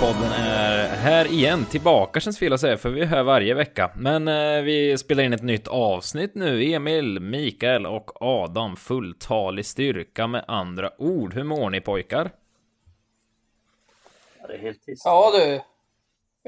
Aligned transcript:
Sverige-podden 0.00 0.32
är 0.32 0.88
här 0.96 1.32
igen, 1.32 1.64
tillbaka 1.70 2.20
känns 2.20 2.38
fel 2.38 2.52
att 2.52 2.60
säga, 2.60 2.76
för 2.78 2.88
vi 2.88 3.00
är 3.00 3.06
här 3.06 3.22
varje 3.22 3.54
vecka. 3.54 3.90
Men 3.96 4.28
eh, 4.28 4.62
vi 4.62 4.98
spelar 4.98 5.24
in 5.24 5.32
ett 5.32 5.42
nytt 5.42 5.68
avsnitt 5.68 6.34
nu. 6.34 6.72
Emil, 6.72 7.20
Mikael 7.20 7.86
och 7.86 8.22
Adam, 8.22 8.76
fulltalig 8.76 9.66
styrka 9.66 10.26
med 10.26 10.44
andra 10.48 10.90
ord. 10.98 11.34
Hur 11.34 11.44
mår 11.44 11.70
ni 11.70 11.80
pojkar? 11.80 12.30
Ja, 14.40 14.46
det 14.46 14.54
är 14.54 14.58
helt 14.58 14.82
tyst. 14.86 15.02
Ja 15.04 15.30
du, 15.34 15.54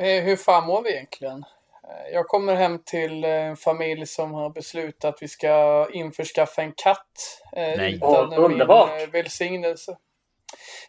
eh, 0.05 0.24
hur 0.24 0.36
fan 0.36 0.66
mår 0.66 0.82
vi 0.82 0.92
egentligen? 0.92 1.44
Eh, 1.84 2.14
Jag 2.14 2.27
kommer 2.27 2.55
hem 2.55 2.78
till 2.84 3.24
en 3.24 3.56
familj 3.56 4.06
som 4.06 4.32
har 4.34 4.50
beslutat 4.50 5.14
att 5.14 5.22
vi 5.22 5.28
ska 5.28 5.88
införskaffa 5.92 6.62
en 6.62 6.72
katt. 6.72 7.42
eh, 7.56 7.77
Nej. 7.77 7.94
Utan 7.94 8.32
underbart. 8.32 8.91
min 8.94 9.02
eh, 9.02 9.10
välsignelse. 9.12 9.96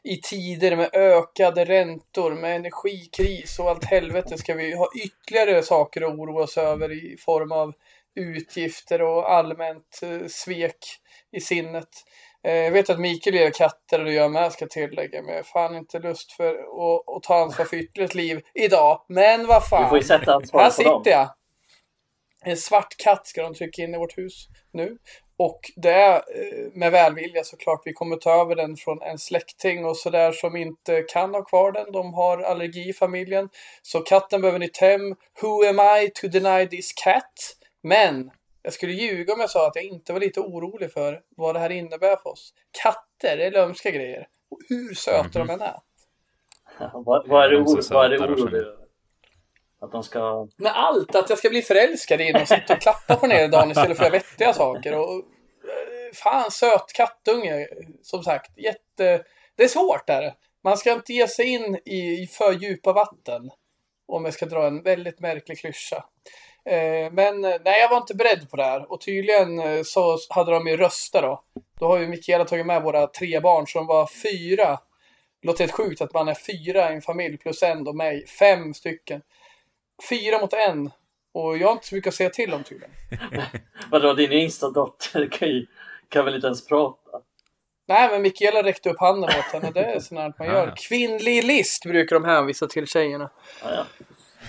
I 0.03 0.17
tider 0.21 0.75
med 0.75 0.89
ökade 0.93 1.65
räntor, 1.65 2.31
med 2.31 2.55
energikris 2.55 3.59
och 3.59 3.69
allt 3.69 3.83
helvete 3.85 4.37
ska 4.37 4.53
vi 4.53 4.75
ha 4.75 4.87
ytterligare 5.05 5.63
saker 5.63 6.01
att 6.01 6.13
oroa 6.19 6.43
oss 6.43 6.57
över 6.57 6.91
i 6.91 7.17
form 7.17 7.51
av 7.51 7.73
utgifter 8.15 9.01
och 9.01 9.31
allmänt 9.31 9.99
eh, 10.03 10.27
svek 10.27 10.77
i 11.31 11.41
sinnet. 11.41 11.89
Eh, 12.43 12.53
Jag 12.55 12.71
vet 12.71 12.89
att 12.89 12.99
Mikael 12.99 13.35
gillar 13.35 13.51
katter 13.51 13.99
och 13.99 14.05
det 14.05 14.13
gör 14.13 14.29
med 14.29 14.51
ska 14.51 14.67
tillägga, 14.67 15.21
men 15.21 15.29
jag 15.29 15.39
har 15.39 15.43
fan 15.43 15.75
inte 15.75 15.99
lust 15.99 16.31
för 16.31 16.49
att, 16.55 17.15
att 17.17 17.23
ta 17.23 17.35
ansvar 17.43 17.65
för 17.65 17.77
ytterligare 17.77 18.05
ett 18.09 18.15
liv 18.15 18.41
idag. 18.53 19.05
Men 19.09 19.47
vad 19.47 19.61
Du 19.61 19.65
fan. 19.67 19.89
får 19.89 19.97
ju 19.97 20.03
sätta 20.03 20.31
Här 20.31 20.39
på 20.39 20.57
dem. 20.57 20.71
sitter 20.71 21.11
jag. 21.11 21.29
En 22.45 22.57
svart 22.57 22.97
katt 22.97 23.27
ska 23.27 23.41
de 23.43 23.53
trycka 23.53 23.81
in 23.81 23.93
i 23.95 23.97
vårt 23.97 24.17
hus 24.17 24.47
nu. 24.71 24.97
Och 25.45 25.71
det 25.75 25.91
är 25.91 26.15
eh, 26.15 26.69
med 26.73 26.91
välvilja 26.91 27.43
såklart. 27.43 27.81
Vi 27.85 27.93
kommer 27.93 28.15
ta 28.15 28.41
över 28.41 28.55
den 28.55 28.75
från 28.75 29.01
en 29.01 29.17
släkting 29.17 29.85
och 29.85 29.97
sådär 29.97 30.31
som 30.31 30.55
inte 30.55 31.01
kan 31.01 31.33
ha 31.33 31.43
kvar 31.43 31.71
den. 31.71 31.91
De 31.91 32.13
har 32.13 32.37
allergi 32.37 32.89
i 32.89 32.93
familjen. 32.93 33.49
Så 33.81 33.99
katten 33.99 34.41
behöver 34.41 34.59
nytt 34.59 34.77
hem. 34.77 35.15
Who 35.41 35.69
am 35.69 35.79
I 35.79 36.09
to 36.15 36.27
deny 36.27 36.67
this 36.67 36.93
cat? 36.93 37.57
Men 37.81 38.31
jag 38.61 38.73
skulle 38.73 38.93
ljuga 38.93 39.33
om 39.33 39.39
jag 39.39 39.49
sa 39.49 39.67
att 39.67 39.75
jag 39.75 39.85
inte 39.85 40.13
var 40.13 40.19
lite 40.19 40.39
orolig 40.39 40.93
för 40.93 41.21
vad 41.35 41.55
det 41.55 41.59
här 41.59 41.69
innebär 41.69 42.15
för 42.15 42.29
oss. 42.29 42.53
Katter 42.83 43.37
är 43.37 43.51
lömska 43.51 43.91
grejer. 43.91 44.27
Och 44.51 44.59
hur 44.69 44.93
söta 44.93 45.39
de 45.39 45.49
än 45.49 45.61
är. 45.61 45.79
vad, 46.93 47.27
vad 47.27 47.45
är 47.45 47.49
det, 47.49 47.55
De 47.55 47.77
är 47.77 47.81
så 47.81 47.93
oro, 47.93 47.99
vad 47.99 48.13
är 48.13 48.17
söta, 48.17 48.33
orolig 48.33 48.59
över? 48.59 48.77
Att 49.81 49.91
de 49.91 50.03
ska... 50.03 50.47
med 50.57 50.71
allt, 50.75 51.15
att 51.15 51.29
jag 51.29 51.37
ska 51.37 51.49
bli 51.49 51.61
förälskad 51.61 52.21
in 52.21 52.35
och 52.35 52.47
sitta 52.47 52.73
och 52.73 52.81
klappa 52.81 53.15
på 53.15 53.27
den 53.27 53.37
hela 53.37 53.47
dagen 53.47 53.71
istället 53.71 53.97
för 53.97 54.05
att 54.05 54.13
göra 54.13 54.23
vettiga 54.23 54.53
saker. 54.53 54.99
Och, 54.99 55.23
fan, 56.13 56.51
söt 56.51 56.93
kattunge, 56.93 57.67
som 58.01 58.23
sagt. 58.23 58.57
Jätte... 58.57 59.23
Det 59.55 59.63
är 59.63 59.67
svårt 59.67 60.07
där. 60.07 60.33
Man 60.63 60.77
ska 60.77 60.91
inte 60.91 61.13
ge 61.13 61.27
sig 61.27 61.45
in 61.45 61.79
i, 61.85 62.23
i 62.23 62.27
för 62.27 62.51
djupa 62.51 62.93
vatten. 62.93 63.49
Om 64.07 64.25
jag 64.25 64.33
ska 64.33 64.45
dra 64.45 64.67
en 64.67 64.83
väldigt 64.83 65.19
märklig 65.19 65.59
klyscha. 65.59 66.03
Eh, 66.65 67.11
men 67.11 67.45
eh, 67.45 67.55
nej, 67.65 67.81
jag 67.81 67.89
var 67.89 67.97
inte 67.97 68.15
beredd 68.15 68.49
på 68.49 68.57
det 68.57 68.63
här. 68.63 68.91
Och 68.91 69.01
tydligen 69.01 69.59
eh, 69.59 69.81
så 69.83 70.17
hade 70.29 70.51
de 70.51 70.67
ju 70.67 70.77
röster 70.77 71.21
då. 71.21 71.43
Då 71.79 71.87
har 71.87 71.97
ju 71.97 72.07
Mikaela 72.07 72.45
tagit 72.45 72.65
med 72.65 72.83
våra 72.83 73.07
tre 73.07 73.39
barn 73.39 73.67
som 73.67 73.87
var 73.87 74.09
fyra. 74.23 74.79
Det 75.41 75.47
låter 75.47 75.63
helt 75.63 75.71
sjukt 75.71 76.01
att 76.01 76.13
man 76.13 76.27
är 76.27 76.33
fyra 76.33 76.91
i 76.91 76.95
en 76.95 77.01
familj 77.01 77.37
plus 77.37 77.63
en 77.63 77.83
då 77.83 77.93
mig. 77.93 78.27
Fem 78.27 78.73
stycken. 78.73 79.21
Fyra 80.09 80.39
mot 80.39 80.53
en. 80.53 80.91
Och 81.33 81.57
jag 81.57 81.67
har 81.67 81.73
inte 81.73 81.87
så 81.87 81.95
mycket 81.95 82.07
att 82.07 82.15
säga 82.15 82.29
till 82.29 82.53
om 82.53 82.63
tydligen. 82.63 82.95
Vadå, 83.91 84.13
din 84.13 84.31
yngsta 84.31 84.69
dotter 84.69 85.29
kan, 85.31 85.47
ju, 85.47 85.65
kan 86.13 86.25
väl 86.25 86.35
inte 86.35 86.47
ens 86.47 86.67
prata? 86.67 86.97
Nej, 87.87 88.09
men 88.11 88.21
Mikaela 88.21 88.63
räckte 88.63 88.89
upp 88.89 88.99
handen 88.99 89.29
åt 89.29 89.53
henne. 89.53 89.71
Det 89.73 89.83
är 89.85 89.99
sånt 89.99 90.39
man 90.39 90.47
gör. 90.47 90.73
Kvinnlig 90.87 91.43
list 91.43 91.83
brukar 91.83 92.15
de 92.15 92.25
hänvisa 92.25 92.67
till 92.67 92.87
tjejerna. 92.87 93.29
Ja, 93.63 93.69
ja. 93.71 93.85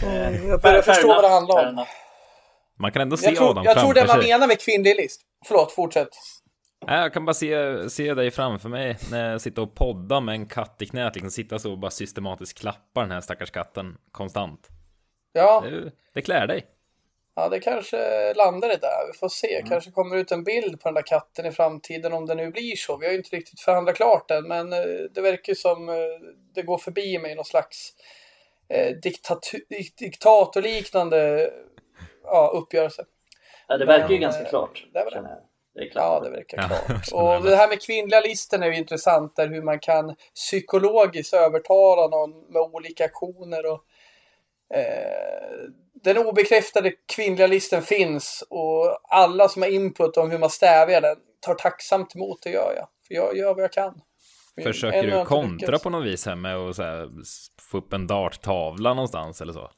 Eh, 0.08 0.47
Jag 0.47 0.60
börjar 0.60 0.82
förstå 0.82 1.08
vad 1.08 1.25
det 1.25 1.28
handlar 1.28 1.69
om. 1.69 1.84
Man 2.78 2.92
kan 2.92 3.02
ändå 3.02 3.16
se 3.16 3.26
Jag 3.26 3.36
tror, 3.36 3.50
Adam 3.50 3.64
jag 3.64 3.78
tror 3.78 3.94
det 3.94 4.06
man 4.06 4.19
menar 4.19 4.47
med 4.47 4.60
kvinnlig 4.60 4.97
list. 4.97 5.20
Förlåt, 5.47 5.72
fortsätt. 5.72 6.08
Nej, 6.86 7.00
jag 7.00 7.12
kan 7.12 7.25
bara 7.25 7.34
se, 7.34 7.91
se 7.91 8.14
dig 8.14 8.31
framför 8.31 8.69
mig 8.69 8.98
när 9.10 9.31
jag 9.31 9.41
sitter 9.41 9.62
och 9.62 9.75
poddar 9.75 10.20
med 10.20 10.32
en 10.34 10.46
katt 10.48 10.76
i 10.82 10.86
knät, 10.86 11.14
liksom 11.14 11.31
sitta 11.31 11.58
så 11.58 11.70
och 11.72 11.78
bara 11.78 11.91
systematiskt 11.91 12.58
klappa 12.58 13.00
den 13.00 13.10
här 13.10 13.20
stackars 13.20 13.50
katten 13.50 13.96
konstant. 14.12 14.69
Ja, 15.32 15.60
Det, 15.60 15.92
det 16.14 16.22
klär 16.22 16.46
dig. 16.46 16.64
Ja, 17.37 17.49
det 17.49 17.61
kanske 17.61 18.34
landar 18.34 18.69
det 18.69 18.77
där. 18.77 19.06
Vi 19.12 19.19
får 19.19 19.28
se. 19.28 19.55
Mm. 19.55 19.69
Kanske 19.69 19.91
kommer 19.91 20.17
ut 20.17 20.33
en 20.33 20.45
bild 20.45 20.81
på 20.81 20.89
den 20.89 20.95
där 20.95 21.03
katten 21.03 21.47
i 21.47 21.53
framtiden 21.53 22.12
om 22.12 22.27
det 22.27 22.34
nu 22.34 22.50
blir 22.50 22.77
så. 22.77 22.97
Vi 22.97 23.06
har 23.06 23.12
ju 23.12 23.19
inte 23.19 23.37
riktigt 23.37 23.61
förhandlat 23.61 23.97
klart 23.97 24.31
än, 24.31 24.49
men 24.49 24.72
eh, 24.72 24.78
det 25.15 25.21
verkar 25.21 25.50
ju 25.50 25.56
som 25.56 25.89
eh, 25.89 25.94
det 26.55 26.62
går 26.62 26.78
förbi 26.78 27.19
mig 27.19 27.34
någon 27.34 27.44
slags 27.44 27.93
eh, 28.69 28.97
diktatorliknande 29.99 31.50
ja, 32.25 32.50
uppgörelse. 32.55 33.05
Ja, 33.69 33.77
det 33.77 33.84
verkar 33.84 34.09
ju 34.09 34.15
Men, 34.15 34.21
ganska 34.21 34.43
eh, 34.43 34.49
klart. 34.49 34.87
det. 34.93 35.39
Det 35.75 35.81
är 35.81 35.91
klart. 35.91 36.05
Ja, 36.05 36.21
det 36.21 36.31
verkar 36.31 36.59
Ja, 36.59 36.69
klart. 36.69 37.12
Och 37.12 37.43
det. 37.44 37.50
det 37.50 37.56
här 37.56 37.69
med 37.69 37.83
kvinnliga 37.83 38.21
listan 38.21 38.62
är 38.62 38.67
ju 38.67 38.77
intressant, 38.77 39.37
där 39.37 39.49
hur 39.49 39.62
man 39.62 39.78
kan 39.78 40.17
psykologiskt 40.34 41.34
övertala 41.34 42.09
någon 42.09 42.31
med 42.31 42.62
olika 42.62 43.05
aktioner. 43.05 43.67
Och, 43.67 43.84
den 46.05 46.19
obekräftade 46.19 46.93
kvinnliga 47.17 47.47
listan 47.47 47.83
finns 47.83 48.45
och 48.51 48.99
alla 49.09 49.49
som 49.49 49.62
har 49.62 49.69
input 49.69 50.17
om 50.17 50.31
hur 50.31 50.39
man 50.39 50.51
stävjar 50.51 51.01
den 51.01 51.17
tar 51.41 51.55
tacksamt 51.55 52.17
emot 52.17 52.43
det 52.43 52.51
gör 52.51 52.75
jag. 52.77 52.89
För 53.07 53.15
jag 53.15 53.37
gör 53.37 53.55
vad 53.55 53.65
jag 53.65 53.73
kan. 53.73 54.01
Försöker 54.62 54.99
ännu 54.99 55.11
du 55.11 55.25
kontra 55.25 55.67
lyckats. 55.67 55.83
på 55.83 55.91
något 55.91 56.07
vis 56.07 56.27
här 56.27 56.37
med 56.37 56.57
att 56.57 56.79
här, 56.79 57.09
få 57.71 57.79
upp 57.79 57.93
en 57.93 58.07
darttavla 58.07 58.95
någonstans 58.95 59.41
eller 59.41 59.53
så? 59.53 59.71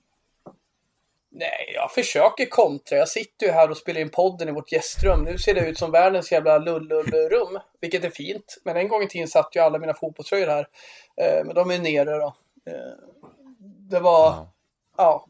Nej, 1.31 1.73
jag 1.75 1.93
försöker 1.93 2.47
kontra. 2.47 2.99
Jag 2.99 3.09
sitter 3.09 3.47
ju 3.47 3.53
här 3.53 3.71
och 3.71 3.77
spelar 3.77 4.01
in 4.01 4.11
podden 4.11 4.49
i 4.49 4.53
vårt 4.53 4.73
gästrum. 4.73 5.25
Nu 5.25 5.39
ser 5.39 5.55
det 5.55 5.69
ut 5.69 5.79
som 5.79 5.91
världens 5.91 6.33
jävla 6.33 6.59
lull-lull-rum, 6.59 7.59
vilket 7.81 8.05
är 8.05 8.11
fint. 8.11 8.59
Men 8.65 8.77
en 8.77 8.89
gång 8.89 9.03
i 9.03 9.09
tiden 9.09 9.29
satt 9.29 9.57
ju 9.57 9.61
alla 9.61 9.79
mina 9.79 9.95
fotbollströjor 9.95 10.47
här. 10.47 10.69
Eh, 11.17 11.45
men 11.45 11.55
de 11.55 11.71
är 11.71 11.79
nere 11.79 12.19
då. 12.19 12.37
Eh, 12.67 12.75
det 13.91 14.01
var, 14.01 14.27
ja. 14.27 14.53
Ja. 14.97 15.27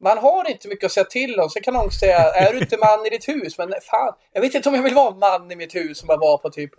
Man 0.00 0.18
har 0.18 0.50
inte 0.50 0.68
mycket 0.68 0.86
att 0.86 0.92
säga 0.92 1.04
till 1.04 1.40
om. 1.40 1.50
Sen 1.50 1.62
kan 1.62 1.74
någon 1.74 1.90
säga, 1.90 2.18
är 2.18 2.52
du 2.52 2.58
inte 2.58 2.76
man 2.78 3.06
i 3.06 3.10
ditt 3.10 3.28
hus? 3.28 3.58
Men 3.58 3.68
fan, 3.82 4.14
jag 4.32 4.40
vet 4.40 4.54
inte 4.54 4.68
om 4.68 4.74
jag 4.74 4.82
vill 4.82 4.94
vara 4.94 5.14
man 5.14 5.52
i 5.52 5.56
mitt 5.56 5.74
hus 5.74 5.98
som 5.98 6.08
jag 6.08 6.18
var 6.18 6.38
på 6.38 6.50
typ 6.50 6.70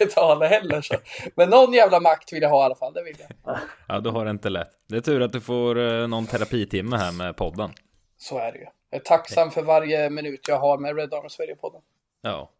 40-talet 0.00 0.50
heller. 0.50 0.80
Så. 0.80 0.94
Men 1.34 1.50
någon 1.50 1.72
jävla 1.72 2.00
makt 2.00 2.32
vill 2.32 2.42
jag 2.42 2.50
ha 2.50 2.62
i 2.62 2.64
alla 2.64 2.74
fall, 2.74 2.92
det 2.92 3.02
vill 3.02 3.16
jag. 3.18 3.58
Ja, 3.88 4.00
du 4.00 4.10
har 4.10 4.24
det 4.24 4.30
inte 4.30 4.48
lätt. 4.48 4.70
Det 4.88 4.96
är 4.96 5.00
tur 5.00 5.22
att 5.22 5.32
du 5.32 5.40
får 5.40 5.78
eh, 5.78 6.08
någon 6.08 6.26
terapitimme 6.26 6.96
här 6.96 7.12
med 7.12 7.36
podden. 7.36 7.70
Så 8.18 8.38
är 8.38 8.52
det 8.52 8.58
ju. 8.58 8.66
Jag 8.90 9.00
är 9.00 9.04
tacksam 9.04 9.50
för 9.50 9.62
varje 9.62 10.10
minut 10.10 10.48
jag 10.48 10.58
har 10.58 10.78
med 10.78 10.96
Red 10.96 11.14
Army 11.14 11.28
Sverige-podden. 11.28 11.80
Ja. 12.22 12.50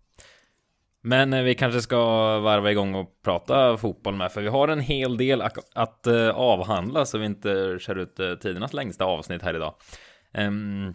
Men 1.06 1.32
eh, 1.32 1.42
vi 1.42 1.54
kanske 1.54 1.80
ska 1.80 1.98
varva 2.40 2.70
igång 2.70 2.94
och 2.94 3.22
prata 3.22 3.76
fotboll 3.76 4.14
med, 4.14 4.32
för 4.32 4.42
vi 4.42 4.48
har 4.48 4.68
en 4.68 4.80
hel 4.80 5.16
del 5.16 5.42
att, 5.74 6.06
eh, 6.06 6.28
avhandla 6.28 7.04
så 7.04 7.18
vi 7.18 7.26
inte 7.26 7.76
kör 7.80 7.96
ut 7.96 8.20
eh, 8.20 8.34
tidernas 8.34 8.72
längsta 8.72 9.04
avsnitt 9.04 9.42
här 9.42 9.54
idag. 9.54 9.74
Ehm, 10.34 10.94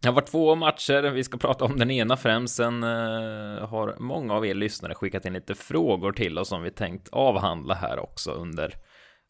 det 0.00 0.08
har 0.08 0.14
varit 0.14 0.30
två 0.30 0.54
matcher, 0.54 1.10
vi 1.10 1.24
ska 1.24 1.38
prata 1.38 1.64
om 1.64 1.78
den 1.78 1.90
ena 1.90 2.16
främst, 2.16 2.54
sen 2.54 2.82
har 2.82 4.00
många 4.00 4.34
av 4.34 4.46
er 4.46 4.54
lyssnare 4.54 4.94
skickat 4.94 5.24
in 5.24 5.32
lite 5.32 5.54
frågor 5.54 6.12
till 6.12 6.38
oss 6.38 6.48
som 6.48 6.62
vi 6.62 6.70
tänkt 6.70 7.08
avhandla 7.12 7.74
här 7.74 7.98
också 7.98 8.30
under, 8.30 8.74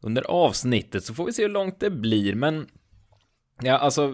under 0.02 0.22
avsnittet, 0.22 1.04
så 1.04 1.14
får 1.14 1.26
vi 1.26 1.32
se 1.32 1.42
hur 1.42 1.48
långt 1.48 1.80
det 1.80 1.90
blir, 1.90 2.34
men 2.34 2.66
Ja, 3.62 3.78
alltså, 3.78 4.06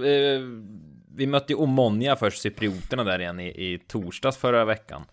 vi 1.17 1.26
mötte 1.26 1.52
ju 1.52 1.56
Omonia 1.56 2.17
först, 2.17 2.43
cyprioterna 2.43 3.05
där 3.05 3.19
igen 3.19 3.40
i, 3.40 3.49
i 3.49 3.78
torsdags 3.88 4.37
förra 4.37 4.64
veckan 4.64 5.05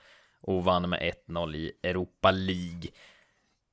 och 0.47 0.63
vann 0.63 0.89
med 0.89 1.13
1-0 1.27 1.55
i 1.55 1.71
Europa 1.83 2.31
League. 2.31 2.89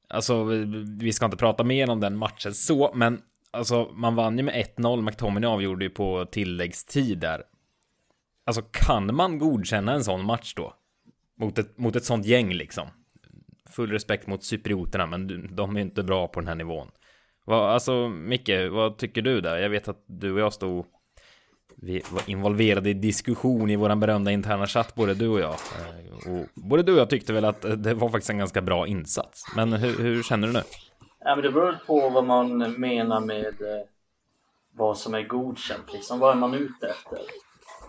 Alltså, 0.08 0.44
vi- 0.44 1.12
ska 1.12 1.24
inte 1.24 1.36
prata 1.36 1.64
mer 1.64 1.90
om 1.90 2.00
den 2.00 2.16
matchen 2.16 2.54
så, 2.54 2.92
men 2.94 3.22
alltså, 3.50 3.90
man 3.94 4.14
vann 4.14 4.38
ju 4.38 4.44
med 4.44 4.54
1-0. 4.54 5.02
McTominay 5.02 5.50
avgjorde 5.50 5.84
ju 5.84 5.90
på 5.90 6.24
tilläggstid 6.24 7.18
där. 7.18 7.42
Alltså, 8.44 8.62
kan 8.62 9.14
man 9.14 9.38
godkänna 9.38 9.92
en 9.92 10.04
sån 10.04 10.24
match 10.24 10.54
då? 10.54 10.74
Mot 11.38 11.58
ett, 11.58 11.78
mot 11.78 11.96
ett 11.96 12.04
sånt 12.04 12.26
gäng 12.26 12.52
liksom. 12.52 12.88
Full 13.70 13.90
respekt 13.90 14.26
mot 14.26 14.44
cyprioterna, 14.44 15.06
men 15.06 15.48
de 15.56 15.70
är 15.70 15.74
ju 15.80 15.82
inte 15.82 16.02
bra 16.02 16.28
på 16.28 16.40
den 16.40 16.48
här 16.48 16.54
nivån. 16.54 16.88
Vad, 17.44 17.70
alltså, 17.70 18.08
Micke, 18.08 18.50
vad 18.70 18.98
tycker 18.98 19.22
du 19.22 19.40
där? 19.40 19.56
Jag 19.58 19.70
vet 19.70 19.88
att 19.88 20.04
du 20.06 20.32
och 20.32 20.40
jag 20.40 20.52
stod 20.52 20.86
vi 21.76 22.02
var 22.10 22.22
involverade 22.30 22.90
i 22.90 22.94
diskussion 22.94 23.70
i 23.70 23.76
våran 23.76 24.00
berömda 24.00 24.30
interna 24.30 24.66
chatt, 24.66 24.94
både 24.94 25.14
du 25.14 25.28
och 25.28 25.40
jag. 25.40 25.52
Eh, 25.52 26.32
Och 26.32 26.46
både 26.54 26.82
du 26.82 26.92
och 26.92 26.98
jag 27.00 27.10
tyckte 27.10 27.32
väl 27.32 27.44
att 27.44 27.62
det 27.84 27.94
var 27.94 28.08
faktiskt 28.08 28.30
en 28.30 28.38
ganska 28.38 28.62
bra 28.62 28.86
insats. 28.86 29.44
Men 29.56 29.72
hur, 29.72 30.02
hur 30.02 30.22
känner 30.22 30.46
du 30.46 30.52
nu? 30.52 30.62
Ja, 31.20 31.34
men 31.36 31.42
det 31.44 31.50
beror 31.50 31.78
på 31.86 32.08
vad 32.08 32.24
man 32.24 32.58
menar 32.80 33.20
med 33.20 33.46
eh, 33.62 33.86
vad 34.74 34.98
som 34.98 35.14
är 35.14 35.22
godkänt. 35.22 35.92
Liksom. 35.92 36.18
Vad 36.18 36.30
är 36.30 36.34
man 36.40 36.54
ute 36.54 36.86
efter? 36.86 37.18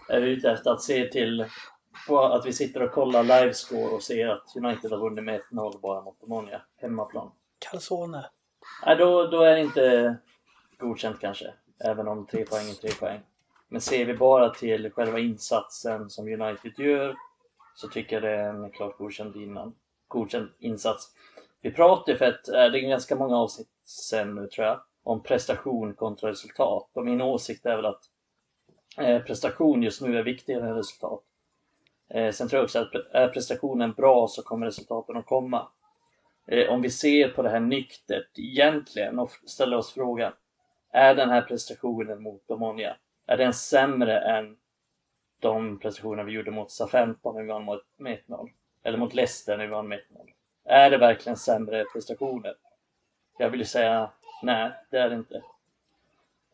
Är 0.10 0.22
vi 0.22 0.30
ute 0.30 0.52
efter 0.52 0.72
att 0.72 0.82
se 0.82 1.06
till 1.08 1.46
på 2.08 2.20
att 2.20 2.46
vi 2.46 2.54
sitter 2.54 2.82
och 2.84 2.92
kollar 2.92 3.24
livescore 3.24 3.86
och 3.86 4.04
ser 4.04 4.28
att 4.28 4.56
United 4.56 4.92
har 4.92 4.98
vunnit 5.00 5.24
med 5.24 5.42
1-0 5.52 5.80
bara 5.82 6.02
mot 6.02 6.24
Omonia, 6.24 6.62
hemmaplan? 6.82 7.32
Calzone. 7.60 8.26
Nej, 8.86 8.96
då, 8.96 9.28
då 9.28 9.42
är 9.42 9.56
det 9.56 9.62
inte 9.62 10.16
godkänt 10.80 11.18
kanske. 11.22 11.54
Även 11.86 12.08
om 12.08 12.26
tre 12.28 12.46
poäng 12.46 12.70
är 12.70 12.74
tre 12.74 12.92
poäng. 13.00 13.20
Men 13.74 13.82
ser 13.82 14.06
vi 14.06 14.14
bara 14.14 14.50
till 14.50 14.92
själva 14.92 15.20
insatsen 15.20 16.10
som 16.10 16.28
United 16.28 16.80
gör 16.80 17.16
så 17.76 17.88
tycker 17.88 18.16
jag 18.16 18.24
det 18.24 18.30
är 18.30 18.50
en 18.50 18.72
klart 18.72 18.98
godkänd 18.98 19.36
innan. 19.36 19.76
Godkänd 20.08 20.50
insats. 20.60 21.12
Vi 21.62 21.72
pratade 21.72 22.18
för 22.18 22.26
ett, 22.26 22.48
eh, 22.48 22.54
det 22.54 22.80
är 22.80 22.90
ganska 22.90 23.16
många 23.16 23.38
avsnitt 23.38 23.68
sen 23.86 24.36
nu 24.36 24.48
tror 24.48 24.68
jag, 24.68 24.82
om 25.04 25.24
prestation 25.24 25.94
kontra 25.94 26.30
resultat. 26.30 26.90
Och 26.94 27.06
min 27.06 27.22
åsikt 27.22 27.66
är 27.66 27.76
väl 27.76 27.86
att 27.86 28.04
eh, 28.98 29.20
prestation 29.22 29.84
just 29.84 30.02
nu 30.02 30.18
är 30.18 30.24
viktigare 30.24 30.70
än 30.70 30.76
resultat. 30.76 31.24
Eh, 32.10 32.32
sen 32.32 32.50
tror 32.50 32.58
jag 32.58 32.64
också 32.64 32.80
att 32.80 32.96
är 33.12 33.28
prestationen 33.28 33.92
bra 33.92 34.28
så 34.28 34.44
kommer 34.44 34.66
resultaten 34.66 35.18
att 35.18 35.26
komma. 35.26 35.68
Eh, 36.48 36.70
om 36.70 36.82
vi 36.82 36.90
ser 36.90 37.30
på 37.30 37.42
det 37.42 37.50
här 37.50 37.60
nyktert 37.60 38.40
egentligen 38.40 39.20
och 39.20 39.32
ställer 39.46 39.78
oss 39.78 39.92
frågan, 39.92 40.34
är 40.92 41.16
den 41.16 41.30
här 41.30 41.42
prestationen 41.42 42.24
mot 42.24 42.52
Omonia, 42.52 42.98
är 43.26 43.38
den 43.38 43.54
sämre 43.54 44.20
än 44.20 44.58
de 45.40 45.80
prestationer 45.80 46.24
vi 46.24 46.32
gjorde 46.32 46.52
mot 46.52 46.72
SA-15 46.72 47.34
när 47.34 47.42
vi 47.42 47.48
vann 47.48 47.80
med 47.98 48.20
1-0? 48.28 48.50
Eller 48.84 48.98
mot 48.98 49.14
Leicester 49.14 49.58
när 49.58 49.66
vi 49.66 49.72
vann 49.72 49.88
med 49.88 50.00
1-0? 50.00 50.30
Är 50.66 50.90
det 50.90 50.98
verkligen 50.98 51.38
sämre 51.38 51.86
prestationer? 51.94 52.56
Jag 53.38 53.50
vill 53.50 53.60
ju 53.60 53.66
säga 53.66 54.12
nej, 54.44 54.72
det 54.90 54.98
är 54.98 55.10
det 55.10 55.16
inte. 55.16 55.44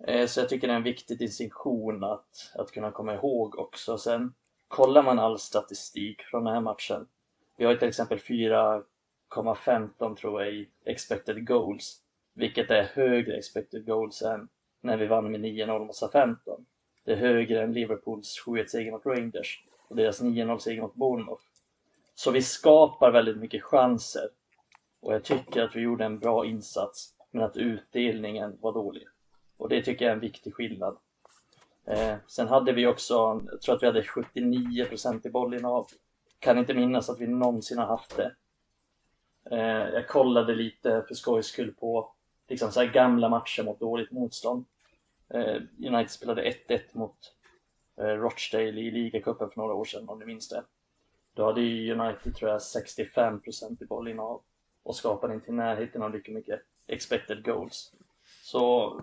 Eh, 0.07 0.27
så 0.27 0.39
jag 0.39 0.49
tycker 0.49 0.67
det 0.67 0.73
är 0.73 0.77
en 0.77 0.83
viktig 0.83 1.19
distinktion 1.19 2.03
att, 2.03 2.51
att 2.55 2.71
kunna 2.71 2.91
komma 2.91 3.13
ihåg 3.13 3.59
också. 3.59 3.97
Sen 3.97 4.33
kollar 4.67 5.03
man 5.03 5.19
all 5.19 5.39
statistik 5.39 6.21
från 6.21 6.43
den 6.43 6.53
här 6.53 6.61
matchen. 6.61 7.07
Vi 7.57 7.65
har 7.65 7.75
till 7.75 7.87
exempel 7.87 8.17
4,15 8.17 10.15
tror 10.15 10.43
jag 10.43 10.53
i 10.53 10.69
expected 10.85 11.47
goals, 11.47 12.01
vilket 12.33 12.71
är 12.71 12.83
högre 12.83 13.37
expected 13.37 13.85
goals 13.85 14.21
än 14.21 14.49
när 14.81 14.97
vi 14.97 15.07
vann 15.07 15.31
med 15.31 15.41
9-0 15.41 15.79
mot 15.79 15.95
SA-15. 15.95 16.65
Det 17.03 17.11
är 17.11 17.15
högre 17.15 17.63
än 17.63 17.73
Liverpools 17.73 18.43
7-1-seger 18.45 18.91
mot 18.91 19.05
Rangers 19.05 19.63
och 19.87 19.95
deras 19.95 20.21
9-0-seger 20.21 20.81
mot 20.81 20.95
Bournemouth. 20.95 21.43
Så 22.15 22.31
vi 22.31 22.41
skapar 22.41 23.11
väldigt 23.11 23.37
mycket 23.37 23.63
chanser. 23.63 24.29
Och 24.99 25.13
jag 25.13 25.23
tycker 25.23 25.63
att 25.63 25.75
vi 25.75 25.81
gjorde 25.81 26.05
en 26.05 26.19
bra 26.19 26.45
insats, 26.45 27.13
men 27.31 27.43
att 27.43 27.57
utdelningen 27.57 28.57
var 28.61 28.73
dålig. 28.73 29.07
Och 29.57 29.69
det 29.69 29.81
tycker 29.81 30.05
jag 30.05 30.11
är 30.11 30.15
en 30.15 30.21
viktig 30.21 30.53
skillnad. 30.53 30.97
Eh, 31.85 32.15
sen 32.27 32.47
hade 32.47 32.71
vi 32.71 32.87
också, 32.87 33.41
jag 33.51 33.61
tror 33.61 33.75
att 33.75 33.83
vi 33.83 33.87
hade 33.87 34.01
79% 34.01 35.27
i 35.27 35.29
bollinnehav. 35.29 35.87
Kan 36.39 36.57
inte 36.57 36.73
minnas 36.73 37.09
att 37.09 37.19
vi 37.19 37.27
någonsin 37.27 37.77
har 37.77 37.85
haft 37.85 38.17
det. 38.17 38.35
Eh, 39.51 39.93
jag 39.93 40.07
kollade 40.07 40.55
lite 40.55 41.03
för 41.07 41.15
skojs 41.15 41.47
skull 41.47 41.73
på 41.73 42.11
liksom 42.49 42.71
så 42.71 42.85
gamla 42.85 43.29
matcher 43.29 43.63
mot 43.63 43.79
dåligt 43.79 44.11
motstånd. 44.11 44.65
Eh, 45.33 45.61
United 45.77 46.11
spelade 46.11 46.51
1-1 46.67 46.79
mot 46.93 47.17
eh, 47.97 48.05
Rochdale 48.05 48.81
i 48.81 48.91
ligacupen 48.91 49.49
för 49.49 49.57
några 49.61 49.73
år 49.73 49.85
sedan 49.85 50.09
om 50.09 50.19
ni 50.19 50.25
minns 50.25 50.49
det. 50.49 50.63
Då 51.33 51.45
hade 51.45 51.61
ju 51.61 51.93
United 51.93 52.35
tror 52.35 52.51
jag 52.51 52.59
65% 52.59 53.83
i 53.83 53.85
bollinnehav 53.85 54.41
och 54.83 54.95
skapade 54.95 55.33
inte 55.33 55.51
i 55.51 55.53
närheten 55.53 56.01
av 56.01 56.13
lika 56.13 56.31
mycket 56.31 56.61
expected 56.87 57.45
goals. 57.45 57.93
Så 58.41 58.93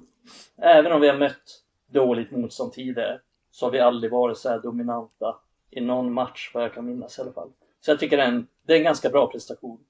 även 0.56 0.92
om 0.92 1.00
vi 1.00 1.08
har 1.08 1.18
mött 1.18 1.62
dåligt 1.86 2.30
motstånd 2.30 2.72
tidigare 2.72 3.20
så 3.50 3.66
har 3.66 3.70
vi 3.70 3.80
aldrig 3.80 4.12
varit 4.12 4.38
så 4.38 4.48
här 4.48 4.58
dominanta 4.58 5.36
i 5.70 5.80
någon 5.80 6.12
match 6.12 6.50
vad 6.54 6.64
jag 6.64 6.74
kan 6.74 6.86
minnas 6.86 7.18
i 7.18 7.22
alla 7.22 7.32
fall. 7.32 7.52
Så 7.80 7.90
jag 7.90 8.00
tycker 8.00 8.16
det 8.16 8.22
är 8.22 8.28
en, 8.28 8.46
det 8.62 8.72
är 8.72 8.76
en 8.76 8.84
ganska 8.84 9.10
bra 9.10 9.30
prestation. 9.30 9.84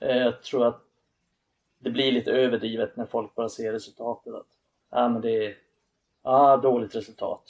Eh, 0.00 0.16
jag 0.16 0.42
tror 0.42 0.66
att 0.66 0.85
det 1.78 1.90
blir 1.90 2.12
lite 2.12 2.30
överdrivet 2.30 2.96
när 2.96 3.06
folk 3.06 3.34
bara 3.34 3.48
ser 3.48 3.72
resultatet. 3.72 4.34
Att, 4.34 4.46
ja 4.90 5.08
men 5.08 5.22
det 5.22 5.46
är 5.46 5.56
ja, 6.22 6.56
dåligt 6.56 6.94
resultat. 6.94 7.42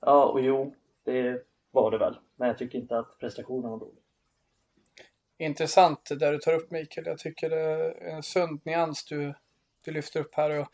Ja 0.00 0.24
och 0.24 0.40
jo, 0.40 0.74
det 1.04 1.46
var 1.70 1.90
det 1.90 1.98
väl. 1.98 2.18
Men 2.36 2.48
jag 2.48 2.58
tycker 2.58 2.78
inte 2.78 2.98
att 2.98 3.18
prestationen 3.18 3.70
var 3.70 3.78
dålig. 3.78 4.02
Intressant 5.38 6.04
det 6.18 6.30
du 6.30 6.38
tar 6.38 6.54
upp 6.54 6.70
Mikael. 6.70 7.06
Jag 7.06 7.18
tycker 7.18 7.50
det 7.50 7.60
är 7.60 8.08
en 8.08 8.22
sund 8.22 8.60
nyans 8.64 9.04
du, 9.04 9.34
du 9.84 9.90
lyfter 9.92 10.20
upp 10.20 10.34
här. 10.34 10.50
Och, 10.50 10.66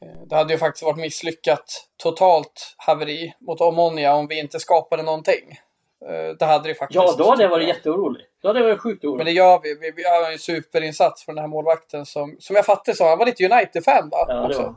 eh, 0.00 0.22
det 0.26 0.36
hade 0.36 0.52
ju 0.52 0.58
faktiskt 0.58 0.82
varit 0.82 1.00
misslyckat 1.00 1.88
totalt 1.96 2.74
haveri 2.76 3.34
mot 3.38 3.60
Omonia 3.60 4.14
om 4.14 4.26
vi 4.26 4.40
inte 4.40 4.60
skapade 4.60 5.02
någonting. 5.02 5.58
Eh, 6.08 6.36
det 6.38 6.44
hade 6.44 6.68
det 6.68 6.74
faktiskt. 6.74 6.94
Ja, 6.94 7.14
då 7.18 7.30
hade 7.30 7.42
jag 7.42 7.50
varit 7.50 7.68
jätteorolig. 7.68 8.22
Då 8.42 8.48
hade 8.48 8.60
jag 8.60 8.66
varit 8.66 8.80
sjukt 8.80 9.04
orolig. 9.04 9.16
Men 9.16 9.26
det 9.26 9.32
gör 9.32 9.60
vi. 9.62 9.74
Vi, 9.80 9.92
vi 9.96 10.04
har 10.04 10.32
en 10.32 10.38
superinsats 10.38 11.24
från 11.24 11.34
den 11.34 11.42
här 11.42 11.48
målvakten 11.48 12.06
som, 12.06 12.36
som 12.38 12.56
jag 12.56 12.64
fattade 12.64 12.96
så, 12.96 13.08
han 13.08 13.18
var 13.18 13.26
lite 13.26 13.44
United-fan 13.44 14.08
va? 14.10 14.26
Ja, 14.28 14.48
det 14.48 14.56
var. 14.56 14.74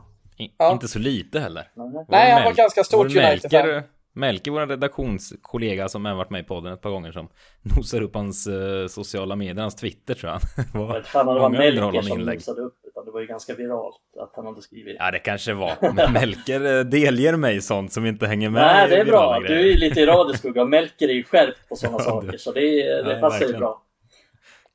Ja. 0.58 0.72
Inte 0.72 0.88
så 0.88 0.98
lite 0.98 1.40
heller. 1.40 1.68
Nej, 2.08 2.30
han 2.30 2.44
var 2.44 2.52
ganska 2.52 2.84
stort 2.84 3.06
United-fan. 3.06 3.82
Melke, 4.12 4.50
vår 4.50 4.66
redaktionskollega 4.66 5.88
som 5.88 6.06
även 6.06 6.18
varit 6.18 6.30
med 6.30 6.40
i 6.40 6.44
podden 6.44 6.72
ett 6.72 6.80
par 6.80 6.90
gånger 6.90 7.12
som 7.12 7.28
nosar 7.76 8.00
upp 8.00 8.14
hans 8.14 8.46
uh, 8.46 8.86
sociala 8.86 9.36
medier, 9.36 9.62
hans 9.62 9.74
Twitter 9.74 10.14
tror 10.14 10.32
jag. 10.32 10.40
var 10.86 10.94
jag 10.94 11.04
tror 11.04 11.34
det 11.34 11.40
var 11.40 11.50
Melker 11.50 12.02
som 12.02 12.18
inlägg. 12.18 12.36
nosade 12.36 12.60
upp 12.60 12.74
det 13.10 13.14
var 13.14 13.20
ju 13.20 13.26
ganska 13.26 13.54
viralt 13.54 14.00
att 14.20 14.32
han 14.36 14.46
hade 14.46 14.62
skrivit. 14.62 14.96
Ja, 14.98 15.10
det 15.10 15.18
kanske 15.18 15.52
var. 15.52 15.92
Men 15.94 16.12
Melker 16.12 16.78
eh, 16.78 16.84
delger 16.84 17.36
mig 17.36 17.60
sånt 17.60 17.92
som 17.92 18.06
inte 18.06 18.26
hänger 18.26 18.50
med 18.50 18.62
Nej, 18.62 18.88
det 18.88 18.96
är 18.96 19.04
bra. 19.04 19.38
Grejer. 19.40 19.54
Du 19.54 19.60
är 19.60 19.72
ju 19.72 19.76
lite 19.76 20.00
i 20.00 20.06
radioskugga. 20.06 20.64
Melker 20.64 21.08
är 21.08 21.12
ju 21.12 21.24
skärpt 21.24 21.68
på 21.68 21.76
sådana 21.76 21.98
saker, 22.04 22.36
så 22.38 22.52
det, 22.52 22.60
det 22.84 23.02
Nej, 23.02 23.20
passar 23.20 23.46
ju 23.46 23.52
bra. 23.52 23.82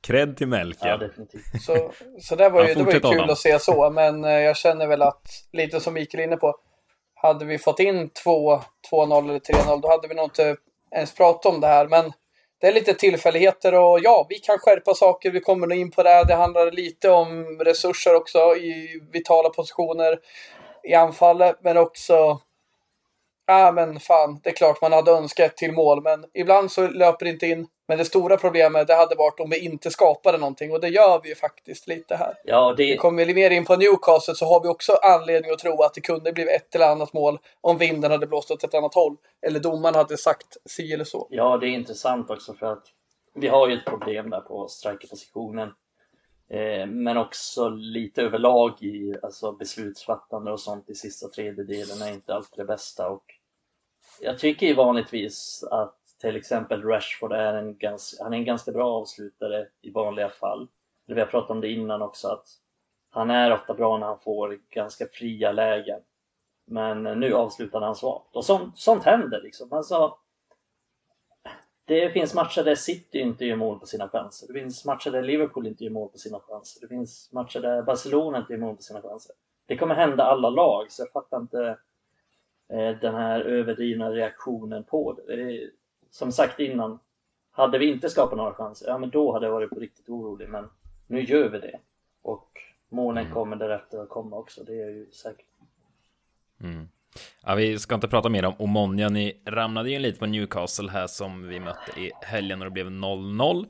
Cred 0.06 0.36
till 0.36 0.48
Melker. 0.48 0.88
Ja, 0.88 0.96
definitivt. 0.96 1.62
Så, 1.62 1.92
så 2.20 2.36
det 2.36 2.48
var 2.48 2.68
ju, 2.68 2.74
det 2.74 2.82
var 2.82 2.92
ju 2.92 3.00
kul 3.00 3.30
att 3.30 3.38
se 3.38 3.58
så, 3.58 3.90
men 3.90 4.24
eh, 4.24 4.30
jag 4.30 4.56
känner 4.56 4.86
väl 4.86 5.02
att, 5.02 5.22
lite 5.52 5.80
som 5.80 5.94
Mikael 5.94 6.20
är 6.20 6.26
inne 6.26 6.36
på, 6.36 6.56
hade 7.14 7.44
vi 7.44 7.58
fått 7.58 7.80
in 7.80 8.10
2-0 8.24 8.62
eller 8.92 9.38
3-0 9.38 9.80
då 9.82 9.88
hade 9.88 10.08
vi 10.08 10.14
nog 10.14 10.24
inte 10.24 10.56
ens 10.94 11.14
pratat 11.14 11.54
om 11.54 11.60
det 11.60 11.66
här. 11.66 11.88
Men 11.88 12.12
det 12.60 12.66
är 12.66 12.72
lite 12.72 12.94
tillfälligheter 12.94 13.74
och 13.74 14.00
ja, 14.02 14.26
vi 14.28 14.38
kan 14.38 14.58
skärpa 14.58 14.94
saker. 14.94 15.30
Vi 15.30 15.40
kommer 15.40 15.66
nog 15.66 15.78
in 15.78 15.90
på 15.90 16.02
det. 16.02 16.24
Det 16.24 16.34
handlar 16.34 16.70
lite 16.70 17.10
om 17.10 17.58
resurser 17.60 18.14
också 18.14 18.38
i 18.56 19.00
vitala 19.12 19.48
positioner 19.48 20.18
i 20.88 20.94
anfallet, 20.94 21.56
men 21.62 21.76
också 21.76 22.40
Ja, 23.46 23.72
men 23.72 24.00
fan, 24.00 24.40
det 24.42 24.50
är 24.50 24.54
klart 24.54 24.80
man 24.80 24.92
hade 24.92 25.10
önskat 25.10 25.56
till 25.56 25.72
mål, 25.72 26.02
men 26.02 26.24
ibland 26.34 26.72
så 26.72 26.88
löper 26.88 27.24
det 27.24 27.30
inte 27.30 27.46
in. 27.46 27.68
Men 27.88 27.98
det 27.98 28.04
stora 28.04 28.36
problemet 28.36 28.86
det 28.86 28.94
hade 28.94 29.14
varit 29.14 29.40
om 29.40 29.50
vi 29.50 29.58
inte 29.58 29.90
skapade 29.90 30.38
någonting 30.38 30.72
och 30.72 30.80
det 30.80 30.88
gör 30.88 31.20
vi 31.22 31.28
ju 31.28 31.34
faktiskt 31.34 31.88
lite 31.88 32.16
här. 32.16 32.34
Ja, 32.44 32.74
det... 32.76 32.84
Vi 32.84 32.96
kommer 32.96 33.24
vi 33.24 33.34
mer 33.34 33.50
in 33.50 33.64
på 33.64 33.76
Newcastle 33.76 34.34
så 34.34 34.46
har 34.46 34.62
vi 34.62 34.68
också 34.68 34.92
anledning 34.92 35.50
att 35.50 35.58
tro 35.58 35.82
att 35.82 35.94
det 35.94 36.00
kunde 36.00 36.32
blivit 36.32 36.54
ett 36.54 36.74
eller 36.74 36.90
annat 36.90 37.12
mål 37.12 37.38
om 37.60 37.78
vinden 37.78 38.10
hade 38.10 38.26
blåst 38.26 38.50
åt 38.50 38.64
ett 38.64 38.74
annat 38.74 38.94
håll. 38.94 39.16
Eller 39.46 39.60
domaren 39.60 39.94
hade 39.94 40.16
sagt 40.16 40.56
si 40.64 40.92
eller 40.92 41.04
så. 41.04 41.26
Ja, 41.30 41.56
det 41.56 41.66
är 41.66 41.70
intressant 41.70 42.30
också 42.30 42.54
för 42.54 42.72
att 42.72 42.84
vi 43.34 43.48
har 43.48 43.68
ju 43.68 43.74
ett 43.74 43.84
problem 43.84 44.30
där 44.30 44.40
på 44.40 44.68
strikerpositionen. 44.68 45.68
Eh, 46.50 46.86
men 46.86 47.16
också 47.16 47.68
lite 47.68 48.22
överlag 48.22 48.82
i 48.82 49.14
alltså 49.22 49.52
beslutsfattande 49.52 50.52
och 50.52 50.60
sånt 50.60 50.90
i 50.90 50.94
sista 50.94 51.28
tredjedelen 51.28 52.02
är 52.02 52.12
inte 52.12 52.34
alltid 52.34 52.58
det 52.58 52.64
bästa. 52.64 53.08
Och 53.08 53.24
jag 54.20 54.38
tycker 54.38 54.66
ju 54.66 54.74
vanligtvis 54.74 55.64
att 55.70 55.96
till 56.20 56.36
exempel 56.36 56.82
Rashford 56.82 57.32
är 57.32 57.54
en 57.54 57.78
ganska, 57.78 58.24
han 58.24 58.32
är 58.32 58.36
en 58.36 58.44
ganska 58.44 58.72
bra 58.72 59.00
avslutare 59.00 59.68
i 59.82 59.90
vanliga 59.90 60.28
fall. 60.28 60.68
Vi 61.06 61.20
har 61.20 61.26
pratat 61.26 61.50
om 61.50 61.60
det 61.60 61.72
innan 61.72 62.02
också 62.02 62.28
att 62.28 62.48
han 63.10 63.30
är 63.30 63.52
ofta 63.52 63.74
bra 63.74 63.98
när 63.98 64.06
han 64.06 64.18
får 64.18 64.58
ganska 64.70 65.06
fria 65.06 65.52
lägen. 65.52 66.00
Men 66.66 67.02
nu 67.02 67.34
avslutade 67.34 67.84
han 67.86 67.94
svagt. 67.94 68.36
Och 68.36 68.44
sånt, 68.44 68.78
sånt 68.78 69.04
händer 69.04 69.42
liksom. 69.42 69.72
Alltså, 69.72 70.18
det 71.84 72.10
finns 72.10 72.34
matcher 72.34 72.62
där 72.62 72.74
City 72.74 73.18
inte 73.18 73.44
gör 73.44 73.56
mål 73.56 73.78
på 73.78 73.86
sina 73.86 74.08
chanser. 74.08 74.46
Det 74.46 74.60
finns 74.60 74.84
matcher 74.84 75.10
där 75.10 75.22
Liverpool 75.22 75.66
inte 75.66 75.84
gör 75.84 75.90
mål 75.90 76.08
på 76.08 76.18
sina 76.18 76.40
chanser. 76.40 76.80
Det 76.80 76.88
finns 76.88 77.32
matcher 77.32 77.60
där 77.60 77.82
Barcelona 77.82 78.38
inte 78.38 78.52
gör 78.52 78.60
mål 78.60 78.76
på 78.76 78.82
sina 78.82 79.02
chanser. 79.02 79.34
Det 79.66 79.76
kommer 79.76 79.94
hända 79.94 80.24
alla 80.24 80.50
lag, 80.50 80.92
så 80.92 81.02
jag 81.02 81.12
fattar 81.12 81.40
inte 81.40 81.78
den 83.00 83.14
här 83.14 83.40
överdrivna 83.40 84.10
reaktionen 84.10 84.84
på 84.84 85.18
det. 85.26 85.70
som 86.10 86.32
sagt 86.32 86.60
innan, 86.60 86.98
hade 87.50 87.78
vi 87.78 87.86
inte 87.86 88.10
skapat 88.10 88.36
några 88.36 88.54
chanser, 88.54 88.86
ja 88.88 88.98
men 88.98 89.10
då 89.10 89.32
hade 89.32 89.46
jag 89.46 89.52
varit 89.52 89.70
på 89.70 89.80
riktigt 89.80 90.08
orolig. 90.08 90.48
Men 90.48 90.68
nu 91.06 91.24
gör 91.24 91.48
vi 91.48 91.58
det. 91.58 91.78
Och 92.22 92.50
målen 92.88 93.22
mm. 93.22 93.34
kommer 93.34 93.56
därefter 93.56 94.02
att 94.02 94.08
komma 94.08 94.36
också, 94.36 94.64
det 94.64 94.82
är 94.82 94.90
ju 94.90 95.10
säkert. 95.12 95.46
Mm. 96.60 96.88
Ja, 97.42 97.54
vi 97.54 97.78
ska 97.78 97.94
inte 97.94 98.08
prata 98.08 98.28
mer 98.28 98.44
om 98.44 98.54
Omonia. 98.58 99.08
Ni 99.08 99.42
ramlade 99.46 99.90
ju 99.90 99.98
lite 99.98 100.18
på 100.18 100.26
Newcastle 100.26 100.90
här 100.90 101.06
som 101.06 101.48
vi 101.48 101.60
mötte 101.60 102.00
i 102.00 102.10
helgen 102.22 102.60
och 102.60 102.64
det 102.64 102.70
blev 102.70 102.86
0-0. 102.86 103.66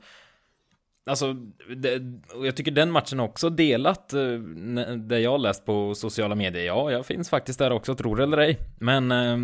Alltså, 1.07 1.33
det, 1.75 2.01
jag 2.43 2.55
tycker 2.55 2.71
den 2.71 2.91
matchen 2.91 3.19
också 3.19 3.49
delat, 3.49 4.13
eh, 4.13 4.39
det 4.97 5.19
jag 5.19 5.41
läst 5.41 5.65
på 5.65 5.95
sociala 5.95 6.35
medier. 6.35 6.65
Ja, 6.65 6.91
jag 6.91 7.05
finns 7.05 7.29
faktiskt 7.29 7.59
där 7.59 7.71
också, 7.71 7.95
tror 7.95 8.15
det 8.15 8.23
eller 8.23 8.37
ej. 8.37 8.57
Men, 8.79 9.11
eh, 9.11 9.37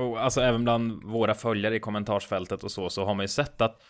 och 0.00 0.20
alltså 0.20 0.40
även 0.40 0.64
bland 0.64 1.04
våra 1.04 1.34
följare 1.34 1.76
i 1.76 1.80
kommentarsfältet 1.80 2.64
och 2.64 2.70
så, 2.70 2.90
så 2.90 3.04
har 3.04 3.14
man 3.14 3.24
ju 3.24 3.28
sett 3.28 3.60
att 3.60 3.82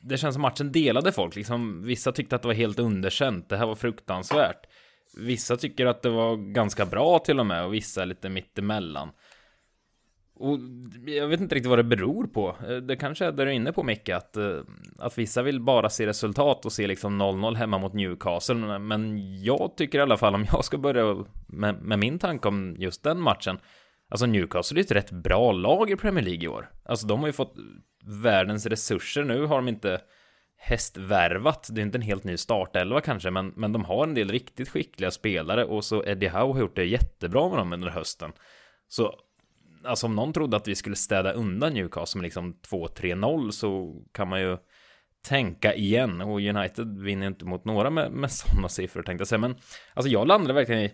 det 0.00 0.16
känns 0.16 0.34
som 0.34 0.42
matchen 0.42 0.72
delade 0.72 1.12
folk. 1.12 1.36
Liksom, 1.36 1.82
vissa 1.82 2.12
tyckte 2.12 2.36
att 2.36 2.42
det 2.42 2.48
var 2.48 2.54
helt 2.54 2.78
underkänt. 2.78 3.48
Det 3.48 3.56
här 3.56 3.66
var 3.66 3.74
fruktansvärt. 3.74 4.66
Vissa 5.16 5.56
tycker 5.56 5.86
att 5.86 6.02
det 6.02 6.10
var 6.10 6.36
ganska 6.36 6.86
bra 6.86 7.18
till 7.18 7.40
och 7.40 7.46
med 7.46 7.64
och 7.64 7.74
vissa 7.74 8.04
lite 8.04 8.28
mittemellan. 8.28 9.10
Och 10.38 10.58
jag 11.06 11.28
vet 11.28 11.40
inte 11.40 11.54
riktigt 11.54 11.70
vad 11.70 11.78
det 11.78 11.84
beror 11.84 12.26
på. 12.26 12.56
Eh, 12.68 12.76
det 12.76 12.96
kanske 12.96 13.24
är 13.24 13.32
det 13.32 13.44
du 13.44 13.50
är 13.50 13.54
inne 13.54 13.72
på 13.72 13.82
Micke, 13.82 14.08
att, 14.08 14.36
eh, 14.36 14.58
att 14.98 15.18
vissa 15.18 15.42
vill 15.42 15.60
bara 15.60 15.90
se 15.90 16.06
resultat 16.06 16.64
och 16.64 16.72
se 16.72 16.86
liksom 16.86 17.18
0-0 17.18 17.54
hemma 17.54 17.78
mot 17.78 17.92
Newcastle. 17.92 18.78
Men 18.78 19.18
jag 19.42 19.76
tycker 19.76 19.98
i 19.98 20.02
alla 20.02 20.16
fall, 20.16 20.34
om 20.34 20.46
jag 20.52 20.64
ska 20.64 20.78
börja 20.78 21.24
med, 21.46 21.82
med 21.82 21.98
min 21.98 22.18
tanke 22.18 22.48
om 22.48 22.76
just 22.78 23.02
den 23.02 23.20
matchen. 23.20 23.58
Alltså 24.10 24.26
Newcastle 24.26 24.80
är 24.80 24.84
ett 24.84 24.90
rätt 24.90 25.10
bra 25.10 25.52
lag 25.52 25.90
i 25.90 25.96
Premier 25.96 26.24
League 26.24 26.44
i 26.44 26.48
år. 26.48 26.70
Alltså 26.84 27.06
de 27.06 27.20
har 27.20 27.26
ju 27.26 27.32
fått 27.32 27.54
världens 28.04 28.66
resurser. 28.66 29.24
Nu 29.24 29.44
har 29.44 29.56
de 29.56 29.68
inte 29.68 30.00
hästvärvat. 30.56 31.68
Det 31.72 31.80
är 31.80 31.82
inte 31.82 31.98
en 31.98 32.02
helt 32.02 32.24
ny 32.24 32.36
startelva 32.36 33.00
kanske, 33.00 33.30
men, 33.30 33.52
men 33.56 33.72
de 33.72 33.84
har 33.84 34.02
en 34.02 34.14
del 34.14 34.30
riktigt 34.30 34.68
skickliga 34.68 35.10
spelare 35.10 35.64
och 35.64 35.84
så 35.84 36.04
Eddie 36.04 36.28
Howe 36.28 36.52
har 36.52 36.60
gjort 36.60 36.76
det 36.76 36.84
jättebra 36.84 37.48
med 37.48 37.58
dem 37.58 37.72
under 37.72 37.88
hösten. 37.88 38.32
Så 38.88 39.14
alltså 39.86 40.06
om 40.06 40.14
någon 40.14 40.32
trodde 40.32 40.56
att 40.56 40.68
vi 40.68 40.74
skulle 40.74 40.96
städa 40.96 41.32
undan 41.32 41.74
Newcastle 41.74 42.18
med 42.18 42.24
liksom 42.24 42.54
2-3-0 42.70 43.50
så 43.50 44.02
kan 44.12 44.28
man 44.28 44.40
ju 44.40 44.56
tänka 45.28 45.74
igen 45.74 46.20
och 46.20 46.40
United 46.40 46.98
vinner 46.98 47.26
inte 47.26 47.44
mot 47.44 47.64
några 47.64 47.90
med, 47.90 48.12
med 48.12 48.32
sådana 48.32 48.68
siffror 48.68 49.02
tänkte 49.02 49.20
jag 49.20 49.28
säga. 49.28 49.38
Men 49.38 49.56
alltså 49.94 50.10
jag 50.10 50.26
landade 50.26 50.54
verkligen 50.54 50.82
i 50.82 50.92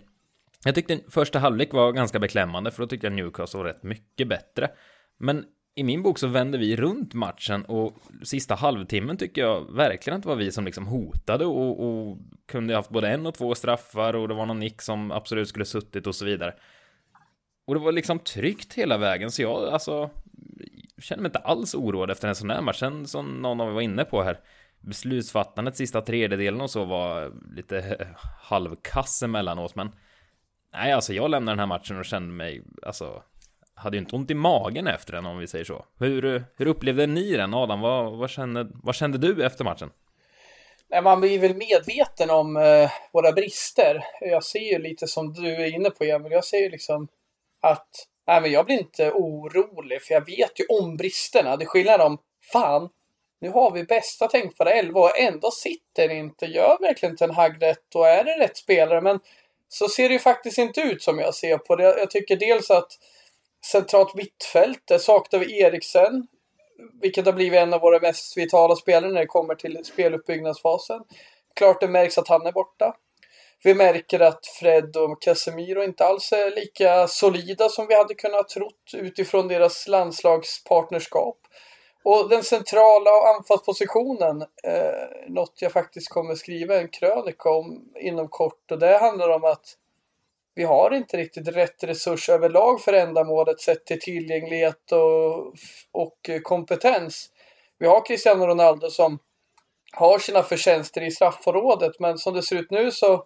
jag 0.64 0.74
tyckte 0.74 1.00
första 1.08 1.38
halvlek 1.38 1.72
var 1.72 1.92
ganska 1.92 2.18
beklämmande 2.18 2.70
för 2.70 2.82
då 2.82 2.86
tyckte 2.86 3.06
jag 3.06 3.14
Newcastle 3.14 3.58
var 3.58 3.64
rätt 3.64 3.82
mycket 3.82 4.28
bättre. 4.28 4.70
Men 5.18 5.44
i 5.74 5.84
min 5.84 6.02
bok 6.02 6.18
så 6.18 6.26
vände 6.26 6.58
vi 6.58 6.76
runt 6.76 7.14
matchen 7.14 7.64
och 7.64 7.96
sista 8.22 8.54
halvtimmen 8.54 9.16
tycker 9.16 9.42
jag 9.42 9.72
verkligen 9.72 10.16
att 10.16 10.22
det 10.22 10.28
var 10.28 10.36
vi 10.36 10.52
som 10.52 10.64
liksom 10.64 10.86
hotade 10.86 11.44
och, 11.44 11.84
och 11.84 12.18
kunde 12.48 12.74
haft 12.74 12.90
både 12.90 13.08
en 13.08 13.26
och 13.26 13.34
två 13.34 13.54
straffar 13.54 14.14
och 14.14 14.28
det 14.28 14.34
var 14.34 14.46
någon 14.46 14.60
nick 14.60 14.82
som 14.82 15.12
absolut 15.12 15.48
skulle 15.48 15.64
suttit 15.64 16.06
och 16.06 16.14
så 16.14 16.24
vidare. 16.24 16.54
Och 17.64 17.74
det 17.74 17.80
var 17.80 17.92
liksom 17.92 18.18
tryggt 18.18 18.74
hela 18.74 18.98
vägen 18.98 19.30
så 19.30 19.42
jag 19.42 19.68
alltså 19.68 20.10
känner 20.98 21.22
mig 21.22 21.28
inte 21.28 21.38
alls 21.38 21.74
oroad 21.74 22.10
efter 22.10 22.28
en 22.28 22.34
sån 22.34 22.50
här 22.50 22.60
match. 22.60 22.78
Sen 22.78 23.06
som 23.06 23.26
någon 23.26 23.60
av 23.60 23.68
er 23.68 23.72
var 23.72 23.80
inne 23.80 24.04
på 24.04 24.22
här 24.22 24.40
beslutsfattandet 24.80 25.76
sista 25.76 26.00
tredjedelen 26.00 26.60
och 26.60 26.70
så 26.70 26.84
var 26.84 27.32
lite 27.56 28.08
halvkass 28.40 29.22
emellanåt 29.22 29.74
men 29.74 29.92
nej 30.72 30.92
alltså 30.92 31.12
jag 31.12 31.30
lämnade 31.30 31.52
den 31.52 31.58
här 31.58 31.66
matchen 31.66 31.98
och 31.98 32.04
kände 32.04 32.32
mig 32.34 32.62
alltså 32.82 33.22
hade 33.74 33.96
ju 33.96 34.00
inte 34.00 34.16
ont 34.16 34.30
i 34.30 34.34
magen 34.34 34.86
efter 34.86 35.12
den 35.12 35.26
om 35.26 35.38
vi 35.38 35.46
säger 35.46 35.64
så. 35.64 35.84
Hur, 35.98 36.44
hur 36.56 36.66
upplevde 36.66 37.06
ni 37.06 37.32
den 37.32 37.54
Adam? 37.54 37.80
Vad, 37.80 38.18
vad, 38.18 38.30
kände, 38.30 38.68
vad 38.74 38.94
kände 38.94 39.18
du 39.18 39.44
efter 39.44 39.64
matchen? 39.64 39.90
man 41.02 41.20
blir 41.20 41.38
väl 41.38 41.54
medveten 41.54 42.30
om 42.30 42.56
eh, 42.56 42.90
våra 43.12 43.32
brister. 43.32 44.04
Jag 44.20 44.44
ser 44.44 44.72
ju 44.72 44.78
lite 44.78 45.06
som 45.06 45.32
du 45.32 45.48
är 45.48 45.74
inne 45.74 45.90
på 45.90 46.04
Emil. 46.04 46.32
Jag 46.32 46.44
ser 46.44 46.58
ju 46.58 46.70
liksom 46.70 47.08
att 47.62 47.88
nej, 48.26 48.40
men 48.40 48.52
jag 48.52 48.66
blir 48.66 48.78
inte 48.78 49.12
orolig 49.12 50.02
för 50.02 50.14
jag 50.14 50.26
vet 50.26 50.60
ju 50.60 50.64
om 50.68 50.96
bristerna. 50.96 51.56
Det 51.56 51.64
är 51.64 51.66
skillnad 51.66 52.00
om 52.00 52.18
fan, 52.52 52.88
nu 53.40 53.50
har 53.50 53.70
vi 53.70 53.84
bästa 53.84 54.28
tänkbara 54.28 54.70
elva 54.70 55.00
och 55.00 55.18
ändå 55.18 55.50
sitter 55.50 56.08
inte. 56.08 56.46
Gör 56.46 56.78
verkligen 56.80 57.16
Ten 57.16 57.30
Hag 57.30 57.62
rätt 57.62 57.94
och 57.94 58.08
är 58.08 58.24
det 58.24 58.38
rätt 58.38 58.56
spelare? 58.56 59.00
Men 59.00 59.20
så 59.68 59.88
ser 59.88 60.08
det 60.08 60.12
ju 60.12 60.18
faktiskt 60.18 60.58
inte 60.58 60.80
ut 60.80 61.02
som 61.02 61.18
jag 61.18 61.34
ser 61.34 61.58
på 61.58 61.76
det. 61.76 61.84
Jag 61.84 62.10
tycker 62.10 62.36
dels 62.36 62.70
att 62.70 62.92
centralt 63.66 64.14
mittfält, 64.14 64.82
där 64.84 64.98
saknar 64.98 65.40
vi 65.40 65.60
Eriksen. 65.60 66.26
Vilket 67.00 67.26
har 67.26 67.32
blivit 67.32 67.58
en 67.60 67.74
av 67.74 67.80
våra 67.80 68.00
mest 68.00 68.36
vitala 68.36 68.76
spelare 68.76 69.12
när 69.12 69.20
det 69.20 69.26
kommer 69.26 69.54
till 69.54 69.84
speluppbyggnadsfasen. 69.84 71.00
Klart 71.54 71.80
det 71.80 71.88
märks 71.88 72.18
att 72.18 72.28
han 72.28 72.46
är 72.46 72.52
borta. 72.52 72.96
Vi 73.64 73.74
märker 73.74 74.20
att 74.20 74.46
Fred 74.46 74.96
och 74.96 75.22
Casemiro 75.22 75.82
inte 75.82 76.04
alls 76.04 76.32
är 76.32 76.50
lika 76.50 77.08
solida 77.08 77.68
som 77.68 77.86
vi 77.86 77.94
hade 77.94 78.14
kunnat 78.14 78.48
trott 78.48 78.90
utifrån 78.94 79.48
deras 79.48 79.88
landslagspartnerskap. 79.88 81.38
Och 82.04 82.28
den 82.28 82.42
centrala 82.42 83.10
anfallspositionen, 83.36 84.42
eh, 84.62 85.28
något 85.28 85.62
jag 85.62 85.72
faktiskt 85.72 86.08
kommer 86.08 86.34
skriva 86.34 86.80
en 86.80 86.88
krönika 86.88 87.50
om 87.50 87.92
inom 88.00 88.28
kort. 88.28 88.70
Och 88.70 88.78
det 88.78 88.98
handlar 88.98 89.28
om 89.28 89.44
att 89.44 89.76
vi 90.54 90.64
har 90.64 90.90
inte 90.94 91.16
riktigt 91.16 91.48
rätt 91.48 91.84
resurs 91.84 92.28
överlag 92.28 92.80
för 92.80 92.92
ändamålet 92.92 93.60
sett 93.60 93.86
till 93.86 94.00
tillgänglighet 94.00 94.92
och, 94.92 95.54
och 95.92 96.30
kompetens. 96.42 97.30
Vi 97.78 97.86
har 97.86 98.06
Cristiano 98.06 98.46
Ronaldo 98.46 98.90
som 98.90 99.18
har 99.92 100.18
sina 100.18 100.42
förtjänster 100.42 101.00
i 101.00 101.10
straffområdet 101.10 102.00
men 102.00 102.18
som 102.18 102.34
det 102.34 102.42
ser 102.42 102.56
ut 102.56 102.70
nu 102.70 102.90
så 102.90 103.24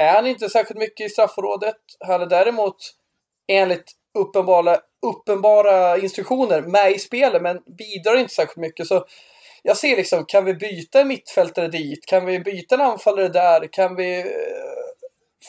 är 0.00 0.12
han 0.12 0.26
inte 0.26 0.50
särskilt 0.50 0.80
mycket 0.80 1.06
i 1.06 1.08
straffområdet. 1.08 1.76
Han 2.00 2.22
är 2.22 2.26
däremot 2.26 2.76
enligt 3.48 3.92
uppenbara, 4.18 4.78
uppenbara 5.06 5.98
instruktioner 5.98 6.62
med 6.62 6.92
i 6.92 6.98
spelet 6.98 7.42
men 7.42 7.60
bidrar 7.78 8.16
inte 8.16 8.34
särskilt 8.34 8.56
mycket. 8.56 8.86
Så 8.86 9.04
jag 9.62 9.76
ser 9.76 9.96
liksom, 9.96 10.24
kan 10.24 10.44
vi 10.44 10.54
byta 10.54 11.00
en 11.00 11.08
mittfältare 11.08 11.68
dit? 11.68 12.06
Kan 12.06 12.26
vi 12.26 12.40
byta 12.40 12.74
en 12.74 12.80
anfallare 12.80 13.28
där? 13.28 13.72
Kan 13.72 13.96
vi 13.96 14.18
eh, 14.20 14.26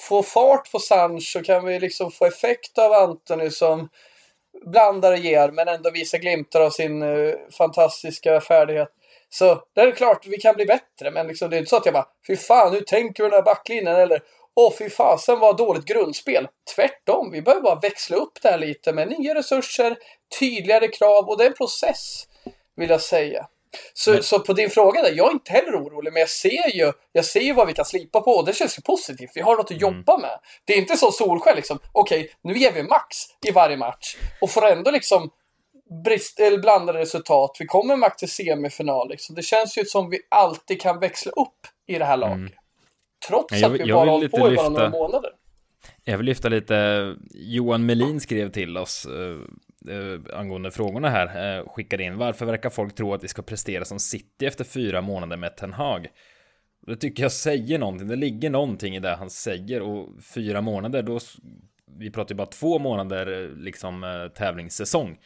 få 0.08 0.24
fart 0.24 0.72
på 0.72 0.79
Sancho? 0.79 1.43
Kan 1.43 1.65
vi 1.65 1.79
liksom 1.79 2.12
få 2.12 2.25
effekt 2.25 2.77
av 2.77 2.93
Antoni 2.93 3.51
som 3.51 3.89
blandar 4.65 5.12
och 5.12 5.17
ger 5.17 5.51
men 5.51 5.67
ändå 5.67 5.91
visar 5.91 6.17
glimtar 6.17 6.62
av 6.62 6.70
sin 6.70 7.01
eh, 7.01 7.34
fantastiska 7.58 8.41
färdighet? 8.41 8.89
Så 9.29 9.63
det 9.75 9.81
är 9.81 9.91
klart, 9.91 10.27
vi 10.27 10.38
kan 10.38 10.55
bli 10.55 10.65
bättre, 10.65 11.12
men 11.12 11.27
liksom, 11.27 11.50
det 11.50 11.55
är 11.55 11.58
inte 11.58 11.70
så 11.70 11.77
att 11.77 11.86
jag 11.86 11.93
bara 11.93 12.08
Fy 12.27 12.36
fan, 12.38 12.74
hur 12.74 12.81
tänker 12.81 13.24
du 13.24 13.29
den 13.29 13.38
här 13.38 13.43
backlinjen? 13.43 13.96
Eller 13.96 14.22
Åh 14.62 14.74
fy 14.77 14.89
fasen 14.89 15.39
vad 15.39 15.58
dåligt 15.58 15.86
grundspel. 15.86 16.48
Tvärtom, 16.75 17.32
vi 17.32 17.41
behöver 17.41 17.62
bara 17.62 17.80
växla 17.80 18.18
upp 18.18 18.41
det 18.41 18.50
här 18.50 18.58
lite 18.58 18.94
med 18.94 19.08
nya 19.08 19.36
resurser, 19.36 19.98
tydligare 20.39 20.88
krav 20.88 21.30
och 21.30 21.38
det 21.38 21.44
är 21.44 21.48
en 21.48 21.53
process, 21.53 22.27
vill 22.75 22.89
jag 22.89 23.01
säga. 23.01 23.48
Så, 23.94 24.12
men... 24.12 24.24
så 24.24 24.39
på 24.39 24.53
din 24.53 24.70
fråga 24.70 25.01
där, 25.01 25.12
jag 25.15 25.27
är 25.27 25.32
inte 25.32 25.51
heller 25.51 25.72
orolig, 25.72 26.13
men 26.13 26.20
jag 26.20 26.30
ser 26.30 26.75
ju, 26.75 26.91
jag 27.12 27.25
ser 27.25 27.39
ju 27.39 27.53
vad 27.53 27.68
vi 27.68 27.74
kan 27.74 27.86
slipa 27.86 28.22
på 28.22 28.32
och 28.32 28.46
det 28.46 28.53
känns 28.53 28.77
ju 28.77 28.82
positivt. 28.82 29.32
Vi 29.36 29.41
har 29.41 29.56
något 29.56 29.72
att 29.72 29.72
mm. 29.72 29.82
jobba 29.82 30.18
med. 30.18 30.39
Det 30.65 30.74
är 30.74 30.77
inte 30.77 30.98
så 30.98 31.12
Solskär 31.12 31.56
liksom, 31.56 31.80
okej, 31.91 32.20
okay, 32.20 32.32
nu 32.41 32.58
ger 32.58 32.72
vi 32.72 32.84
max 32.84 33.18
i 33.48 33.51
varje 33.51 33.77
match 33.77 34.18
och 34.41 34.50
får 34.50 34.65
ändå 34.65 34.91
liksom 34.91 35.30
brist, 36.03 36.39
eller 36.39 36.58
blandade 36.58 37.00
resultat. 37.00 37.58
Vi 37.60 37.65
kommer 37.65 37.96
max 37.96 38.18
till 38.18 38.32
semifinal 38.32 39.10
liksom. 39.10 39.36
Det 39.36 39.44
känns 39.44 39.77
ju 39.77 39.86
som 39.86 40.10
vi 40.10 40.20
alltid 40.30 40.82
kan 40.82 41.00
växla 41.00 41.32
upp 41.32 41.68
i 41.88 41.98
det 41.98 42.06
här 42.06 42.18
laget. 42.18 42.38
Mm. 42.38 42.51
Trots 43.28 43.62
jag, 43.62 43.74
att 43.74 43.82
vi 43.82 43.94
bara 43.94 44.10
hållit 44.10 44.32
på 44.32 44.51
i 44.51 44.56
bara 44.56 44.70
några 44.70 44.90
månader. 44.90 45.32
Jag 46.04 46.18
vill 46.18 46.25
lyfta 46.25 46.50
lite, 46.50 47.16
Johan 47.34 47.86
Melin 47.86 48.20
skrev 48.20 48.51
till 48.51 48.78
oss 48.78 49.06
eh, 49.06 49.96
eh, 49.96 50.40
angående 50.40 50.72
frågorna 50.72 51.10
här, 51.10 51.58
eh, 51.58 51.68
skickade 51.68 52.04
in, 52.04 52.18
varför 52.18 52.46
verkar 52.46 52.70
folk 52.70 52.96
tro 52.96 53.13
att 53.13 53.24
vi 53.24 53.28
ska 53.28 53.42
prestera 53.42 53.86
som 53.86 54.00
City 54.00 54.46
efter 54.46 54.63
fyra 54.63 55.01
månader 55.01 55.38
med 55.38 55.58
Ten 55.58 55.74
Hag? 55.74 56.08
Det 56.88 56.96
tycker 56.96 57.24
jag 57.24 57.32
säger 57.32 57.80
någonting, 57.80 58.08
det 58.08 58.16
ligger 58.16 58.50
någonting 58.50 58.96
i 58.96 59.00
det 59.00 59.16
han 59.16 59.30
säger 59.30 59.82
och 59.82 60.10
fyra 60.34 60.62
månader, 60.62 61.04
då, 61.04 61.20
vi 62.00 62.12
pratar 62.12 62.36
ju 62.36 62.38
bara 62.38 62.48
två 62.48 62.80
månader 62.80 63.51
liksom 63.58 64.04
eh, 64.04 64.28
tävlingssäsong. 64.28 65.18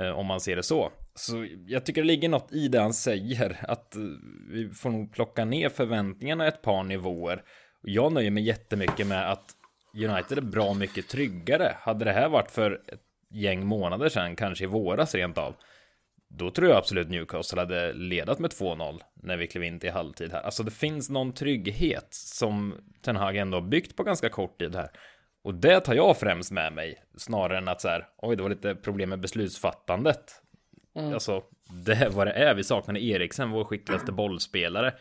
Eh, 0.00 0.10
om 0.10 0.26
man 0.26 0.40
ser 0.40 0.56
det 0.56 0.62
så. 0.62 0.92
Så 1.14 1.46
jag 1.66 1.86
tycker 1.86 2.02
det 2.02 2.06
ligger 2.06 2.28
något 2.28 2.52
i 2.52 2.68
det 2.68 2.80
han 2.80 2.94
säger, 2.94 3.56
att 3.62 3.96
eh, 3.96 4.02
vi 4.50 4.68
får 4.68 4.90
nog 4.90 5.12
plocka 5.12 5.44
ner 5.44 5.68
förväntningarna 5.68 6.46
ett 6.46 6.62
par 6.62 6.82
nivåer. 6.82 7.42
Jag 7.82 8.12
nöjer 8.12 8.30
mig 8.30 8.42
jättemycket 8.42 9.06
med 9.06 9.32
att 9.32 9.44
United 9.94 10.38
är 10.38 10.42
bra 10.42 10.74
mycket 10.74 11.08
tryggare. 11.08 11.76
Hade 11.80 12.04
det 12.04 12.12
här 12.12 12.28
varit 12.28 12.50
för 12.50 12.80
ett 12.86 13.02
gäng 13.30 13.66
månader 13.66 14.08
sedan, 14.08 14.36
kanske 14.36 14.64
i 14.64 14.66
våras 14.66 15.14
rent 15.14 15.38
av, 15.38 15.54
då 16.28 16.50
tror 16.50 16.68
jag 16.68 16.76
absolut 16.76 17.08
Newcastle 17.08 17.60
hade 17.60 17.92
ledat 17.92 18.38
med 18.38 18.50
2-0 18.50 19.00
när 19.14 19.36
vi 19.36 19.46
klev 19.46 19.64
in 19.64 19.80
till 19.80 19.90
halvtid 19.90 20.32
här. 20.32 20.42
Alltså 20.42 20.62
det 20.62 20.70
finns 20.70 21.10
någon 21.10 21.32
trygghet 21.32 22.08
som 22.10 22.74
Ten 23.02 23.16
Hag 23.16 23.36
ändå 23.36 23.56
har 23.56 23.68
byggt 23.68 23.96
på 23.96 24.02
ganska 24.02 24.28
kort 24.28 24.58
tid 24.58 24.74
här. 24.74 24.90
Och 25.46 25.54
det 25.54 25.80
tar 25.80 25.94
jag 25.94 26.16
främst 26.16 26.52
med 26.52 26.72
mig, 26.72 27.02
snarare 27.16 27.58
än 27.58 27.68
att 27.68 27.80
så 27.80 27.88
här, 27.88 28.08
oj, 28.16 28.36
det 28.36 28.42
var 28.42 28.50
lite 28.50 28.74
problem 28.74 29.08
med 29.08 29.20
beslutsfattandet. 29.20 30.42
Mm. 30.94 31.14
Alltså, 31.14 31.42
det 31.86 31.92
är 31.92 32.10
vad 32.10 32.26
det 32.26 32.32
är. 32.32 32.54
Vi 32.54 32.64
saknade 32.64 33.00
Eriksen, 33.00 33.50
vår 33.50 33.64
skickligaste 33.64 34.12
bollspelare. 34.12 34.94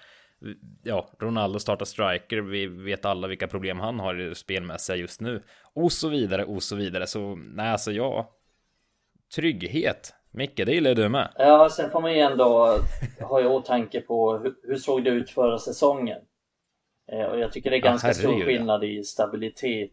Ja, 0.84 1.10
Ronaldo 1.20 1.60
startar 1.60 1.86
striker, 1.86 2.42
vi 2.42 2.66
vet 2.66 3.06
alla 3.06 3.28
vilka 3.28 3.48
problem 3.48 3.80
han 3.80 4.00
har 4.00 4.22
i 4.22 4.36
spelmässiga 4.36 4.96
just 4.96 5.22
nu. 5.22 5.44
Och 5.74 5.92
så 5.92 6.10
vidare, 6.10 6.46
och 6.46 6.64
så 6.64 6.76
vidare. 6.76 7.08
Så 7.08 7.36
nej, 7.36 7.70
alltså 7.70 7.92
ja. 7.92 8.30
Trygghet. 9.36 10.14
Micke, 10.32 10.66
det 10.66 10.72
gillar 10.72 10.96
du 10.96 11.10
med. 11.10 11.34
Ja, 11.38 11.70
sen 11.70 11.92
får 11.92 12.02
man 12.02 12.14
ju 12.14 12.20
ändå 12.20 12.80
ha 13.20 13.42
i 13.42 13.46
åtanke 13.46 14.02
på 14.02 14.38
hur, 14.38 14.56
hur 14.64 14.78
såg 14.78 15.04
det 15.04 15.10
ut 15.10 15.30
förra 15.30 15.58
säsongen? 15.58 16.22
Eh, 17.12 17.26
och 17.26 17.40
jag 17.40 17.52
tycker 17.52 17.70
det 17.70 17.78
är 17.78 17.82
ganska 17.82 18.08
ja, 18.08 18.14
stor 18.14 18.46
skillnad 18.46 18.84
i 18.84 19.04
stabilitet 19.04 19.92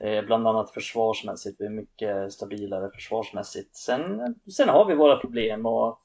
Eh, 0.00 0.24
bland 0.24 0.46
annat 0.46 0.70
försvarsmässigt, 0.70 1.60
vi 1.60 1.66
är 1.66 1.70
mycket 1.70 2.32
stabilare 2.32 2.90
försvarsmässigt. 2.94 3.76
Sen, 3.76 4.34
sen 4.56 4.68
har 4.68 4.84
vi 4.84 4.94
våra 4.94 5.16
problem 5.16 5.66
och 5.66 6.00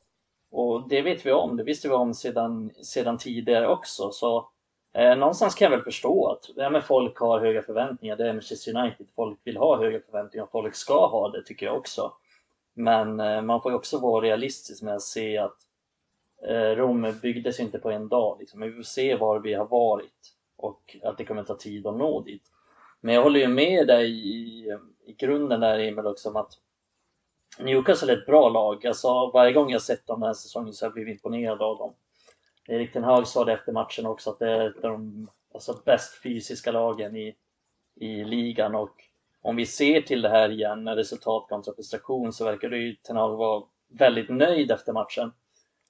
Och 0.54 0.90
det 0.90 1.02
vet 1.02 1.26
vi 1.26 1.32
om, 1.32 1.58
det 1.58 1.64
visste 1.64 1.88
vi 1.88 1.94
om 1.94 2.14
sedan, 2.14 2.72
sedan 2.84 3.18
tidigare 3.18 3.68
också. 3.68 4.12
Så 4.12 4.50
eh, 4.94 5.16
någonstans 5.18 5.56
kan 5.56 5.66
jag 5.66 5.78
väl 5.78 5.84
förstå 5.86 6.28
att 6.28 6.50
ja, 6.56 6.70
men 6.70 6.82
folk 6.82 7.18
har 7.20 7.40
höga 7.40 7.62
förväntningar. 7.62 8.16
Det 8.16 8.30
är 8.30 8.34
Manchester 8.34 8.78
United, 8.78 9.08
folk 9.16 9.40
vill 9.44 9.58
ha 9.58 9.78
höga 9.78 10.00
förväntningar 10.00 10.44
och 10.44 10.52
folk 10.52 10.76
ska 10.76 11.08
ha 11.08 11.30
det 11.30 11.44
tycker 11.44 11.66
jag 11.66 11.78
också. 11.78 12.14
Men 12.74 13.20
eh, 13.20 13.42
man 13.42 13.62
får 13.62 13.72
ju 13.72 13.76
också 13.78 14.00
vara 14.00 14.26
realistisk 14.26 14.84
med 14.84 14.96
att 14.96 15.02
se 15.02 15.38
att 15.38 15.58
eh, 16.48 16.76
Rom 16.76 17.14
byggdes 17.22 17.60
inte 17.60 17.80
på 17.80 17.92
en 17.92 18.08
dag. 18.10 18.38
Liksom. 18.40 18.62
Vi 18.62 18.72
får 18.72 18.84
se 18.84 19.16
var 19.16 19.40
vi 19.40 19.54
har 19.54 19.68
varit 19.68 20.36
och 20.58 20.98
att 21.04 21.18
det 21.18 21.26
kommer 21.26 21.44
ta 21.44 21.56
tid 21.56 21.88
att 21.88 21.98
nå 21.98 22.22
dit. 22.22 22.44
Men 23.02 23.16
jag 23.16 23.24
håller 23.24 23.40
ju 23.40 23.48
med 23.48 23.88
dig 23.88 24.10
i, 24.12 24.68
i 25.06 25.14
grunden 25.14 25.60
där 25.60 25.80
Emil 25.80 26.06
också 26.06 26.30
om 26.30 26.36
att 26.36 26.54
Newcastle 27.60 28.14
är 28.14 28.18
ett 28.18 28.26
bra 28.26 28.50
lag. 28.50 28.86
Alltså, 28.86 29.32
varje 29.32 29.54
gång 29.54 29.72
jag 29.72 29.82
sett 29.82 30.08
dem 30.08 30.20
den 30.20 30.28
här 30.28 30.34
säsongen 30.34 30.74
så 30.74 30.86
har 30.86 30.88
jag 30.88 30.94
blivit 30.94 31.12
imponerad 31.12 31.62
av 31.62 31.78
dem. 31.78 31.94
Erik 32.68 32.94
Ten 32.94 33.04
Hag 33.04 33.28
sa 33.28 33.46
det 33.46 33.54
efter 33.54 33.72
matchen 33.72 34.06
också 34.06 34.30
att 34.30 34.40
det 34.40 34.50
är 34.50 34.70
ett 34.70 34.84
av 34.84 34.92
de 34.92 35.28
alltså, 35.54 35.82
bäst 35.86 36.22
fysiska 36.24 36.72
lagen 36.72 37.16
i, 37.16 37.36
i 37.96 38.24
ligan 38.24 38.76
och 38.76 38.96
om 39.42 39.56
vi 39.56 39.66
ser 39.66 40.02
till 40.02 40.22
det 40.22 40.30
här 40.30 40.50
igen 40.50 40.84
med 40.84 40.96
resultat 40.96 41.46
kontra 41.50 41.74
prestation 41.74 42.34
så 42.34 42.46
verkar 42.46 42.70
det 42.70 42.78
ju 42.78 42.96
Ten 42.96 43.16
Hag 43.16 43.38
vara 43.38 43.64
väldigt 43.88 44.30
nöjd 44.30 44.72
efter 44.72 44.94
matchen. 44.94 45.32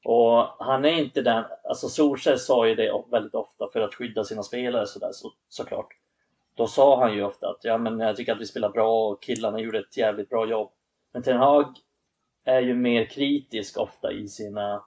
Och 0.06 0.66
han 0.66 0.86
är 0.86 1.00
inte 1.00 1.22
den, 1.22 1.44
alltså 1.64 1.90
Solskjaer 1.90 2.38
sa 2.38 2.68
ju 2.68 2.76
det 2.76 3.04
väldigt 3.12 3.36
ofta 3.36 3.70
för 3.74 3.82
att 3.82 3.96
skydda 3.96 4.24
sina 4.24 4.44
spelare 4.44 4.88
sådär 4.88 5.12
så, 5.12 5.32
såklart. 5.50 6.01
Då 6.62 6.68
sa 6.68 7.00
han 7.00 7.14
ju 7.14 7.24
ofta 7.24 7.50
att 7.50 7.64
ja 7.64 7.78
men 7.78 8.00
jag 8.00 8.16
tycker 8.16 8.32
att 8.32 8.42
vi 8.42 8.46
spelar 8.46 8.70
bra 8.70 9.10
och 9.10 9.24
killarna 9.24 9.60
gjorde 9.60 9.80
ett 9.80 9.98
jävligt 9.98 10.30
bra 10.30 10.46
jobb. 10.46 10.72
Men 11.14 11.24
Ten 11.24 11.38
Hag 11.38 11.76
är 12.46 12.60
ju 12.60 12.76
mer 12.76 13.06
kritisk 13.06 13.78
ofta 13.78 14.12
i 14.12 14.28
sina, 14.28 14.86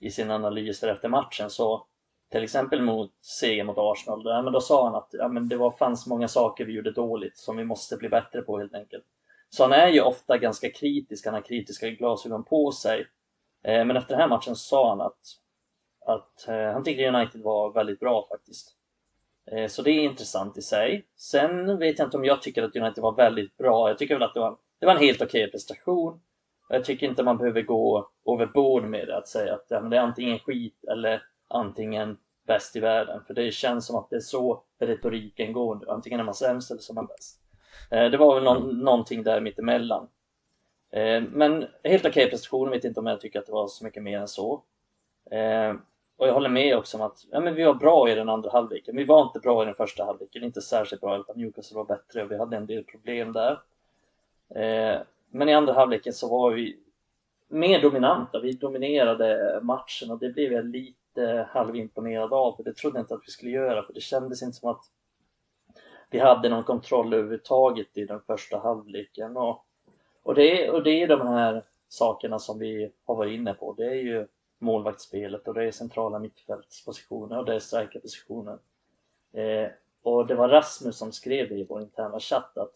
i 0.00 0.10
sina 0.10 0.34
analyser 0.34 0.88
efter 0.88 1.08
matchen. 1.08 1.50
Så 1.50 1.86
till 2.30 2.42
exempel 2.42 2.82
mot 2.82 3.12
seger 3.24 3.64
mot 3.64 3.78
Arsenal, 3.78 4.22
där, 4.22 4.42
men 4.42 4.52
då 4.52 4.60
sa 4.60 4.84
han 4.84 4.94
att 4.94 5.08
ja, 5.12 5.28
men 5.28 5.48
det 5.48 5.56
var, 5.56 5.70
fanns 5.70 6.06
många 6.06 6.28
saker 6.28 6.64
vi 6.64 6.72
gjorde 6.72 6.92
dåligt 6.92 7.36
som 7.36 7.56
vi 7.56 7.64
måste 7.64 7.96
bli 7.96 8.08
bättre 8.08 8.42
på 8.42 8.58
helt 8.58 8.74
enkelt. 8.74 9.04
Så 9.50 9.62
han 9.62 9.72
är 9.72 9.88
ju 9.88 10.00
ofta 10.00 10.38
ganska 10.38 10.70
kritisk, 10.70 11.26
han 11.26 11.34
har 11.34 11.42
kritiska 11.42 11.90
glasögon 11.90 12.44
på 12.44 12.72
sig. 12.72 13.06
Eh, 13.62 13.84
men 13.84 13.96
efter 13.96 14.10
den 14.10 14.20
här 14.20 14.28
matchen 14.28 14.56
sa 14.56 14.88
han 14.88 15.00
att, 15.00 15.20
att 16.06 16.48
eh, 16.48 16.72
han 16.72 16.84
tyckte 16.84 17.08
United 17.08 17.40
var 17.40 17.72
väldigt 17.72 18.00
bra 18.00 18.26
faktiskt. 18.28 18.76
Eh, 19.52 19.66
så 19.66 19.82
det 19.82 19.90
är 19.90 20.04
intressant 20.04 20.58
i 20.58 20.62
sig. 20.62 21.06
Sen 21.16 21.78
vet 21.78 21.98
jag 21.98 22.06
inte 22.06 22.16
om 22.16 22.24
jag 22.24 22.42
tycker 22.42 22.62
att 22.62 22.76
United 22.76 23.02
var 23.02 23.16
väldigt 23.16 23.56
bra. 23.56 23.88
Jag 23.88 23.98
tycker 23.98 24.14
väl 24.14 24.22
att 24.22 24.34
det 24.34 24.40
var 24.40 24.56
det 24.78 24.86
var 24.86 24.94
en 24.94 25.00
helt 25.00 25.22
okej 25.22 25.42
okay 25.42 25.50
prestation. 25.50 26.20
Jag 26.68 26.84
tycker 26.84 27.06
inte 27.06 27.22
man 27.22 27.38
behöver 27.38 27.62
gå 27.62 28.10
överbord 28.32 28.84
med 28.84 29.06
det, 29.06 29.16
att 29.16 29.28
säga 29.28 29.54
att 29.54 29.66
ja, 29.68 29.80
men 29.80 29.90
det 29.90 29.96
är 29.96 30.00
antingen 30.00 30.38
skit 30.38 30.84
eller 30.92 31.22
antingen 31.48 32.16
bäst 32.46 32.76
i 32.76 32.80
världen. 32.80 33.24
För 33.26 33.34
det 33.34 33.50
känns 33.50 33.86
som 33.86 33.96
att 33.96 34.10
det 34.10 34.16
är 34.16 34.20
så 34.20 34.62
retoriken 34.80 35.52
går 35.52 35.74
nu. 35.74 35.86
Antingen 35.88 36.20
är 36.20 36.24
man 36.24 36.34
sämst 36.34 36.70
eller 36.70 36.80
så 36.80 36.92
är 36.92 36.94
man 36.94 37.06
bäst. 37.06 37.40
Eh, 37.90 38.10
det 38.10 38.16
var 38.16 38.34
väl 38.34 38.44
någon, 38.44 38.78
någonting 38.78 39.22
där 39.22 39.40
mittemellan. 39.40 40.08
Eh, 40.92 41.22
men 41.22 41.66
helt 41.84 42.06
okej 42.06 42.24
okay 42.24 42.30
prestation, 42.30 42.70
vet 42.70 42.84
inte 42.84 43.00
om 43.00 43.06
jag 43.06 43.20
tycker 43.20 43.38
att 43.38 43.46
det 43.46 43.52
var 43.52 43.68
så 43.68 43.84
mycket 43.84 44.02
mer 44.02 44.18
än 44.18 44.28
så. 44.28 44.62
Och 46.16 46.28
jag 46.28 46.34
håller 46.34 46.48
med 46.48 46.76
också 46.76 46.96
om 46.96 47.02
att 47.02 47.26
ja, 47.30 47.40
men 47.40 47.54
vi 47.54 47.64
var 47.64 47.74
bra 47.74 48.10
i 48.10 48.14
den 48.14 48.28
andra 48.28 48.50
halvleken. 48.50 48.96
Vi 48.96 49.04
var 49.04 49.22
inte 49.22 49.38
bra 49.38 49.62
i 49.62 49.66
den 49.66 49.74
första 49.74 50.04
halvleken, 50.04 50.44
inte 50.44 50.60
särskilt 50.60 51.00
bra, 51.00 51.18
utan 51.18 51.38
Newcastle 51.38 51.76
var 51.76 51.84
bättre 51.84 52.22
och 52.22 52.30
vi 52.30 52.38
hade 52.38 52.56
en 52.56 52.66
del 52.66 52.84
problem 52.84 53.32
där. 53.32 53.60
Eh, 54.54 55.00
men 55.30 55.48
i 55.48 55.54
andra 55.54 55.72
halvleken 55.72 56.12
så 56.12 56.28
var 56.28 56.50
vi 56.50 56.78
mer 57.48 57.82
dominanta. 57.82 58.40
Vi 58.40 58.52
dominerade 58.52 59.60
matchen 59.62 60.10
och 60.10 60.18
det 60.18 60.28
blev 60.28 60.52
jag 60.52 60.64
lite 60.64 61.48
halvimponerad 61.50 62.32
av. 62.32 62.56
För 62.56 62.64
det 62.64 62.76
trodde 62.76 62.98
jag 62.98 63.02
inte 63.02 63.14
att 63.14 63.26
vi 63.26 63.30
skulle 63.30 63.50
göra 63.50 63.82
för 63.82 63.92
det 63.92 64.00
kändes 64.00 64.42
inte 64.42 64.56
som 64.56 64.70
att 64.70 64.84
vi 66.10 66.18
hade 66.18 66.48
någon 66.48 66.64
kontroll 66.64 67.14
överhuvudtaget 67.14 67.96
i 67.96 68.04
den 68.04 68.20
första 68.20 68.58
halvleken. 68.58 69.36
Och, 69.36 69.64
och, 70.22 70.34
det, 70.34 70.70
och 70.70 70.82
det 70.82 71.02
är 71.02 71.08
de 71.08 71.26
här 71.26 71.64
sakerna 71.88 72.38
som 72.38 72.58
vi 72.58 72.92
har 73.04 73.14
varit 73.14 73.32
inne 73.32 73.54
på. 73.54 73.72
Det 73.72 73.86
är 73.86 73.94
ju 73.94 74.26
målvaktsspelet 74.58 75.48
och 75.48 75.54
det 75.54 75.64
är 75.64 75.70
centrala 75.70 76.18
mittfältspositioner 76.18 77.38
och 77.38 77.44
det 77.44 77.54
är 77.54 77.58
starka 77.58 78.00
positioner. 78.00 78.58
Eh, 79.32 79.68
och 80.02 80.26
det 80.26 80.34
var 80.34 80.48
Rasmus 80.48 80.96
som 80.98 81.12
skrev 81.12 81.48
det 81.48 81.54
i 81.54 81.66
vår 81.68 81.82
interna 81.82 82.20
chatt 82.20 82.58
att 82.58 82.72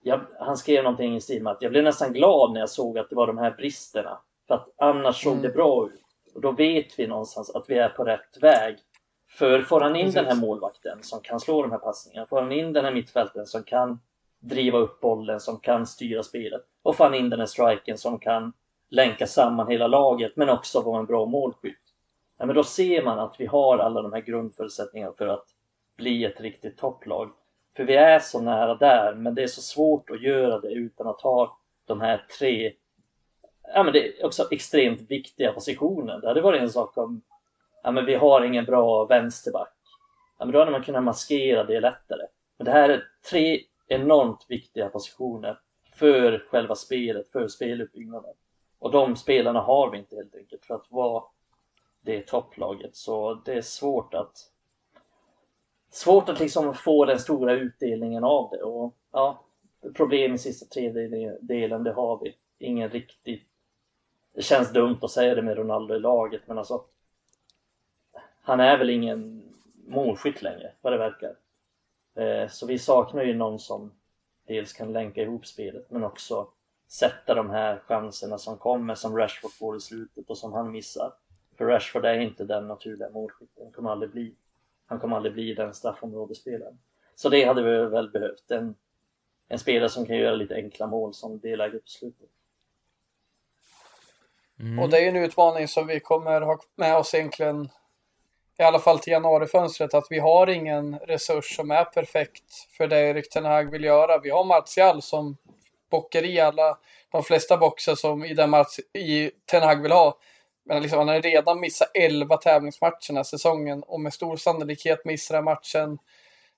jag, 0.00 0.20
han 0.38 0.56
skrev 0.56 0.84
någonting 0.84 1.16
i 1.16 1.20
stil 1.20 1.42
med 1.42 1.52
att 1.52 1.62
jag 1.62 1.70
blev 1.70 1.84
nästan 1.84 2.12
glad 2.12 2.52
när 2.52 2.60
jag 2.60 2.70
såg 2.70 2.98
att 2.98 3.10
det 3.10 3.16
var 3.16 3.26
de 3.26 3.38
här 3.38 3.50
bristerna. 3.50 4.18
För 4.46 4.54
att 4.54 4.68
annars 4.76 5.22
såg 5.22 5.36
det 5.36 5.48
mm. 5.48 5.56
bra 5.56 5.86
ut. 5.86 6.34
Och 6.34 6.40
då 6.40 6.52
vet 6.52 6.98
vi 6.98 7.06
någonstans 7.06 7.50
att 7.50 7.70
vi 7.70 7.78
är 7.78 7.88
på 7.88 8.04
rätt 8.04 8.42
väg. 8.42 8.78
För 9.30 9.62
får 9.62 9.80
han 9.80 9.96
in 9.96 10.02
Precis. 10.02 10.14
den 10.14 10.24
här 10.24 10.34
målvakten 10.34 11.02
som 11.02 11.20
kan 11.20 11.40
slå 11.40 11.62
de 11.62 11.70
här 11.70 11.78
passningarna, 11.78 12.26
får 12.26 12.42
han 12.42 12.52
in 12.52 12.72
den 12.72 12.84
här 12.84 12.92
mittfälten 12.92 13.46
som 13.46 13.62
kan 13.62 14.00
driva 14.40 14.78
upp 14.78 15.00
bollen, 15.00 15.40
som 15.40 15.60
kan 15.60 15.86
styra 15.86 16.22
spelet 16.22 16.62
och 16.82 16.96
får 16.96 17.04
han 17.04 17.14
in 17.14 17.30
den 17.30 17.38
här 17.38 17.46
striken 17.46 17.98
som 17.98 18.18
kan 18.18 18.52
länka 18.90 19.26
samman 19.26 19.68
hela 19.68 19.86
laget 19.86 20.36
men 20.36 20.48
också 20.48 20.82
vara 20.82 21.00
en 21.00 21.06
bra 21.06 21.26
målskytt. 21.26 21.82
Ja, 22.38 22.46
men 22.46 22.56
då 22.56 22.64
ser 22.64 23.04
man 23.04 23.18
att 23.18 23.34
vi 23.38 23.46
har 23.46 23.78
alla 23.78 24.02
de 24.02 24.12
här 24.12 24.20
grundförutsättningarna 24.20 25.12
för 25.18 25.26
att 25.26 25.46
bli 25.96 26.24
ett 26.24 26.40
riktigt 26.40 26.78
topplag. 26.78 27.30
För 27.76 27.84
vi 27.84 27.94
är 27.94 28.18
så 28.18 28.40
nära 28.40 28.74
där, 28.74 29.14
men 29.14 29.34
det 29.34 29.42
är 29.42 29.46
så 29.46 29.62
svårt 29.62 30.10
att 30.10 30.22
göra 30.22 30.60
det 30.60 30.68
utan 30.68 31.06
att 31.06 31.20
ha 31.20 31.58
de 31.86 32.00
här 32.00 32.26
tre 32.38 32.72
ja, 33.74 33.82
men 33.82 33.92
det 33.92 34.20
är 34.20 34.26
också 34.26 34.48
extremt 34.50 35.10
viktiga 35.10 35.52
positioner. 35.52 36.20
Det 36.20 36.28
hade 36.28 36.40
varit 36.40 36.62
en 36.62 36.70
sak 36.70 36.96
om 36.96 37.22
ja, 37.82 37.90
men 37.90 38.06
vi 38.06 38.14
har 38.14 38.44
ingen 38.44 38.64
bra 38.64 39.04
vänsterback. 39.04 39.74
Ja, 40.38 40.44
men 40.44 40.52
då 40.52 40.58
hade 40.58 40.70
man 40.70 40.82
kunnat 40.82 41.04
maskera 41.04 41.64
det 41.64 41.80
lättare. 41.80 42.26
Men 42.56 42.64
det 42.64 42.70
här 42.70 42.88
är 42.88 43.04
tre 43.30 43.60
enormt 43.88 44.46
viktiga 44.48 44.88
positioner 44.88 45.58
för 45.94 46.46
själva 46.50 46.74
spelet, 46.74 47.28
för 47.28 47.48
speluppbyggnaden. 47.48 48.34
Och 48.78 48.90
de 48.90 49.16
spelarna 49.16 49.60
har 49.60 49.90
vi 49.90 49.98
inte 49.98 50.16
helt 50.16 50.34
enkelt 50.34 50.64
för 50.64 50.74
att 50.74 50.86
vara 50.90 51.24
det 52.00 52.26
topplaget. 52.26 52.96
Så 52.96 53.34
det 53.34 53.52
är 53.52 53.62
svårt 53.62 54.14
att 54.14 54.52
svårt 55.90 56.28
att 56.28 56.40
liksom 56.40 56.74
få 56.74 57.04
den 57.04 57.18
stora 57.18 57.52
utdelningen 57.52 58.24
av 58.24 58.50
det. 58.50 58.62
Och 58.62 58.94
ja, 59.12 59.44
problem 59.94 60.34
i 60.34 60.38
sista 60.38 60.66
tredjedelen, 60.66 61.84
det 61.84 61.92
har 61.92 62.18
vi. 62.22 62.36
Ingen 62.58 62.90
riktigt... 62.90 63.44
Det 64.34 64.42
känns 64.42 64.72
dumt 64.72 64.98
att 65.02 65.10
säga 65.10 65.34
det 65.34 65.42
med 65.42 65.56
Ronaldo 65.56 65.94
i 65.94 66.00
laget, 66.00 66.42
men 66.46 66.58
alltså... 66.58 66.84
Han 68.42 68.60
är 68.60 68.78
väl 68.78 68.90
ingen 68.90 69.42
målskytt 69.86 70.42
längre, 70.42 70.72
vad 70.80 70.92
det 70.92 70.98
verkar. 70.98 71.36
Eh, 72.14 72.48
så 72.48 72.66
vi 72.66 72.78
saknar 72.78 73.22
ju 73.22 73.34
någon 73.34 73.58
som 73.58 73.92
dels 74.46 74.72
kan 74.72 74.92
länka 74.92 75.22
ihop 75.22 75.46
spelet, 75.46 75.90
men 75.90 76.04
också 76.04 76.48
sätta 76.88 77.34
de 77.34 77.50
här 77.50 77.78
chanserna 77.78 78.38
som 78.38 78.58
kommer, 78.58 78.94
som 78.94 79.16
Rashford 79.16 79.52
får 79.52 79.76
i 79.76 79.80
slutet 79.80 80.30
och 80.30 80.38
som 80.38 80.52
han 80.52 80.70
missar. 80.70 81.12
För 81.56 81.64
Rashford 81.64 82.04
är 82.04 82.20
inte 82.20 82.44
den 82.44 82.66
naturliga 82.66 83.10
målskytten, 83.10 83.72
kommer 83.72 83.90
aldrig 83.90 84.10
bli 84.10 84.34
han 84.88 85.00
kommer 85.00 85.16
aldrig 85.16 85.34
bli 85.34 85.54
den 85.54 85.74
straffområdesspelaren. 85.74 86.78
Så 87.14 87.28
det 87.28 87.44
hade 87.44 87.62
vi 87.62 87.90
väl 87.90 88.10
behövt. 88.10 88.50
En, 88.50 88.74
en 89.48 89.58
spelare 89.58 89.88
som 89.88 90.06
kan 90.06 90.16
göra 90.16 90.34
lite 90.34 90.54
enkla 90.54 90.86
mål 90.86 91.14
som 91.14 91.38
delar 91.40 91.74
upp 91.74 91.88
slutet. 91.88 92.28
Mm. 94.60 94.78
Och 94.78 94.90
det 94.90 94.96
är 94.98 95.00
ju 95.00 95.08
en 95.08 95.16
utmaning 95.16 95.68
som 95.68 95.86
vi 95.86 96.00
kommer 96.00 96.40
ha 96.40 96.58
med 96.76 96.96
oss 96.96 97.14
egentligen 97.14 97.68
i 98.58 98.62
alla 98.62 98.78
fall 98.78 98.98
till 98.98 99.12
januarifönstret 99.12 99.94
att 99.94 100.06
vi 100.10 100.18
har 100.18 100.46
ingen 100.46 100.98
resurs 100.98 101.56
som 101.56 101.70
är 101.70 101.84
perfekt 101.84 102.52
för 102.76 102.86
det 102.86 103.00
Erik 103.00 103.30
Ten 103.30 103.44
Hag 103.44 103.70
vill 103.70 103.84
göra. 103.84 104.18
Vi 104.18 104.30
har 104.30 104.44
Martial 104.44 105.02
som 105.02 105.36
bockar 105.90 106.24
i 106.24 106.40
alla, 106.40 106.78
de 107.12 107.22
flesta 107.22 107.56
boxar 107.56 107.94
som 107.94 108.24
i 108.24 108.34
den 108.34 108.50
match 108.50 108.78
i 108.94 109.30
Ten 109.50 109.62
Hag 109.62 109.82
vill 109.82 109.92
ha. 109.92 110.18
Men 110.66 110.82
liksom, 110.82 110.98
han 110.98 111.08
har 111.08 111.20
redan 111.20 111.60
missat 111.60 111.90
11 111.94 112.36
tävlingsmatcher 112.36 113.08
den 113.08 113.16
här 113.16 113.24
säsongen 113.24 113.82
och 113.82 114.00
med 114.00 114.14
stor 114.14 114.36
sannolikhet 114.36 115.04
missar 115.04 115.34
han 115.34 115.44
matchen 115.44 115.98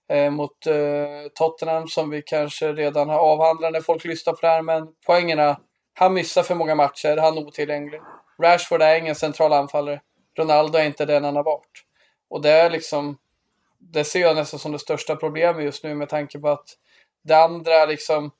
eh, 0.09 0.31
mot 0.31 0.67
eh, 0.67 1.29
Tottenham 1.35 1.89
som 1.89 2.11
vi 2.11 2.23
kanske 2.23 2.73
redan 2.73 3.09
har 3.09 3.19
avhandlat 3.19 3.73
när 3.73 3.81
folk 3.81 4.05
lyssnar 4.05 4.33
på 4.33 4.39
det 4.41 4.49
här. 4.49 4.63
Men 4.63 4.89
poängerna, 5.07 5.61
han 5.95 6.15
missar 6.15 6.43
för 6.43 6.55
många 6.55 6.75
matcher, 6.75 7.17
han 7.17 7.39
är 7.39 7.47
otillgänglig. 7.47 8.01
Rashford 8.43 8.83
är 8.83 8.99
ingen 8.99 9.15
central 9.15 9.53
anfallare. 9.53 10.01
Ronaldo 10.39 10.79
är 10.79 10.85
inte 10.85 11.05
den 11.05 11.25
han 11.25 11.37
har 11.37 11.45
varit. 11.45 11.85
Och 12.31 12.43
det 12.43 12.51
är 12.51 12.71
liksom, 12.71 13.19
det 13.79 14.05
ser 14.05 14.21
jag 14.21 14.37
nästan 14.37 14.61
som 14.61 14.73
det 14.73 14.79
största 14.79 15.17
problemet 15.17 15.65
just 15.65 15.85
nu 15.85 15.95
med 15.95 16.09
tanke 16.09 16.39
på 16.39 16.49
att 16.49 16.69
det 17.25 17.35
andra 17.35 17.87
liksom, 17.87 18.31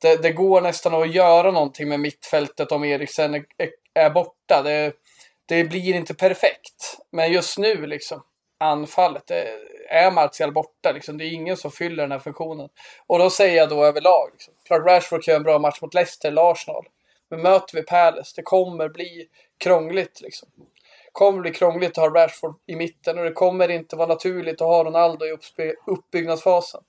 det, 0.00 0.22
det 0.22 0.32
går 0.32 0.60
nästan 0.60 0.94
att 0.94 1.14
göra 1.14 1.50
någonting 1.50 1.88
med 1.88 2.00
mittfältet 2.00 2.72
om 2.72 2.84
Eriksen 2.84 3.34
är, 3.34 3.44
är 3.94 4.10
borta. 4.10 4.62
Det, 4.62 4.92
det 5.46 5.64
blir 5.64 5.94
inte 5.94 6.14
perfekt. 6.14 6.98
Men 7.12 7.32
just 7.32 7.58
nu 7.58 7.86
liksom, 7.86 8.22
anfallet, 8.60 9.26
det 9.26 9.48
är 9.88 10.10
Martial 10.10 10.52
borta. 10.52 10.92
Liksom. 10.92 11.18
Det 11.18 11.24
är 11.24 11.32
ingen 11.32 11.56
som 11.56 11.70
fyller 11.70 12.02
den 12.02 12.12
här 12.12 12.18
funktionen. 12.18 12.68
Och 13.06 13.18
då 13.18 13.30
säger 13.30 13.56
jag 13.56 13.68
då 13.68 13.84
överlag, 13.84 14.28
liksom, 14.32 14.54
klart 14.64 14.86
Rashford 14.86 15.22
kan 15.22 15.32
göra 15.32 15.36
en 15.36 15.42
bra 15.42 15.58
match 15.58 15.82
mot 15.82 15.94
Leicester 15.94 16.28
eller 16.28 16.50
Arsenal. 16.50 16.84
Men 17.30 17.42
möter 17.42 17.76
vi 17.76 17.82
Palace, 17.82 18.32
det 18.36 18.42
kommer 18.42 18.88
bli 18.88 19.28
krångligt 19.58 20.20
liksom. 20.20 20.48
Det 20.56 21.12
kommer 21.12 21.40
bli 21.40 21.52
krångligt 21.52 21.98
att 21.98 22.12
ha 22.12 22.20
Rashford 22.20 22.54
i 22.66 22.76
mitten 22.76 23.18
och 23.18 23.24
det 23.24 23.32
kommer 23.32 23.68
inte 23.68 23.96
vara 23.96 24.08
naturligt 24.08 24.60
att 24.60 24.68
ha 24.68 24.84
Ronaldo 24.84 25.26
i 25.26 25.36
uppbyggnadsfasen. 25.86 26.80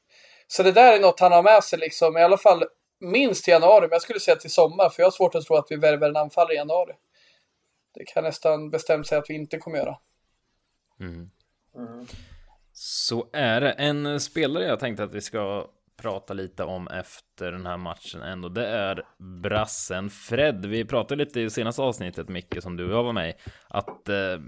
Så 0.48 0.64
det 0.64 0.72
där 0.72 0.94
är 0.94 1.00
något 1.00 1.20
han 1.20 1.32
har 1.32 1.44
med 1.44 1.64
sig 1.64 1.80
liksom, 1.80 2.18
i 2.18 2.22
alla 2.22 2.38
fall 2.38 2.64
minst 3.02 3.48
i 3.48 3.52
januari, 3.52 3.82
men 3.82 3.92
jag 3.92 4.02
skulle 4.02 4.20
säga 4.20 4.36
till 4.36 4.52
sommar, 4.52 4.90
för 4.90 5.02
jag 5.02 5.08
har 5.08 5.12
svårt 5.12 5.36
att 5.36 5.46
tro 5.46 5.56
att 5.56 5.68
vi 5.70 5.76
värvar 5.76 6.10
en 6.10 6.18
anfallare 6.18 6.54
i 6.54 6.58
januari. 6.58 6.94
Det 7.94 8.06
kan 8.06 8.24
nästan 8.24 8.70
bestämt 8.70 9.08
säga 9.08 9.22
att 9.22 9.30
vi 9.30 9.34
inte 9.34 9.58
kommer 9.58 9.78
göra. 9.78 9.98
Mm. 11.00 11.30
Mm. 11.76 12.08
Så 12.74 13.30
är 13.34 13.62
det. 13.62 13.72
En 13.72 14.20
spelare 14.20 14.66
jag 14.66 14.80
tänkte 14.80 15.04
att 15.04 15.14
vi 15.14 15.22
ska 15.22 15.68
prata 16.02 16.34
lite 16.34 16.64
om 16.64 16.88
efter 16.88 17.52
den 17.52 17.66
här 17.66 17.78
matchen 17.78 18.22
ändå. 18.22 18.50
Det 18.50 18.68
är 18.68 19.04
brassen 19.42 20.10
Fred. 20.10 20.66
Vi 20.66 20.86
pratade 20.86 21.26
lite 21.26 21.42
i 21.42 21.50
senaste 21.50 21.82
avsnittet, 21.82 22.30
Micke, 22.30 22.62
som 22.62 22.78
du 22.78 22.86
och 22.86 22.94
jag 22.94 23.04
var 23.04 23.14
med 23.14 23.30
i, 23.30 23.34
att 23.68 24.10
eh, 24.10 24.40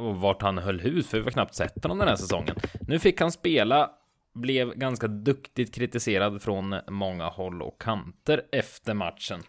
vart 0.00 0.42
han 0.42 0.58
höll 0.58 0.80
hus, 0.80 1.08
för 1.08 1.18
vi 1.18 1.24
har 1.24 1.30
knappt 1.30 1.54
sett 1.54 1.82
honom 1.82 1.98
den 1.98 2.08
här 2.08 2.16
säsongen. 2.16 2.56
Nu 2.88 2.98
fick 2.98 3.20
han 3.20 3.32
spela, 3.32 3.90
blev 4.34 4.74
ganska 4.74 5.06
duktigt 5.06 5.74
kritiserad 5.74 6.42
från 6.42 6.76
många 6.88 7.28
håll 7.28 7.62
och 7.62 7.80
kanter 7.80 8.42
efter 8.52 8.94
matchen. 8.94 9.42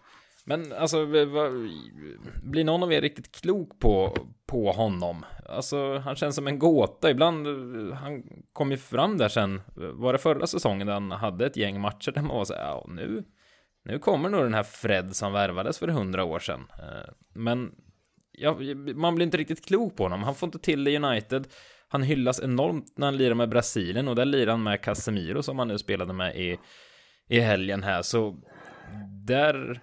Men 0.46 0.72
alltså, 0.72 1.06
blir 2.42 2.64
någon 2.64 2.82
av 2.82 2.92
er 2.92 3.00
riktigt 3.00 3.40
klok 3.40 3.78
på, 3.78 4.16
på 4.46 4.72
honom? 4.72 5.24
Alltså, 5.48 5.98
han 5.98 6.16
känns 6.16 6.36
som 6.36 6.46
en 6.46 6.58
gåta. 6.58 7.10
Ibland, 7.10 7.46
han 7.92 8.22
kom 8.52 8.70
ju 8.70 8.76
fram 8.76 9.18
där 9.18 9.28
sen, 9.28 9.60
var 9.74 10.12
det 10.12 10.18
förra 10.18 10.46
säsongen 10.46 10.86
där 10.86 10.94
han 10.94 11.10
hade 11.10 11.46
ett 11.46 11.56
gäng 11.56 11.80
matcher 11.80 12.12
där 12.12 12.22
man 12.22 12.36
var 12.36 12.44
så 12.44 12.52
ja, 12.52 12.86
nu, 12.88 13.24
nu 13.84 13.98
kommer 13.98 14.28
nog 14.28 14.42
den 14.42 14.54
här 14.54 14.62
Fred 14.62 15.16
som 15.16 15.32
värvades 15.32 15.78
för 15.78 15.88
hundra 15.88 16.24
år 16.24 16.38
sedan. 16.38 16.60
Eh, 16.78 17.12
men 17.34 17.74
ja, 18.32 18.58
man 18.94 19.14
blir 19.14 19.24
inte 19.24 19.36
riktigt 19.36 19.66
klok 19.66 19.96
på 19.96 20.02
honom. 20.02 20.22
Han 20.22 20.34
får 20.34 20.46
inte 20.46 20.58
till 20.58 20.84
det 20.84 20.90
i 20.90 20.96
United. 20.96 21.46
Han 21.94 22.02
hyllas 22.02 22.40
enormt 22.42 22.92
när 22.96 23.06
han 23.06 23.16
lirar 23.16 23.34
med 23.34 23.48
Brasilien 23.48 24.08
och 24.08 24.16
där 24.16 24.24
lirar 24.24 24.50
han 24.50 24.62
med 24.62 24.82
Casemiro 24.82 25.42
som 25.42 25.58
han 25.58 25.68
nu 25.68 25.78
spelade 25.78 26.12
med 26.12 26.36
i, 26.36 26.58
i 27.28 27.40
helgen 27.40 27.82
här. 27.82 28.02
Så 28.02 28.36
där 29.26 29.80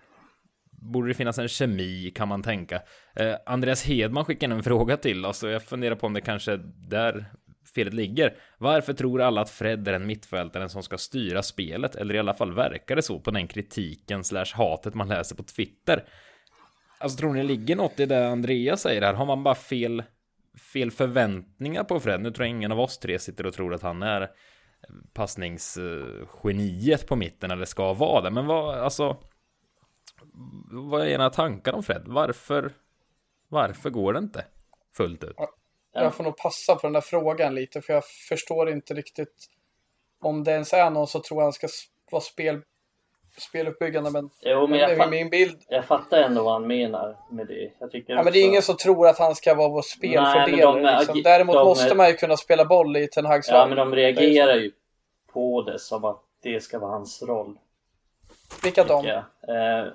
borde 0.71 1.07
det 1.07 1.13
finnas 1.13 1.39
en 1.39 1.47
kemi 1.47 2.11
kan 2.15 2.27
man 2.27 2.43
tänka. 2.43 2.81
Eh, 3.15 3.35
Andreas 3.45 3.83
Hedman 3.83 4.25
skickade 4.25 4.55
en 4.55 4.63
fråga 4.63 4.97
till 4.97 5.25
oss 5.25 5.43
och 5.43 5.49
jag 5.49 5.63
funderar 5.63 5.95
på 5.95 6.07
om 6.07 6.13
det 6.13 6.21
kanske 6.21 6.51
är 6.51 6.61
där 6.89 7.25
felet 7.75 7.93
ligger. 7.93 8.33
Varför 8.57 8.93
tror 8.93 9.21
alla 9.21 9.41
att 9.41 9.49
Fred 9.49 9.87
är 9.87 9.93
en 9.93 10.07
mittfältare 10.07 10.69
som 10.69 10.83
ska 10.83 10.97
styra 10.97 11.43
spelet? 11.43 11.95
Eller 11.95 12.15
i 12.15 12.19
alla 12.19 12.33
fall 12.33 12.53
verkar 12.53 12.95
det 12.95 13.01
så 13.01 13.19
på 13.19 13.31
den 13.31 13.47
kritiken 13.47 14.23
slash 14.23 14.53
hatet 14.53 14.93
man 14.93 15.07
läser 15.07 15.35
på 15.35 15.43
Twitter. 15.43 16.03
Alltså 16.97 17.17
tror 17.17 17.33
ni 17.33 17.41
det 17.41 17.47
ligger 17.47 17.75
något 17.75 17.99
i 17.99 18.05
det 18.05 18.29
Andreas 18.29 18.81
säger 18.81 19.01
här? 19.01 19.13
Har 19.13 19.25
man 19.25 19.43
bara 19.43 19.55
fel, 19.55 20.03
fel 20.73 20.91
förväntningar 20.91 21.83
på 21.83 21.99
Fred? 21.99 22.21
Nu 22.21 22.31
tror 22.31 22.45
jag 22.45 22.49
ingen 22.55 22.71
av 22.71 22.79
oss 22.79 22.97
tre 22.97 23.19
sitter 23.19 23.45
och 23.45 23.53
tror 23.53 23.73
att 23.73 23.81
han 23.81 24.03
är 24.03 24.31
passningsgeniet 25.13 27.07
på 27.07 27.15
mitten 27.15 27.51
eller 27.51 27.65
ska 27.65 27.93
vara 27.93 28.21
det. 28.21 28.31
Men 28.31 28.45
vad, 28.45 28.77
alltså 28.77 29.17
vad 30.71 31.01
är 31.01 31.05
era 31.05 31.29
tankar 31.29 31.73
om 31.73 31.83
Fred? 31.83 32.03
Varför, 32.05 32.73
varför 33.47 33.89
går 33.89 34.13
det 34.13 34.19
inte 34.19 34.45
fullt 34.97 35.23
ut? 35.23 35.35
Jag 35.93 36.15
får 36.15 36.23
nog 36.23 36.37
passa 36.37 36.75
på 36.75 36.87
den 36.87 36.93
där 36.93 37.01
frågan 37.01 37.55
lite, 37.55 37.81
för 37.81 37.93
jag 37.93 38.03
förstår 38.29 38.69
inte 38.69 38.93
riktigt 38.93 39.47
om 40.21 40.43
det 40.43 40.51
ens 40.51 40.73
är 40.73 40.89
någon 40.89 41.07
som 41.07 41.21
tror 41.21 41.41
han 41.41 41.53
ska 41.53 41.67
vara 42.11 42.21
spel, 42.21 42.61
speluppbyggande. 43.37 44.11
Men, 44.11 44.29
jo, 44.41 44.67
men 44.67 44.79
jag, 44.79 45.09
min 45.09 45.29
bild... 45.29 45.61
jag 45.67 45.85
fattar 45.85 46.21
ändå 46.21 46.43
vad 46.43 46.53
han 46.53 46.67
menar 46.67 47.17
med 47.29 47.47
det. 47.47 47.71
Jag 47.79 47.91
tycker 47.91 48.13
ja, 48.13 48.19
också... 48.19 48.23
men 48.23 48.33
det 48.33 48.39
är 48.39 48.45
ingen 48.45 48.61
som 48.61 48.77
tror 48.77 49.07
att 49.07 49.19
han 49.19 49.35
ska 49.35 49.55
vara 49.55 49.69
vår 49.69 49.81
spelfördelare. 49.81 50.81
De, 50.81 50.97
liksom. 50.99 51.21
Däremot 51.23 51.55
de, 51.55 51.65
måste 51.65 51.95
man 51.95 52.07
ju 52.07 52.13
kunna 52.13 52.37
spela 52.37 52.65
boll 52.65 52.97
i 52.97 53.07
Ten 53.07 53.25
Hags 53.25 53.49
Ja, 53.49 53.65
men 53.67 53.77
de 53.77 53.95
reagerar 53.95 54.55
ju 54.55 54.71
på 55.33 55.61
det 55.61 55.79
som 55.79 56.05
att 56.05 56.21
det 56.43 56.63
ska 56.63 56.79
vara 56.79 56.91
hans 56.91 57.23
roll. 57.23 57.59
Vilka 58.63 58.83
de? 58.83 59.07
Eh, 59.07 59.85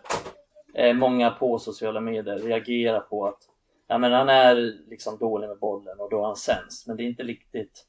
eh, 0.74 0.94
många 0.94 1.30
på 1.30 1.58
sociala 1.58 2.00
medier 2.00 2.38
reagerar 2.38 3.00
på 3.00 3.26
att 3.26 3.38
ja, 3.88 3.98
men 3.98 4.12
han 4.12 4.28
är 4.28 4.54
liksom 4.88 5.18
dålig 5.18 5.48
med 5.48 5.58
bollen 5.58 6.00
och 6.00 6.10
då 6.10 6.20
är 6.20 6.26
han 6.26 6.36
sämst. 6.36 6.86
Men 6.86 6.96
det 6.96 7.02
är 7.02 7.06
inte 7.06 7.22
riktigt 7.22 7.86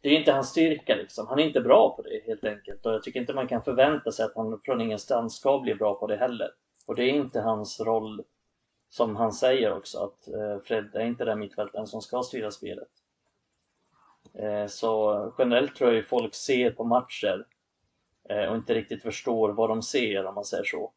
det 0.00 0.08
är 0.08 0.18
inte 0.18 0.32
hans 0.32 0.48
styrka 0.48 0.94
liksom. 0.94 1.26
Han 1.26 1.38
är 1.38 1.44
inte 1.44 1.60
bra 1.60 1.96
på 1.96 2.02
det 2.02 2.22
helt 2.26 2.44
enkelt 2.44 2.86
och 2.86 2.92
jag 2.92 3.02
tycker 3.02 3.20
inte 3.20 3.34
man 3.34 3.48
kan 3.48 3.62
förvänta 3.62 4.12
sig 4.12 4.24
att 4.24 4.36
han 4.36 4.60
från 4.64 4.80
ingenstans 4.80 5.36
ska 5.36 5.58
bli 5.58 5.74
bra 5.74 5.94
på 5.94 6.06
det 6.06 6.16
heller. 6.16 6.50
Och 6.86 6.94
det 6.94 7.04
är 7.04 7.12
inte 7.12 7.40
hans 7.40 7.80
roll 7.80 8.24
som 8.88 9.16
han 9.16 9.32
säger 9.32 9.72
också 9.72 9.98
att 9.98 10.28
eh, 10.28 10.58
Fred 10.64 10.94
är 10.94 11.04
inte 11.04 11.24
den 11.24 11.38
mittfältaren 11.38 11.86
som 11.86 12.02
ska 12.02 12.22
styra 12.22 12.50
spelet. 12.50 12.88
Eh, 14.34 14.66
så 14.66 15.32
generellt 15.38 15.76
tror 15.76 15.90
jag 15.90 15.96
ju 15.96 16.02
folk 16.02 16.34
ser 16.34 16.70
på 16.70 16.84
matcher 16.84 17.46
eh, 18.28 18.44
och 18.44 18.56
inte 18.56 18.74
riktigt 18.74 19.02
förstår 19.02 19.52
vad 19.52 19.68
de 19.68 19.82
ser 19.82 20.26
om 20.26 20.34
man 20.34 20.44
säger 20.44 20.64
så. 20.64 20.92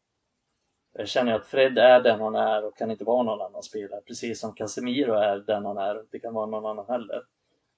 Jag 0.92 1.08
känner 1.08 1.34
att 1.34 1.46
Fred 1.46 1.78
är 1.78 2.00
den 2.00 2.20
han 2.20 2.34
är 2.34 2.64
och 2.64 2.76
kan 2.76 2.90
inte 2.90 3.04
vara 3.04 3.22
någon 3.22 3.40
annan 3.40 3.62
spelare, 3.62 4.00
precis 4.00 4.40
som 4.40 4.54
Casemiro 4.54 5.14
är 5.14 5.38
den 5.38 5.64
han 5.64 5.78
är 5.78 5.96
och 5.96 6.02
inte 6.02 6.18
kan 6.18 6.34
vara 6.34 6.46
någon 6.46 6.66
annan 6.66 6.86
heller. 6.88 7.22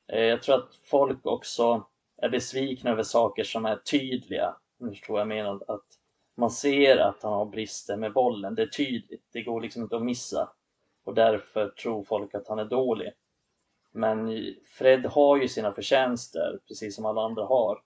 Eh, 0.09 0.25
jag 0.25 0.43
tror 0.43 0.55
att 0.55 0.75
folk 0.85 1.27
också 1.27 1.87
är 2.17 2.29
besvikna 2.29 2.91
över 2.91 3.03
saker 3.03 3.45
som 3.45 3.67
är 3.67 3.77
tydliga. 3.77 4.57
Nu 4.79 4.91
förstår 4.91 5.19
jag 5.19 5.29
menar 5.29 5.63
att 5.69 5.87
man 6.35 6.51
ser 6.51 6.97
att 6.97 7.23
han 7.23 7.33
har 7.33 7.47
brister 7.47 7.97
med 7.97 8.13
bollen, 8.13 8.55
det 8.55 8.63
är 8.63 8.67
tydligt, 8.67 9.25
det 9.33 9.43
går 9.43 9.61
liksom 9.61 9.83
inte 9.83 9.97
att 9.97 10.03
missa. 10.03 10.51
Och 11.05 11.15
därför 11.15 11.69
tror 11.69 12.05
folk 12.05 12.35
att 12.35 12.49
han 12.49 12.59
är 12.59 12.65
dålig. 12.65 13.13
Men 13.93 14.45
Fred 14.67 15.07
har 15.07 15.37
ju 15.37 15.49
sina 15.49 15.73
förtjänster, 15.73 16.59
precis 16.69 16.97
som 16.97 17.07
alla 17.07 17.21
andra 17.21 17.45
har. 17.45 17.79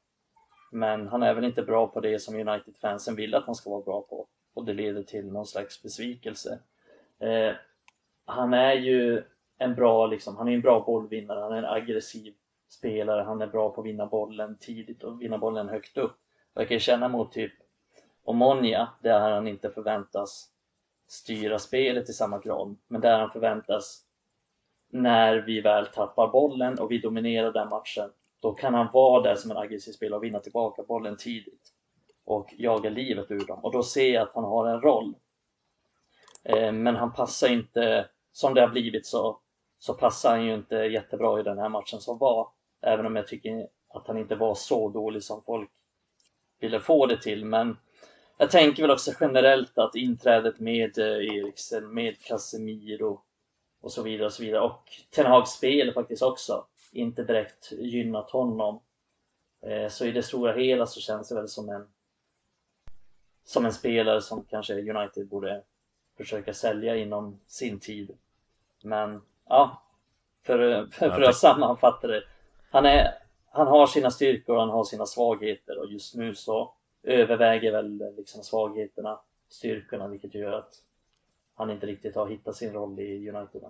Men 0.72 1.08
han 1.08 1.22
är 1.22 1.34
väl 1.34 1.44
inte 1.44 1.62
bra 1.62 1.86
på 1.86 2.00
det 2.00 2.18
som 2.18 2.34
United-fansen 2.34 3.16
vill 3.16 3.34
att 3.34 3.46
han 3.46 3.54
ska 3.54 3.70
vara 3.70 3.82
bra 3.82 4.02
på 4.02 4.26
och 4.54 4.64
det 4.64 4.72
leder 4.72 5.02
till 5.02 5.32
någon 5.32 5.46
slags 5.46 5.82
besvikelse. 5.82 6.58
Eh, 7.18 7.54
han 8.24 8.54
är 8.54 8.72
ju 8.72 9.22
en 9.60 9.74
bra, 9.74 10.06
liksom, 10.06 10.36
han 10.36 10.48
är 10.48 10.52
en 10.52 10.60
bra 10.60 10.84
bollvinnare, 10.86 11.40
han 11.40 11.52
är 11.52 11.58
en 11.58 11.64
aggressiv 11.64 12.34
spelare, 12.68 13.22
han 13.22 13.42
är 13.42 13.46
bra 13.46 13.70
på 13.70 13.80
att 13.80 13.86
vinna 13.86 14.06
bollen 14.06 14.56
tidigt 14.60 15.02
och 15.02 15.22
vinna 15.22 15.38
bollen 15.38 15.68
högt 15.68 15.96
upp. 15.96 16.16
jag 16.54 16.68
kan 16.68 16.78
känna 16.78 17.08
mot 17.08 17.32
typ 17.32 17.52
Omonia, 18.24 18.88
där 19.02 19.20
han 19.20 19.48
inte 19.48 19.70
förväntas 19.70 20.50
styra 21.08 21.58
spelet 21.58 22.08
i 22.08 22.12
samma 22.12 22.38
grad, 22.38 22.76
men 22.88 23.00
där 23.00 23.18
han 23.18 23.30
förväntas 23.30 24.04
när 24.90 25.36
vi 25.36 25.60
väl 25.60 25.86
tappar 25.86 26.28
bollen 26.28 26.78
och 26.78 26.90
vi 26.90 26.98
dominerar 26.98 27.52
den 27.52 27.68
matchen, 27.68 28.10
då 28.42 28.52
kan 28.52 28.74
han 28.74 28.88
vara 28.92 29.22
där 29.22 29.34
som 29.34 29.50
en 29.50 29.56
aggressiv 29.56 29.92
spelare 29.92 30.18
och 30.18 30.24
vinna 30.24 30.38
tillbaka 30.38 30.82
bollen 30.82 31.16
tidigt 31.16 31.72
och 32.24 32.54
jaga 32.58 32.90
livet 32.90 33.30
ur 33.30 33.46
dem 33.46 33.64
och 33.64 33.72
då 33.72 33.82
ser 33.82 34.14
jag 34.14 34.22
att 34.22 34.34
han 34.34 34.44
har 34.44 34.66
en 34.66 34.80
roll. 34.80 35.14
Eh, 36.44 36.72
men 36.72 36.96
han 36.96 37.12
passar 37.12 37.48
inte, 37.48 38.08
som 38.32 38.54
det 38.54 38.60
har 38.60 38.68
blivit 38.68 39.06
så, 39.06 39.40
så 39.80 39.94
passar 39.94 40.30
han 40.30 40.44
ju 40.44 40.54
inte 40.54 40.76
jättebra 40.76 41.40
i 41.40 41.42
den 41.42 41.58
här 41.58 41.68
matchen 41.68 42.00
som 42.00 42.18
var. 42.18 42.48
Även 42.80 43.06
om 43.06 43.16
jag 43.16 43.26
tycker 43.26 43.68
att 43.88 44.06
han 44.06 44.18
inte 44.18 44.34
var 44.34 44.54
så 44.54 44.88
dålig 44.88 45.22
som 45.22 45.42
folk 45.42 45.70
ville 46.60 46.80
få 46.80 47.06
det 47.06 47.22
till. 47.22 47.44
Men 47.44 47.76
jag 48.36 48.50
tänker 48.50 48.82
väl 48.82 48.90
också 48.90 49.12
generellt 49.20 49.78
att 49.78 49.94
inträdet 49.94 50.60
med 50.60 50.98
eh, 50.98 51.36
Eriksen, 51.36 51.94
med 51.94 52.20
Casemiro 52.22 53.20
och 53.80 53.92
så 53.92 54.02
vidare 54.02 54.26
och 54.26 54.32
så 54.32 54.42
vidare 54.42 54.62
och 54.62 54.82
Ten 55.10 55.26
Hags 55.26 55.50
spel 55.50 55.92
faktiskt 55.92 56.22
också 56.22 56.64
inte 56.92 57.24
direkt 57.24 57.72
gynnat 57.72 58.30
honom. 58.30 58.80
Eh, 59.62 59.88
så 59.88 60.04
i 60.06 60.12
det 60.12 60.22
stora 60.22 60.52
hela 60.52 60.86
så 60.86 61.00
känns 61.00 61.28
det 61.28 61.34
väl 61.34 61.48
som 61.48 61.68
en 61.68 61.86
som 63.44 63.66
en 63.66 63.72
spelare 63.72 64.22
som 64.22 64.44
kanske 64.44 64.74
United 64.74 65.28
borde 65.28 65.62
försöka 66.16 66.54
sälja 66.54 66.96
inom 66.96 67.40
sin 67.46 67.80
tid. 67.80 68.16
Men 68.82 69.22
ja, 69.50 69.82
för, 70.46 70.86
för, 70.86 71.10
för 71.10 71.22
att 71.22 71.36
sammanfatta 71.36 72.06
det. 72.06 72.22
Han, 72.70 72.86
är, 72.86 73.14
han 73.52 73.66
har 73.66 73.86
sina 73.86 74.10
styrkor 74.10 74.54
och 74.54 74.60
han 74.60 74.70
har 74.70 74.84
sina 74.84 75.06
svagheter 75.06 75.78
och 75.78 75.92
just 75.92 76.14
nu 76.14 76.34
så 76.34 76.74
överväger 77.02 77.72
väl 77.72 78.16
liksom 78.16 78.42
svagheterna 78.42 79.20
styrkorna 79.48 80.08
vilket 80.08 80.34
gör 80.34 80.52
att 80.52 80.74
han 81.54 81.70
inte 81.70 81.86
riktigt 81.86 82.16
har 82.16 82.28
hittat 82.28 82.56
sin 82.56 82.72
roll 82.72 83.00
i 83.00 83.30
United. 83.30 83.62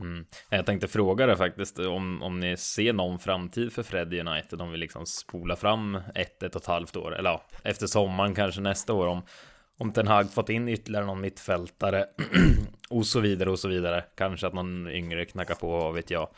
Mm. 0.00 0.26
Jag 0.50 0.66
tänkte 0.66 0.88
fråga 0.88 1.26
det 1.26 1.36
faktiskt 1.36 1.78
om, 1.78 2.22
om 2.22 2.40
ni 2.40 2.56
ser 2.56 2.92
någon 2.92 3.18
framtid 3.18 3.72
för 3.72 3.82
Fred 3.82 4.14
United 4.14 4.60
om 4.60 4.72
vi 4.72 4.78
liksom 4.78 5.06
spolar 5.06 5.56
fram 5.56 5.98
ett, 6.14 6.42
ett 6.42 6.56
och 6.56 6.62
ett 6.62 6.66
halvt 6.66 6.96
år 6.96 7.14
eller 7.14 7.30
ja, 7.30 7.44
efter 7.64 7.86
sommaren 7.86 8.34
kanske 8.34 8.60
nästa 8.60 8.92
år 8.92 9.06
om 9.06 9.22
om 9.78 9.92
Ten 9.92 10.06
Hag 10.06 10.30
fått 10.30 10.48
in 10.48 10.68
ytterligare 10.68 11.06
någon 11.06 11.20
mittfältare 11.20 12.06
och 12.90 13.06
så 13.06 13.20
vidare 13.20 13.50
och 13.50 13.58
så 13.58 13.68
vidare. 13.68 14.04
Kanske 14.14 14.46
att 14.46 14.54
någon 14.54 14.88
yngre 14.90 15.24
knackar 15.24 15.54
på, 15.54 15.68
vad 15.68 15.94
vet 15.94 16.10
jag. 16.10 16.28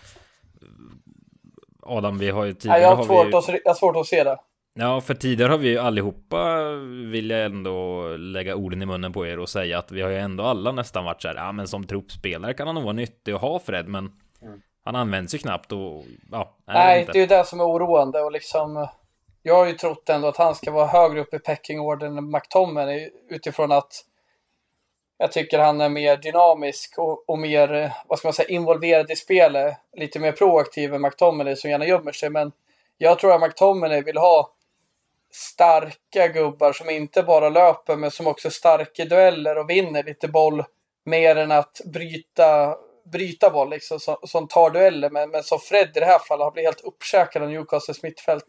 Adam, 1.82 2.18
vi 2.18 2.30
har 2.30 2.44
ju 2.44 2.54
tidigare... 2.54 2.78
Nej, 2.78 2.88
jag, 2.88 2.96
har 2.96 3.04
svårt 3.04 3.26
vi... 3.26 3.34
att, 3.34 3.60
jag 3.64 3.70
har 3.70 3.74
svårt 3.74 3.96
att 3.96 4.06
se 4.06 4.24
det. 4.24 4.36
Ja, 4.74 5.00
för 5.00 5.14
tidigare 5.14 5.50
har 5.50 5.58
vi 5.58 5.68
ju 5.68 5.78
allihopa, 5.78 6.70
vill 7.10 7.30
jag 7.30 7.44
ändå 7.44 8.08
lägga 8.16 8.56
orden 8.56 8.82
i 8.82 8.86
munnen 8.86 9.12
på 9.12 9.26
er 9.26 9.38
och 9.38 9.48
säga 9.48 9.78
att 9.78 9.92
vi 9.92 10.02
har 10.02 10.10
ju 10.10 10.18
ändå 10.18 10.44
alla 10.44 10.72
nästan 10.72 11.04
varit 11.04 11.22
så 11.22 11.28
här, 11.28 11.34
ja 11.34 11.52
men 11.52 11.68
som 11.68 11.86
truppspelare 11.86 12.54
kan 12.54 12.66
han 12.66 12.74
nog 12.74 12.84
vara 12.84 12.92
nyttig 12.92 13.32
att 13.32 13.40
ha 13.40 13.58
Fred, 13.58 13.88
men 13.88 14.12
mm. 14.42 14.60
han 14.84 14.96
används 14.96 15.34
ju 15.34 15.38
knappt 15.38 15.72
och 15.72 16.04
ja. 16.30 16.56
Nej, 16.66 17.08
det 17.12 17.18
är 17.18 17.20
ju 17.20 17.26
det 17.26 17.46
som 17.46 17.60
är 17.60 17.64
oroande 17.64 18.20
och 18.20 18.32
liksom 18.32 18.88
jag 19.46 19.54
har 19.54 19.66
ju 19.66 19.72
trott 19.72 20.08
ändå 20.08 20.28
att 20.28 20.36
han 20.36 20.54
ska 20.54 20.70
vara 20.70 20.86
högre 20.86 21.20
upp 21.20 21.34
i 21.34 21.38
peckingorden 21.38 22.18
än 22.18 22.30
McTominay 22.30 23.10
utifrån 23.28 23.72
att 23.72 24.04
jag 25.18 25.32
tycker 25.32 25.58
han 25.58 25.80
är 25.80 25.88
mer 25.88 26.16
dynamisk 26.16 26.98
och, 26.98 27.28
och, 27.28 27.38
mer, 27.38 27.72
eh, 27.72 27.90
vad 28.06 28.18
ska 28.18 28.28
man 28.28 28.32
säga, 28.32 28.48
involverad 28.48 29.10
i 29.10 29.16
spelet. 29.16 29.76
Lite 29.96 30.18
mer 30.18 30.32
proaktiv 30.32 30.94
än 30.94 31.02
McTominay 31.02 31.56
som 31.56 31.70
gärna 31.70 31.86
gömmer 31.86 32.12
sig. 32.12 32.30
Men 32.30 32.52
jag 32.98 33.18
tror 33.18 33.32
att 33.32 33.40
McTominay 33.40 34.02
vill 34.02 34.16
ha 34.16 34.50
starka 35.32 36.28
gubbar 36.28 36.72
som 36.72 36.90
inte 36.90 37.22
bara 37.22 37.48
löper 37.48 37.96
men 37.96 38.10
som 38.10 38.26
också 38.26 38.48
är 38.48 38.52
starka 38.52 39.02
i 39.02 39.06
dueller 39.06 39.58
och 39.58 39.70
vinner 39.70 40.02
lite 40.02 40.28
boll 40.28 40.64
mer 41.04 41.36
än 41.36 41.52
att 41.52 41.80
bryta, 41.84 42.76
bryta 43.12 43.50
boll 43.50 43.70
liksom, 43.70 44.00
som, 44.00 44.16
som 44.22 44.48
tar 44.48 44.70
dueller. 44.70 45.10
Men, 45.10 45.30
men 45.30 45.42
som 45.42 45.58
Fred 45.58 45.96
i 45.96 46.00
det 46.00 46.06
här 46.06 46.18
fallet 46.18 46.44
har 46.44 46.50
blivit 46.50 46.68
helt 46.68 46.84
uppkäkad 46.84 47.42
av 47.42 47.50
Newcastles 47.50 48.02
mittfält. 48.02 48.46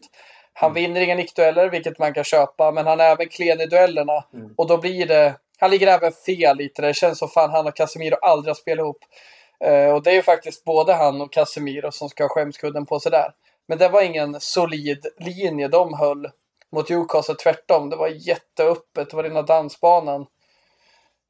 Han 0.58 0.70
mm. 0.70 0.82
vinner 0.82 1.00
inga 1.00 1.14
nickdueller, 1.14 1.70
vilket 1.70 1.98
man 1.98 2.14
kan 2.14 2.24
köpa, 2.24 2.70
men 2.70 2.86
han 2.86 3.00
är 3.00 3.04
även 3.04 3.28
klen 3.28 3.60
i 3.60 3.66
duellerna. 3.66 4.24
Mm. 4.34 4.54
Och 4.56 4.66
då 4.66 4.78
blir 4.78 5.06
det... 5.06 5.34
Han 5.58 5.70
ligger 5.70 5.86
även 5.86 6.12
fel 6.12 6.56
lite. 6.56 6.82
Det 6.82 6.94
känns 6.94 7.18
som 7.18 7.28
fan 7.28 7.50
han 7.50 7.66
och 7.66 7.76
Casemiro 7.76 8.16
aldrig 8.22 8.50
har 8.50 8.54
spelat 8.54 8.82
ihop. 8.82 8.98
Uh, 9.66 9.94
och 9.94 10.02
det 10.02 10.10
är 10.10 10.14
ju 10.14 10.22
faktiskt 10.22 10.64
både 10.64 10.94
han 10.94 11.20
och 11.20 11.32
Casemiro 11.32 11.92
som 11.92 12.08
ska 12.08 12.24
ha 12.24 12.28
skämskudden 12.28 12.86
på 12.86 13.00
sig 13.00 13.10
där. 13.10 13.32
Men 13.68 13.78
det 13.78 13.88
var 13.88 14.02
ingen 14.02 14.40
solid 14.40 15.06
linje 15.18 15.68
de 15.68 15.94
höll 15.94 16.30
mot 16.72 16.88
Newcastle, 16.88 17.34
tvärtom. 17.34 17.90
Det 17.90 17.96
var 17.96 18.08
jätteöppet, 18.08 19.10
det 19.10 19.16
var 19.16 19.22
rena 19.22 19.42
dansbanan. 19.42 20.26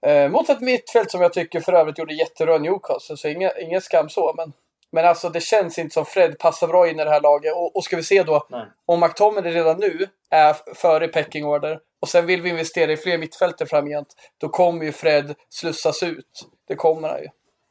Uh, 0.06 0.28
mot 0.28 0.48
ett 0.48 0.60
mittfält 0.60 1.10
som 1.10 1.20
jag 1.20 1.32
tycker 1.32 1.60
för 1.60 1.72
övrigt 1.72 1.98
gjorde 1.98 2.14
jättebra 2.14 2.58
Newcastle, 2.58 3.16
så 3.16 3.28
ingen, 3.28 3.50
ingen 3.60 3.80
skam 3.80 4.08
så. 4.08 4.34
Men 4.36 4.52
men 4.96 5.04
alltså 5.04 5.28
det 5.28 5.40
känns 5.40 5.78
inte 5.78 5.94
som 5.94 6.04
Fred 6.04 6.38
passar 6.38 6.68
bra 6.68 6.88
in 6.88 7.00
i 7.00 7.04
det 7.04 7.10
här 7.10 7.20
laget. 7.20 7.54
Och, 7.56 7.76
och 7.76 7.84
ska 7.84 7.96
vi 7.96 8.02
se 8.02 8.22
då, 8.22 8.46
Nej. 8.50 8.66
om 8.86 9.00
McTominay 9.00 9.52
redan 9.52 9.80
nu 9.80 10.08
är 10.30 10.74
före 10.74 11.08
pecking 11.08 11.44
order 11.44 11.80
och 12.00 12.08
sen 12.08 12.26
vill 12.26 12.42
vi 12.42 12.50
investera 12.50 12.92
i 12.92 12.96
fler 12.96 13.18
mittfältare 13.18 13.68
framgent, 13.68 14.08
då 14.38 14.48
kommer 14.48 14.84
ju 14.84 14.92
Fred 14.92 15.34
slussas 15.48 16.02
ut. 16.02 16.48
Det 16.68 16.76
kommer 16.76 17.08
han 17.08 17.18
ju. 17.18 17.28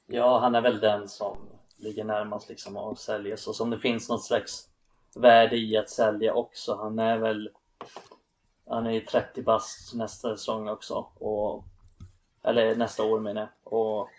Ja, 0.08 0.40
han 0.40 0.56
är 0.56 0.62
väl 0.62 0.80
den 0.80 1.10
som 1.10 1.38
ligger 1.78 2.04
närmast 2.04 2.50
liksom 2.50 2.78
att 2.78 3.00
säljas 3.00 3.48
och 3.48 3.56
som 3.56 3.70
det 3.70 3.80
finns 3.80 4.10
något 4.10 4.24
slags 4.24 4.68
värde 5.16 5.58
i 5.58 5.78
att 5.78 5.90
sälja 5.90 6.34
också. 6.34 6.76
Han 6.76 7.00
är 7.00 7.18
väl 7.18 7.50
han 8.70 8.88
är 8.88 9.00
30 9.00 9.42
bast 9.42 9.94
nästa 9.94 10.38
säsong 10.38 10.70
också 10.70 11.08
och 11.20 11.64
eller 12.44 12.76
nästa 12.76 13.04
år 13.04 13.20
menar 13.20 13.42
jag 13.42 13.74
och 13.74 14.10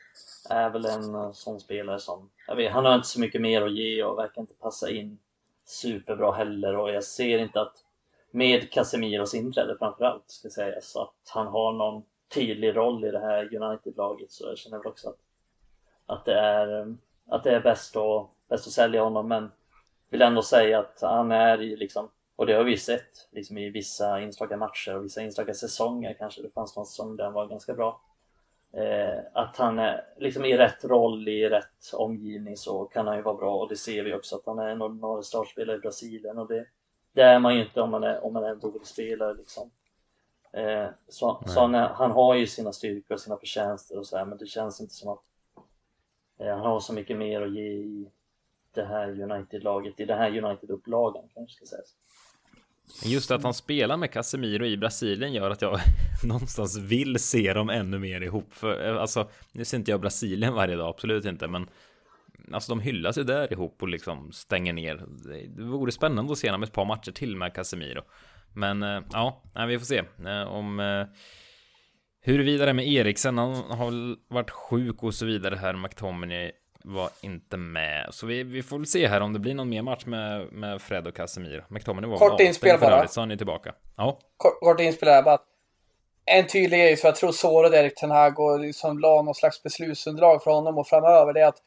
är 0.51 0.71
väl 0.71 0.87
en 0.87 1.15
eh, 1.15 1.33
sån 1.33 1.61
spelare 1.61 1.99
som 1.99 2.31
jag 2.47 2.57
vet, 2.57 2.73
han 2.73 2.85
har 2.85 2.95
inte 2.95 3.09
så 3.09 3.21
mycket 3.21 3.41
mer 3.41 3.63
att 3.63 3.75
ge 3.75 4.03
och 4.03 4.19
verkar 4.19 4.41
inte 4.41 4.55
passa 4.55 4.91
in 4.91 5.19
superbra 5.65 6.33
heller. 6.33 6.77
Och 6.77 6.91
jag 6.91 7.05
ser 7.05 7.39
inte 7.39 7.61
att 7.61 7.85
med 8.31 8.73
Casemiros 8.73 9.35
inträde 9.35 9.77
framförallt 9.79 10.31
ska 10.31 10.49
sägas 10.49 10.97
att 10.97 11.31
han 11.35 11.47
har 11.47 11.73
någon 11.73 12.03
tydlig 12.35 12.77
roll 12.77 13.05
i 13.05 13.11
det 13.11 13.21
här 13.21 13.63
United-laget. 13.63 14.33
Så 14.33 14.47
jag 14.47 14.59
känner 14.59 14.79
väl 14.79 14.87
också 14.87 15.09
att, 15.09 15.19
att 16.07 16.25
det 16.25 16.35
är 16.35 16.81
eh, 16.81 16.87
att 17.29 17.45
det 17.45 17.51
är 17.51 17.61
bäst 17.61 17.97
att, 17.97 18.31
bäst 18.49 18.67
att 18.67 18.73
sälja 18.73 19.03
honom. 19.03 19.29
Men 19.29 19.51
vill 20.11 20.23
ändå 20.23 20.43
säga 20.43 20.79
att 20.79 20.99
han 21.01 21.33
är 21.33 21.59
ju 21.59 21.77
liksom 21.77 22.09
och 22.37 22.47
det 22.47 22.53
har 22.53 22.65
vi 22.65 22.77
sett 22.77 23.29
liksom 23.31 23.59
i 23.59 23.71
vissa 23.71 24.21
enstaka 24.21 24.57
matcher 24.57 24.97
och 24.97 25.05
vissa 25.05 25.23
enstaka 25.23 25.55
säsonger 25.55 26.15
kanske. 26.19 26.43
Det 26.43 26.51
fanns 26.51 26.77
någon 26.77 26.87
säsong 26.87 27.17
där 27.17 27.25
han 27.25 27.33
var 27.33 27.47
ganska 27.47 27.75
bra 27.75 28.01
att 29.33 29.57
han 29.57 29.79
är 29.79 30.05
liksom 30.17 30.45
i 30.45 30.57
rätt 30.57 30.85
roll 30.85 31.29
i 31.29 31.49
rätt 31.49 31.93
omgivning 31.93 32.57
så 32.57 32.85
kan 32.85 33.07
han 33.07 33.17
ju 33.17 33.23
vara 33.23 33.35
bra 33.35 33.57
och 33.57 33.69
det 33.69 33.77
ser 33.77 34.05
vi 34.05 34.15
också 34.15 34.37
att 34.37 34.47
han 34.47 34.59
är 34.59 34.69
en 34.69 34.83
ordinarie 34.83 35.23
startspelare 35.23 35.77
i 35.77 35.81
Brasilien 35.81 36.39
och 36.39 36.49
det, 36.49 36.67
det 37.13 37.23
är 37.23 37.39
man 37.39 37.55
ju 37.55 37.65
inte 37.65 37.81
om 37.81 37.91
man 37.91 38.05
är, 38.05 38.25
om 38.25 38.33
man 38.33 38.45
är 38.45 38.49
en 38.49 38.61
dålig 38.61 38.87
spelare 38.87 39.35
liksom. 39.35 39.71
Eh, 40.53 40.87
så, 41.09 41.43
så 41.47 41.61
han, 41.61 41.75
är, 41.75 41.89
han, 41.89 42.11
har 42.11 42.35
ju 42.35 42.47
sina 42.47 42.73
styrkor 42.73 43.15
och 43.15 43.21
sina 43.21 43.37
förtjänster 43.37 43.99
och 43.99 44.07
så 44.07 44.17
här, 44.17 44.25
men 44.25 44.39
det 44.39 44.47
känns 44.47 44.81
inte 44.81 44.95
som 44.95 45.13
att 45.13 45.23
eh, 46.39 46.57
han 46.57 46.61
har 46.67 46.81
så 46.81 46.93
mycket 46.93 47.17
mer 47.17 47.43
att 47.43 47.55
ge 47.55 47.73
i 47.73 48.11
det 48.75 48.85
här 48.85 49.21
United-laget, 49.21 50.01
i 50.01 50.05
den 50.05 50.19
här 50.19 50.31
United-upplagan 50.31 51.29
kanske 51.35 51.57
ska 51.57 51.67
sägas. 51.67 51.95
Just 53.05 53.31
att 53.31 53.43
han 53.43 53.55
spelar 53.55 53.97
med 53.97 54.11
Casemiro 54.11 54.67
i 54.67 54.77
Brasilien 54.77 55.33
gör 55.33 55.51
att 55.51 55.63
jag 55.63 55.81
någonstans 56.25 56.77
vill 56.77 57.19
se 57.19 57.53
dem 57.53 57.71
ännu 57.71 57.99
mer 57.99 58.21
ihop. 58.21 58.55
För, 58.55 58.89
eh, 58.89 59.01
alltså, 59.01 59.31
nu 59.53 59.65
ser 59.65 59.77
inte 59.77 59.91
jag 59.91 60.01
Brasilien 60.01 60.55
varje 60.55 60.77
dag, 60.77 60.89
absolut 60.89 61.25
inte, 61.25 61.49
men 61.49 61.69
alltså 62.53 62.73
de 62.73 62.81
hyllas 62.81 63.19
ju 63.19 63.25
där 63.25 63.53
ihop 63.53 63.83
och 63.83 63.89
liksom 63.89 64.33
stänger 64.33 64.73
ner. 64.73 65.03
Det 65.49 65.63
vore 65.63 65.93
spännande 65.93 66.33
att 66.33 66.39
se 66.39 66.51
dem 66.51 66.63
ett 66.63 66.73
par 66.73 66.85
matcher 66.85 67.13
till 67.13 67.37
med 67.37 67.55
Casemiro. 67.55 68.03
Men 68.55 68.83
eh, 68.83 69.01
ja, 69.13 69.43
vi 69.69 69.79
får 69.79 69.87
se 69.87 70.03
eh, 70.27 70.43
om 70.43 71.07
huruvida 72.23 72.67
det 72.67 72.73
med 72.73 72.89
Eriksen, 72.89 73.39
han 73.39 73.55
har 73.55 74.17
varit 74.35 74.51
sjuk 74.51 75.03
och 75.03 75.15
så 75.15 75.27
vidare 75.27 75.55
här, 75.55 75.77
McTominay 75.77 76.53
var 76.87 77.11
inte 77.21 77.57
med. 77.57 78.09
Så 78.11 78.27
vi, 78.27 78.43
vi 78.43 78.63
får 78.63 78.79
väl 78.79 78.87
se 78.87 79.07
här 79.07 79.21
om 79.21 79.33
det 79.33 79.39
blir 79.39 79.55
någon 79.55 79.69
mer 79.69 79.83
match 79.83 80.07
med, 80.07 80.53
med 80.53 80.83
Fred 80.83 81.07
och 81.07 81.15
Casemiro. 81.15 81.63
McTominay 81.69 82.11
var 82.11 82.19
Kort 82.19 82.41
inspel 82.41 82.81
bara. 82.81 83.09
Så 83.09 83.21
han 83.21 83.31
är 83.31 83.37
tillbaka. 83.37 83.75
Ja. 83.97 84.19
Kort, 84.37 84.61
kort 84.61 84.81
inspel 84.81 85.09
här 85.09 85.23
bara. 85.23 85.39
En 86.25 86.47
tydlig 86.47 86.81
grej 86.81 86.97
som 86.97 87.09
jag 87.09 87.17
tror 87.17 87.33
sårade 87.33 87.77
Erik 87.77 87.95
Ten 87.95 88.11
Hag 88.11 88.41
och 88.41 88.61
liksom 88.61 88.99
la 88.99 89.23
någon 89.23 89.35
slags 89.35 89.63
beslutsunderlag 89.63 90.43
för 90.43 90.51
honom 90.51 90.79
och 90.79 90.87
framöver. 90.87 91.33
Det 91.33 91.41
är 91.41 91.49
att 91.49 91.63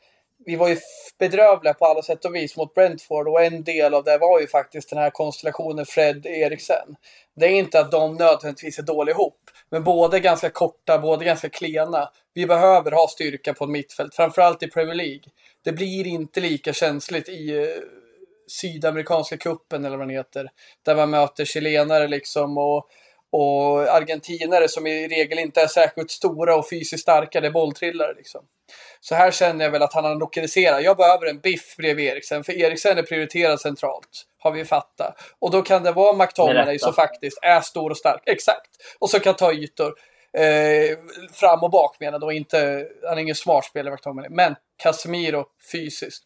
vi 0.46 0.56
var 0.56 0.70
ju 0.70 0.78
bedrövliga 1.20 1.74
på 1.74 1.86
alla 1.86 2.02
sätt 2.02 2.26
och 2.26 2.36
vis 2.36 2.58
mot 2.58 2.74
Brentford 2.74 3.28
och 3.28 3.44
en 3.44 3.64
del 3.64 3.94
av 3.94 4.04
det 4.04 4.18
var 4.18 4.40
ju 4.40 4.48
faktiskt 4.48 4.90
den 4.90 5.00
här 5.00 5.10
konstellationen 5.10 5.86
Fred-Eriksen. 5.86 6.96
Det 7.36 7.46
är 7.46 7.50
inte 7.50 7.80
att 7.80 7.92
de 7.92 8.16
nödvändigtvis 8.16 8.80
är 8.80 8.84
dåliga 8.84 9.16
ihop, 9.16 9.50
men 9.70 9.84
båda 9.84 10.18
är 10.18 10.22
ganska 10.22 10.50
korta, 10.50 10.98
båda 10.98 11.22
är 11.22 11.26
ganska 11.26 11.50
klena. 11.50 12.10
Vi 12.34 12.46
behöver 12.46 12.92
ha 12.92 13.08
styrka 13.08 13.54
på 13.54 13.68
mittfält, 13.68 14.16
framförallt 14.16 14.64
i 14.64 14.68
Premier 14.68 14.96
League. 14.96 15.24
Det 15.64 15.72
blir 15.72 16.08
inte 16.08 16.40
lika 16.40 16.74
känsligt 16.74 17.30
i 17.30 17.58
eh, 17.58 17.66
Sydamerikanska 18.48 19.38
kuppen 19.38 19.86
eller 19.86 19.98
vad 19.98 20.08
den 20.08 20.16
heter, 20.16 20.50
där 20.84 20.96
man 20.96 21.10
möter 21.10 21.46
chilenare 21.46 22.08
liksom 22.08 22.58
och 22.58 22.90
och 23.32 23.96
argentinare 23.96 24.68
som 24.68 24.88
i 24.88 25.08
regel 25.08 25.40
inte 25.40 25.62
är 25.62 25.68
särskilt 25.68 26.12
stora 26.12 26.56
och 26.56 26.70
fysiskt 26.70 27.02
starka, 27.02 27.42
det 27.42 27.48
är 27.48 27.52
bolltrillare 27.52 28.14
liksom. 28.14 28.42
Så 29.00 29.16
här 29.16 29.32
känner 29.32 29.66
jag 29.66 29.72
väl 29.72 29.82
att 29.82 29.94
han 29.94 30.06
har 30.06 30.16
lokaliserat. 30.16 30.84
Jag 30.84 30.98
behöver 30.98 31.26
en 31.26 31.40
biff 31.40 31.76
bredvid 31.78 32.06
Eriksen, 32.06 32.44
för 32.44 32.54
Eriksen 32.54 32.98
är 32.98 33.04
prioriterad 33.04 33.62
centralt. 33.62 34.26
Har 34.40 34.52
vi 34.52 34.66
fattat. 34.66 35.16
Och 35.40 35.52
då 35.52 35.62
kan 35.62 35.84
det 35.84 35.92
vara 35.92 36.18
McTominay 36.18 36.80
som 36.80 36.94
faktiskt 36.94 37.40
är 37.42 37.62
stor 37.62 37.90
och 37.90 37.98
stark. 37.98 38.22
Exakt. 38.26 38.70
Och 39.00 39.10
så 39.10 39.20
kan 39.20 39.36
ta 39.36 39.54
ytor. 39.54 39.94
Eh, 40.38 40.98
fram 41.34 41.64
och 41.64 41.70
bak 41.72 42.00
menar 42.00 42.20
då. 42.20 42.32
Inte, 42.32 42.88
han 43.04 43.18
är 43.18 43.22
ingen 43.22 43.36
smart 43.36 43.66
spelare 43.66 43.94
McTominay. 43.94 44.30
Men 44.30 44.56
Casemiro 44.78 45.46
fysiskt 45.72 46.24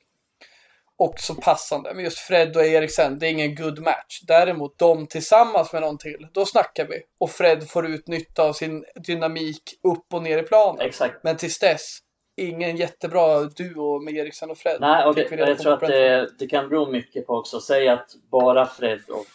också 0.97 1.36
passande. 1.36 1.93
Men 1.93 2.03
just 2.03 2.19
Fred 2.19 2.58
och 2.58 2.65
Eriksen, 2.65 3.19
det 3.19 3.27
är 3.27 3.32
ingen 3.32 3.56
good 3.56 3.79
match. 3.79 4.21
Däremot 4.27 4.79
de 4.79 5.08
tillsammans 5.08 5.73
med 5.73 5.82
någon 5.82 5.97
till, 5.97 6.27
då 6.34 6.45
snackar 6.45 6.88
vi. 6.88 7.01
Och 7.19 7.29
Fred 7.29 7.69
får 7.69 7.88
ut 7.88 8.08
nytta 8.08 8.43
av 8.43 8.53
sin 8.53 8.86
dynamik 8.95 9.62
upp 9.84 10.13
och 10.13 10.23
ner 10.23 10.38
i 10.38 10.43
planen. 10.43 10.82
Exakt. 10.82 11.23
Men 11.23 11.38
tills 11.38 11.60
dess, 11.60 11.99
ingen 12.38 12.77
jättebra 12.77 13.43
duo 13.43 13.99
med 13.99 14.13
Eriksen 14.13 14.51
och 14.51 14.58
Fred. 14.58 14.77
Nej, 14.79 15.06
och 15.06 15.15
det, 15.15 15.32
jag 15.32 15.60
tror 15.60 15.73
att 15.73 15.79
det, 15.79 16.29
det, 16.39 16.47
kan 16.47 16.69
bero 16.69 16.91
mycket 16.91 17.27
på 17.27 17.34
också. 17.34 17.60
Säg 17.60 17.88
att 17.88 18.10
bara 18.32 18.65
Fred 18.65 19.01
och 19.10 19.25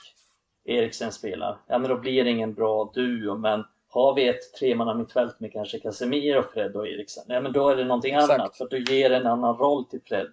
Eriksen 0.64 1.12
spelar. 1.12 1.58
Ja, 1.66 1.78
men 1.78 1.90
då 1.90 1.96
blir 1.96 2.24
det 2.24 2.30
ingen 2.30 2.54
bra 2.54 2.90
duo. 2.94 3.36
Men 3.36 3.64
har 3.90 4.14
vi 4.14 4.28
ett 4.28 4.54
tremanna 4.58 4.94
mittfält 4.94 5.40
med 5.40 5.52
kanske 5.52 5.78
Casemiro, 5.78 6.42
Fred 6.54 6.76
och 6.76 6.88
Eriksen, 6.88 7.24
ja 7.26 7.40
men 7.40 7.52
då 7.52 7.68
är 7.68 7.76
det 7.76 7.84
någonting 7.84 8.14
Exakt. 8.14 8.32
annat. 8.32 8.56
För 8.56 8.68
då 8.68 8.76
ger 8.76 9.10
en 9.10 9.26
annan 9.26 9.56
roll 9.56 9.84
till 9.84 10.00
Fred. 10.04 10.26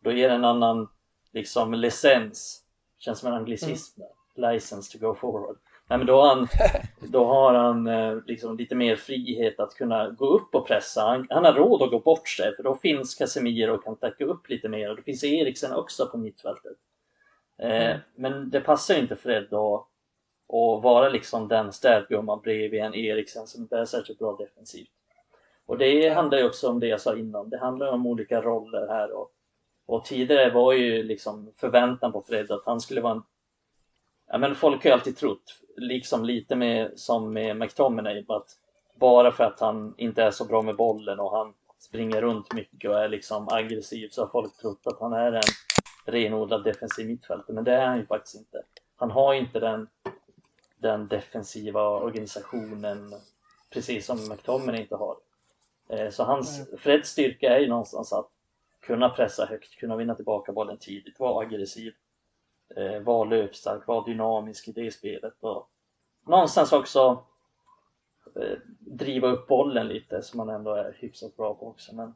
Då 0.00 0.12
ger 0.12 0.30
en 0.30 0.44
annan 0.44 0.88
liksom 1.32 1.74
licens. 1.74 2.64
Känns 2.98 3.18
som 3.18 3.28
en 3.28 3.38
anglicism. 3.38 4.00
Mm. 4.02 4.52
License 4.52 4.98
to 4.98 5.06
go 5.06 5.14
forward. 5.14 5.56
Nej, 5.88 5.98
men 5.98 6.06
då 6.06 6.20
har 6.20 6.34
han, 6.34 6.48
då 7.08 7.24
har 7.24 7.54
han 7.54 7.86
eh, 7.86 8.16
liksom 8.26 8.56
lite 8.56 8.74
mer 8.74 8.96
frihet 8.96 9.60
att 9.60 9.74
kunna 9.74 10.10
gå 10.10 10.26
upp 10.26 10.54
och 10.54 10.66
pressa. 10.66 11.02
Han, 11.02 11.26
han 11.30 11.44
har 11.44 11.52
råd 11.52 11.82
att 11.82 11.90
gå 11.90 11.98
bort 11.98 12.28
sig 12.28 12.56
för 12.56 12.62
då 12.62 12.74
finns 12.74 13.14
Casemiro 13.14 13.74
och 13.74 13.84
kan 13.84 13.96
täcka 13.96 14.24
upp 14.24 14.48
lite 14.48 14.68
mer 14.68 14.90
och 14.90 14.96
då 14.96 15.02
finns 15.02 15.24
Eriksen 15.24 15.72
också 15.72 16.06
på 16.06 16.18
mittfältet. 16.18 16.76
Eh, 17.58 17.86
mm. 17.86 17.98
Men 18.14 18.50
det 18.50 18.60
passar 18.60 18.94
inte 18.94 19.16
Fred 19.16 19.54
att, 19.54 19.86
att 20.48 20.82
vara 20.82 21.08
liksom 21.08 21.48
den 21.48 21.72
städgumman 21.72 22.40
bredvid 22.40 22.80
en 22.80 22.94
Eriksen 22.94 23.46
som 23.46 23.62
inte 23.62 23.78
är 23.78 23.84
särskilt 23.84 24.18
bra 24.18 24.36
defensivt. 24.36 24.90
Och 25.66 25.78
det 25.78 26.08
handlar 26.08 26.38
ju 26.38 26.44
också 26.44 26.68
om 26.68 26.80
det 26.80 26.86
jag 26.86 27.00
sa 27.00 27.16
innan. 27.16 27.50
Det 27.50 27.58
handlar 27.58 27.92
om 27.92 28.06
olika 28.06 28.40
roller 28.40 28.86
här 28.88 29.12
och 29.12 29.32
och 29.88 30.04
tidigare 30.04 30.50
var 30.50 30.72
ju 30.72 31.02
liksom 31.02 31.52
förväntan 31.56 32.12
på 32.12 32.22
Fred 32.22 32.50
att 32.50 32.66
han 32.66 32.80
skulle 32.80 33.00
vara 33.00 33.12
en 33.12 33.22
ja, 34.26 34.38
men 34.38 34.54
folk 34.54 34.84
har 34.84 34.90
ju 34.90 34.94
alltid 34.94 35.16
trott, 35.16 35.60
liksom 35.76 36.24
lite 36.24 36.56
med, 36.56 36.92
som 36.96 37.32
med 37.32 37.56
McTominay, 37.56 38.24
att 38.28 38.56
bara 38.94 39.32
för 39.32 39.44
att 39.44 39.60
han 39.60 39.94
inte 39.98 40.22
är 40.22 40.30
så 40.30 40.44
bra 40.44 40.62
med 40.62 40.76
bollen 40.76 41.20
och 41.20 41.36
han 41.36 41.54
springer 41.78 42.20
runt 42.22 42.54
mycket 42.54 42.90
och 42.90 42.98
är 42.98 43.08
liksom 43.08 43.48
aggressiv 43.50 44.08
så 44.08 44.22
har 44.22 44.28
folk 44.28 44.56
trott 44.56 44.80
att 44.84 45.00
han 45.00 45.12
är 45.12 45.32
en 45.32 45.42
renodlad 46.04 46.64
defensiv 46.64 47.06
mittfältare, 47.06 47.54
men 47.54 47.64
det 47.64 47.72
är 47.72 47.86
han 47.86 47.98
ju 47.98 48.06
faktiskt 48.06 48.36
inte. 48.36 48.62
Han 48.96 49.10
har 49.10 49.34
inte 49.34 49.60
den, 49.60 49.88
den 50.78 51.08
defensiva 51.08 51.88
organisationen 51.88 53.12
precis 53.70 54.06
som 54.06 54.28
McTominay 54.28 54.80
inte 54.80 54.96
har. 54.96 55.16
Eh, 55.88 56.10
så 56.10 56.24
hans, 56.24 56.68
Freds 56.78 57.10
styrka 57.10 57.56
är 57.56 57.58
ju 57.58 57.68
någonstans 57.68 58.12
att 58.12 58.30
kunna 58.88 59.08
pressa 59.08 59.46
högt, 59.46 59.76
kunna 59.76 59.96
vinna 59.96 60.14
tillbaka 60.14 60.52
bollen 60.52 60.78
tidigt, 60.78 61.20
vara 61.20 61.46
aggressiv, 61.46 61.94
eh, 62.76 63.00
vara 63.00 63.24
löpstark, 63.24 63.86
vara 63.86 64.04
dynamisk 64.04 64.68
i 64.68 64.72
det 64.72 64.90
spelet 64.90 65.34
och 65.40 65.70
någonstans 66.26 66.72
också 66.72 67.24
eh, 68.36 68.58
driva 68.78 69.28
upp 69.28 69.46
bollen 69.48 69.88
lite 69.88 70.22
som 70.22 70.40
han 70.40 70.48
ändå 70.48 70.74
är 70.74 70.96
hyfsat 70.98 71.36
bra 71.36 71.54
på 71.54 71.68
också. 71.68 71.94
Men 71.94 72.14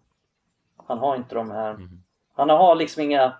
han 0.77 0.99
har 0.99 1.17
inte 1.17 1.35
de 1.35 1.51
här, 1.51 1.71
mm. 1.71 2.03
han 2.33 2.49
har 2.49 2.75
liksom 2.75 3.03
inga 3.03 3.37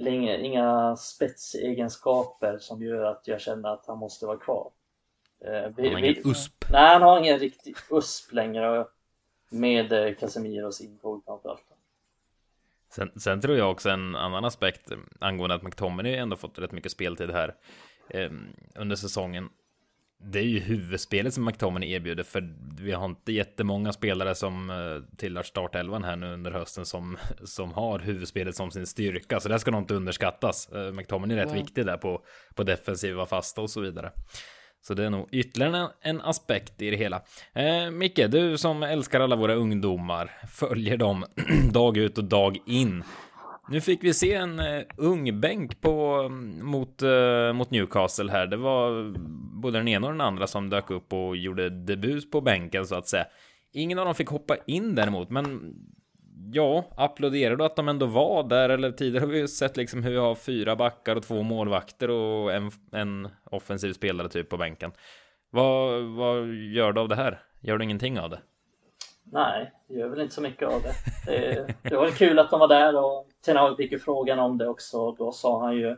inga 0.00 0.96
spetsegenskaper 0.96 2.58
som 2.58 2.82
gör 2.82 3.04
att 3.04 3.28
jag 3.28 3.40
känner 3.40 3.68
att 3.68 3.86
han 3.86 3.98
måste 3.98 4.26
vara 4.26 4.38
kvar. 4.38 4.70
Eh, 5.40 5.68
vi, 5.76 5.88
han 5.88 5.92
har 5.92 5.98
ingen 5.98 6.30
USP? 6.30 6.64
Nej, 6.70 6.92
han 6.92 7.02
har 7.02 7.18
ingen 7.18 7.38
riktig 7.38 7.76
USP 7.90 8.32
längre 8.32 8.86
med 9.48 9.92
eh, 9.92 10.14
Casemiros 10.14 10.80
intåg 10.80 11.24
framförallt. 11.24 11.75
Sen, 12.96 13.10
sen 13.16 13.40
tror 13.40 13.56
jag 13.56 13.70
också 13.70 13.90
en 13.90 14.16
annan 14.16 14.44
aspekt 14.44 14.92
angående 15.20 15.54
att 15.54 15.62
McTominay 15.62 16.14
ändå 16.14 16.36
fått 16.36 16.58
rätt 16.58 16.72
mycket 16.72 16.92
speltid 16.92 17.30
här 17.30 17.54
eh, 18.10 18.30
under 18.74 18.96
säsongen. 18.96 19.48
Det 20.32 20.38
är 20.38 20.44
ju 20.44 20.58
huvudspelet 20.58 21.34
som 21.34 21.44
McTominay 21.44 21.92
erbjuder, 21.92 22.22
för 22.22 22.54
vi 22.80 22.92
har 22.92 23.04
inte 23.04 23.32
jättemånga 23.32 23.92
spelare 23.92 24.34
som 24.34 24.70
eh, 24.70 25.16
tillhör 25.16 25.42
startelvan 25.42 26.04
här 26.04 26.16
nu 26.16 26.32
under 26.32 26.50
hösten 26.50 26.86
som, 26.86 27.18
som 27.44 27.72
har 27.72 27.98
huvudspelet 27.98 28.56
som 28.56 28.70
sin 28.70 28.86
styrka, 28.86 29.40
så 29.40 29.48
det 29.48 29.58
ska 29.58 29.70
nog 29.70 29.80
inte 29.80 29.94
underskattas. 29.94 30.68
Eh, 30.72 30.92
McTominay 30.92 31.36
är 31.36 31.40
rätt 31.40 31.50
mm. 31.52 31.62
viktig 31.62 31.86
där 31.86 31.96
på, 31.96 32.24
på 32.54 32.62
defensiva 32.62 33.26
fasta 33.26 33.60
och 33.60 33.70
så 33.70 33.80
vidare. 33.80 34.12
Så 34.86 34.94
det 34.94 35.04
är 35.04 35.10
nog 35.10 35.28
ytterligare 35.32 35.76
en, 35.76 35.88
en 36.00 36.20
aspekt 36.20 36.82
i 36.82 36.90
det 36.90 36.96
hela. 36.96 37.22
Eh, 37.52 37.90
Micke, 37.90 38.30
du 38.30 38.58
som 38.58 38.82
älskar 38.82 39.20
alla 39.20 39.36
våra 39.36 39.54
ungdomar, 39.54 40.30
följer 40.50 40.96
dem 40.96 41.24
dag 41.72 41.96
ut 41.96 42.18
och 42.18 42.24
dag 42.24 42.58
in. 42.66 43.04
Nu 43.68 43.80
fick 43.80 44.04
vi 44.04 44.14
se 44.14 44.34
en 44.34 44.58
eh, 44.58 44.82
ung 44.96 45.40
bänk 45.40 45.80
på, 45.80 46.22
mm, 46.26 46.66
mot, 46.66 47.02
eh, 47.02 47.52
mot 47.52 47.70
Newcastle 47.70 48.32
här. 48.32 48.46
Det 48.46 48.56
var 48.56 49.14
både 49.62 49.78
den 49.78 49.88
ena 49.88 50.06
och 50.06 50.12
den 50.12 50.20
andra 50.20 50.46
som 50.46 50.70
dök 50.70 50.90
upp 50.90 51.12
och 51.12 51.36
gjorde 51.36 51.70
debut 51.70 52.30
på 52.30 52.40
bänken 52.40 52.86
så 52.86 52.94
att 52.94 53.08
säga. 53.08 53.24
Ingen 53.72 53.98
av 53.98 54.04
dem 54.04 54.14
fick 54.14 54.28
hoppa 54.28 54.56
in 54.66 54.94
däremot, 54.94 55.30
men 55.30 55.74
ja, 56.52 56.84
applåderar 56.96 57.56
du 57.56 57.64
att 57.64 57.76
de 57.76 57.88
ändå 57.88 58.06
var 58.06 58.42
där? 58.42 58.68
Eller 58.68 58.90
tidigare 58.90 59.24
har 59.24 59.32
vi 59.32 59.38
ju 59.38 59.48
sett 59.48 59.76
liksom 59.76 60.02
hur 60.02 60.10
vi 60.10 60.18
har 60.18 60.34
fyra 60.34 60.76
backar 60.76 61.16
och 61.16 61.22
två 61.22 61.42
målvakter 61.42 62.10
och 62.10 62.52
en, 62.52 62.70
en 62.92 63.28
offensiv 63.44 63.92
spelare 63.92 64.28
typ 64.28 64.48
på 64.48 64.56
bänken. 64.56 64.92
Vad, 65.50 66.02
vad 66.02 66.46
gör 66.54 66.92
du 66.92 67.00
av 67.00 67.08
det 67.08 67.14
här? 67.14 67.42
Gör 67.60 67.78
du 67.78 67.84
ingenting 67.84 68.20
av 68.20 68.30
det? 68.30 68.40
Nej, 69.32 69.72
jag 69.86 69.98
gör 69.98 70.08
väl 70.08 70.20
inte 70.20 70.34
så 70.34 70.42
mycket 70.42 70.68
av 70.68 70.82
det. 70.82 70.92
Det, 71.26 71.74
det 71.82 71.96
var 71.96 72.08
kul 72.08 72.38
att 72.38 72.50
de 72.50 72.60
var 72.60 72.68
där 72.68 72.96
och 72.96 73.28
Tenag 73.44 73.76
fick 73.76 73.92
ju 73.92 73.98
frågan 73.98 74.38
om 74.38 74.58
det 74.58 74.68
också. 74.68 75.12
Då 75.12 75.32
sa 75.32 75.60
han 75.60 75.76
ju, 75.76 75.96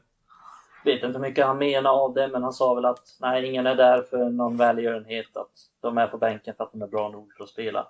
vet 0.84 1.02
inte 1.02 1.18
hur 1.18 1.18
mycket 1.18 1.46
han 1.46 1.58
menar 1.58 1.90
av 1.90 2.14
det, 2.14 2.28
men 2.28 2.42
han 2.42 2.52
sa 2.52 2.74
väl 2.74 2.84
att 2.84 3.16
nej, 3.20 3.46
ingen 3.46 3.66
är 3.66 3.74
där 3.74 4.02
för 4.02 4.30
någon 4.30 4.56
välgörenhet. 4.56 5.36
Att 5.36 5.50
de 5.80 5.98
är 5.98 6.06
på 6.06 6.18
bänken 6.18 6.54
för 6.54 6.64
att 6.64 6.72
de 6.72 6.82
är 6.82 6.86
bra 6.86 7.08
nog 7.08 7.32
för 7.36 7.44
att 7.44 7.50
spela. 7.50 7.86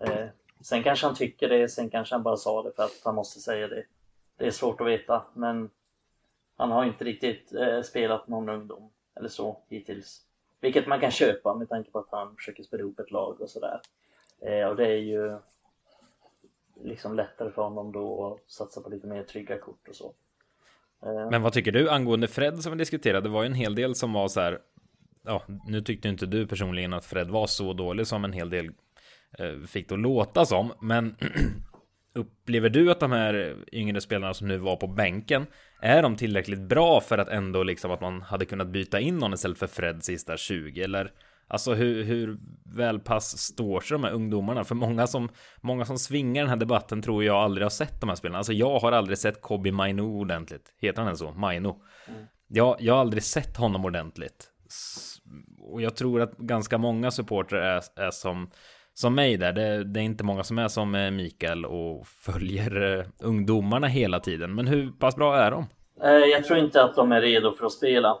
Eh, 0.00 0.26
sen 0.60 0.82
kanske 0.82 1.06
han 1.06 1.14
tycker 1.14 1.48
det, 1.48 1.68
sen 1.68 1.90
kanske 1.90 2.14
han 2.14 2.22
bara 2.22 2.36
sa 2.36 2.62
det 2.62 2.72
för 2.72 2.82
att 2.82 3.00
han 3.04 3.14
måste 3.14 3.40
säga 3.40 3.68
det. 3.68 3.84
Det 4.36 4.46
är 4.46 4.50
svårt 4.50 4.80
att 4.80 4.86
veta, 4.86 5.22
men 5.34 5.70
han 6.56 6.70
har 6.70 6.84
inte 6.84 7.04
riktigt 7.04 7.54
eh, 7.54 7.82
spelat 7.82 8.28
någon 8.28 8.48
ungdom 8.48 8.90
eller 9.16 9.28
så 9.28 9.58
hittills. 9.68 10.26
Vilket 10.60 10.86
man 10.86 11.00
kan 11.00 11.10
köpa 11.10 11.54
med 11.54 11.68
tanke 11.68 11.90
på 11.90 11.98
att 11.98 12.08
han 12.10 12.36
försöker 12.36 12.62
spela 12.62 12.80
ihop 12.80 13.00
ett 13.00 13.10
lag 13.10 13.40
och 13.40 13.50
sådär. 13.50 13.80
Eh, 14.40 14.68
och 14.68 14.76
det 14.76 14.86
är 14.86 14.96
ju 14.96 15.38
liksom 16.84 17.16
lättare 17.16 17.50
för 17.50 17.62
honom 17.62 17.92
då 17.92 18.26
att 18.26 18.52
satsa 18.52 18.80
på 18.80 18.90
lite 18.90 19.06
mer 19.06 19.22
trygga 19.22 19.58
kort 19.58 19.88
och 19.88 19.96
så. 19.96 20.14
Eh. 21.02 21.30
Men 21.30 21.42
vad 21.42 21.52
tycker 21.52 21.72
du 21.72 21.90
angående 21.90 22.28
Fred 22.28 22.62
som 22.62 22.72
vi 22.72 22.78
diskuterade? 22.78 23.20
Det 23.20 23.32
var 23.32 23.42
ju 23.42 23.46
en 23.46 23.54
hel 23.54 23.74
del 23.74 23.94
som 23.94 24.12
var 24.12 24.28
så 24.28 24.40
här. 24.40 24.58
Ja, 25.22 25.42
nu 25.66 25.80
tyckte 25.80 26.08
inte 26.08 26.26
du 26.26 26.46
personligen 26.46 26.92
att 26.92 27.04
Fred 27.04 27.30
var 27.30 27.46
så 27.46 27.72
dålig 27.72 28.06
som 28.06 28.24
en 28.24 28.32
hel 28.32 28.50
del 28.50 28.70
fick 29.66 29.88
det 29.88 29.94
att 29.94 30.00
låta 30.00 30.46
som. 30.46 30.72
Men 30.80 31.16
upplever 32.14 32.68
du 32.68 32.90
att 32.90 33.00
de 33.00 33.12
här 33.12 33.56
yngre 33.72 34.00
spelarna 34.00 34.34
som 34.34 34.48
nu 34.48 34.58
var 34.58 34.76
på 34.76 34.86
bänken 34.86 35.46
är 35.82 36.02
de 36.02 36.16
tillräckligt 36.16 36.60
bra 36.60 37.00
för 37.00 37.18
att 37.18 37.28
ändå 37.28 37.62
liksom 37.62 37.90
att 37.90 38.00
man 38.00 38.22
hade 38.22 38.44
kunnat 38.44 38.68
byta 38.68 39.00
in 39.00 39.18
någon 39.18 39.34
istället 39.34 39.58
för 39.58 39.66
Fred 39.66 40.04
sista 40.04 40.36
20 40.36 40.82
eller 40.82 41.12
Alltså 41.52 41.74
hur, 41.74 42.04
hur 42.04 42.38
väl 42.64 43.00
pass 43.00 43.38
står 43.38 43.80
sig 43.80 43.94
de 43.94 44.04
här 44.04 44.12
ungdomarna? 44.12 44.64
För 44.64 44.74
många 44.74 45.06
som, 45.06 45.28
många 45.60 45.84
som 45.84 45.98
svingar 45.98 46.42
den 46.42 46.48
här 46.48 46.56
debatten 46.56 47.02
tror 47.02 47.24
jag 47.24 47.36
aldrig 47.36 47.64
har 47.64 47.70
sett 47.70 48.00
de 48.00 48.08
här 48.08 48.16
spelarna. 48.16 48.38
Alltså 48.38 48.52
jag 48.52 48.78
har 48.78 48.92
aldrig 48.92 49.18
sett 49.18 49.40
Kobi 49.40 49.72
Maino 49.72 50.02
ordentligt. 50.02 50.74
Heter 50.80 50.98
han 50.98 51.06
ens 51.06 51.18
så? 51.18 51.32
Maino? 51.32 51.82
Mm. 52.08 52.24
Jag, 52.48 52.76
jag 52.80 52.94
har 52.94 53.00
aldrig 53.00 53.22
sett 53.22 53.56
honom 53.56 53.84
ordentligt. 53.84 54.48
Och 55.58 55.82
jag 55.82 55.96
tror 55.96 56.20
att 56.20 56.36
ganska 56.38 56.78
många 56.78 57.10
supportrar 57.10 57.60
är, 57.60 57.82
är 57.96 58.10
som, 58.10 58.50
som 58.94 59.14
mig 59.14 59.36
där. 59.36 59.52
Det, 59.52 59.84
det, 59.84 60.00
är 60.00 60.04
inte 60.04 60.24
många 60.24 60.44
som 60.44 60.58
är 60.58 60.68
som 60.68 60.94
eh, 60.94 61.10
Mikael 61.10 61.64
och 61.66 62.06
följer 62.06 62.98
eh, 62.98 63.06
ungdomarna 63.20 63.86
hela 63.86 64.20
tiden. 64.20 64.54
Men 64.54 64.66
hur 64.66 64.90
pass 64.90 65.16
bra 65.16 65.36
är 65.36 65.50
de? 65.50 65.66
Eh, 66.02 66.10
jag 66.10 66.44
tror 66.44 66.58
inte 66.58 66.82
att 66.82 66.94
de 66.94 67.12
är 67.12 67.20
redo 67.20 67.52
för 67.52 67.66
att 67.66 67.72
spela 67.72 68.18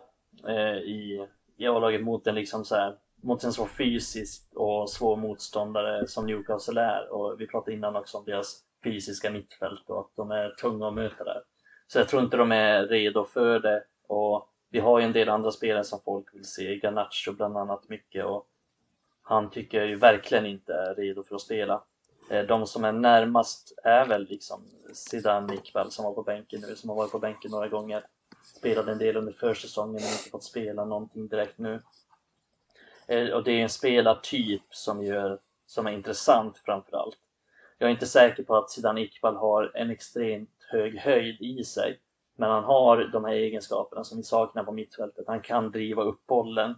i, 0.84 1.26
i 1.58 1.66
A-laget 1.66 2.02
mot 2.02 2.26
en 2.26 2.34
liksom 2.34 2.64
så 2.64 2.74
här 2.74 2.94
mot 3.22 3.44
en 3.44 3.52
så 3.52 3.66
fysisk 3.66 4.52
och 4.54 4.90
svår 4.90 5.16
motståndare 5.16 6.06
som 6.06 6.26
Newcastle 6.26 6.80
är. 6.80 7.12
Och 7.12 7.40
vi 7.40 7.46
pratade 7.46 7.76
innan 7.76 7.96
också 7.96 8.18
om 8.18 8.24
deras 8.24 8.60
fysiska 8.84 9.30
mittfält 9.30 9.90
och 9.90 10.00
att 10.00 10.12
de 10.16 10.30
är 10.30 10.50
tunga 10.50 10.88
att 10.88 10.94
möta 10.94 11.24
där. 11.24 11.42
Så 11.86 11.98
jag 11.98 12.08
tror 12.08 12.22
inte 12.22 12.36
de 12.36 12.52
är 12.52 12.86
redo 12.86 13.24
för 13.24 13.60
det. 13.60 13.82
Och 14.08 14.48
vi 14.70 14.80
har 14.80 14.98
ju 14.98 15.04
en 15.04 15.12
del 15.12 15.28
andra 15.28 15.50
spelare 15.50 15.84
som 15.84 16.00
folk 16.04 16.34
vill 16.34 16.44
se, 16.44 16.78
Garnacho 16.78 17.32
bland 17.36 17.56
annat 17.56 17.88
mycket. 17.88 18.24
Och 18.24 18.46
han 19.30 19.50
tycker 19.50 19.78
jag 19.78 19.86
ju 19.86 19.96
verkligen 19.96 20.46
inte 20.46 20.74
är 20.74 20.94
redo 20.94 21.22
för 21.22 21.34
att 21.34 21.40
spela. 21.40 21.82
Eh, 22.30 22.46
de 22.46 22.66
som 22.66 22.84
är 22.84 22.92
närmast 22.92 23.72
är 23.84 24.06
väl 24.06 24.26
liksom 24.28 24.64
Zidane 24.92 25.54
Iqbal 25.54 25.90
som 25.90 26.04
var 26.04 26.12
på 26.12 26.22
bänken 26.22 26.60
nu, 26.68 26.76
som 26.76 26.90
har 26.90 26.96
varit 26.96 27.12
på 27.12 27.18
bänken 27.18 27.50
några 27.50 27.68
gånger. 27.68 28.06
Spelade 28.56 28.92
en 28.92 28.98
del 28.98 29.16
under 29.16 29.32
försäsongen 29.32 29.92
men 29.92 30.12
inte 30.12 30.30
fått 30.30 30.44
spela 30.44 30.84
någonting 30.84 31.28
direkt 31.28 31.58
nu. 31.58 31.82
Eh, 33.06 33.28
och 33.28 33.44
det 33.44 33.52
är 33.52 33.62
en 33.62 33.68
spelartyp 33.68 34.62
som, 34.70 35.02
gör, 35.02 35.38
som 35.66 35.86
är 35.86 35.92
intressant 35.92 36.58
framförallt. 36.58 37.18
Jag 37.78 37.86
är 37.86 37.90
inte 37.90 38.06
säker 38.06 38.42
på 38.42 38.56
att 38.56 38.70
Zidane 38.70 39.00
Iqbal 39.00 39.36
har 39.36 39.72
en 39.74 39.90
extremt 39.90 40.50
hög 40.72 40.98
höjd 40.98 41.40
i 41.40 41.64
sig. 41.64 42.00
Men 42.36 42.50
han 42.50 42.64
har 42.64 43.10
de 43.12 43.24
här 43.24 43.32
egenskaperna 43.32 44.04
som 44.04 44.18
vi 44.18 44.24
saknar 44.24 44.64
på 44.64 44.72
mittfältet. 44.72 45.24
Han 45.26 45.40
kan 45.40 45.70
driva 45.70 46.02
upp 46.02 46.26
bollen. 46.26 46.74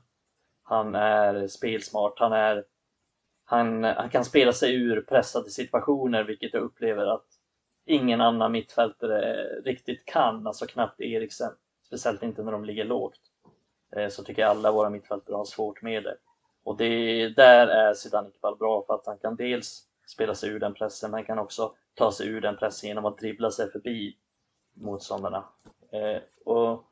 Han 0.72 0.94
är 0.94 1.46
spelsmart. 1.48 2.18
Han, 2.18 2.32
är, 2.32 2.64
han, 3.44 3.84
han 3.84 4.10
kan 4.10 4.24
spela 4.24 4.52
sig 4.52 4.74
ur 4.74 5.00
pressade 5.00 5.50
situationer, 5.50 6.24
vilket 6.24 6.54
jag 6.54 6.62
upplever 6.62 7.06
att 7.06 7.26
ingen 7.86 8.20
annan 8.20 8.52
mittfältare 8.52 9.44
riktigt 9.64 10.04
kan. 10.04 10.46
Alltså 10.46 10.66
knappt 10.66 11.00
Eriksen. 11.00 11.52
Speciellt 11.86 12.22
inte 12.22 12.42
när 12.42 12.52
de 12.52 12.64
ligger 12.64 12.84
lågt. 12.84 13.20
Eh, 13.96 14.08
så 14.08 14.24
tycker 14.24 14.42
jag 14.42 14.50
alla 14.50 14.72
våra 14.72 14.90
mittfältare 14.90 15.36
har 15.36 15.44
svårt 15.44 15.82
med 15.82 16.04
det. 16.04 16.16
Och 16.64 16.76
det, 16.76 17.28
där 17.28 17.66
är 17.66 17.94
Zidane 17.94 18.28
Iqbal 18.28 18.56
bra 18.56 18.84
för 18.86 18.94
att 18.94 19.06
han 19.06 19.18
kan 19.18 19.36
dels 19.36 19.86
spela 20.06 20.34
sig 20.34 20.50
ur 20.50 20.60
den 20.60 20.74
pressen, 20.74 21.10
men 21.10 21.18
han 21.18 21.26
kan 21.26 21.38
också 21.38 21.74
ta 21.94 22.12
sig 22.12 22.28
ur 22.28 22.40
den 22.40 22.56
pressen 22.56 22.88
genom 22.88 23.06
att 23.06 23.18
dribbla 23.18 23.50
sig 23.50 23.70
förbi 23.70 24.16
motståndarna. 24.74 25.44
Eh, 25.90 26.22
och, 26.44 26.84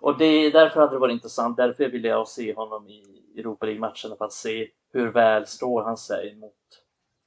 och 0.00 0.18
det, 0.18 0.50
därför 0.50 0.80
hade 0.80 0.94
det 0.94 0.98
varit 0.98 1.12
intressant, 1.12 1.56
därför 1.56 1.88
ville 1.88 2.08
jag 2.08 2.28
se 2.28 2.54
honom 2.54 2.88
i 2.88 3.19
Europa 3.36 3.66
League-matcherna 3.66 4.16
för 4.18 4.24
att 4.24 4.32
se 4.32 4.70
hur 4.92 5.12
väl 5.12 5.46
står 5.46 5.82
han 5.82 5.96
sig 5.96 6.36
mot, 6.36 6.54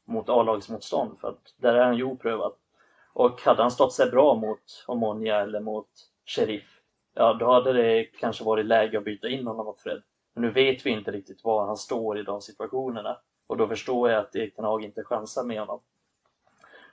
mot 0.05 0.29
A-lagsmotstånd, 0.29 1.19
för 1.19 1.27
att 1.27 1.53
där 1.57 1.73
är 1.73 1.85
han 1.85 1.97
ju 1.97 2.03
oprövad. 2.03 2.53
Och 3.13 3.41
hade 3.41 3.61
han 3.61 3.71
stått 3.71 3.93
sig 3.93 4.11
bra 4.11 4.35
mot 4.35 4.85
Omonia 4.87 5.41
eller 5.41 5.59
mot 5.59 5.89
Sheriff 6.25 6.83
ja 7.13 7.33
då 7.33 7.53
hade 7.53 7.73
det 7.73 8.03
kanske 8.03 8.43
varit 8.43 8.65
läge 8.65 8.97
att 8.97 9.03
byta 9.03 9.29
in 9.29 9.47
honom 9.47 9.65
mot 9.65 9.81
Fred. 9.81 10.01
Men 10.33 10.41
nu 10.41 10.51
vet 10.51 10.85
vi 10.85 10.89
inte 10.89 11.11
riktigt 11.11 11.43
var 11.43 11.67
han 11.67 11.77
står 11.77 12.19
i 12.19 12.23
de 12.23 12.41
situationerna 12.41 13.17
och 13.47 13.57
då 13.57 13.67
förstår 13.67 14.09
jag 14.09 14.19
att 14.19 14.35
Erik 14.35 14.55
Ten 14.55 14.83
inte 14.83 15.03
chansar 15.03 15.43
med 15.43 15.59
honom. 15.59 15.79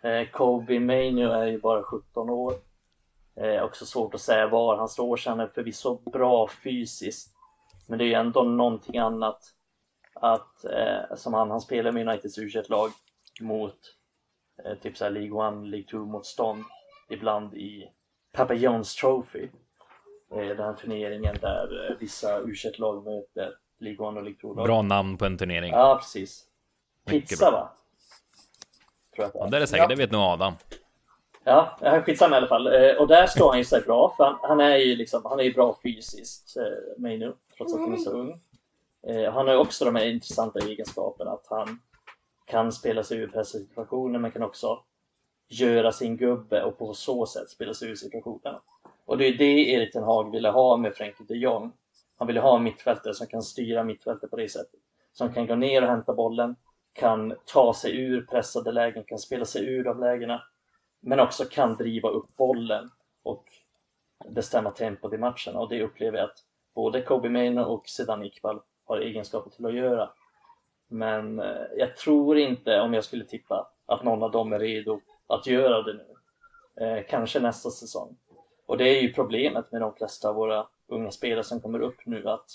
Eh, 0.03 0.29
Kobe 0.29 0.81
Mainu 0.81 1.31
är 1.31 1.47
ju 1.47 1.61
bara 1.61 1.83
17 1.83 2.31
år. 2.31 2.55
Eh, 3.37 3.63
också 3.63 3.87
svårt 3.87 4.15
att 4.15 4.21
säga 4.21 4.49
var 4.49 4.77
han 4.77 4.89
står 4.89 5.17
sig. 5.17 5.31
Han 5.31 5.41
är 5.41 5.47
förvisso 5.47 6.11
bra 6.11 6.49
fysiskt. 6.65 7.35
Men 7.91 7.99
det 7.99 8.15
är 8.15 8.21
ändå 8.21 8.43
någonting 8.43 8.99
annat 8.99 9.55
att, 10.15 10.65
eh, 10.65 11.17
som 11.17 11.35
han, 11.35 11.51
han 11.51 11.61
spelar 11.61 11.93
med 11.93 12.09
Uniteds 12.09 12.39
u 12.39 12.51
lag 12.69 12.91
mot 13.41 13.77
eh, 14.65 14.75
typ 14.75 14.97
såhär 14.97 15.11
League 15.11 15.49
1, 15.49 15.71
League 15.71 15.89
2 15.91 15.99
motstånd 15.99 16.65
ibland 17.11 17.55
i 17.55 17.91
Papa 18.33 18.55
John's 18.55 19.01
Trophy. 19.01 19.49
Eh, 20.35 20.57
den 20.57 20.77
turneringen 20.77 21.37
där 21.41 21.91
eh, 21.91 21.97
vissa 21.99 22.39
u 22.39 22.55
lag 22.79 23.05
möter 23.05 23.55
League 23.81 24.09
1 24.11 24.17
och 24.17 24.23
League 24.23 24.41
2 24.41 24.55
lag. 24.55 24.67
Bra 24.67 24.83
namn 24.83 25.17
på 25.17 25.25
en 25.25 25.39
turnering. 25.39 25.73
Ja, 25.73 25.97
precis. 26.01 26.45
Pizza 27.07 27.51
va? 27.51 27.73
Tror 29.17 29.25
jag 29.25 29.27
att 29.27 29.33
det 29.33 29.39
Ja, 29.39 29.47
är. 29.47 29.51
det 29.51 29.57
är 29.57 29.61
det 29.61 29.67
säkert, 29.67 29.83
Ja. 29.83 29.89
det 29.89 29.95
vet 29.95 30.11
nog 30.11 30.23
Adam. 30.23 30.55
Ja, 31.51 32.03
skitsamma 32.05 32.37
i 32.37 32.39
alla 32.39 32.47
fall. 32.47 32.67
Eh, 32.67 32.93
och 32.99 33.09
där 33.09 33.27
står 33.27 33.49
han 33.49 33.59
ju 33.59 33.65
sig 33.65 33.81
bra, 33.81 34.15
för 34.17 34.25
han, 34.25 34.39
han 34.43 34.61
är 34.61 34.77
ju 34.77 34.97
liksom, 34.97 35.25
han 35.25 35.41
är 35.41 35.45
ju 35.45 35.53
bra 35.53 35.79
fysiskt, 35.83 36.57
eh, 36.57 37.03
Mainu, 37.03 37.33
trots 37.57 37.75
att 37.75 37.81
han 37.81 37.93
är 37.93 37.97
så 37.97 38.11
ung. 38.11 38.41
Eh, 39.07 39.33
han 39.33 39.47
har 39.47 39.55
ju 39.55 39.61
också 39.61 39.85
de 39.85 39.97
här 39.97 40.07
intressanta 40.07 40.59
egenskaperna 40.59 41.31
att 41.31 41.47
han 41.51 41.81
kan 42.45 42.73
spela 42.73 43.03
sig 43.03 43.19
ur 43.19 43.27
pressituationer, 43.27 44.19
men 44.19 44.31
kan 44.31 44.43
också 44.43 44.79
göra 45.49 45.93
sin 45.93 46.17
gubbe 46.17 46.63
och 46.63 46.79
på 46.79 46.95
så 46.95 47.27
sätt 47.27 47.51
spela 47.51 47.75
sig 47.75 47.89
ur 47.91 47.95
situationerna. 47.95 48.61
Och 49.05 49.19
det 49.19 49.27
är 49.27 49.39
det 49.39 49.71
Erik 49.71 49.93
Ten 49.93 50.03
Hag 50.03 50.33
ville 50.33 50.49
ha 50.49 50.77
med 50.77 50.95
Frenkie 50.95 51.27
de 51.29 51.35
Jong. 51.35 51.73
Han 52.19 52.27
ville 52.27 52.41
ha 52.41 52.57
en 52.57 52.63
mittfältare 52.63 53.15
som 53.15 53.27
kan 53.27 53.43
styra 53.43 53.85
mittfältet 53.85 54.31
på 54.31 54.37
det 54.37 54.49
sättet. 54.49 54.81
Som 55.13 55.35
kan 55.35 55.47
gå 55.47 55.55
ner 55.55 55.83
och 55.83 55.89
hämta 55.89 56.15
bollen, 56.15 56.57
kan 56.93 57.35
ta 57.45 57.75
sig 57.75 58.01
ur 58.01 58.27
pressade 58.27 58.73
lägen, 58.73 59.05
kan 59.05 59.19
spela 59.19 59.45
sig 59.45 59.67
ur 59.67 59.85
de 59.85 60.01
lägena 60.01 60.43
men 61.01 61.21
också 61.21 61.45
kan 61.45 61.77
driva 61.77 62.09
upp 62.09 62.37
bollen 62.37 62.91
och 63.23 63.45
bestämma 64.29 64.71
tempot 64.71 65.13
i 65.13 65.19
matchen 65.19 65.57
och 65.57 65.69
det 65.69 65.83
upplever 65.83 66.19
jag 66.19 66.25
att 66.25 66.39
både 66.75 67.03
Kobe 67.03 67.29
Maino 67.29 67.61
och 67.61 67.89
Sedan 67.89 68.25
Iqbal 68.25 68.61
har 68.85 68.99
egenskaper 68.99 69.51
till 69.51 69.67
att 69.67 69.75
göra. 69.75 70.11
Men 70.89 71.41
eh, 71.41 71.67
jag 71.77 71.97
tror 71.97 72.39
inte, 72.39 72.81
om 72.81 72.95
jag 72.95 73.05
skulle 73.05 73.25
tippa, 73.25 73.71
att 73.87 74.05
någon 74.05 74.23
av 74.23 74.31
dem 74.31 74.53
är 74.53 74.59
redo 74.59 75.01
att 75.27 75.47
göra 75.47 75.83
det 75.83 75.93
nu. 75.93 76.07
Eh, 76.85 77.05
kanske 77.09 77.41
nästa 77.41 77.71
säsong. 77.71 78.17
Och 78.67 78.79
det 78.79 78.85
är 78.85 79.03
ju 79.03 79.13
problemet 79.13 79.73
med 79.73 79.81
de 79.81 79.95
flesta 79.95 80.29
av 80.29 80.35
våra 80.35 80.67
unga 80.87 81.11
spelare 81.11 81.45
som 81.45 81.61
kommer 81.61 81.81
upp 81.81 82.07
nu 82.07 82.29
att 82.29 82.51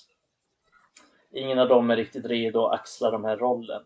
ingen 1.32 1.60
av 1.60 1.68
dem 1.68 1.90
är 1.90 1.96
riktigt 1.96 2.26
redo 2.26 2.66
att 2.66 2.80
axla 2.80 3.12
de 3.12 3.24
här 3.26 3.38
rollen. 3.38 3.84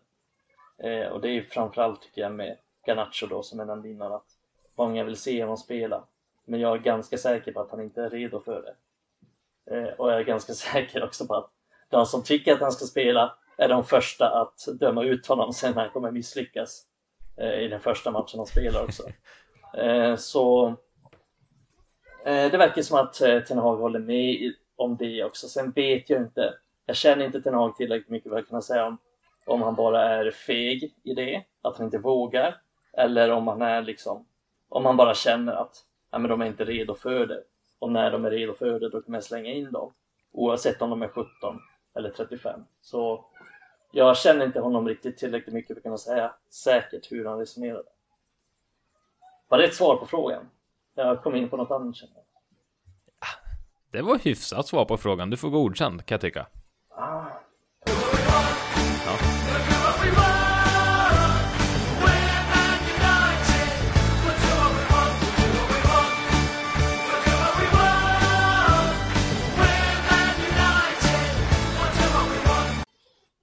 Eh, 0.78 1.06
och 1.06 1.20
det 1.20 1.28
är 1.28 1.32
ju 1.32 1.44
framförallt 1.44 2.02
tycker 2.02 2.22
jag 2.22 2.32
med 2.32 2.58
Garnacho 2.86 3.26
då 3.26 3.42
som 3.42 3.60
är 3.60 3.64
nämnde 3.64 3.88
innan 3.88 4.12
att 4.12 4.39
många 4.80 5.04
vill 5.04 5.16
se 5.16 5.42
honom 5.42 5.56
spela. 5.56 6.04
Men 6.44 6.60
jag 6.60 6.76
är 6.76 6.82
ganska 6.82 7.18
säker 7.18 7.52
på 7.52 7.60
att 7.60 7.70
han 7.70 7.80
inte 7.80 8.02
är 8.02 8.10
redo 8.10 8.40
för 8.40 8.62
det. 8.62 8.74
Eh, 9.76 9.92
och 9.92 10.12
jag 10.12 10.20
är 10.20 10.24
ganska 10.24 10.52
säker 10.72 11.04
också 11.04 11.26
på 11.26 11.34
att 11.34 11.50
de 11.90 12.06
som 12.06 12.22
tycker 12.22 12.52
att 12.52 12.60
han 12.60 12.72
ska 12.72 12.84
spela 12.84 13.36
är 13.58 13.68
de 13.68 13.84
första 13.84 14.28
att 14.28 14.80
döma 14.80 15.04
ut 15.04 15.26
honom 15.26 15.52
sen 15.52 15.74
han 15.74 15.90
kommer 15.90 16.10
misslyckas 16.10 16.82
eh, 17.36 17.60
i 17.60 17.68
den 17.68 17.80
första 17.80 18.10
matchen 18.10 18.38
han 18.38 18.46
spelar 18.46 18.84
också. 18.84 19.02
Eh, 19.74 20.16
så 20.16 20.68
eh, 22.24 22.50
det 22.50 22.58
verkar 22.58 22.82
som 22.82 22.98
att 22.98 23.20
eh, 23.20 23.40
Ten 23.40 23.58
Hag 23.58 23.76
håller 23.76 23.98
med 23.98 24.52
om 24.76 24.96
det 24.96 25.24
också. 25.24 25.48
Sen 25.48 25.70
vet 25.70 26.10
jag 26.10 26.22
inte. 26.22 26.54
Jag 26.86 26.96
känner 26.96 27.24
inte 27.24 27.42
Ten 27.42 27.54
Hag 27.54 27.76
tillräckligt 27.76 28.08
mycket 28.08 28.32
för 28.32 28.38
att 28.38 28.48
kunna 28.48 28.62
säga 28.62 28.86
om, 28.86 28.98
om 29.46 29.62
han 29.62 29.74
bara 29.74 30.02
är 30.02 30.30
feg 30.30 30.94
i 31.02 31.14
det, 31.14 31.44
att 31.62 31.76
han 31.76 31.86
inte 31.86 31.98
vågar, 31.98 32.56
eller 32.92 33.30
om 33.30 33.48
han 33.48 33.62
är 33.62 33.82
liksom 33.82 34.26
om 34.70 34.82
man 34.82 34.96
bara 34.96 35.14
känner 35.14 35.52
att 35.52 35.84
ja, 36.10 36.18
men 36.18 36.30
de 36.30 36.40
är 36.40 36.46
inte 36.46 36.64
redo 36.64 36.94
för 36.94 37.26
det. 37.26 37.42
Och 37.78 37.92
när 37.92 38.10
de 38.10 38.24
är 38.24 38.30
redo 38.30 38.54
för 38.54 38.80
det, 38.80 38.88
då 38.88 39.02
kommer 39.02 39.16
jag 39.18 39.24
slänga 39.24 39.50
in 39.50 39.72
dem. 39.72 39.92
Oavsett 40.32 40.82
om 40.82 40.90
de 40.90 41.02
är 41.02 41.08
17 41.08 41.60
eller 41.94 42.10
35. 42.10 42.64
Så 42.80 43.24
jag 43.92 44.16
känner 44.16 44.46
inte 44.46 44.60
honom 44.60 44.88
riktigt 44.88 45.18
tillräckligt 45.18 45.54
mycket 45.54 45.68
för 45.68 45.76
att 45.76 45.82
kunna 45.82 45.98
säga 45.98 46.34
säkert 46.50 47.12
hur 47.12 47.24
han 47.24 47.38
resonerade. 47.38 47.88
Var 49.48 49.58
det 49.58 49.64
ett 49.64 49.74
svar 49.74 49.96
på 49.96 50.06
frågan? 50.06 50.50
Jag 50.94 51.22
kom 51.22 51.36
in 51.36 51.48
på 51.48 51.56
något 51.56 51.70
annat 51.70 51.96
känner 51.96 52.14
jag. 52.14 52.24
Det 53.92 54.02
var 54.02 54.18
hyfsat 54.18 54.66
svar 54.66 54.84
på 54.84 54.96
frågan. 54.96 55.30
Du 55.30 55.36
får 55.36 55.50
godkänt 55.50 56.06
kan 56.06 56.14
jag 56.14 56.20
tycka. 56.20 56.46
Ah, 56.88 57.26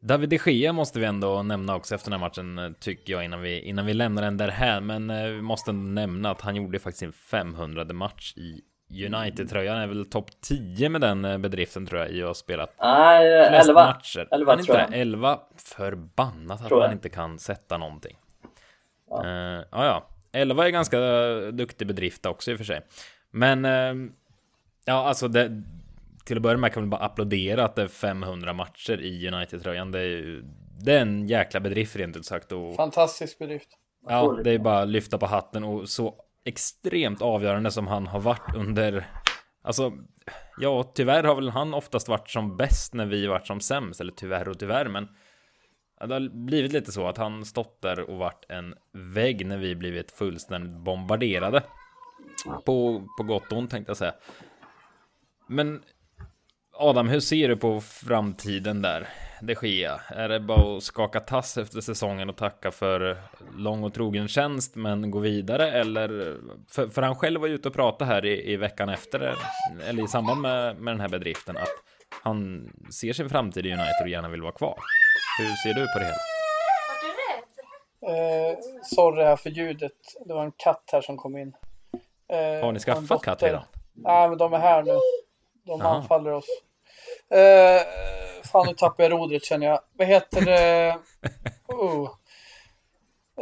David 0.07 0.29
de 0.29 0.37
Gea 0.51 0.73
måste 0.73 0.99
vi 0.99 1.05
ändå 1.05 1.43
nämna 1.43 1.75
också 1.75 1.95
efter 1.95 2.11
den 2.11 2.19
här 2.19 2.27
matchen, 2.27 2.59
eh, 2.59 2.71
tycker 2.79 3.13
jag, 3.13 3.25
innan 3.25 3.41
vi, 3.41 3.59
innan 3.59 3.85
vi 3.85 3.93
lämnar 3.93 4.21
den 4.21 4.37
där 4.37 4.47
här. 4.47 4.81
Men 4.81 5.09
eh, 5.09 5.25
vi 5.25 5.41
måste 5.41 5.71
nämna 5.71 6.31
att 6.31 6.41
han 6.41 6.55
gjorde 6.55 6.79
faktiskt 6.79 6.99
sin 6.99 7.11
500 7.11 7.85
match 7.93 8.33
i 8.37 8.61
United-tröjan. 9.05 9.73
Han 9.75 9.83
är 9.83 9.87
väl 9.87 10.05
topp 10.05 10.29
10 10.41 10.89
med 10.89 11.01
den 11.01 11.25
eh, 11.25 11.37
bedriften 11.37 11.85
tror 11.85 12.01
jag, 12.01 12.11
i 12.11 12.21
att 12.21 12.27
ha 12.27 12.33
spelat 12.33 12.75
Nej, 12.81 13.49
flest 13.49 13.69
11. 13.69 13.85
matcher. 13.85 14.27
11 14.31 14.51
han 14.51 14.59
är 14.59 14.61
inte 14.61 14.73
tror 14.73 14.79
jag. 14.79 14.91
det? 14.91 14.97
11? 14.97 15.39
Förbannat 15.57 16.61
att 16.61 16.67
Tror 16.67 16.81
jag. 16.81 16.87
man 16.87 16.93
inte 16.95 17.09
kan 17.09 17.39
sätta 17.39 17.77
någonting. 17.77 18.17
Ja. 19.09 19.27
Ja, 19.27 19.63
ja, 19.71 19.85
ja. 19.85 20.07
11 20.31 20.65
är 20.65 20.69
ganska 20.69 20.99
duktig 21.51 21.87
bedrift 21.87 22.25
också 22.25 22.51
i 22.51 22.53
och 22.53 22.57
för 22.57 22.65
sig. 22.65 22.81
Men, 23.31 23.65
eh, 23.65 23.93
ja, 24.85 25.07
alltså 25.07 25.27
det, 25.27 25.63
till 26.27 26.37
att 26.37 26.43
börja 26.43 26.57
med 26.57 26.73
kan 26.73 26.83
vi 26.83 26.89
bara 26.89 27.01
applådera 27.01 27.65
att 27.65 27.75
det 27.75 27.81
är 27.81 27.87
500 27.87 28.53
matcher 28.53 29.01
i 29.01 29.27
United-tröjan. 29.27 29.91
Det 29.91 29.99
är 29.99 30.03
ju, 30.03 30.43
det 30.79 30.93
är 30.93 31.01
en 31.01 31.27
jäkla 31.27 31.59
bedrift 31.59 31.95
rent 31.95 32.17
ut 32.17 32.25
sagt. 32.25 32.51
Och, 32.51 32.75
Fantastisk 32.75 33.39
bedrift. 33.39 33.69
ja, 34.09 34.39
det 34.43 34.51
är 34.51 34.59
bara 34.59 34.81
att 34.81 34.89
lyfta 34.89 35.17
på 35.17 35.25
hatten 35.25 35.63
och 35.63 35.89
så 35.89 36.15
extremt 36.45 37.21
avgörande 37.21 37.71
som 37.71 37.87
han 37.87 38.07
har 38.07 38.19
varit 38.19 38.55
under, 38.55 39.07
alltså, 39.61 39.93
ja, 40.57 40.83
tyvärr 40.83 41.23
har 41.23 41.35
väl 41.35 41.49
han 41.49 41.73
oftast 41.73 42.07
varit 42.07 42.29
som 42.29 42.57
bäst 42.57 42.93
när 42.93 43.05
vi 43.05 43.27
varit 43.27 43.47
som 43.47 43.59
sämst, 43.59 44.01
eller 44.01 44.13
tyvärr 44.13 44.49
och 44.49 44.59
tyvärr, 44.59 44.87
men 44.87 45.07
det 46.07 46.13
har 46.13 46.45
blivit 46.45 46.73
lite 46.73 46.91
så 46.91 47.07
att 47.07 47.17
han 47.17 47.45
stått 47.45 47.81
där 47.81 48.09
och 48.09 48.17
varit 48.17 48.45
en 48.49 48.75
vägg 48.93 49.45
när 49.45 49.57
vi 49.57 49.75
blivit 49.75 50.11
fullständigt 50.11 50.83
bombarderade. 50.83 51.63
På, 52.65 53.07
på 53.17 53.23
gott 53.23 53.51
och 53.51 53.57
ont 53.57 53.71
tänkte 53.71 53.89
jag 53.89 53.97
säga. 53.97 54.13
Men 55.47 55.83
Adam, 56.79 57.07
hur 57.09 57.19
ser 57.19 57.47
du 57.47 57.57
på 57.57 57.81
framtiden 57.81 58.81
där? 58.81 59.07
De 59.41 59.55
Gea? 59.67 60.01
Är 60.09 60.29
det 60.29 60.39
bara 60.39 60.77
att 60.77 60.83
skaka 60.83 61.19
tass 61.19 61.57
efter 61.57 61.81
säsongen 61.81 62.29
och 62.29 62.37
tacka 62.37 62.71
för 62.71 63.17
lång 63.57 63.83
och 63.83 63.93
trogen 63.93 64.27
tjänst 64.27 64.75
men 64.75 65.11
gå 65.11 65.19
vidare? 65.19 65.71
Eller? 65.71 66.37
För, 66.71 66.87
för 66.87 67.01
han 67.01 67.15
själv 67.15 67.41
var 67.41 67.47
ju 67.47 67.53
ute 67.53 67.67
och 67.67 67.73
pratade 67.73 68.11
här 68.11 68.25
i, 68.25 68.51
i 68.51 68.57
veckan 68.57 68.89
efter, 68.89 69.35
eller 69.89 70.03
i 70.03 70.07
samband 70.07 70.41
med, 70.41 70.77
med 70.77 70.93
den 70.93 71.01
här 71.01 71.09
bedriften, 71.09 71.57
att 71.57 71.69
han 72.23 72.69
ser 72.91 73.13
sin 73.13 73.29
framtid 73.29 73.65
i 73.65 73.69
United 73.69 74.01
och 74.03 74.09
gärna 74.09 74.29
vill 74.29 74.41
vara 74.41 74.51
kvar. 74.51 74.77
Hur 75.39 75.55
ser 75.55 75.73
du 75.79 75.85
på 75.93 75.99
det 75.99 76.05
hela? 76.05 76.17
Eh, 78.01 78.57
sorry 78.83 79.23
här 79.23 79.35
för 79.35 79.49
ljudet. 79.49 79.91
Det 80.25 80.33
var 80.33 80.43
en 80.43 80.51
katt 80.57 80.89
här 80.91 81.01
som 81.01 81.17
kom 81.17 81.37
in. 81.37 81.53
Eh, 82.33 82.65
Har 82.65 82.71
ni 82.71 82.79
skaffat 82.79 83.21
katt 83.23 83.39
dotter. 83.39 83.47
redan? 83.47 83.63
Nej, 83.93 84.29
men 84.29 84.37
de 84.37 84.53
är 84.53 84.57
här 84.59 84.83
nu. 84.83 84.99
De 85.67 85.79
Jaha. 85.81 85.89
anfaller 85.95 86.31
oss. 86.33 86.45
Eh, 87.31 87.81
fan, 88.51 88.65
nu 88.67 88.73
tappar 88.73 89.03
jag 89.03 89.11
rodret 89.11 89.45
känner 89.45 89.67
jag. 89.67 89.79
Vad 89.97 90.07
heter 90.07 90.41
det? 90.41 90.97
Oh. 91.67 92.09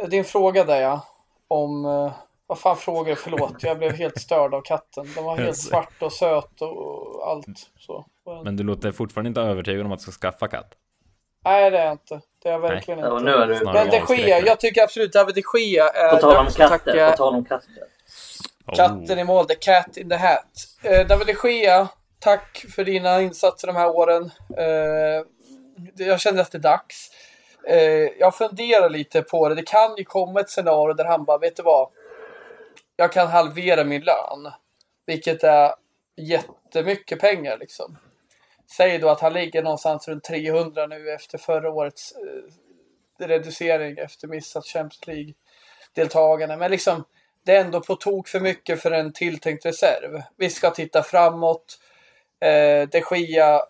Din 0.08 0.24
fråga 0.24 0.64
där 0.64 0.80
ja. 0.80 1.00
Om... 1.48 1.84
Eh, 1.84 2.12
vad 2.46 2.58
fan 2.58 2.76
frågar 2.76 3.10
du? 3.10 3.16
Förlåt, 3.16 3.62
jag 3.62 3.78
blev 3.78 3.92
helt 3.92 4.20
störd 4.20 4.54
av 4.54 4.60
katten. 4.60 5.12
Den 5.14 5.24
var 5.24 5.36
helt 5.36 5.48
Alltså. 5.48 5.68
svart 5.68 6.02
och 6.02 6.12
söt 6.12 6.60
och 6.62 7.28
allt. 7.30 7.46
Så. 7.78 8.06
Men 8.44 8.56
du 8.56 8.62
låter 8.64 8.92
fortfarande 8.92 9.28
inte 9.28 9.40
övertygad 9.40 9.86
om 9.86 9.92
att 9.92 9.98
du 9.98 10.02
ska 10.12 10.12
skaffa 10.12 10.48
katt? 10.48 10.72
Nej, 11.44 11.70
det 11.70 11.78
är 11.78 11.84
jag 11.84 11.92
inte. 11.92 12.20
Det 12.42 12.48
är 12.48 12.52
jag 12.52 12.58
verkligen 12.60 13.00
Ja, 13.00 13.08
och 13.10 13.18
inte. 13.20 13.30
nu 13.30 13.36
är 13.36 13.46
du... 13.46 13.64
Men 13.64 13.90
de 13.90 14.16
Gea, 14.16 14.38
jag 14.40 14.60
tycker 14.60 14.82
absolut 14.82 15.12
David 15.12 15.34
de 15.34 15.42
Gea 15.60 15.88
är 15.88 16.10
På 16.10 16.16
tal 16.16 16.36
om 16.36 16.46
att 16.46 16.56
katter, 16.56 16.78
tacka 16.78 17.10
på 17.10 17.16
tal 17.16 17.34
om 17.34 17.44
katter. 17.44 17.68
katten 18.74 19.18
i 19.18 19.24
mål, 19.24 19.46
the 19.46 19.54
cat 19.54 19.96
in 19.96 20.08
the 20.08 20.16
hat. 20.16 20.46
Eh, 20.82 21.06
David 21.06 21.26
de 21.26 21.48
Gea, 21.48 21.88
tack 22.26 22.64
för 22.74 22.84
dina 22.84 23.22
insatser 23.22 23.66
de 23.66 23.76
här 23.76 23.88
åren. 23.88 24.30
Eh, 24.56 25.26
jag 26.06 26.20
känner 26.20 26.42
att 26.42 26.52
det 26.52 26.58
är 26.58 26.62
dags. 26.62 27.10
Eh, 27.68 28.08
jag 28.18 28.36
funderar 28.36 28.90
lite 28.90 29.22
på 29.22 29.48
det. 29.48 29.54
Det 29.54 29.62
kan 29.62 29.96
ju 29.96 30.04
komma 30.04 30.40
ett 30.40 30.50
scenario 30.50 30.94
där 30.94 31.04
han 31.04 31.24
bara, 31.24 31.38
vet 31.38 31.56
du 31.56 31.62
vad? 31.62 31.88
Jag 32.96 33.12
kan 33.12 33.28
halvera 33.28 33.84
min 33.84 34.02
lön. 34.02 34.52
Vilket 35.06 35.44
är 35.44 35.74
jättemycket 36.16 37.20
pengar 37.20 37.58
liksom. 37.58 37.98
Säg 38.76 38.98
då 38.98 39.08
att 39.08 39.20
han 39.20 39.32
ligger 39.32 39.62
någonstans 39.62 40.08
runt 40.08 40.24
300 40.24 40.86
nu 40.86 41.10
efter 41.10 41.38
förra 41.38 41.70
årets 41.70 42.12
eh, 42.12 43.26
reducering 43.26 43.98
efter 43.98 44.28
missat 44.28 44.66
Champions 44.66 45.06
League-deltagande. 45.06 46.56
Men 46.56 46.70
liksom, 46.70 47.04
det 47.44 47.56
är 47.56 47.64
ändå 47.64 47.80
på 47.80 47.96
tok 47.96 48.28
för 48.28 48.40
mycket 48.40 48.82
för 48.82 48.90
en 48.90 49.12
tilltänkt 49.12 49.66
reserv. 49.66 50.22
Vi 50.36 50.50
ska 50.50 50.70
titta 50.70 51.02
framåt. 51.02 51.78
Eh, 52.40 52.88
de 52.88 53.16
Gia 53.16 53.62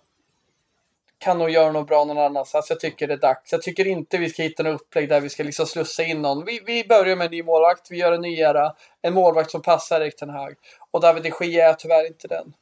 kan 1.18 1.38
nog 1.38 1.50
göra 1.50 1.72
något 1.72 1.88
bra 1.88 2.04
någon 2.04 2.18
annanstans. 2.18 2.54
Alltså, 2.54 2.72
jag 2.72 2.80
tycker 2.80 3.06
det 3.06 3.14
är 3.14 3.18
dags. 3.18 3.52
Jag 3.52 3.62
tycker 3.62 3.86
inte 3.86 4.18
vi 4.18 4.28
ska 4.28 4.42
hitta 4.42 4.62
något 4.62 4.80
upplägg 4.80 5.08
där 5.08 5.20
vi 5.20 5.28
ska 5.28 5.42
liksom 5.42 5.66
slussa 5.66 6.02
in 6.02 6.22
någon. 6.22 6.44
Vi, 6.44 6.60
vi 6.66 6.84
börjar 6.88 7.16
med 7.16 7.24
en 7.24 7.30
ny 7.30 7.42
målvakt. 7.42 7.90
Vi 7.90 7.96
gör 7.96 8.12
en 8.12 8.20
ny 8.20 8.38
era. 8.38 8.72
En 9.02 9.14
målvakt 9.14 9.50
som 9.50 9.62
passar 9.62 10.00
Erik 10.00 10.16
Ten 10.16 10.30
Hag. 10.30 10.54
Och 10.90 11.00
David 11.00 11.22
de 11.22 11.46
Gia 11.46 11.68
är 11.68 11.74
tyvärr 11.74 12.06
inte 12.06 12.28
den. 12.28 12.52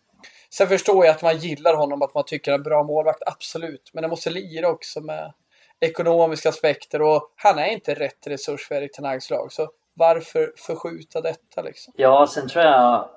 Sen 0.50 0.68
förstår 0.68 1.05
jag 1.05 1.14
att 1.14 1.22
man 1.22 1.38
gillar 1.38 1.74
honom, 1.74 2.02
att 2.02 2.14
man 2.14 2.24
tycker 2.24 2.50
han 2.50 2.61
är 2.61 2.61
en 2.61 2.64
bra 2.64 2.82
målvakt. 2.82 3.22
Absolut. 3.26 3.90
Men 3.92 4.02
det 4.02 4.09
måste 4.09 4.30
lira 4.30 4.68
också 4.68 5.00
med 5.00 5.32
ekonomiska 5.80 6.48
aspekter 6.48 7.02
och 7.02 7.32
han 7.36 7.59
är 7.59 7.66
inte 7.66 7.94
rätt 7.94 8.26
resurs 8.26 8.68
för 8.68 8.74
Erik 8.74 8.92
Ten 8.92 9.05
Hags 9.05 9.30
lag. 9.30 9.52
Så 9.52 9.70
varför 9.94 10.52
förskjuta 10.57 11.20
detta 11.20 11.62
liksom? 11.62 11.92
Ja, 11.96 12.26
sen 12.34 12.48
tror 12.48 12.64
jag 12.64 13.09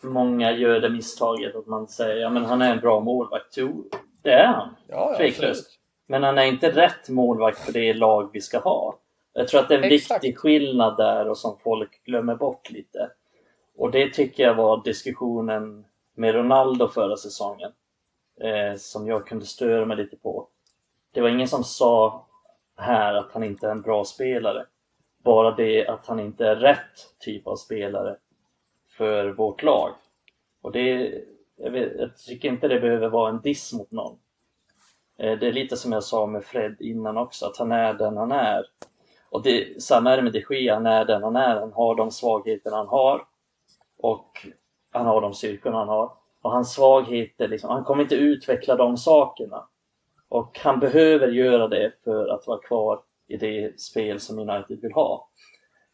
många 0.00 0.52
gör 0.52 0.80
det 0.80 0.90
misstaget 0.90 1.56
att 1.56 1.66
man 1.66 1.86
säger 1.88 2.16
ja 2.16 2.30
men 2.30 2.44
han 2.44 2.62
är 2.62 2.72
en 2.72 2.80
bra 2.80 3.00
målvakt. 3.00 3.56
Jo, 3.56 3.84
det 4.22 4.32
är 4.32 4.46
han. 4.46 4.76
Ja, 4.88 5.10
ja, 5.10 5.16
Tveklöst. 5.16 5.78
Men 6.06 6.22
han 6.22 6.38
är 6.38 6.44
inte 6.44 6.70
rätt 6.70 7.08
målvakt 7.08 7.58
för 7.58 7.72
det 7.72 7.94
lag 7.94 8.30
vi 8.32 8.40
ska 8.40 8.58
ha. 8.58 8.98
Jag 9.32 9.48
tror 9.48 9.60
att 9.60 9.68
det 9.68 9.74
är 9.74 9.82
en 9.82 9.92
Exakt. 9.92 10.24
viktig 10.24 10.38
skillnad 10.38 10.96
där 10.96 11.28
och 11.28 11.38
som 11.38 11.58
folk 11.58 12.04
glömmer 12.04 12.34
bort 12.34 12.70
lite. 12.70 13.10
Och 13.76 13.90
det 13.90 14.12
tycker 14.12 14.42
jag 14.42 14.54
var 14.54 14.84
diskussionen 14.84 15.84
med 16.14 16.34
Ronaldo 16.34 16.88
förra 16.88 17.16
säsongen. 17.16 17.72
Eh, 18.40 18.76
som 18.76 19.06
jag 19.06 19.26
kunde 19.26 19.46
störa 19.46 19.84
mig 19.84 19.96
lite 19.96 20.16
på. 20.16 20.48
Det 21.12 21.20
var 21.20 21.28
ingen 21.28 21.48
som 21.48 21.64
sa 21.64 22.26
här 22.76 23.14
att 23.14 23.32
han 23.32 23.44
inte 23.44 23.66
är 23.66 23.70
en 23.70 23.82
bra 23.82 24.04
spelare. 24.04 24.66
Bara 25.24 25.50
det 25.50 25.86
att 25.86 26.06
han 26.06 26.20
inte 26.20 26.46
är 26.46 26.56
rätt 26.56 27.18
typ 27.18 27.46
av 27.46 27.56
spelare 27.56 28.16
för 28.96 29.28
vårt 29.28 29.62
lag. 29.62 29.90
Och 30.62 30.72
det, 30.72 31.14
jag, 31.56 31.70
vet, 31.70 31.92
jag 31.98 32.16
tycker 32.16 32.48
inte 32.48 32.68
det 32.68 32.80
behöver 32.80 33.08
vara 33.08 33.30
en 33.30 33.40
diss 33.40 33.72
mot 33.72 33.92
någon. 33.92 34.18
Eh, 35.18 35.38
det 35.38 35.46
är 35.46 35.52
lite 35.52 35.76
som 35.76 35.92
jag 35.92 36.04
sa 36.04 36.26
med 36.26 36.44
Fred 36.44 36.76
innan 36.80 37.16
också, 37.16 37.46
att 37.46 37.56
han 37.56 37.72
är 37.72 37.94
den 37.94 38.16
han 38.16 38.32
är. 38.32 38.64
Och 39.30 39.42
det, 39.42 39.82
samma 39.82 40.12
är 40.12 40.16
det 40.16 40.22
med 40.22 40.32
de 40.32 40.44
Gea, 40.50 40.74
han 40.74 40.86
är 40.86 41.04
den 41.04 41.22
han 41.22 41.36
är. 41.36 41.60
Han 41.60 41.72
har 41.72 41.94
de 41.94 42.10
svagheter 42.10 42.70
han 42.70 42.88
har. 42.88 43.26
Och 43.98 44.46
han 44.92 45.06
har 45.06 45.20
de 45.20 45.34
styrkorna 45.34 45.78
han 45.78 45.88
har. 45.88 46.12
Och 46.42 46.52
hans 46.52 46.72
svagheter, 46.72 47.48
liksom, 47.48 47.70
han 47.70 47.84
kommer 47.84 48.02
inte 48.02 48.14
utveckla 48.14 48.76
de 48.76 48.96
sakerna. 48.96 49.68
Och 50.28 50.58
han 50.62 50.80
behöver 50.80 51.28
göra 51.28 51.68
det 51.68 51.92
för 52.04 52.28
att 52.28 52.46
vara 52.46 52.58
kvar 52.58 53.00
i 53.28 53.36
det 53.36 53.80
spel 53.80 54.20
som 54.20 54.38
United 54.38 54.80
vill 54.80 54.92
ha. 54.92 55.28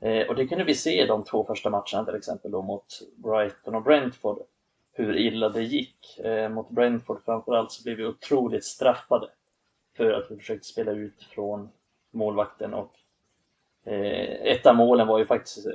Eh, 0.02 0.28
och 0.28 0.34
det 0.34 0.46
kunde 0.46 0.64
vi 0.64 0.74
se 0.74 1.02
i 1.02 1.06
de 1.06 1.24
två 1.24 1.44
första 1.44 1.70
matcherna 1.70 2.04
till 2.04 2.14
exempel 2.14 2.50
då 2.50 2.62
mot 2.62 2.86
Brighton 3.16 3.74
och 3.74 3.82
Brentford. 3.82 4.38
Hur 4.92 5.16
illa 5.16 5.48
det 5.48 5.62
gick. 5.62 6.18
Eh, 6.18 6.48
mot 6.48 6.70
Brentford 6.70 7.24
framförallt 7.24 7.72
så 7.72 7.82
blev 7.82 7.96
vi 7.96 8.06
otroligt 8.06 8.64
straffade. 8.64 9.28
För 9.96 10.12
att 10.12 10.30
vi 10.30 10.36
försökte 10.36 10.66
spela 10.66 10.92
ut 10.92 11.22
från 11.22 11.68
målvakten 12.10 12.74
och 12.74 12.92
eh, 13.84 14.52
ett 14.52 14.66
av 14.66 14.76
målen 14.76 15.06
var 15.06 15.18
ju 15.18 15.26
faktiskt 15.26 15.66
eh, 15.66 15.72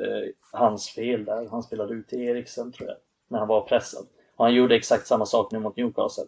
hans 0.52 0.90
fel 0.90 1.26
där. 1.26 1.48
Han 1.50 1.64
spelade 1.64 1.94
ut 1.94 2.08
till 2.08 2.22
Eriksen 2.22 2.72
tror 2.72 2.90
jag. 2.90 2.98
När 3.28 3.40
han 3.40 3.48
var 3.48 3.62
pressad. 3.62 4.08
Och 4.36 4.46
han 4.46 4.54
gjorde 4.54 4.76
exakt 4.76 5.08
samma 5.08 5.26
sak 5.26 5.52
nu 5.52 5.60
mot 5.60 5.78
Newcastle. 5.78 6.28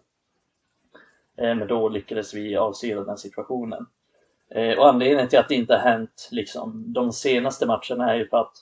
Eh, 1.38 1.56
men 1.56 1.68
då 1.68 1.89
lyckades 1.89 2.34
vi 2.34 2.56
avstyra 2.56 3.04
den 3.04 3.18
situationen. 3.18 3.86
Eh, 4.52 4.80
och 4.80 4.88
anledningen 4.88 5.30
till 5.30 5.39
att 5.39 5.50
det 5.50 5.56
inte 5.56 5.74
har 5.74 5.91
hänt 5.91 6.30
liksom, 6.32 6.93
de 6.93 7.12
senaste 7.12 7.66
matcherna 7.66 8.14
är 8.14 8.16
ju 8.16 8.28
för 8.28 8.38
att 8.38 8.54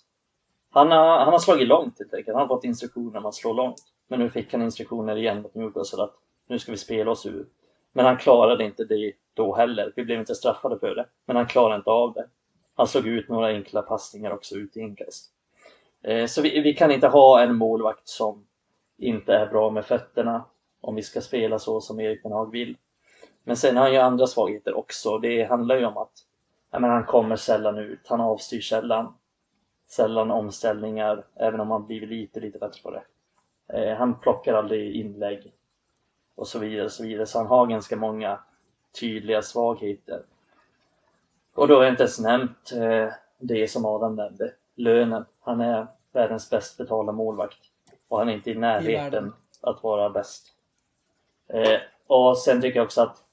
han 0.72 0.92
har, 0.92 1.20
han 1.20 1.34
har 1.34 1.40
slagit 1.40 1.68
långt 1.68 2.00
helt 2.00 2.14
enkelt. 2.14 2.36
Han 2.38 2.48
har 2.48 2.56
fått 2.56 2.64
instruktioner 2.64 3.18
om 3.18 3.26
att 3.26 3.36
slå 3.36 3.54
långt. 3.54 3.84
Men 4.08 4.20
nu 4.20 4.30
fick 4.30 4.54
han 4.54 4.62
instruktioner 4.62 5.16
igen 5.16 5.42
mot 5.42 5.56
Newcastle 5.56 6.04
att 6.04 6.16
nu 6.48 6.60
ska 6.60 6.72
vi 6.72 6.78
spela 6.78 7.12
oss 7.12 7.26
ur. 7.26 7.46
Men 7.94 8.06
han 8.06 8.18
klarade 8.18 8.64
inte 8.64 8.86
det 8.86 9.14
då 9.34 9.56
heller. 9.56 9.94
Vi 9.96 10.06
blev 10.06 10.20
inte 10.20 10.36
straffade 10.36 10.80
för 10.80 10.96
det. 10.96 11.06
Men 11.26 11.36
han 11.36 11.48
klarade 11.48 11.76
inte 11.76 11.90
av 11.90 12.14
det. 12.14 12.28
Han 12.76 12.88
slog 12.88 13.08
ut 13.08 13.30
några 13.30 13.48
enkla 13.48 13.82
passningar 13.82 14.32
också 14.32 14.56
ut 14.56 14.78
i 14.78 14.80
inkast. 14.80 15.32
Eh, 16.04 16.26
så 16.26 16.42
vi, 16.42 16.62
vi 16.62 16.74
kan 16.74 16.92
inte 16.92 17.08
ha 17.08 17.42
en 17.42 17.56
målvakt 17.56 18.08
som 18.08 18.46
inte 18.98 19.34
är 19.34 19.48
bra 19.48 19.70
med 19.70 19.86
fötterna 19.86 20.46
om 20.82 20.96
vi 20.96 21.02
ska 21.02 21.22
spela 21.22 21.60
så 21.60 21.82
som 21.82 22.00
Erik 22.00 22.24
Hag 22.24 22.52
vill. 22.52 22.78
Men 23.48 23.58
sen 23.58 23.78
har 23.78 23.84
han 23.84 23.94
ju 23.94 24.00
andra 24.00 24.28
svagheter 24.28 24.78
också. 24.78 25.18
Det 25.18 25.44
handlar 25.44 25.78
ju 25.78 25.86
om 25.86 25.98
att 25.98 26.12
menar, 26.72 26.90
han 26.90 27.06
kommer 27.06 27.36
sällan 27.36 27.78
ut, 27.78 28.00
han 28.08 28.22
avstyr 28.22 28.62
sällan. 28.62 29.14
Sällan 29.90 30.32
omställningar, 30.32 31.26
även 31.36 31.60
om 31.60 31.72
han 31.72 31.86
blivit 31.86 32.10
lite, 32.10 32.40
lite 32.40 32.60
bättre 32.60 32.82
på 32.84 32.92
det. 32.92 33.04
Eh, 33.74 33.98
han 33.98 34.20
plockar 34.20 34.54
aldrig 34.54 34.96
inlägg 34.96 35.54
och 36.36 36.48
så 36.48 36.60
vidare, 36.60 36.86
och 36.86 36.92
så 36.92 37.04
vidare. 37.04 37.26
Så 37.26 37.38
han 37.38 37.48
har 37.48 37.68
ganska 37.68 37.96
många 37.96 38.40
tydliga 39.00 39.42
svagheter. 39.42 40.22
Och 41.56 41.68
då 41.68 41.76
har 41.76 41.84
jag 41.84 41.94
inte 41.94 42.04
ens 42.04 42.20
nämnt 42.20 42.72
eh, 42.76 43.14
det 43.40 43.68
som 43.68 43.86
Adam 43.86 44.16
nämnde, 44.16 44.54
lönen. 44.76 45.26
Han 45.40 45.62
är 45.62 45.88
världens 46.12 46.50
bäst 46.50 46.78
betalda 46.78 47.12
målvakt 47.12 47.60
och 48.08 48.20
han 48.20 48.30
är 48.30 48.34
inte 48.34 48.52
i 48.52 48.56
närheten 48.56 49.04
världen. 49.04 49.34
att 49.62 49.84
vara 49.84 50.10
bäst. 50.10 50.48
Eh, 51.48 51.80
och 52.08 52.38
sen 52.38 52.62
tycker 52.62 52.80
jag 52.80 52.86
också 52.86 53.02
att 53.02 53.24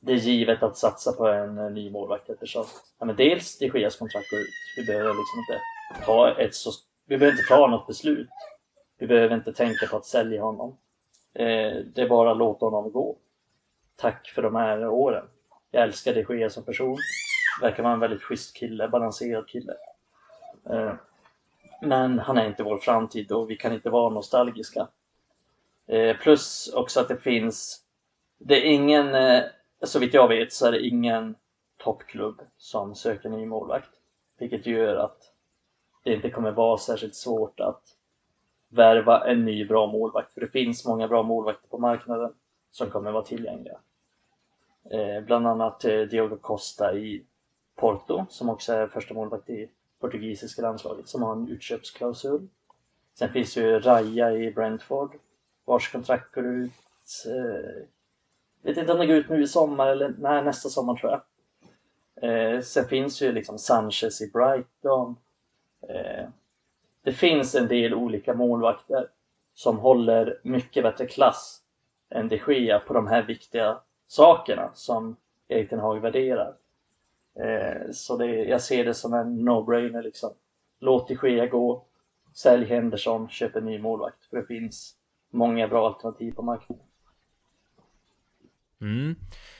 det 0.00 0.12
är 0.12 0.16
givet 0.16 0.62
att 0.62 0.76
satsa 0.76 1.12
på 1.12 1.28
en 1.28 1.58
eh, 1.58 1.70
ny 1.70 1.90
målvakt 1.90 2.30
eftersom 2.30 2.64
ja, 2.98 3.06
men 3.06 3.16
dels 3.16 3.58
det 3.58 3.66
Geas 3.66 3.96
kontrakt 3.96 4.30
går 4.30 4.40
ut. 4.40 4.46
Vi 4.76 4.84
behöver 4.84 5.14
liksom 5.14 5.38
inte 5.38 5.60
ta 6.04 6.40
ett 6.40 6.54
så, 6.54 6.70
vi 7.06 7.18
behöver 7.18 7.38
inte 7.38 7.48
ta 7.48 7.66
något 7.66 7.86
beslut. 7.86 8.28
Vi 8.98 9.06
behöver 9.06 9.34
inte 9.34 9.52
tänka 9.52 9.86
på 9.86 9.96
att 9.96 10.06
sälja 10.06 10.42
honom. 10.42 10.76
Eh, 11.34 11.72
det 11.94 12.02
är 12.02 12.08
bara 12.08 12.30
att 12.30 12.36
låta 12.36 12.66
honom 12.66 12.92
gå. 12.92 13.16
Tack 13.96 14.28
för 14.28 14.42
de 14.42 14.54
här 14.54 14.88
åren. 14.88 15.24
Jag 15.70 15.82
älskar 15.82 16.14
de 16.14 16.38
Gea 16.38 16.50
som 16.50 16.64
person. 16.64 16.98
Verkar 17.60 17.82
vara 17.82 17.92
en 17.92 18.00
väldigt 18.00 18.22
schysst 18.22 18.56
kille, 18.56 18.88
balanserad 18.88 19.48
kille. 19.48 19.74
Eh, 20.70 20.92
men 21.82 22.18
han 22.18 22.38
är 22.38 22.46
inte 22.46 22.62
vår 22.62 22.78
framtid 22.78 23.32
och 23.32 23.50
vi 23.50 23.56
kan 23.56 23.72
inte 23.72 23.90
vara 23.90 24.10
nostalgiska. 24.10 24.88
Eh, 25.86 26.16
plus 26.16 26.72
också 26.74 27.00
att 27.00 27.08
det 27.08 27.16
finns, 27.16 27.82
det 28.38 28.54
är 28.54 28.64
ingen, 28.64 29.14
eh, 29.14 29.42
så 29.82 29.98
vitt 29.98 30.14
jag 30.14 30.28
vet 30.28 30.52
så 30.52 30.66
är 30.66 30.72
det 30.72 30.86
ingen 30.86 31.34
toppklubb 31.76 32.40
som 32.56 32.94
söker 32.94 33.28
ny 33.28 33.46
målvakt. 33.46 33.90
Vilket 34.38 34.66
gör 34.66 34.96
att 34.96 35.32
det 36.04 36.14
inte 36.14 36.30
kommer 36.30 36.50
vara 36.50 36.78
särskilt 36.78 37.14
svårt 37.14 37.60
att 37.60 37.82
värva 38.68 39.26
en 39.26 39.44
ny 39.44 39.64
bra 39.64 39.86
målvakt. 39.86 40.32
För 40.32 40.40
det 40.40 40.48
finns 40.48 40.86
många 40.86 41.08
bra 41.08 41.22
målvakter 41.22 41.68
på 41.68 41.78
marknaden 41.78 42.32
som 42.70 42.90
kommer 42.90 43.12
vara 43.12 43.24
tillgängliga. 43.24 43.78
Eh, 44.90 45.24
bland 45.24 45.46
annat 45.46 45.84
eh, 45.84 46.00
Diogo 46.00 46.36
Costa 46.36 46.94
i 46.94 47.24
Porto 47.76 48.26
som 48.28 48.48
också 48.48 48.72
är 48.72 48.86
första 48.86 49.14
målvakt 49.14 49.50
i 49.50 49.70
portugisiska 50.00 50.62
landslaget 50.62 51.08
som 51.08 51.22
har 51.22 51.32
en 51.32 51.48
utköpsklausul. 51.48 52.48
Sen 53.14 53.32
finns 53.32 53.56
ju 53.56 53.78
Raja 53.80 54.32
i 54.32 54.52
Brentford 54.52 55.16
vars 55.64 55.92
kontrakt 55.92 56.34
går 56.34 56.46
ut 56.46 56.72
eh, 57.26 57.84
vet 58.62 58.76
inte 58.76 58.92
om 58.92 58.98
det 58.98 59.06
går 59.06 59.16
ut 59.16 59.28
nu 59.28 59.42
i 59.42 59.46
sommar 59.46 59.86
eller 59.86 60.14
nej, 60.18 60.44
nästa 60.44 60.68
sommar 60.68 60.94
tror 60.94 61.12
jag. 61.12 61.22
Eh, 62.22 62.60
sen 62.60 62.84
finns 62.84 63.22
ju 63.22 63.32
liksom 63.32 63.58
Sanchez 63.58 64.20
i 64.20 64.30
Brighton. 64.30 65.16
Eh, 65.88 66.28
det 67.02 67.12
finns 67.12 67.54
en 67.54 67.68
del 67.68 67.94
olika 67.94 68.34
målvakter 68.34 69.08
som 69.54 69.78
håller 69.78 70.40
mycket 70.42 70.82
bättre 70.82 71.06
klass 71.06 71.62
än 72.10 72.28
de 72.28 72.40
Gea 72.46 72.78
på 72.78 72.94
de 72.94 73.06
här 73.06 73.22
viktiga 73.22 73.80
sakerna 74.06 74.70
som 74.74 75.16
Erik 75.48 75.70
Ten 75.70 75.80
Hag 75.80 76.00
värderar. 76.00 76.54
Eh, 77.34 77.90
så 77.92 78.16
det, 78.16 78.26
jag 78.26 78.62
ser 78.62 78.84
det 78.84 78.94
som 78.94 79.14
en 79.14 79.48
no-brainer 79.48 80.02
liksom. 80.02 80.30
Låt 80.78 81.08
de 81.08 81.18
Gea 81.22 81.46
gå, 81.46 81.84
sälj 82.34 82.64
Henderson, 82.64 83.28
köp 83.28 83.56
en 83.56 83.64
ny 83.64 83.78
målvakt. 83.78 84.24
För 84.24 84.36
det 84.36 84.46
finns 84.46 84.96
många 85.30 85.68
bra 85.68 85.86
alternativ 85.86 86.32
på 86.32 86.42
marknaden. 86.42 86.89
Mm. 88.80 89.14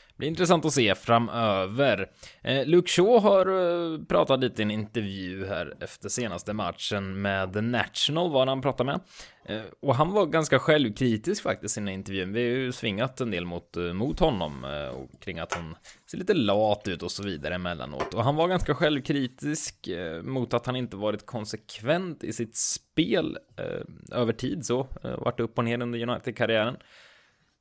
Det 0.09 0.23
blir 0.23 0.29
intressant 0.29 0.65
att 0.65 0.73
se 0.73 0.95
framöver. 0.95 2.11
Eh, 2.43 2.67
Luke 2.67 2.91
Shaw 2.91 3.21
har 3.21 3.47
eh, 3.47 4.05
pratat 4.05 4.41
lite 4.41 4.63
i 4.63 4.65
en 4.65 4.71
intervju 4.71 5.47
här 5.47 5.77
efter 5.81 6.09
senaste 6.09 6.53
matchen 6.53 7.23
med 7.23 7.53
The 7.53 7.61
National, 7.61 8.31
var 8.31 8.47
han 8.47 8.63
pratade 8.63 8.93
med. 8.93 9.01
Eh, 9.45 9.63
och 9.83 9.95
han 9.95 10.13
var 10.13 10.27
ganska 10.27 10.59
självkritisk 10.59 11.43
faktiskt 11.43 11.77
i 11.77 11.81
den 11.81 11.89
här 11.89 11.95
intervjun. 11.95 12.33
Vi 12.33 12.41
har 12.41 12.57
ju 12.57 12.73
svingat 12.73 13.21
en 13.21 13.31
del 13.31 13.47
mot, 13.47 13.77
eh, 13.77 13.83
mot 13.83 14.21
honom 14.21 14.65
eh, 14.65 14.89
och 14.89 15.23
kring 15.23 15.39
att 15.39 15.55
han 15.55 15.77
ser 16.11 16.19
lite 16.19 16.35
lat 16.35 16.89
ut 16.89 17.03
och 17.03 17.13
så 17.13 17.23
vidare 17.23 17.55
emellanåt. 17.55 18.15
Och 18.15 18.25
han 18.25 18.37
var 18.37 18.49
ganska 18.49 18.75
självkritisk 18.75 19.89
eh, 19.89 20.23
mot 20.23 20.55
att 20.55 20.67
han 20.67 20.77
inte 20.77 20.97
varit 20.97 21.27
konsekvent 21.27 22.25
i 22.25 22.33
sitt 22.33 22.57
spel 22.57 23.39
eh, 23.57 24.19
över 24.19 24.33
tid 24.33 24.67
så. 24.67 24.87
Eh, 25.05 25.19
varit 25.19 25.41
upp 25.41 25.59
och 25.59 25.65
ner 25.65 25.83
under 25.83 26.09
United-karriären. 26.09 26.77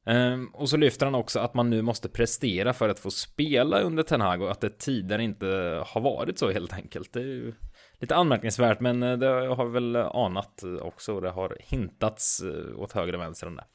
Ehm, 0.05 0.47
och 0.53 0.69
så 0.69 0.77
lyfter 0.77 1.05
han 1.05 1.15
också 1.15 1.39
att 1.39 1.53
man 1.53 1.69
nu 1.69 1.81
måste 1.81 2.09
prestera 2.09 2.73
för 2.73 2.89
att 2.89 2.99
få 2.99 3.11
spela 3.11 3.79
under 3.79 4.03
Ten 4.03 4.21
Hag 4.21 4.41
och 4.41 4.51
att 4.51 4.61
det 4.61 4.79
tidigare 4.79 5.23
inte 5.23 5.45
har 5.87 6.01
varit 6.01 6.39
så 6.39 6.51
helt 6.51 6.73
enkelt. 6.73 7.13
Det 7.13 7.19
är 7.19 7.23
ju 7.23 7.53
lite 7.99 8.15
anmärkningsvärt, 8.15 8.79
men 8.79 9.03
eh, 9.03 9.17
det 9.17 9.27
har 9.27 9.65
vi 9.65 9.71
väl 9.71 9.95
anat 9.95 10.63
eh, 10.63 10.75
också. 10.75 11.15
Och 11.15 11.21
det 11.21 11.29
har 11.29 11.57
hintats 11.59 12.41
eh, 12.41 12.79
åt 12.79 12.91
höger 12.91 13.15
och 13.15 13.21
vänster 13.21 13.47
om 13.47 13.55
det. 13.55 13.65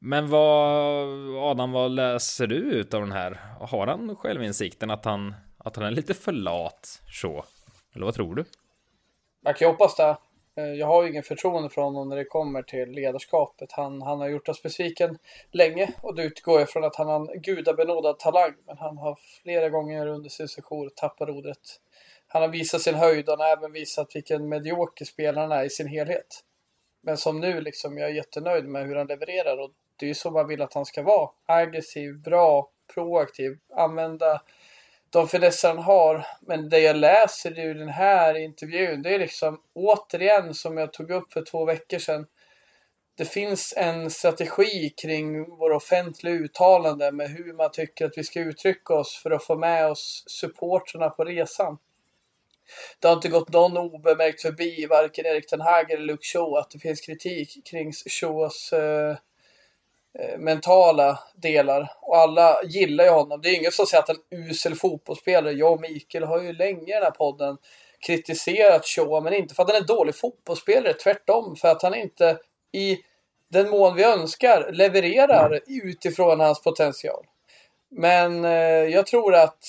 Men 0.00 0.30
vad, 0.30 1.08
Adam, 1.36 1.72
vad 1.72 1.90
läser 1.90 2.46
du 2.46 2.56
ut 2.56 2.94
av 2.94 3.00
den 3.00 3.12
här? 3.12 3.40
Har 3.60 3.86
han 3.86 4.16
självinsikten 4.16 4.90
att 4.90 5.04
han, 5.04 5.34
att 5.58 5.76
han 5.76 5.84
är 5.84 5.90
lite 5.90 6.14
för 6.14 6.32
lat 6.32 7.02
så? 7.12 7.44
Eller 7.94 8.04
vad 8.04 8.14
tror 8.14 8.34
du? 8.34 8.44
Jag 9.42 9.56
kan 9.56 9.68
hoppas 9.70 9.96
det. 9.96 10.16
Eh, 10.60 10.74
jag 10.74 10.86
har 10.86 11.02
ju 11.02 11.08
ingen 11.08 11.22
förtroende 11.22 11.68
för 11.68 11.82
honom 11.82 12.08
när 12.08 12.16
det 12.16 12.24
kommer 12.24 12.62
till 12.62 12.90
ledarskapet. 12.90 13.72
Han, 13.72 14.02
han 14.02 14.20
har 14.20 14.28
gjort 14.28 14.48
oss 14.48 14.62
besviken 14.62 15.18
länge 15.50 15.92
och 16.00 16.14
det 16.14 16.22
utgår 16.22 16.60
jag 16.60 16.70
från 16.70 16.84
att 16.84 16.96
han 16.96 17.08
har 17.08 17.34
en 17.34 17.42
gudabenådad 17.42 18.18
talang. 18.18 18.54
Men 18.66 18.78
han 18.78 18.98
har 18.98 19.18
flera 19.42 19.68
gånger 19.68 20.06
under 20.06 20.30
sin 20.30 20.48
session 20.48 20.90
tappat 20.96 21.28
rodret. 21.28 21.80
Han 22.26 22.42
har 22.42 22.48
visat 22.48 22.80
sin 22.80 22.94
höjd 22.94 23.28
och 23.28 23.38
han 23.38 23.46
har 23.46 23.56
även 23.56 23.72
visat 23.72 24.16
vilken 24.16 24.48
medioker 24.48 25.04
spelare 25.04 25.42
han 25.42 25.52
är 25.52 25.64
i 25.64 25.70
sin 25.70 25.88
helhet. 25.88 26.44
Men 27.02 27.16
som 27.16 27.40
nu 27.40 27.60
liksom, 27.60 27.98
jag 27.98 28.10
är 28.10 28.14
jättenöjd 28.14 28.64
med 28.64 28.86
hur 28.86 28.96
han 28.96 29.06
levererar 29.06 29.60
och 29.60 29.70
det 29.96 30.06
är 30.06 30.08
ju 30.08 30.14
så 30.14 30.30
man 30.30 30.48
vill 30.48 30.62
att 30.62 30.74
han 30.74 30.86
ska 30.86 31.02
vara. 31.02 31.30
Aggressiv, 31.46 32.18
bra, 32.18 32.70
proaktiv, 32.94 33.58
använda 33.74 34.40
de 35.10 35.28
finesser 35.28 35.68
han 35.68 35.78
har. 35.78 36.26
Men 36.40 36.68
det 36.68 36.78
jag 36.78 36.96
läser 36.96 37.58
ur 37.58 37.74
den 37.74 37.88
här 37.88 38.34
intervjun, 38.34 39.02
det 39.02 39.14
är 39.14 39.18
liksom 39.18 39.60
återigen 39.74 40.54
som 40.54 40.76
jag 40.76 40.92
tog 40.92 41.10
upp 41.10 41.32
för 41.32 41.44
två 41.44 41.64
veckor 41.64 41.98
sedan. 41.98 42.26
Det 43.14 43.24
finns 43.24 43.74
en 43.76 44.10
strategi 44.10 44.90
kring 44.90 45.44
våra 45.48 45.76
offentliga 45.76 46.34
uttalanden 46.34 47.16
med 47.16 47.30
hur 47.30 47.52
man 47.52 47.70
tycker 47.72 48.06
att 48.06 48.18
vi 48.18 48.24
ska 48.24 48.40
uttrycka 48.40 48.94
oss 48.94 49.20
för 49.22 49.30
att 49.30 49.44
få 49.44 49.56
med 49.56 49.90
oss 49.90 50.24
supporterna 50.26 51.10
på 51.10 51.24
resan. 51.24 51.78
Det 52.98 53.08
har 53.08 53.14
inte 53.14 53.28
gått 53.28 53.52
någon 53.52 53.76
obemärkt 53.76 54.42
förbi, 54.42 54.86
varken 54.86 55.26
Erik 55.26 55.46
Ten 55.46 55.60
Hag 55.60 55.90
eller 55.90 56.04
Luke 56.04 56.26
Shaw, 56.26 56.58
att 56.58 56.70
det 56.70 56.78
finns 56.78 57.00
kritik 57.00 57.66
kring 57.66 57.92
Shaws 57.92 58.72
eh, 58.72 58.80
Eh, 59.12 59.16
Eh, 60.18 60.38
mentala 60.38 61.18
delar. 61.34 61.92
Och 62.00 62.16
alla 62.16 62.62
gillar 62.64 63.04
ju 63.04 63.10
honom. 63.10 63.40
Det 63.42 63.48
är 63.48 63.56
ingen 63.56 63.72
som 63.72 63.86
säger 63.86 64.02
att 64.02 64.08
han 64.08 64.16
är 64.30 64.36
en 64.36 64.50
usel 64.50 64.74
fotbollsspelare. 64.74 65.52
Jag 65.52 65.72
och 65.72 65.80
Mikael 65.80 66.24
har 66.24 66.40
ju 66.40 66.52
länge 66.52 66.82
i 66.82 66.94
den 66.94 67.02
här 67.02 67.10
podden 67.10 67.58
kritiserat 68.06 68.86
Shoa, 68.86 69.20
men 69.20 69.32
inte 69.32 69.54
för 69.54 69.62
att 69.62 69.68
han 69.68 69.76
är 69.76 69.80
en 69.80 69.86
dålig 69.86 70.16
fotbollsspelare. 70.16 70.94
Tvärtom, 70.94 71.56
för 71.56 71.68
att 71.68 71.82
han 71.82 71.94
inte 71.94 72.38
i 72.72 72.98
den 73.48 73.70
mån 73.70 73.96
vi 73.96 74.04
önskar 74.04 74.72
levererar 74.72 75.60
utifrån 75.66 76.40
hans 76.40 76.62
potential. 76.62 77.26
Men 77.90 78.44
eh, 78.44 78.50
jag 78.84 79.06
tror 79.06 79.34
att 79.34 79.64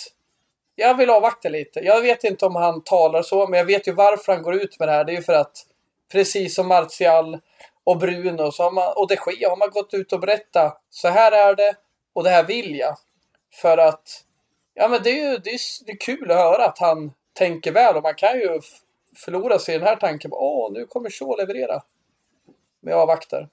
jag 0.76 0.98
vill 0.98 1.10
avvakta 1.10 1.50
lite. 1.50 1.80
Jag 1.80 2.02
vet 2.02 2.24
inte 2.24 2.46
om 2.46 2.56
han 2.56 2.84
talar 2.84 3.22
så, 3.22 3.48
men 3.48 3.58
jag 3.58 3.66
vet 3.66 3.88
ju 3.88 3.92
varför 3.92 4.34
han 4.34 4.44
går 4.44 4.56
ut 4.56 4.80
med 4.80 4.88
det 4.88 4.92
här. 4.92 5.04
Det 5.04 5.12
är 5.12 5.16
ju 5.16 5.22
för 5.24 5.34
att 5.34 5.66
precis 6.12 6.56
som 6.56 6.68
Martial 6.68 7.40
och 7.92 7.98
Bruno 7.98 8.52
så 8.52 8.64
har 8.64 8.72
man, 8.72 8.94
och 8.96 9.08
de 9.08 9.16
Gea 9.16 9.50
har 9.50 9.58
man 9.58 9.70
gått 9.70 9.94
ut 9.94 10.14
och 10.14 10.20
berättat 10.20 10.82
så 10.90 11.08
här 11.08 11.32
är 11.32 11.56
det 11.56 11.76
och 12.14 12.24
det 12.24 12.30
här 12.30 12.44
vill 12.44 12.76
jag. 12.76 12.98
För 13.54 13.78
att 13.78 14.24
ja 14.74 14.88
men 14.88 15.04
det 15.04 15.10
är 15.10 15.32
ju 15.32 15.38
det 15.38 15.50
är, 15.50 15.86
det 15.86 15.92
är 15.92 15.98
kul 15.98 16.32
att 16.32 16.38
höra 16.38 16.66
att 16.66 16.80
han 16.80 17.14
tänker 17.34 17.72
väl 17.72 17.96
och 17.96 18.04
man 18.04 18.16
kan 18.16 18.40
ju 18.40 18.62
förlora 19.16 19.60
sig 19.60 19.76
i 19.76 19.78
den 19.78 19.88
här 19.88 19.96
tanken. 19.96 20.32
Åh, 20.34 20.72
nu 20.72 20.86
kommer 20.86 21.10
Shaw 21.10 21.38
leverera. 21.38 21.84
Men 22.82 22.92
jag 22.92 23.02
avvaktar. 23.02 23.50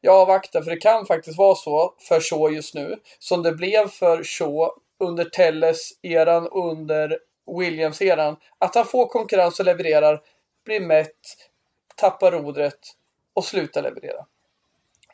Jag 0.00 0.14
avvaktar 0.14 0.62
för 0.62 0.70
det 0.70 0.76
kan 0.76 1.06
faktiskt 1.06 1.38
vara 1.38 1.54
så 1.54 1.94
för 2.08 2.20
Shaw 2.20 2.54
just 2.54 2.74
nu 2.74 3.00
som 3.18 3.42
det 3.42 3.52
blev 3.52 3.88
för 3.88 4.24
Shaw 4.24 4.70
under 5.00 5.24
Telles-eran 5.24 6.46
och 6.46 6.70
under 6.70 7.18
Williams-eran. 7.46 8.36
Att 8.58 8.74
han 8.74 8.84
får 8.84 9.06
konkurrens 9.06 9.60
och 9.60 9.66
levererar, 9.66 10.22
blir 10.64 10.80
mätt, 10.80 11.20
tappar 11.96 12.32
rodret 12.32 12.80
och 13.34 13.44
sluta 13.44 13.80
leverera. 13.80 14.26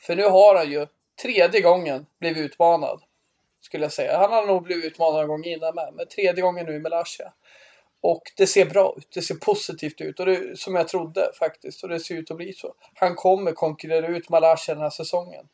För 0.01 0.17
nu 0.17 0.25
har 0.25 0.55
han 0.55 0.71
ju 0.71 0.87
tredje 1.23 1.61
gången 1.61 2.07
blivit 2.19 2.39
utmanad. 2.39 3.03
Skulle 3.61 3.85
jag 3.85 3.93
säga. 3.93 4.19
Han 4.19 4.33
har 4.33 4.47
nog 4.47 4.63
blivit 4.63 4.85
utmanad 4.85 5.23
en 5.23 5.29
gång 5.29 5.45
innan 5.45 5.75
med. 5.75 5.93
Men 5.95 6.09
tredje 6.09 6.43
gången 6.43 6.67
nu 6.67 6.75
i 6.75 6.81
Malaysia. 6.81 7.33
Och 8.01 8.23
det 8.37 8.47
ser 8.47 8.65
bra 8.65 8.95
ut. 8.99 9.09
Det 9.15 9.23
ser 9.23 9.35
positivt 9.35 10.01
ut. 10.01 10.21
Och 10.21 10.27
det, 10.27 10.59
som 10.59 10.75
jag 10.75 10.89
trodde 10.89 11.31
faktiskt. 11.39 11.83
Och 11.83 11.89
det 11.89 12.01
ser 12.01 12.15
ut 12.15 12.31
att 12.31 12.37
bli 12.37 12.53
så. 12.53 12.75
Han 12.95 13.15
kommer 13.15 13.53
konkurrera 13.53 14.07
ut 14.07 14.29
Malaysia 14.29 14.75
den 14.75 14.83
här 14.83 14.91
säsongen. 14.91 15.49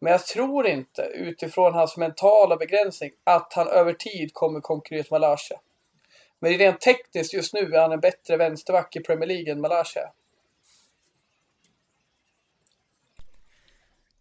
Men 0.00 0.12
jag 0.12 0.26
tror 0.26 0.66
inte 0.66 1.02
utifrån 1.02 1.74
hans 1.74 1.96
mentala 1.96 2.56
begränsning 2.56 3.10
att 3.24 3.52
han 3.52 3.68
över 3.68 3.92
tid 3.92 4.34
kommer 4.34 4.60
konkurrera 4.60 5.00
ut 5.00 5.10
Malaysia. 5.10 5.60
Men 6.38 6.52
rent 6.52 6.80
tekniskt 6.80 7.34
just 7.34 7.54
nu 7.54 7.74
är 7.74 7.80
han 7.80 7.92
en 7.92 8.00
bättre 8.00 8.36
vänsterback 8.36 8.96
i 8.96 9.00
Premier 9.00 9.26
League 9.26 9.52
än 9.52 9.60
Malaysia. 9.60 10.12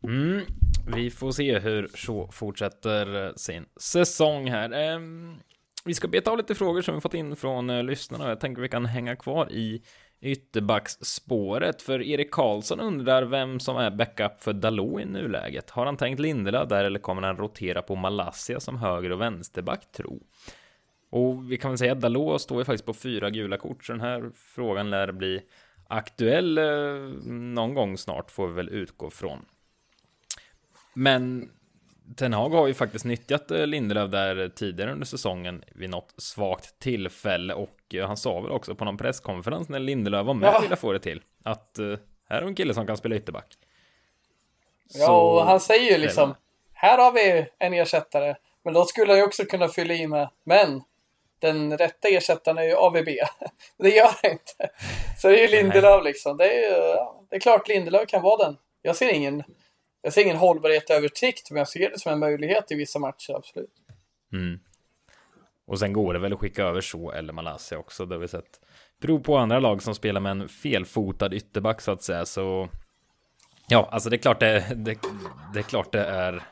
Mm, 0.04 0.41
vi 0.88 1.12
får 1.12 1.32
se 1.32 1.60
hur 1.60 1.88
Shaw 1.88 2.32
fortsätter 2.32 3.34
sin 3.36 3.66
säsong 3.80 4.50
här. 4.50 4.72
Ehm, 4.72 5.38
vi 5.86 5.93
ska 5.93 6.08
beta 6.08 6.32
av 6.32 6.38
lite 6.38 6.56
frågor 6.56 6.82
som 6.82 6.95
vi 6.95 7.02
fått 7.02 7.14
in 7.14 7.36
från 7.36 7.70
uh, 7.70 7.84
lyssnarna. 7.84 8.30
Jag 8.30 8.39
tänker 8.39 8.62
vi 8.62 8.70
kan 8.70 8.86
hänga 8.86 9.16
kvar 9.16 9.52
i 9.52 9.82
ytterbacksspåret. 10.22 11.82
För 11.82 12.02
Erik 12.02 12.32
Karlsson 12.32 12.80
undrar 12.80 13.24
vem 13.24 13.60
som 13.60 13.78
är 13.78 13.91
backup 13.91 14.41
för 14.41 14.54
Dalot 14.54 15.02
i 15.02 15.06
nuläget. 15.06 15.70
Har 15.70 15.86
han 15.86 15.98
tänkt 15.98 16.20
Lindela 16.20 16.66
där 16.66 16.84
eller 16.84 17.00
kommer 17.00 17.22
han 17.22 17.38
rotera 17.38 17.82
på 17.82 17.95
Malaysia 17.95 18.60
som 18.60 18.78
höger 18.78 19.12
och 19.12 19.22
vänsterback 19.22 19.91
tro? 19.91 20.24
Och 21.10 21.52
vi 21.52 21.58
kan 21.58 21.72
väl 21.72 21.78
säga 21.78 21.91
att 21.91 22.02
Dalot 22.02 22.41
står 22.41 22.58
ju 22.58 22.66
faktiskt 22.66 22.86
på 22.86 22.93
fyra 22.93 23.30
gula 23.30 23.58
kort, 23.58 23.86
så 23.86 23.93
den 23.93 24.02
här 24.02 24.32
frågan 24.36 24.89
lär 24.89 25.12
bli 25.12 25.41
aktuell 25.88 26.58
eh, 26.58 26.66
någon 27.32 27.74
gång 27.74 27.98
snart, 27.98 28.32
får 28.32 28.48
vi 28.48 28.54
väl 28.54 28.70
utgå 28.70 29.10
från. 29.10 29.45
Men 30.98 31.50
Ten 32.16 32.34
Hag 32.34 32.50
har 32.50 32.68
ju 32.68 32.74
faktiskt 32.74 33.06
nyttjat 33.06 33.52
eh, 33.52 33.68
Lindelöf 33.68 34.12
där 34.12 34.50
tidigare 34.50 34.91
under 34.91 35.06
säsongen 35.06 35.64
vid 35.76 35.89
något 35.89 36.14
svagt 36.18 36.80
tillfälle 36.80 37.54
och 37.54 37.80
eh, 37.93 38.08
han 38.08 38.18
sa 38.18 38.39
väl 38.39 38.52
också 38.52 38.76
på 38.76 38.86
någon 38.86 38.98
presskonferens 38.98 39.70
när 39.70 39.80
Lindelöf 39.80 40.26
var 40.26 40.34
med, 40.34 40.54
ja. 40.54 40.60
ville 40.60 40.76
få 40.76 40.91
det 40.91 41.00
till, 41.00 41.22
att 41.43 41.76
uh, 41.80 41.98
här 42.30 42.41
är 42.41 42.45
en 42.45 42.56
kille 42.56 42.74
som 42.74 42.88
kan 42.88 42.98
spela 42.98 43.16
ytterback. 43.16 43.54
Ja, 44.93 45.22
och 45.22 45.45
han 45.45 45.60
säger 45.60 45.91
ju 45.91 45.98
liksom, 45.98 46.36
här 46.74 46.98
har 46.98 47.12
vi 47.12 47.45
en 47.60 47.74
ersättare, 47.74 48.36
men 48.64 48.74
då 48.74 48.86
skulle 48.86 49.12
han 49.12 49.18
ju 49.18 49.26
också 49.26 49.45
kunna 49.45 49.68
fylla 49.68 49.93
i 49.93 50.08
med, 50.08 50.30
men 50.43 50.84
den 51.39 51.78
rätta 51.78 52.08
ersättaren 52.08 52.58
är 52.58 52.64
ju 52.64 52.76
AVB. 52.76 53.08
det 53.78 53.89
gör 53.89 54.10
han 54.22 54.32
inte. 54.32 54.70
Så 55.18 55.28
det 55.28 55.39
är 55.39 55.41
ju 55.41 55.48
Lindelöf 55.48 56.04
liksom. 56.04 56.38
Det 56.38 56.66
är, 56.66 56.98
det 57.30 57.36
är 57.36 57.39
klart 57.39 57.68
Lindelöf 57.68 58.08
kan 58.08 58.22
vara 58.22 58.45
den. 58.45 58.58
Jag 58.82 58.95
ser 58.95 59.14
ingen 59.14 59.43
jag 60.02 60.14
ser 60.14 60.22
ingen 60.22 60.38
hållbarhet 60.38 60.89
över 60.89 61.10
sikt, 61.14 61.52
men 61.52 61.58
jag 61.58 61.68
ser 61.68 61.89
det 61.89 62.00
som 62.00 62.12
en 62.12 62.20
möjlighet 62.20 62.72
i 62.72 62.76
vissa 62.76 63.00
matcher, 63.00 63.34
absolut. 63.36 63.74
Mm. 64.34 64.60
Och 65.66 65.80
sen 65.80 65.93
går 65.93 66.14
det 66.14 66.20
väl 66.20 66.34
att 66.34 66.39
skicka 66.39 66.64
över 66.64 66.82
så 66.82 67.12
eller 67.12 67.34
Malaysia 67.34 67.78
också, 67.78 68.06
det 68.06 68.16
har 68.16 68.20
vi 68.20 68.28
sett. 68.28 68.60
Beror 69.02 69.20
på 69.20 69.38
andra 69.38 69.60
lag 69.60 69.84
som 69.84 69.95
spelar 69.95 70.22
med 70.22 70.32
en 70.32 70.50
felfotad 70.50 71.34
ytterback 71.34 71.82
så 71.82 71.91
att 71.91 72.04
säga, 72.04 72.26
så 72.26 72.70
Ja, 73.70 73.89
alltså 73.91 74.10
det 74.10 74.16
är 74.16 74.18
klart 74.18 74.39
det, 74.39 74.68
det, 74.76 74.98
det 75.54 75.60
är 75.60 75.64
klart 75.64 75.91
det 75.91 76.06
är 76.06 76.43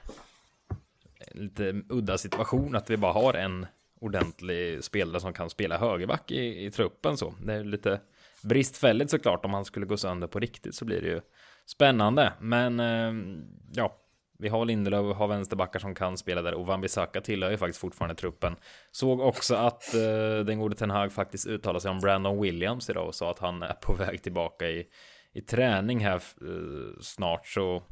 lite 1.31 1.81
udda 1.89 2.17
situation 2.17 2.75
att 2.75 2.89
vi 2.89 2.97
bara 2.97 3.13
har 3.13 3.33
en 3.33 3.65
ordentlig 3.99 4.83
spelare 4.83 5.19
som 5.19 5.33
kan 5.33 5.49
spela 5.49 5.77
högerback 5.77 6.31
i, 6.31 6.65
i 6.65 6.71
truppen 6.71 7.17
så. 7.17 7.33
Det 7.43 7.53
är 7.53 7.63
lite 7.63 7.99
bristfälligt 8.41 9.11
såklart 9.11 9.45
om 9.45 9.53
han 9.53 9.65
skulle 9.65 9.85
gå 9.85 9.97
sönder 9.97 10.27
på 10.27 10.39
riktigt 10.39 10.75
så 10.75 10.85
blir 10.85 11.01
det 11.01 11.07
ju 11.07 11.21
Spännande, 11.65 12.33
men 12.39 12.79
eh, 12.79 13.37
ja, 13.73 13.95
vi 14.39 14.49
har 14.49 14.65
Lindelöf 14.65 15.05
och 15.05 15.15
har 15.15 15.27
vänsterbackar 15.27 15.79
som 15.79 15.95
kan 15.95 16.17
spela 16.17 16.41
där 16.41 16.53
och 16.53 16.67
Wan-Bissaka 16.67 17.21
tillhör 17.21 17.51
ju 17.51 17.57
faktiskt 17.57 17.79
fortfarande 17.79 18.15
truppen. 18.15 18.55
Såg 18.91 19.19
också 19.19 19.55
att 19.55 19.93
eh, 19.93 20.45
den 20.45 20.59
gode 20.59 20.75
Ten 20.75 20.89
Hag 20.89 21.13
faktiskt 21.13 21.47
uttalade 21.47 21.81
sig 21.81 21.91
om 21.91 21.99
Brandon 21.99 22.41
Williams 22.41 22.89
idag 22.89 23.07
och 23.07 23.15
sa 23.15 23.31
att 23.31 23.39
han 23.39 23.63
är 23.63 23.73
på 23.73 23.93
väg 23.93 24.23
tillbaka 24.23 24.69
i, 24.69 24.87
i 25.33 25.41
träning 25.41 25.99
här 25.99 26.15
eh, 26.15 27.01
snart 27.01 27.47
så 27.47 27.83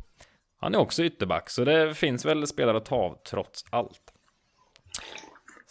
han 0.58 0.76
är 0.76 0.80
också 0.80 1.04
ytterback 1.04 1.50
så 1.50 1.66
det 1.66 1.94
finns 1.94 2.26
väl 2.26 2.48
spelare 2.48 2.78
att 2.78 2.86
ta 2.86 2.96
av 2.96 3.18
trots 3.30 3.66
allt. 3.70 4.14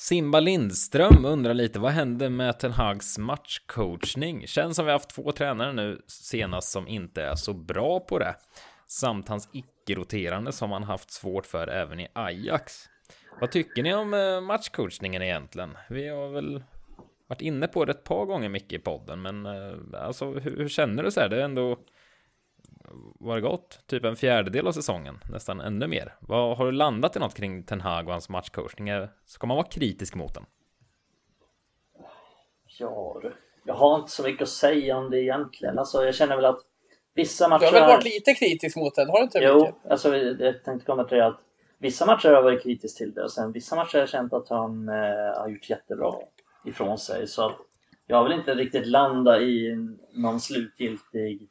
Simba 0.03 0.40
Lindström 0.40 1.24
undrar 1.24 1.55
lite, 1.55 1.78
vad 1.78 1.92
hände 1.92 2.30
med 2.30 2.59
Ten 2.59 2.72
Hags 2.72 3.18
matchcoachning? 3.18 4.46
Känns 4.46 4.76
som 4.76 4.86
vi 4.86 4.92
haft 4.92 5.11
två 5.11 5.32
tränare 5.32 5.72
nu 5.72 6.03
senast 6.07 6.72
som 6.72 6.88
inte 6.88 7.22
är 7.22 7.34
så 7.34 7.55
bra 7.55 8.00
på 8.00 8.18
det. 8.18 8.36
Samt 8.86 9.28
hans 9.28 9.48
icke-roterande 9.53 10.53
som 10.53 10.72
han 10.72 10.82
haft 10.82 11.11
svårt 11.11 11.46
för 11.46 11.68
även 11.68 12.00
i 12.00 12.09
Ajax. 12.12 12.84
Vad 13.40 13.50
tycker 13.50 13.82
ni 13.82 13.94
om 13.94 14.14
eh, 14.14 14.40
matchcoachningen 14.40 15.22
egentligen? 15.22 15.76
Vi 15.90 16.09
har 16.09 16.28
väl 16.28 16.62
varit 17.26 17.42
inne 17.42 17.68
på 17.68 17.84
det 17.84 17.92
ett 17.92 18.05
par 18.05 18.24
gånger 18.24 18.48
mycket 18.48 18.72
i 18.72 18.78
podden, 18.78 19.22
men 19.22 19.46
eh, 19.46 20.05
alltså 20.05 20.32
hur, 20.32 20.57
hur 20.57 20.68
känner 20.68 21.03
du 21.03 21.11
så 21.11 21.20
här? 21.20 21.28
Det 21.28 21.40
är 21.40 21.44
ändå 21.44 21.78
vad 23.20 23.37
det 23.37 23.41
gått? 23.41 23.80
Typ 23.87 24.05
en 24.05 24.16
fjärdedel 24.16 24.66
av 24.66 24.72
säsongen, 24.72 25.18
nästan 25.30 25.61
ännu 25.61 25.87
mer. 25.87 26.14
Vad, 26.20 26.57
har 26.57 26.66
du 26.66 26.72
landat 26.72 27.16
i 27.16 27.18
något 27.18 27.35
kring 27.35 27.62
Ten 27.62 27.80
Hag 27.80 28.07
och 28.07 28.12
hans 28.12 28.28
matchcoachning? 28.28 28.89
Ska 29.24 29.47
man 29.47 29.57
vara 29.57 29.66
kritisk 29.66 30.14
mot 30.14 30.35
den? 30.35 30.45
Ja 32.78 33.18
du, 33.22 33.35
jag 33.64 33.74
har 33.74 33.99
inte 33.99 34.11
så 34.11 34.22
mycket 34.22 34.43
att 34.43 34.49
säga 34.49 34.97
om 34.97 35.11
det 35.11 35.22
egentligen. 35.22 35.78
Alltså 35.78 36.05
jag 36.05 36.14
känner 36.14 36.37
väl 36.37 36.45
att 36.45 36.61
vissa 37.14 37.49
matcher... 37.49 37.61
Du 37.61 37.66
har 37.66 37.72
väl 37.72 37.83
varit 37.83 38.05
lite 38.05 38.35
kritisk 38.35 38.76
mot 38.76 38.95
den, 38.95 39.09
har 39.09 39.16
du 39.18 39.22
inte 39.22 39.39
Jo, 39.43 39.59
mycket? 39.59 39.91
alltså 39.91 40.16
jag 40.16 40.64
tänkte 40.64 40.87
komma 40.87 41.05
till 41.05 41.18
det 41.18 41.26
att 41.26 41.41
vissa 41.78 42.07
matcher 42.07 42.28
har 42.28 42.35
jag 42.35 42.43
varit 42.43 42.62
kritisk 42.62 42.99
till 42.99 43.14
det 43.14 43.22
och 43.22 43.33
sen 43.33 43.53
vissa 43.53 43.76
matcher 43.76 43.93
har 43.95 44.01
jag 44.01 44.09
känt 44.09 44.33
att 44.33 44.49
han 44.49 44.89
eh, 44.89 44.95
har 45.41 45.49
gjort 45.49 45.70
jättebra 45.70 46.14
ifrån 46.64 46.99
sig. 46.99 47.26
Så 47.26 47.47
att 47.47 47.57
jag 48.07 48.24
vill 48.24 48.33
inte 48.33 48.55
riktigt 48.55 48.87
landa 48.87 49.41
i 49.41 49.76
någon 50.12 50.41
slutgiltig 50.41 51.49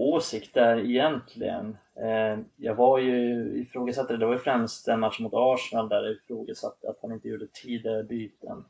åsikt 0.00 0.54
där 0.54 0.78
egentligen. 0.78 1.76
Eh, 1.94 2.38
jag 2.56 2.74
var 2.74 2.98
ju 2.98 3.44
ifrågasatte 3.60 4.12
det, 4.12 4.18
det 4.18 4.26
var 4.26 4.32
ju 4.32 4.38
främst 4.38 4.88
en 4.88 5.00
match 5.00 5.20
mot 5.20 5.32
Arsenal 5.34 5.88
där 5.88 6.02
jag 6.02 6.12
ifrågasatte 6.12 6.90
att 6.90 6.98
han 7.02 7.12
inte 7.12 7.28
gjorde 7.28 7.46
tidigare 7.46 8.02
byten. 8.02 8.64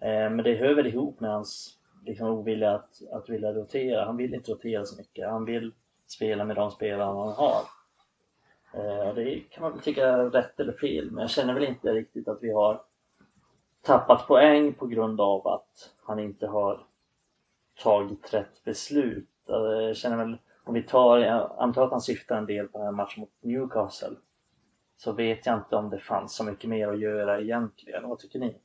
Eh, 0.00 0.30
men 0.30 0.36
det 0.36 0.54
hör 0.54 0.74
väl 0.74 0.86
ihop 0.86 1.20
med 1.20 1.30
hans 1.30 1.78
liksom, 2.04 2.28
ovilja 2.28 2.74
att, 2.74 3.02
att 3.12 3.28
vilja 3.28 3.52
rotera. 3.52 4.04
Han 4.04 4.16
vill 4.16 4.34
inte 4.34 4.52
rotera 4.52 4.84
så 4.84 4.96
mycket. 4.96 5.28
Han 5.28 5.44
vill 5.44 5.72
spela 6.06 6.44
med 6.44 6.56
de 6.56 6.70
spelare 6.70 7.04
han 7.04 7.32
har. 7.32 7.62
Eh, 8.74 9.14
det 9.14 9.40
kan 9.50 9.62
man 9.62 9.72
väl 9.72 9.80
tycka 9.80 10.08
är 10.08 10.30
rätt 10.30 10.60
eller 10.60 10.72
fel, 10.72 11.10
men 11.10 11.20
jag 11.20 11.30
känner 11.30 11.54
väl 11.54 11.64
inte 11.64 11.92
riktigt 11.92 12.28
att 12.28 12.42
vi 12.42 12.52
har 12.52 12.82
tappat 13.82 14.26
poäng 14.26 14.74
på 14.74 14.86
grund 14.86 15.20
av 15.20 15.48
att 15.48 15.92
han 16.02 16.18
inte 16.18 16.46
har 16.46 16.86
tagit 17.82 18.34
rätt 18.34 18.64
beslut. 18.64 19.28
Jag 19.46 19.96
känner 19.96 20.16
väl, 20.16 20.36
om 20.64 20.74
vi 20.74 20.82
tar, 20.82 21.18
jag 21.18 21.56
antar 21.58 21.84
att 21.84 21.90
han 21.90 22.00
syftar 22.00 22.36
en 22.36 22.46
del 22.46 22.68
på 22.68 22.78
den 22.78 22.86
här 22.86 22.92
matchen 22.92 23.20
mot 23.20 23.30
Newcastle, 23.40 24.16
så 24.96 25.12
vet 25.12 25.46
jag 25.46 25.58
inte 25.58 25.76
om 25.76 25.90
det 25.90 25.98
fanns 25.98 26.34
så 26.34 26.44
mycket 26.44 26.70
mer 26.70 26.88
att 26.88 27.00
göra 27.00 27.40
egentligen. 27.40 28.08
Vad 28.08 28.18
tycker 28.18 28.38
ni? 28.38 28.56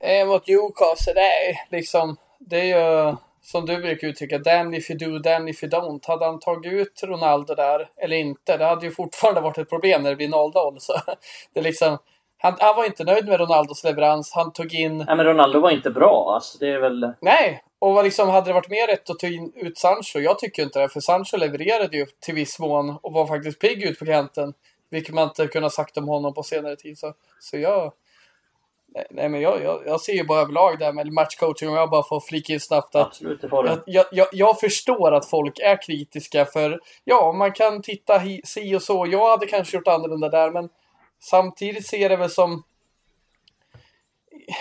Eh, 0.00 0.26
mot 0.26 0.48
Newcastle, 0.48 1.14
det 1.14 1.20
är 1.20 1.56
liksom, 1.70 2.16
det 2.38 2.72
är 2.72 3.08
ju 3.10 3.16
som 3.40 3.66
du 3.66 3.76
brukar 3.76 4.08
uttrycka, 4.08 4.38
damn 4.38 4.74
if 4.74 4.90
you 4.90 4.98
do, 4.98 5.18
damn 5.18 5.48
if 5.48 5.62
you 5.62 5.72
don't. 5.72 6.06
Hade 6.06 6.24
han 6.24 6.40
tagit 6.40 6.72
ut 6.72 7.02
Ronaldo 7.02 7.54
där 7.54 7.90
eller 7.96 8.16
inte, 8.16 8.56
det 8.56 8.64
hade 8.64 8.86
ju 8.86 8.92
fortfarande 8.92 9.40
varit 9.40 9.58
ett 9.58 9.68
problem 9.68 10.02
när 10.02 10.10
det 10.10 10.16
blir 10.16 10.28
0-0. 10.28 10.76
Så 10.78 10.92
det 11.52 11.60
är 11.60 11.64
liksom, 11.64 11.98
han, 12.38 12.54
han, 12.58 12.76
var 12.76 12.84
inte 12.84 13.04
nöjd 13.04 13.28
med 13.28 13.40
Ronaldos 13.40 13.84
leverans. 13.84 14.32
Han 14.34 14.52
tog 14.52 14.74
in... 14.74 14.98
Nej, 14.98 15.16
men 15.16 15.26
Ronaldo 15.26 15.60
var 15.60 15.70
inte 15.70 15.90
bra. 15.90 16.34
Alltså, 16.34 16.58
det 16.58 16.68
är 16.68 16.78
väl... 16.78 17.12
Nej, 17.20 17.62
och 17.78 17.94
vad 17.94 18.04
liksom, 18.04 18.28
hade 18.28 18.50
det 18.50 18.54
varit 18.54 18.70
mer 18.70 18.86
rätt 18.86 19.10
att 19.10 19.18
ta 19.18 19.26
in, 19.26 19.52
ut 19.56 19.78
Sancho? 19.78 20.18
Jag 20.18 20.38
tycker 20.38 20.62
inte 20.62 20.80
det, 20.80 20.88
för 20.88 21.00
Sancho 21.00 21.36
levererade 21.36 21.96
ju 21.96 22.06
till 22.20 22.34
viss 22.34 22.58
mån 22.58 22.98
och 23.02 23.12
var 23.12 23.26
faktiskt 23.26 23.60
pigg 23.60 23.82
ut 23.82 23.98
på 23.98 24.06
kanten. 24.06 24.54
Vilket 24.90 25.14
man 25.14 25.24
inte 25.24 25.46
kunnat 25.46 25.72
sagt 25.72 25.96
om 25.96 26.08
honom 26.08 26.34
på 26.34 26.42
senare 26.42 26.76
tid. 26.76 26.98
Så, 26.98 27.14
så 27.40 27.58
jag... 27.58 27.92
Nej, 29.10 29.28
men 29.28 29.40
jag, 29.40 29.62
jag, 29.62 29.82
jag 29.86 30.00
ser 30.00 30.12
ju 30.12 30.24
bara 30.24 30.40
överlag 30.40 30.78
där 30.78 30.92
med 30.92 31.12
matchcoaching, 31.12 31.68
om 31.68 31.74
jag 31.74 31.90
bara 31.90 32.02
får 32.02 32.20
flika 32.20 32.52
in 32.52 32.60
snabbt 32.60 32.94
att 32.94 33.06
Absolut, 33.06 33.40
det 33.40 33.48
får 33.48 33.62
du. 33.62 33.82
jag, 33.86 34.06
jag, 34.12 34.28
jag 34.32 34.60
förstår 34.60 35.12
att 35.12 35.30
folk 35.30 35.58
är 35.58 35.82
kritiska 35.82 36.44
för 36.44 36.80
ja, 37.04 37.32
man 37.32 37.52
kan 37.52 37.82
titta 37.82 38.18
hi, 38.18 38.40
si 38.44 38.76
och 38.76 38.82
så. 38.82 39.06
Jag 39.10 39.30
hade 39.30 39.46
kanske 39.46 39.76
gjort 39.76 39.88
annorlunda 39.88 40.28
där, 40.28 40.50
men 40.50 40.68
samtidigt 41.20 41.86
ser 41.86 41.98
jag 41.98 42.10
det 42.10 42.16
väl 42.16 42.30
som 42.30 42.62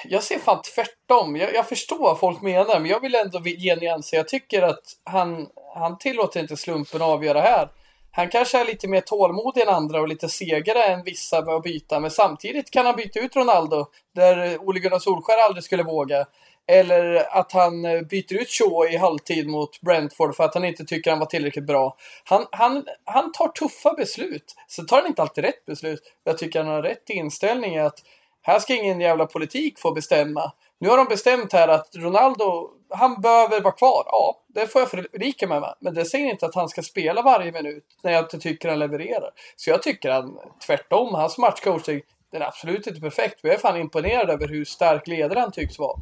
jag 0.03 0.23
ser 0.23 0.39
fan 0.39 0.61
tvärtom. 0.75 1.35
Jag, 1.35 1.53
jag 1.53 1.69
förstår 1.69 1.99
vad 1.99 2.19
folk 2.19 2.41
menar, 2.41 2.79
men 2.79 2.91
jag 2.91 2.99
vill 2.99 3.15
ändå 3.15 3.39
ge 3.45 3.75
nyanser. 3.75 4.17
Jag 4.17 4.27
tycker 4.27 4.61
att 4.61 4.83
han, 5.03 5.47
han 5.75 5.97
tillåter 5.97 6.39
inte 6.39 6.57
slumpen 6.57 7.01
att 7.01 7.07
avgöra 7.07 7.41
här. 7.41 7.69
Han 8.11 8.29
kanske 8.29 8.59
är 8.59 8.65
lite 8.65 8.87
mer 8.87 9.01
tålmodig 9.01 9.61
än 9.61 9.69
andra 9.69 10.01
och 10.01 10.07
lite 10.07 10.29
segare 10.29 10.83
än 10.83 11.03
vissa 11.03 11.41
med 11.41 11.55
att 11.55 11.63
byta, 11.63 11.99
men 11.99 12.11
samtidigt 12.11 12.71
kan 12.71 12.85
han 12.85 12.95
byta 12.95 13.19
ut 13.19 13.35
Ronaldo 13.35 13.85
där 14.15 14.57
Ole 14.61 14.79
Gunnar 14.79 14.99
Solskär 14.99 15.45
aldrig 15.45 15.63
skulle 15.63 15.83
våga. 15.83 16.25
Eller 16.67 17.37
att 17.37 17.51
han 17.51 17.85
eh, 17.85 18.01
byter 18.01 18.33
ut 18.33 18.49
Shaw 18.49 18.93
i 18.93 18.97
halvtid 18.97 19.47
mot 19.47 19.81
Brentford 19.81 20.35
för 20.35 20.43
att 20.43 20.53
han 20.53 20.65
inte 20.65 20.85
tycker 20.85 21.09
han 21.11 21.19
var 21.19 21.25
tillräckligt 21.25 21.65
bra. 21.65 21.97
Han, 22.23 22.45
han, 22.51 22.85
han 23.05 23.31
tar 23.31 23.47
tuffa 23.47 23.93
beslut. 23.93 24.55
Sen 24.67 24.85
tar 24.85 24.97
han 24.97 25.07
inte 25.07 25.21
alltid 25.21 25.43
rätt 25.43 25.65
beslut. 25.65 26.01
Jag 26.23 26.37
tycker 26.37 26.63
han 26.63 26.73
har 26.73 26.81
rätt 26.81 27.09
inställning 27.09 27.75
i 27.75 27.79
att 27.79 28.03
här 28.41 28.59
ska 28.59 28.75
ingen 28.75 29.01
jävla 29.01 29.25
politik 29.25 29.79
få 29.79 29.91
bestämma. 29.91 30.51
Nu 30.79 30.89
har 30.89 30.97
de 30.97 31.07
bestämt 31.07 31.53
här 31.53 31.67
att 31.67 31.89
Ronaldo, 31.95 32.69
han 32.89 33.21
behöver 33.21 33.61
vara 33.61 33.73
kvar. 33.73 34.03
Ja, 34.05 34.41
det 34.47 34.67
får 34.67 34.81
jag 34.81 34.89
förlika 34.89 35.47
mig 35.47 35.59
med. 35.59 35.75
Men 35.79 35.93
det 35.93 36.05
säger 36.05 36.25
inte 36.25 36.45
att 36.45 36.55
han 36.55 36.69
ska 36.69 36.81
spela 36.81 37.21
varje 37.21 37.51
minut 37.51 37.85
när 38.03 38.11
jag 38.11 38.23
inte 38.23 38.39
tycker 38.39 38.69
han 38.69 38.79
levererar. 38.79 39.29
Så 39.55 39.69
jag 39.69 39.83
tycker 39.83 40.11
han 40.11 40.39
tvärtom, 40.65 41.15
hans 41.15 41.37
matchcoaching, 41.37 42.01
den 42.31 42.41
är 42.41 42.45
absolut 42.45 42.87
inte 42.87 43.01
perfekt. 43.01 43.43
Men 43.43 43.49
jag 43.49 43.57
är 43.57 43.61
fan 43.61 43.77
imponerad 43.77 44.29
över 44.29 44.47
hur 44.47 44.65
stark 44.65 45.07
ledare 45.07 45.39
han 45.39 45.51
tycks 45.51 45.79
vara. 45.79 45.99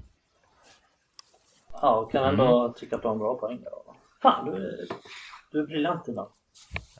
Ja, 1.81 1.95
och 1.95 2.11
kan 2.11 2.23
ändå 2.23 2.59
mm. 2.59 2.73
tycka 2.73 2.97
på 2.97 3.09
en 3.09 3.19
bra 3.19 3.35
poäng 3.35 3.61
där. 3.61 3.71
Fan, 4.21 4.45
du 4.45 4.51
är, 4.51 4.87
du 5.51 5.59
är 5.59 5.65
briljant 5.65 6.09
idag. 6.09 6.31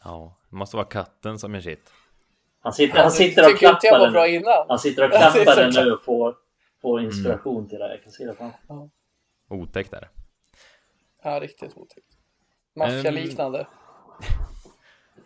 Ja, 0.04 0.38
det 0.50 0.56
måste 0.56 0.76
vara 0.76 0.88
katten 0.88 1.40
som 1.40 1.56
är 1.56 1.62
shit. 1.62 1.92
Han 2.62 2.74
sitter, 2.74 3.00
han 3.00 3.12
sitter 3.12 3.54
och 3.54 3.60
klappar 3.60 4.00
den. 4.00 4.14
Bra 4.14 4.28
innan. 4.28 4.66
Han 4.68 4.80
sitter 4.80 5.06
och 5.06 5.12
klappar 5.34 5.56
den 5.56 5.86
nu 5.86 5.92
och 5.92 6.04
får, 6.04 6.36
får 6.82 7.02
inspiration 7.02 7.58
mm. 7.58 7.70
till 7.70 7.80
det. 7.80 7.90
Jag 7.90 8.04
kan 8.04 8.12
se 8.12 8.26
det 8.26 8.36
framför 8.36 8.60
ja. 8.68 8.90
Otäckt 9.50 9.94
är 9.94 10.02
det. 10.02 10.10
Ja, 11.24 11.40
riktigt 11.40 11.78
otäckt. 11.78 12.08
Mafia-liknande. 12.76 13.60
Um, 13.60 13.66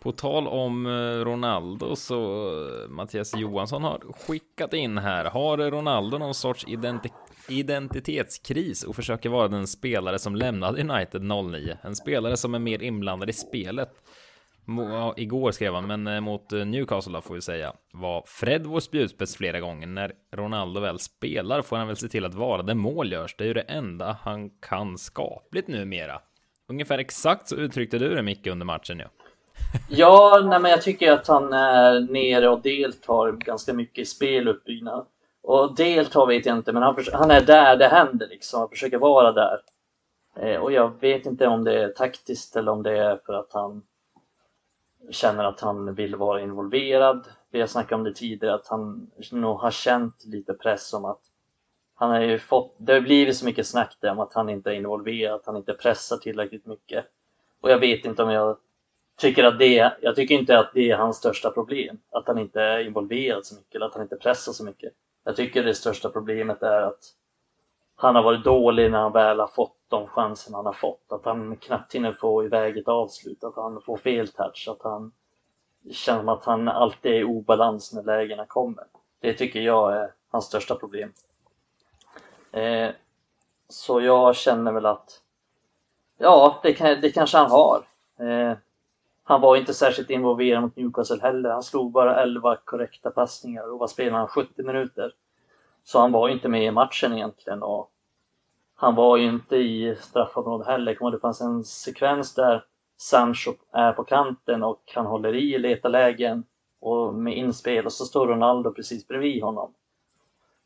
på 0.00 0.12
tal 0.12 0.48
om 0.48 0.86
eh, 0.86 1.24
Ronaldo 1.24 1.96
så 1.96 2.48
eh, 2.48 2.88
Mattias 2.88 3.36
Johansson 3.36 3.84
har 3.84 3.98
skickat 4.12 4.72
in 4.72 4.98
här. 4.98 5.24
Har 5.24 5.56
Ronaldo 5.56 6.18
någon 6.18 6.34
sorts 6.34 6.64
identi 6.68 7.10
identitetskris 7.50 8.84
och 8.84 8.96
försöker 8.96 9.28
vara 9.28 9.48
den 9.48 9.66
spelare 9.66 10.18
som 10.18 10.36
lämnade 10.36 10.80
United 10.82 11.22
09? 11.22 11.76
En 11.82 11.96
spelare 11.96 12.36
som 12.36 12.54
är 12.54 12.58
mer 12.58 12.82
inblandad 12.82 13.30
i 13.30 13.32
spelet 13.32 13.90
Ja, 14.78 15.14
igår 15.16 15.52
skrev 15.52 15.74
han, 15.74 15.86
men 15.86 16.06
eh, 16.06 16.20
mot 16.20 16.52
eh, 16.52 16.64
Newcastle 16.64 17.20
får 17.20 17.34
vi 17.34 17.40
säga, 17.40 17.72
var 17.92 18.24
Fred 18.26 18.66
vår 18.66 18.80
spjutspets 18.80 19.36
flera 19.36 19.60
gånger. 19.60 19.86
När 19.86 20.12
Ronaldo 20.32 20.80
väl 20.80 20.98
spelar 20.98 21.62
får 21.62 21.76
han 21.76 21.86
väl 21.86 21.96
se 21.96 22.08
till 22.08 22.24
att 22.24 22.34
vara 22.34 22.62
där 22.62 22.74
mål 22.74 23.12
görs. 23.12 23.34
Det 23.38 23.44
är 23.44 23.48
ju 23.48 23.54
det 23.54 23.60
enda 23.60 24.16
han 24.22 24.50
kan 24.50 24.98
skapligt 24.98 25.68
numera. 25.68 26.20
Ungefär 26.68 26.98
exakt 26.98 27.48
så 27.48 27.56
uttryckte 27.56 27.98
du 27.98 28.14
det 28.14 28.22
Micke 28.22 28.46
under 28.46 28.66
matchen 28.66 28.98
ja. 28.98 29.06
ja, 29.88 30.42
nej, 30.44 30.60
men 30.60 30.70
jag 30.70 30.82
tycker 30.82 31.12
att 31.12 31.26
han 31.26 31.52
är 31.52 32.00
nere 32.00 32.48
och 32.48 32.62
deltar 32.62 33.32
ganska 33.32 33.72
mycket 33.72 33.98
i 33.98 34.04
speluppbyggnad. 34.04 35.06
Och 35.42 35.74
deltar 35.74 36.26
vet 36.26 36.46
jag 36.46 36.56
inte, 36.56 36.72
men 36.72 36.82
han, 36.82 36.96
han 37.12 37.30
är 37.30 37.40
där 37.40 37.76
det 37.76 37.88
händer 37.88 38.28
liksom. 38.28 38.60
Han 38.60 38.68
försöker 38.68 38.98
vara 38.98 39.32
där. 39.32 39.60
Eh, 40.36 40.60
och 40.60 40.72
jag 40.72 41.00
vet 41.00 41.26
inte 41.26 41.46
om 41.46 41.64
det 41.64 41.82
är 41.82 41.88
taktiskt 41.88 42.56
eller 42.56 42.72
om 42.72 42.82
det 42.82 42.98
är 42.98 43.20
för 43.26 43.32
att 43.32 43.52
han 43.52 43.82
känner 45.10 45.44
att 45.44 45.60
han 45.60 45.94
vill 45.94 46.16
vara 46.16 46.40
involverad. 46.40 47.24
Vi 47.50 47.60
har 47.60 47.66
snackat 47.66 47.92
om 47.92 48.04
det 48.04 48.14
tidigare, 48.14 48.54
att 48.54 48.68
han 48.68 49.10
nog 49.32 49.56
har 49.56 49.70
känt 49.70 50.24
lite 50.24 50.54
press 50.54 50.94
om 50.94 51.04
att 51.04 51.20
han 51.94 52.10
har 52.10 52.20
ju 52.20 52.38
fått, 52.38 52.74
det 52.78 52.92
har 52.92 53.00
blivit 53.00 53.36
så 53.36 53.44
mycket 53.44 53.66
snack 53.66 53.96
där 54.00 54.10
om 54.10 54.20
att 54.20 54.34
han 54.34 54.48
inte 54.48 54.70
är 54.70 54.74
involverad, 54.74 55.34
att 55.34 55.46
han 55.46 55.56
inte 55.56 55.74
pressar 55.74 56.16
tillräckligt 56.16 56.66
mycket. 56.66 57.04
Och 57.60 57.70
jag 57.70 57.78
vet 57.78 58.04
inte 58.04 58.22
om 58.22 58.30
jag 58.30 58.56
tycker 59.16 59.44
att 59.44 59.58
det, 59.58 59.92
jag 60.00 60.16
tycker 60.16 60.34
inte 60.34 60.58
att 60.58 60.70
det 60.74 60.90
är 60.90 60.96
hans 60.96 61.16
största 61.16 61.50
problem, 61.50 61.98
att 62.10 62.26
han 62.26 62.38
inte 62.38 62.62
är 62.62 62.78
involverad 62.78 63.46
så 63.46 63.54
mycket 63.54 63.74
eller 63.74 63.86
att 63.86 63.94
han 63.94 64.02
inte 64.02 64.16
pressar 64.16 64.52
så 64.52 64.64
mycket. 64.64 64.92
Jag 65.24 65.36
tycker 65.36 65.64
det 65.64 65.74
största 65.74 66.10
problemet 66.10 66.62
är 66.62 66.82
att 66.82 67.14
han 67.96 68.14
har 68.14 68.22
varit 68.22 68.44
dålig 68.44 68.90
när 68.90 68.98
han 68.98 69.12
väl 69.12 69.40
har 69.40 69.46
fått 69.46 69.76
de 69.88 70.06
chanser 70.06 70.52
han 70.54 70.66
har 70.66 70.72
fått. 70.72 71.12
Att 71.12 71.24
han 71.24 71.56
knappt 71.56 71.94
hinner 71.94 72.12
få 72.12 72.44
iväg 72.44 72.76
ett 72.76 72.88
avslut, 72.88 73.44
att 73.44 73.56
han 73.56 73.82
får 73.82 73.96
fel 73.96 74.28
touch, 74.28 74.68
att 74.70 74.82
han 74.82 75.12
känner 75.90 76.20
som 76.20 76.28
att 76.28 76.44
han 76.44 76.68
alltid 76.68 77.12
är 77.12 77.18
i 77.18 77.24
obalans 77.24 77.92
när 77.92 78.02
lägena 78.02 78.46
kommer. 78.46 78.84
Det 79.20 79.32
tycker 79.32 79.60
jag 79.60 79.96
är 79.96 80.12
hans 80.30 80.44
största 80.44 80.74
problem. 80.74 81.12
Eh, 82.52 82.90
så 83.68 84.00
jag 84.00 84.36
känner 84.36 84.72
väl 84.72 84.86
att 84.86 85.22
ja, 86.18 86.60
det, 86.62 86.72
kan, 86.72 87.00
det 87.00 87.10
kanske 87.10 87.38
han 87.38 87.50
har. 87.50 87.84
Eh, 88.18 88.56
han 89.30 89.40
var 89.40 89.56
inte 89.56 89.74
särskilt 89.74 90.10
involverad 90.10 90.62
mot 90.62 90.76
Newcastle 90.76 91.20
heller. 91.22 91.50
Han 91.50 91.62
slog 91.62 91.92
bara 91.92 92.22
11 92.22 92.56
korrekta 92.64 93.10
passningar 93.10 93.72
och 93.72 93.78
var 93.78 93.86
spelaren 93.86 94.28
70 94.28 94.62
minuter. 94.62 95.12
Så 95.84 95.98
han 95.98 96.12
var 96.12 96.28
inte 96.28 96.48
med 96.48 96.64
i 96.64 96.70
matchen 96.70 97.12
egentligen 97.12 97.62
och 97.62 97.90
han 98.74 98.94
var 98.94 99.16
ju 99.16 99.28
inte 99.28 99.56
i 99.56 99.96
straffområdet 100.00 100.66
heller. 100.66 101.10
Det 101.10 101.18
fanns 101.18 101.40
en 101.40 101.64
sekvens 101.64 102.34
där 102.34 102.64
Sancho 102.96 103.54
är 103.72 103.92
på 103.92 104.04
kanten 104.04 104.62
och 104.62 104.82
han 104.94 105.06
håller 105.06 105.34
i, 105.34 105.58
letar 105.58 105.88
lägen 105.88 106.44
och 106.80 107.14
med 107.14 107.36
inspel 107.36 107.86
och 107.86 107.92
så 107.92 108.04
står 108.04 108.26
Ronaldo 108.26 108.72
precis 108.72 109.08
bredvid 109.08 109.42
honom. 109.42 109.74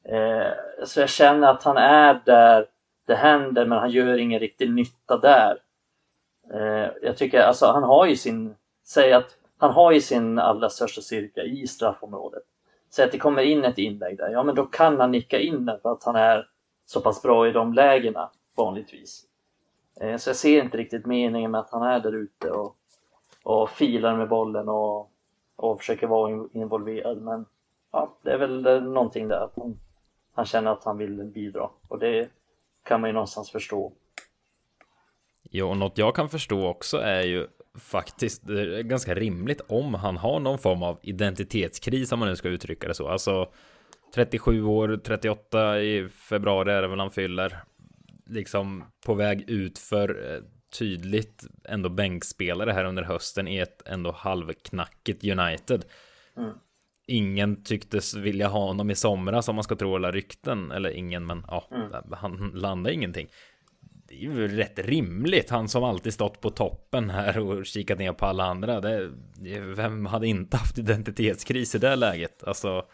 Eh, 0.05 0.85
så 0.85 1.01
jag 1.01 1.09
känner 1.09 1.49
att 1.49 1.63
han 1.63 1.77
är 1.77 2.21
där 2.25 2.67
det 3.07 3.15
händer 3.15 3.67
men 3.67 3.79
han 3.79 3.91
gör 3.91 4.19
ingen 4.19 4.41
riktig 4.41 4.71
nytta 4.71 5.19
där. 5.19 5.59
Eh, 6.53 6.91
jag 7.03 7.17
tycker 7.17 7.41
alltså 7.41 7.67
han 7.67 7.83
har 7.83 8.07
ju 8.07 8.17
sin, 8.17 8.55
säg 8.85 9.13
att 9.13 9.37
han 9.59 9.71
har 9.71 9.93
ju 9.93 10.01
sin 10.01 10.39
allra 10.39 10.69
största 10.69 11.01
styrka 11.01 11.43
i 11.43 11.67
straffområdet. 11.67 12.43
Säg 12.91 13.05
att 13.05 13.13
det 13.13 13.19
kommer 13.19 13.43
in 13.43 13.65
ett 13.65 13.79
inlägg 13.79 14.17
där, 14.17 14.29
ja 14.29 14.43
men 14.43 14.55
då 14.55 14.67
kan 14.67 15.01
han 15.01 15.11
nicka 15.11 15.41
in 15.41 15.67
den 15.67 15.81
för 15.81 15.93
att 15.93 16.05
han 16.05 16.17
är 16.17 16.49
så 16.87 17.01
pass 17.01 17.23
bra 17.23 17.49
i 17.49 17.53
de 17.53 17.73
lägena 17.73 18.31
vanligtvis. 18.57 19.27
Eh, 20.01 20.17
så 20.17 20.29
jag 20.31 20.37
ser 20.37 20.63
inte 20.63 20.77
riktigt 20.77 21.07
meningen 21.07 21.51
med 21.51 21.61
att 21.61 21.71
han 21.71 21.83
är 21.83 22.01
där 22.01 22.13
ute 22.13 22.51
och, 22.51 22.77
och 23.43 23.71
filar 23.71 24.17
med 24.17 24.29
bollen 24.29 24.69
och, 24.69 25.11
och 25.57 25.79
försöker 25.79 26.07
vara 26.07 26.49
involverad. 26.53 27.23
Men 27.23 27.47
ja, 27.93 28.17
det 28.23 28.33
är 28.33 28.39
väl 28.39 28.67
eh, 28.67 28.83
någonting 28.83 29.29
där 29.29 29.41
att 29.41 29.53
han, 29.57 29.79
han 30.35 30.45
känner 30.45 30.71
att 30.71 30.85
han 30.85 30.99
vill 30.99 31.25
bidra 31.25 31.71
och 31.89 31.99
det 31.99 32.29
kan 32.83 33.01
man 33.01 33.11
ju 33.11 33.15
någonstans 33.15 33.51
förstå. 33.51 33.93
Jo, 35.57 35.69
och 35.69 35.77
något 35.77 35.99
jag 35.99 36.17
kan 36.17 36.29
förstå 36.29 36.67
också 36.67 36.99
är 36.99 37.23
ju 37.23 37.47
faktiskt 37.79 38.43
ganska 38.83 39.15
rimligt 39.15 39.61
om 39.67 39.95
han 39.95 40.17
har 40.17 40.41
någon 40.41 40.59
form 40.59 40.83
av 40.83 40.99
identitetskris 41.03 42.13
om 42.13 42.19
man 42.19 42.29
nu 42.29 42.37
ska 42.37 42.49
uttrycka 42.49 42.89
det 42.89 42.95
så. 42.95 43.09
Alltså 43.09 43.53
37 44.15 44.65
år, 44.65 45.01
38 45.05 45.81
i 45.81 46.09
februari 46.09 46.73
är 46.73 46.83
det 46.83 46.89
väl 46.89 47.01
han 47.01 47.11
fyller. 47.11 47.59
Liksom 48.27 48.85
på 49.07 49.15
väg 49.15 49.51
ut 49.51 49.79
för 49.79 50.35
eh, 50.35 50.41
tydligt 50.79 51.47
ändå 51.65 51.89
bänkspelare 51.89 52.73
här 52.73 52.85
under 52.85 53.03
hösten 53.03 53.49
i 53.49 53.59
ett 53.59 53.83
ändå 53.87 54.13
halvknackigt 54.13 55.25
United. 55.25 55.85
Mm. 56.37 56.51
Ingen 57.07 57.65
tycktes 57.65 58.15
vilja 58.15 58.49
ha 58.49 58.67
honom 58.67 58.91
i 58.91 58.95
somras 58.95 59.49
om 59.49 59.55
man 59.55 59.65
ska 59.65 59.77
tro 59.77 59.95
alla 59.95 60.13
rykten. 60.13 60.71
Eller 60.71 60.91
ingen, 60.91 61.27
men 61.27 61.45
ja, 61.49 61.69
mm. 61.71 61.93
han 62.13 62.51
landade 62.55 62.95
ingenting 62.95 63.29
det 64.21 64.27
är 64.27 64.31
ju 64.31 64.57
rätt 64.57 64.79
rimligt. 64.79 65.51
Han 65.51 65.69
som 65.69 65.85
alltid 65.85 66.15
stått 66.15 66.41
på 66.41 66.51
toppen 66.51 67.11
här 67.11 67.39
och 67.39 67.67
kikat 67.67 67.99
ner 67.99 68.13
på 68.13 68.27
alla 68.27 68.45
andra. 68.45 68.81
Det, 68.81 69.11
vem 69.77 70.07
hade 70.07 70.27
inte 70.27 70.57
haft 70.57 70.79
identitetskris 70.79 71.75
i 71.75 71.79
det 71.79 71.97
läget? 71.97 72.45
Alltså, 72.45 72.85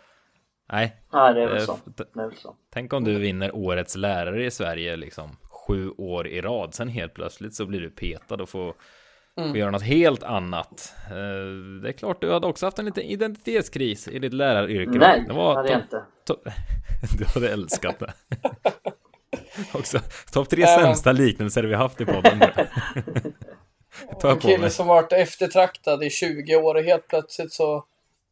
nej. 0.72 0.96
Nej, 1.12 1.34
det 1.34 1.42
är 1.42 1.46
väl 1.46 1.56
eh, 1.56 1.64
så. 1.64 1.78
Det 1.84 2.20
är 2.20 2.28
väl 2.28 2.36
så. 2.36 2.56
Tänk 2.72 2.92
om 2.92 3.04
du 3.04 3.18
vinner 3.18 3.56
årets 3.56 3.96
lärare 3.96 4.44
i 4.46 4.50
Sverige 4.50 4.96
liksom 4.96 5.36
sju 5.50 5.90
år 5.90 6.26
i 6.26 6.40
rad. 6.40 6.74
Sen 6.74 6.88
helt 6.88 7.14
plötsligt 7.14 7.54
så 7.54 7.66
blir 7.66 7.80
du 7.80 7.90
petad 7.90 8.42
och 8.42 8.48
får, 8.48 8.74
mm. 9.36 9.50
får 9.50 9.58
göra 9.58 9.70
något 9.70 9.82
helt 9.82 10.22
annat. 10.22 10.94
Eh, 11.06 11.80
det 11.82 11.88
är 11.88 11.92
klart, 11.92 12.20
du 12.20 12.32
hade 12.32 12.46
också 12.46 12.66
haft 12.66 12.78
en 12.78 12.84
liten 12.84 13.04
identitetskris 13.04 14.08
i 14.08 14.18
ditt 14.18 14.34
läraryrke. 14.34 14.98
Nej, 14.98 15.24
det 15.28 15.32
var 15.32 15.54
hade 15.54 15.70
jag 15.70 15.80
inte. 15.80 16.02
Du 17.18 17.24
hade 17.24 17.52
älskat 17.52 17.98
det. 17.98 18.12
Också. 19.72 19.98
Topp 20.32 20.48
tre 20.48 20.66
sämsta 20.66 21.12
liknelser 21.12 21.62
vi 21.62 21.74
haft 21.74 22.00
i 22.00 22.04
podden. 22.04 22.42
en 24.24 24.38
kille 24.40 24.70
som 24.70 24.86
varit 24.86 25.12
eftertraktad 25.12 26.04
i 26.04 26.10
20 26.10 26.56
år 26.56 26.74
och 26.74 26.82
helt 26.82 27.08
plötsligt 27.08 27.52
så 27.52 27.84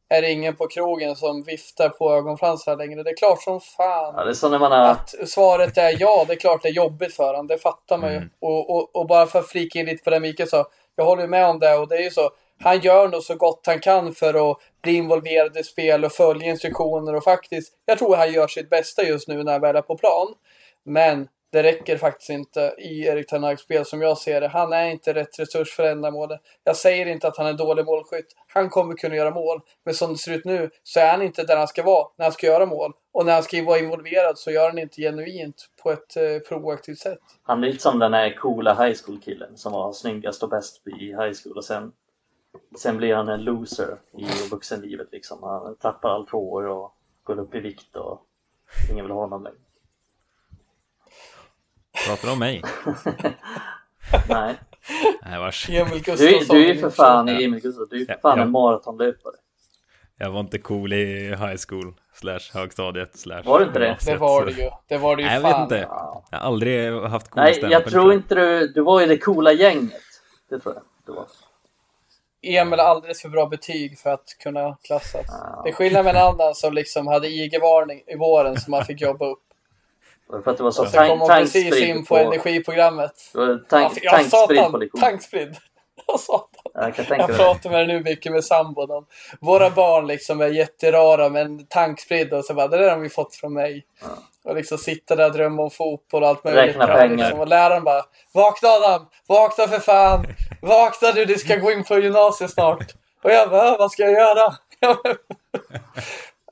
är 0.09 0.23
det 0.23 0.31
ingen 0.31 0.57
på 0.57 0.67
krogen 0.67 1.17
som 1.17 1.43
viftar 1.43 1.89
på 1.89 2.15
ögonfransar 2.15 2.77
längre. 2.77 3.03
Det 3.03 3.11
är 3.11 3.17
klart 3.17 3.43
som 3.43 3.61
fan 3.61 4.15
ja, 4.17 4.25
det 4.25 4.31
är 4.31 4.35
så 4.35 4.49
när 4.49 4.59
man 4.59 4.73
är... 4.73 4.91
att 4.91 5.15
svaret 5.27 5.79
är 5.79 5.97
ja. 6.01 6.25
Det 6.29 6.33
är 6.33 6.39
klart 6.39 6.63
det 6.63 6.69
är 6.69 6.73
jobbigt 6.73 7.15
för 7.15 7.27
honom. 7.27 7.47
Det 7.47 7.59
fattar 7.59 7.99
man 7.99 8.11
ju. 8.11 8.17
Mm. 8.17 8.31
Och, 8.41 8.77
och, 8.77 8.97
och, 8.97 9.07
bara 9.07 9.27
för 9.27 9.39
att 9.39 9.49
flika 9.49 9.79
in 9.79 9.87
lite 9.87 10.05
på 10.05 10.11
det 10.11 10.21
Mikael 10.21 10.49
sa. 10.49 10.67
Jag 10.97 11.05
håller 11.05 11.27
med 11.27 11.47
om 11.47 11.59
det 11.59 11.75
och 11.75 11.89
det 11.89 11.97
är 11.97 12.03
ju 12.03 12.11
så. 12.11 12.31
Han 12.61 12.81
gör 12.81 13.09
nog 13.09 13.23
så 13.23 13.35
gott 13.35 13.67
han 13.67 13.81
kan 13.81 14.15
för 14.15 14.51
att 14.51 14.59
bli 14.83 14.93
involverad 14.93 15.57
i 15.57 15.65
spel 15.65 16.05
och 16.05 16.13
följa 16.13 16.51
instruktioner 16.51 17.15
och 17.15 17.25
faktiskt. 17.25 17.73
Jag 17.87 17.99
tror 17.99 18.17
han 18.17 18.33
gör 18.33 18.49
sitt 18.49 18.71
bästa 18.71 19.03
just 19.03 19.29
nu 19.29 19.43
när 19.43 19.53
han 19.53 19.61
väl 19.61 19.77
är 19.77 19.83
på 19.83 19.99
plan. 19.99 20.35
Men 20.85 21.29
det 21.53 21.63
räcker 21.63 21.97
faktiskt 21.97 22.31
inte 22.31 22.75
i 22.79 23.07
Erik 23.07 23.27
Ten 23.27 23.43
Hags 23.43 23.63
spel 23.63 23.85
som 23.85 24.03
jag 24.03 24.19
ser 24.19 24.41
det. 24.41 24.49
Han 24.49 24.73
är 24.73 24.91
inte 24.91 25.15
rätt 25.15 25.39
resurs 25.39 25.73
för 25.77 25.83
ändamålet. 25.83 26.41
Jag 26.65 26.77
säger 26.77 27.07
inte 27.07 27.29
att 27.29 27.37
han 27.37 27.47
är 27.47 27.51
en 27.51 27.57
dålig 27.57 27.85
målskytt. 27.85 28.27
Han 28.47 28.69
kommer 28.69 28.95
kunna 28.95 29.15
göra 29.15 29.31
mål. 29.31 29.61
Men 29.85 29.95
som 29.95 30.13
det 30.13 30.19
ser 30.19 30.33
ut 30.33 30.45
nu 30.45 30.71
så 30.83 31.01
är 31.01 31.11
han 31.11 31.23
inte 31.23 31.45
där 31.45 31.57
han 31.57 31.69
ska 31.69 31.83
vara 31.83 32.09
när 32.17 32.25
han 32.25 32.33
ska 32.33 32.47
göra 32.47 32.67
mål. 32.67 32.93
Och 33.13 33.27
när 33.27 33.33
han 33.33 33.43
ska 33.43 33.65
vara 33.65 33.79
involverad 33.79 34.39
så 34.39 34.51
gör 34.51 34.69
han 34.69 34.79
inte 34.79 35.03
genuint 35.03 35.67
på 35.83 35.91
ett 35.91 36.17
eh, 36.17 36.39
proaktivt 36.49 36.99
sätt. 36.99 37.19
Han 37.43 37.65
är 37.65 37.69
lite 37.69 37.83
som 37.83 37.99
den 37.99 38.15
här 38.15 38.37
coola 38.37 38.85
high 38.85 38.99
school-killen 39.05 39.57
som 39.57 39.73
var 39.73 39.93
snyggast 39.93 40.43
och 40.43 40.49
bäst 40.49 40.87
i 40.87 41.05
high 41.05 41.33
school 41.43 41.57
och 41.57 41.65
sen, 41.65 41.93
sen 42.79 42.97
blir 42.97 43.15
han 43.15 43.29
en 43.29 43.45
loser 43.45 43.99
i 44.13 44.49
vuxenlivet 44.51 45.09
liksom. 45.13 45.43
Han 45.43 45.77
tappar 45.77 46.09
allt 46.09 46.31
hår 46.31 46.67
och 46.67 46.93
går 47.23 47.39
upp 47.39 47.55
i 47.55 47.61
vikt 47.61 47.97
och 47.97 48.23
ingen 48.91 49.05
vill 49.05 49.13
ha 49.13 49.21
honom 49.21 49.43
längre. 49.43 49.59
Pratar 52.07 52.27
du 52.27 52.33
om 52.33 52.39
mig? 52.39 52.63
Nej. 54.29 54.55
Nej, 55.23 55.39
vars. 55.39 55.69
Emil 55.71 56.03
Du, 56.03 56.17
du 56.17 56.65
är 56.69 56.75
ju 56.75 56.81
för 56.81 56.91
fan 56.91 57.29
Emil 57.29 57.61
Gustafsson, 57.61 57.87
du 57.91 58.03
är 58.03 58.07
för 58.07 58.21
fan 58.23 58.39
ja, 58.39 58.45
en 58.45 58.51
maratonlöpare. 58.51 59.35
Jag 60.19 60.31
var 60.31 60.41
inte 60.41 60.59
cool 60.59 60.93
i 60.93 61.29
high 61.29 61.57
school 61.69 61.95
slash 62.15 62.41
högstadiet 62.55 63.19
slash 63.19 63.43
Var 63.43 63.61
du 63.61 63.67
inte 63.67 63.79
det? 63.79 63.97
Det 64.07 64.17
var 64.17 64.47
du 64.47 64.53
ju. 64.53 64.71
Det 64.89 64.99
var 64.99 65.17
du 65.17 65.23
ju 65.23 65.29
Nej, 65.29 65.41
fan. 65.41 65.51
Jag 65.51 65.59
vet 65.59 65.63
inte. 65.63 65.89
Jag 66.31 66.39
har 66.39 66.47
aldrig 66.47 66.93
haft 67.03 67.31
cool 67.31 67.43
Nej, 67.43 67.59
jag 67.71 67.85
tror 67.85 68.13
inte 68.13 68.35
du, 68.35 68.69
du 68.69 68.83
var 68.83 69.03
i 69.03 69.07
det 69.07 69.19
coola 69.19 69.53
gänget. 69.53 70.03
Det 70.51 70.59
tror 70.59 70.75
jag 70.75 70.85
du 71.07 71.13
var. 71.13 71.27
Emil 72.43 72.79
har 72.79 72.87
alldeles 72.87 73.23
för 73.23 73.29
bra 73.29 73.47
betyg 73.47 73.99
för 73.99 74.11
att 74.11 74.37
kunna 74.43 74.77
klassas. 74.83 75.27
Ja. 75.29 75.61
Det 75.65 75.71
är 75.71 75.75
skillnad 75.75 76.05
med 76.05 76.17
en 76.17 76.23
annan 76.23 76.55
som 76.55 76.73
liksom 76.73 77.07
hade 77.07 77.29
IG-varning 77.29 78.03
i 78.07 78.17
våren 78.17 78.61
som 78.61 78.71
man 78.71 78.85
fick 78.85 79.01
jobba 79.01 79.27
upp. 79.27 79.43
För 80.31 80.51
att 80.51 80.57
det 80.57 80.63
var 80.63 80.71
så 80.71 80.87
sen 80.87 81.09
kom 81.09 81.19
man 81.19 81.29
precis 81.29 81.77
in 81.77 82.05
på, 82.05 82.15
på 82.15 82.17
energiprogrammet. 82.17 83.13
Tank, 83.69 83.99
ja, 84.03 84.11
tanksprid 84.11 84.71
på 84.71 84.77
lektion. 84.77 85.01
Tanksprid. 85.01 85.57
Jag. 86.75 86.95
Jag, 86.97 87.19
jag 87.19 87.37
pratar 87.37 87.71
med 87.71 87.89
det 87.89 87.95
nu 87.95 88.03
mycket 88.03 88.33
med 88.33 88.45
sambon 88.45 88.91
om. 88.91 89.07
Våra 89.41 89.71
barn 89.71 90.07
liksom 90.07 90.41
är 90.41 90.49
jätterara 90.49 91.29
men 91.29 91.67
tankspridda 91.67 92.37
och 92.37 92.45
så 92.45 92.55
bara, 92.55 92.69
det 92.69 92.77
där 92.77 92.91
har 92.91 92.99
vi 92.99 93.09
fått 93.09 93.35
från 93.35 93.53
mig. 93.53 93.85
Ja. 94.01 94.09
Och 94.45 94.57
liksom 94.57 94.79
sitta 94.79 95.17
där 95.17 95.27
och 95.27 95.33
drömma 95.33 95.63
om 95.63 95.71
fotboll 95.71 96.23
och 96.23 96.29
allt 96.29 96.45
möjligt. 96.45 96.65
Räkna 96.65 96.87
pengar. 96.87 97.17
Liksom. 97.17 97.41
Och 97.41 97.49
läraren 97.49 97.85
bara, 97.85 98.03
vakna 98.33 98.69
Adam! 98.69 99.07
Vakna 99.27 99.69
för 99.69 99.79
fan! 99.79 100.27
Vakna 100.63 101.13
du, 101.13 101.25
du 101.25 101.35
ska 101.35 101.57
gå 101.57 101.73
in 101.73 101.85
på 101.85 101.99
gymnasiet 101.99 102.51
snart. 102.51 102.95
Och 103.23 103.31
jag 103.31 103.51
bara, 103.51 103.77
vad 103.77 103.93
ska 103.93 104.03
jag 104.03 104.13
göra? 104.13 104.55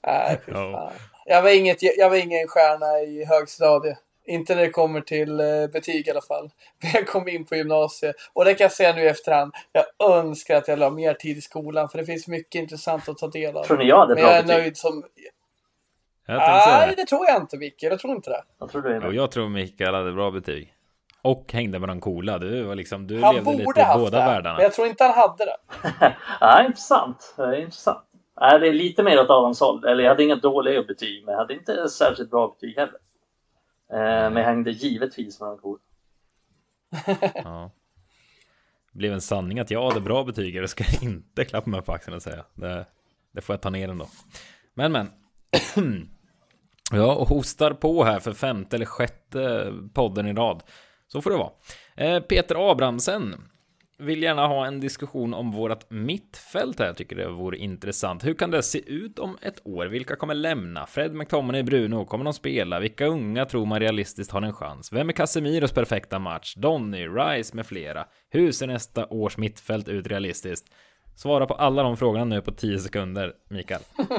Nej, 0.07 0.41
fy 0.47 0.53
fan. 0.53 0.93
Jag 1.29 1.43
var, 1.43 1.51
inget, 1.51 1.83
jag 1.83 2.11
var 2.11 2.17
ingen 2.17 2.49
stjärna 2.49 3.01
i 3.01 3.25
högstadiet. 3.25 3.99
Inte 4.27 4.55
när 4.55 4.63
det 4.63 4.71
kommer 4.71 5.01
till 5.01 5.41
eh, 5.41 5.67
betyg 5.73 6.07
i 6.07 6.11
alla 6.11 6.21
fall. 6.21 6.51
Men 6.83 6.91
jag 6.95 7.07
kom 7.07 7.29
in 7.29 7.45
på 7.45 7.57
gymnasiet. 7.57 8.17
Och 8.33 8.45
det 8.45 8.55
kan 8.55 8.65
jag 8.65 8.73
säga 8.73 8.95
nu 8.95 9.03
i 9.03 9.09
efterhand. 9.09 9.53
Jag 9.73 9.85
önskar 10.11 10.57
att 10.57 10.69
jag 10.69 10.79
la 10.79 10.91
mer 10.91 11.15
tid 11.15 11.37
i 11.37 11.41
skolan. 11.41 11.89
För 11.89 11.99
det 11.99 12.05
finns 12.05 12.29
mycket 12.29 12.55
intressant 12.55 13.09
att 13.09 13.19
ta 13.19 13.29
del 13.29 13.57
av. 13.57 13.65
Tror 13.65 13.79
ni 13.79 13.85
jag 13.85 13.99
hade 13.99 14.15
bra 14.15 14.25
Men 14.25 14.33
jag 14.33 14.39
är 14.39 14.45
nöjd 14.45 14.77
som... 14.77 15.05
Nej, 16.29 16.95
det 16.97 17.07
tror 17.07 17.27
jag 17.27 17.41
inte 17.41 17.57
Micke. 17.57 17.83
Jag 17.83 17.99
tror 17.99 18.17
inte 18.17 18.31
det. 18.31 18.43
Jag 18.59 18.71
tror, 18.71 18.83
det 18.83 18.97
är 18.97 19.13
jag 19.13 19.31
tror 19.31 19.49
Mikael 19.49 19.95
hade 19.95 20.13
bra 20.13 20.31
betyg. 20.31 20.73
Och 21.23 21.53
hängde 21.53 21.79
med 21.79 21.89
de 21.89 22.01
coola. 22.01 22.39
Du 22.39 22.63
var 22.63 22.75
liksom, 22.75 23.07
du 23.07 23.21
han 23.21 23.35
levde 23.35 23.51
lite 23.51 23.63
i 23.63 23.85
båda 23.95 24.19
det, 24.19 24.27
världarna. 24.27 24.57
Men 24.57 24.63
jag 24.63 24.73
tror 24.73 24.87
inte 24.87 25.05
han 25.05 25.15
hade 25.15 25.45
det. 25.45 25.57
ja, 26.41 26.65
intressant. 26.67 27.35
intressant. 27.59 28.05
Nej, 28.41 28.61
det 28.61 28.69
är 28.69 28.73
lite 28.73 29.03
mer 29.03 29.21
åt 29.21 29.31
Adams 29.31 29.61
håll. 29.61 29.85
Eller 29.85 30.03
jag 30.03 30.11
hade 30.11 30.25
inga 30.25 30.37
dåliga 30.37 30.83
betyg, 30.83 31.25
men 31.25 31.33
jag 31.33 31.39
hade 31.39 31.55
inte 31.55 31.89
särskilt 31.89 32.31
bra 32.31 32.49
betyg 32.49 32.77
heller. 32.77 32.99
Eh, 33.93 34.31
men 34.31 34.37
jag 34.37 34.45
hängde 34.45 34.71
givetvis 34.71 35.41
med 35.41 35.49
en 35.49 35.59
kor. 35.59 35.79
ja. 37.35 37.71
Det 38.93 38.99
blev 38.99 39.13
en 39.13 39.21
sanning 39.21 39.59
att 39.59 39.71
jag 39.71 39.89
hade 39.89 40.01
bra 40.01 40.25
betyg. 40.25 40.55
Det 40.55 40.69
ska 40.69 40.85
jag 40.85 41.03
inte 41.03 41.45
klappa 41.45 41.71
mig 41.71 41.83
på 41.83 41.93
axeln 41.93 42.17
och 42.17 42.23
säga. 42.23 42.45
Det, 42.55 42.87
det 43.33 43.41
får 43.41 43.53
jag 43.53 43.61
ta 43.61 43.71
ner 43.71 43.89
ändå. 43.89 44.09
Men, 44.75 44.93
men. 44.93 45.11
ja, 46.93 47.15
och 47.15 47.29
hostar 47.29 47.73
på 47.73 48.05
här 48.05 48.21
för 48.21 48.33
femte 48.33 48.77
eller 48.77 48.87
sjätte 48.87 49.73
podden 49.95 50.27
i 50.27 50.33
rad. 50.33 50.63
Så 51.09 51.23
får 51.23 51.31
det 51.31 51.37
vara. 51.37 51.53
Eh, 51.97 52.23
Peter 52.23 52.71
Abrahamsen 52.71 53.35
vill 53.99 54.23
gärna 54.23 54.47
ha 54.47 54.67
en 54.67 54.81
diskussion 54.81 55.35
om 55.35 55.53
vårat 55.53 55.91
mittfält 55.91 56.79
här. 56.79 56.87
Jag 56.87 56.97
tycker 56.97 57.17
det 57.17 57.29
vore 57.29 57.57
intressant. 57.59 58.25
Hur 58.25 58.35
kan 58.35 58.51
det 58.51 58.63
se 58.63 58.93
ut 58.93 59.19
om 59.19 59.39
ett 59.43 59.67
år? 59.67 59.87
Vilka 59.87 60.17
kommer 60.17 60.35
lämna? 60.35 60.87
Fred 60.87 61.15
McTominay, 61.15 61.63
Bruno, 61.63 62.05
kommer 62.05 62.25
de 62.25 62.35
spela? 62.35 62.81
Vilka 62.81 63.07
unga 63.07 63.45
tror 63.45 63.67
man 63.67 63.81
realistiskt 63.81 64.33
har 64.33 64.43
en 64.43 64.53
chans? 64.53 64.93
Vem 64.93 65.09
är 65.09 65.13
Casemiros 65.13 65.73
perfekta 65.73 66.19
match? 66.19 66.55
Donny, 66.55 67.07
Rice 67.09 67.57
med 67.57 67.67
flera? 67.67 68.05
Hur 68.31 68.53
ser 68.53 68.67
nästa 68.67 69.07
års 69.07 69.37
mittfält 69.37 69.89
ut 69.89 70.07
realistiskt? 70.07 70.67
Svara 71.17 71.47
på 71.47 71.55
alla 71.55 71.83
de 71.83 71.97
frågorna 71.97 72.25
nu 72.25 72.43
på 72.43 72.53
10 72.53 72.79
sekunder, 72.79 73.33
Mikael. 73.49 73.81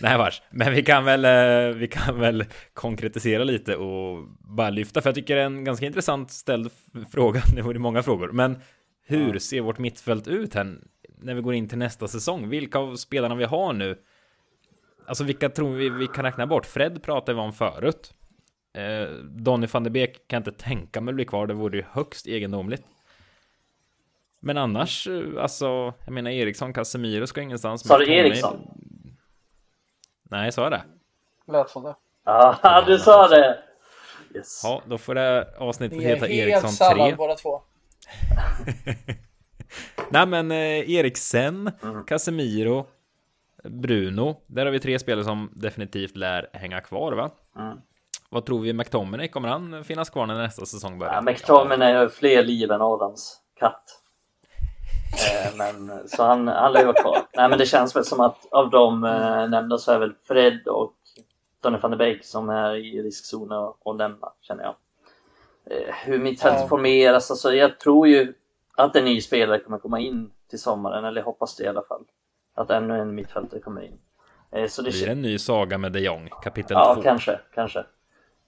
Nej 0.00 0.18
vars, 0.18 0.42
men 0.50 0.72
vi 0.72 0.82
kan 0.82 1.04
väl, 1.04 1.24
eh, 1.24 1.76
vi 1.76 1.88
kan 1.88 2.20
väl 2.20 2.44
konkretisera 2.74 3.44
lite 3.44 3.76
och 3.76 4.28
bara 4.56 4.70
lyfta, 4.70 5.00
för 5.00 5.08
jag 5.08 5.14
tycker 5.14 5.36
det 5.36 5.42
är 5.42 5.46
en 5.46 5.64
ganska 5.64 5.86
intressant 5.86 6.30
ställd 6.30 6.70
fråga. 7.12 7.42
Det 7.54 7.62
var 7.62 7.74
många 7.74 8.02
frågor, 8.02 8.32
men 8.32 8.60
hur 9.06 9.38
ser 9.38 9.60
vårt 9.60 9.78
mittfält 9.78 10.28
ut 10.28 10.54
här 10.54 10.78
när 11.18 11.34
vi 11.34 11.40
går 11.40 11.54
in 11.54 11.68
till 11.68 11.78
nästa 11.78 12.08
säsong? 12.08 12.48
Vilka 12.48 12.78
av 12.78 12.96
spelarna 12.96 13.34
vi 13.34 13.44
har 13.44 13.72
nu? 13.72 13.98
Alltså 15.06 15.24
vilka 15.24 15.48
tror 15.48 15.72
vi 15.72 15.88
vi 15.88 16.06
kan 16.06 16.24
räkna 16.24 16.46
bort? 16.46 16.66
Fred 16.66 17.02
pratade 17.02 17.34
vi 17.34 17.40
om 17.40 17.52
förut. 17.52 18.14
Eh, 18.74 19.14
Donny 19.24 19.66
van 19.66 19.84
de 19.84 19.90
Beek 19.90 20.28
kan 20.28 20.36
inte 20.36 20.52
tänka 20.52 21.00
mig 21.00 21.14
bli 21.14 21.24
kvar, 21.24 21.46
det 21.46 21.54
vore 21.54 21.76
ju 21.76 21.84
högst 21.90 22.26
egendomligt. 22.26 22.82
Men 24.44 24.58
annars, 24.58 25.06
eh, 25.06 25.42
alltså, 25.42 25.94
jag 26.04 26.12
menar 26.12 26.30
Eriksson, 26.30 26.72
Casemiro 26.72 27.26
ska 27.26 27.40
ingenstans. 27.40 27.88
Sa 27.88 27.98
du 27.98 28.12
Eriksson? 28.14 28.56
Nej, 30.30 30.52
sa 30.52 30.62
jag 30.62 30.72
det? 30.72 30.82
Lät 31.52 31.70
som 31.70 31.82
det. 31.82 31.94
Ja, 32.24 32.82
du 32.86 32.98
sa 32.98 33.28
det! 33.28 33.58
Yes. 34.34 34.60
Ja, 34.64 34.82
då 34.86 34.98
får 34.98 35.14
det 35.14 35.54
avsnittet 35.58 35.98
Ni 35.98 36.04
är 36.04 36.08
heta 36.08 36.28
Eriksson 36.28 36.62
3. 36.70 36.70
sallad 36.70 37.16
båda 37.16 37.34
två. 37.34 37.62
Nej 40.10 40.26
men 40.26 40.50
eh, 40.50 40.90
Eriksen, 40.90 41.70
Mm. 41.82 42.04
Casemiro, 42.04 42.86
Bruno. 43.64 44.36
Där 44.46 44.64
har 44.64 44.72
vi 44.72 44.80
tre 44.80 44.98
spelare 44.98 45.24
som 45.24 45.50
definitivt 45.54 46.16
lär 46.16 46.50
hänga 46.52 46.80
kvar 46.80 47.12
va? 47.12 47.30
Mm. 47.58 47.78
Vad 48.30 48.46
tror 48.46 48.60
vi 48.60 48.72
McTominay? 48.72 49.28
Kommer 49.28 49.48
han 49.48 49.84
finnas 49.84 50.10
kvar 50.10 50.26
när 50.26 50.34
nästa 50.34 50.66
säsong 50.66 50.98
börjar? 50.98 51.14
Ja, 51.14 51.20
McTominay 51.20 51.92
har 51.94 52.08
fler 52.08 52.42
liv 52.44 52.70
än 52.70 52.80
Adams 52.82 53.40
katt. 53.58 54.01
Eh, 55.12 55.56
men, 55.56 56.08
så 56.08 56.22
han, 56.24 56.48
han 56.48 56.72
vara 56.86 57.02
kvar. 57.02 57.18
Nej 57.36 57.48
men 57.48 57.58
det 57.58 57.66
känns 57.66 57.96
väl 57.96 58.04
som 58.04 58.20
att 58.20 58.46
av 58.52 58.70
de 58.70 59.04
eh, 59.04 59.48
nämnda 59.48 59.78
så 59.78 59.92
är 59.92 59.98
väl 59.98 60.12
Fred 60.24 60.66
och 60.68 60.92
Donny 61.60 61.78
van 61.78 61.90
de 61.90 61.96
Beek 61.96 62.24
som 62.24 62.48
är 62.50 62.74
i 62.74 63.02
riskzonen 63.02 63.58
att- 63.58 63.96
nämna 63.96 64.32
känner 64.40 64.62
jag. 64.64 64.74
Eh, 65.70 65.94
hur 66.04 66.18
mittfältet 66.18 66.60
Ja. 66.60 66.68
formeras, 66.68 67.30
alltså 67.30 67.54
jag 67.54 67.78
tror 67.80 68.08
ju 68.08 68.34
att 68.76 68.96
en 68.96 69.04
ny 69.04 69.20
spelare 69.20 69.58
kommer 69.58 69.78
komma 69.78 70.00
in 70.00 70.30
till 70.50 70.58
sommaren, 70.60 71.04
eller 71.04 71.22
hoppas 71.22 71.56
det 71.56 71.64
i 71.64 71.68
alla 71.68 71.82
fall. 71.82 72.04
Att 72.54 72.70
ännu 72.70 72.98
en 73.00 73.14
mittfältare 73.14 73.60
kommer 73.60 73.80
in. 73.82 73.98
Eh, 74.50 74.68
så 74.68 74.82
det 74.82 74.90
det 75.06 75.12
en 75.12 75.22
ny 75.22 75.38
saga 75.38 75.78
med 75.78 75.92
de 75.92 76.00
Jong? 76.00 76.28
Kapitel 76.42 76.74
Ja, 76.74 76.94
2. 76.94 77.02
kanske, 77.02 77.40
kanske. 77.54 77.84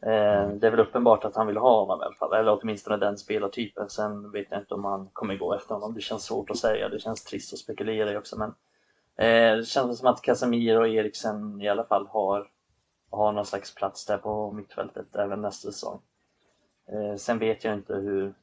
Eh, 0.07 0.49
det 0.49 0.67
är 0.67 0.71
väl 0.71 0.81
uppenbart 0.81 1.25
att 1.25 1.37
han 1.37 1.47
vill 1.47 1.57
ha 1.57 1.81
honom 1.81 2.01
i 2.01 2.05
alla 2.05 2.15
fall, 2.15 2.33
eller 2.33 2.59
åtminstone 2.61 2.97
den 2.97 3.19
spelartypen. 3.19 3.91
Sen 3.91 4.31
vet 4.31 4.47
jag 4.51 4.61
inte 4.61 4.75
om 4.75 4.85
han 4.85 5.09
kommer 5.13 5.37
gå 5.37 5.55
efter 5.55 5.75
honom. 5.75 5.95
Det 5.95 6.01
känns 6.01 6.25
svårt 6.25 6.51
att 6.51 6.59
säga, 6.59 6.89
det 6.89 6.99
känns 6.99 7.25
trist 7.25 7.53
att 7.53 7.59
spekulera 7.59 8.13
i 8.13 8.17
också. 8.17 8.39
Men 8.39 8.49
eh, 9.17 9.57
det 9.57 9.65
känns 9.65 9.99
som 9.99 10.09
att 10.09 10.23
Casemiro 10.23 10.81
och 10.81 10.89
Eriksen 10.89 11.61
i 11.61 11.69
alla 11.69 11.85
fall 11.85 12.07
har, 12.07 12.51
har 13.11 13.33
någon 13.33 13.47
slags 13.47 13.75
plats 13.75 14.07
där 14.07 14.19
på 14.19 14.53
mittfältet 14.53 15.17
även 15.17 15.41
nästa 15.41 15.73
säsong. 15.73 16.01
Eh, 16.87 17.17
sen 17.17 17.39
vet 17.39 17.65
jag 17.65 17.75
inte 17.75 17.95
hur, 17.95 18.35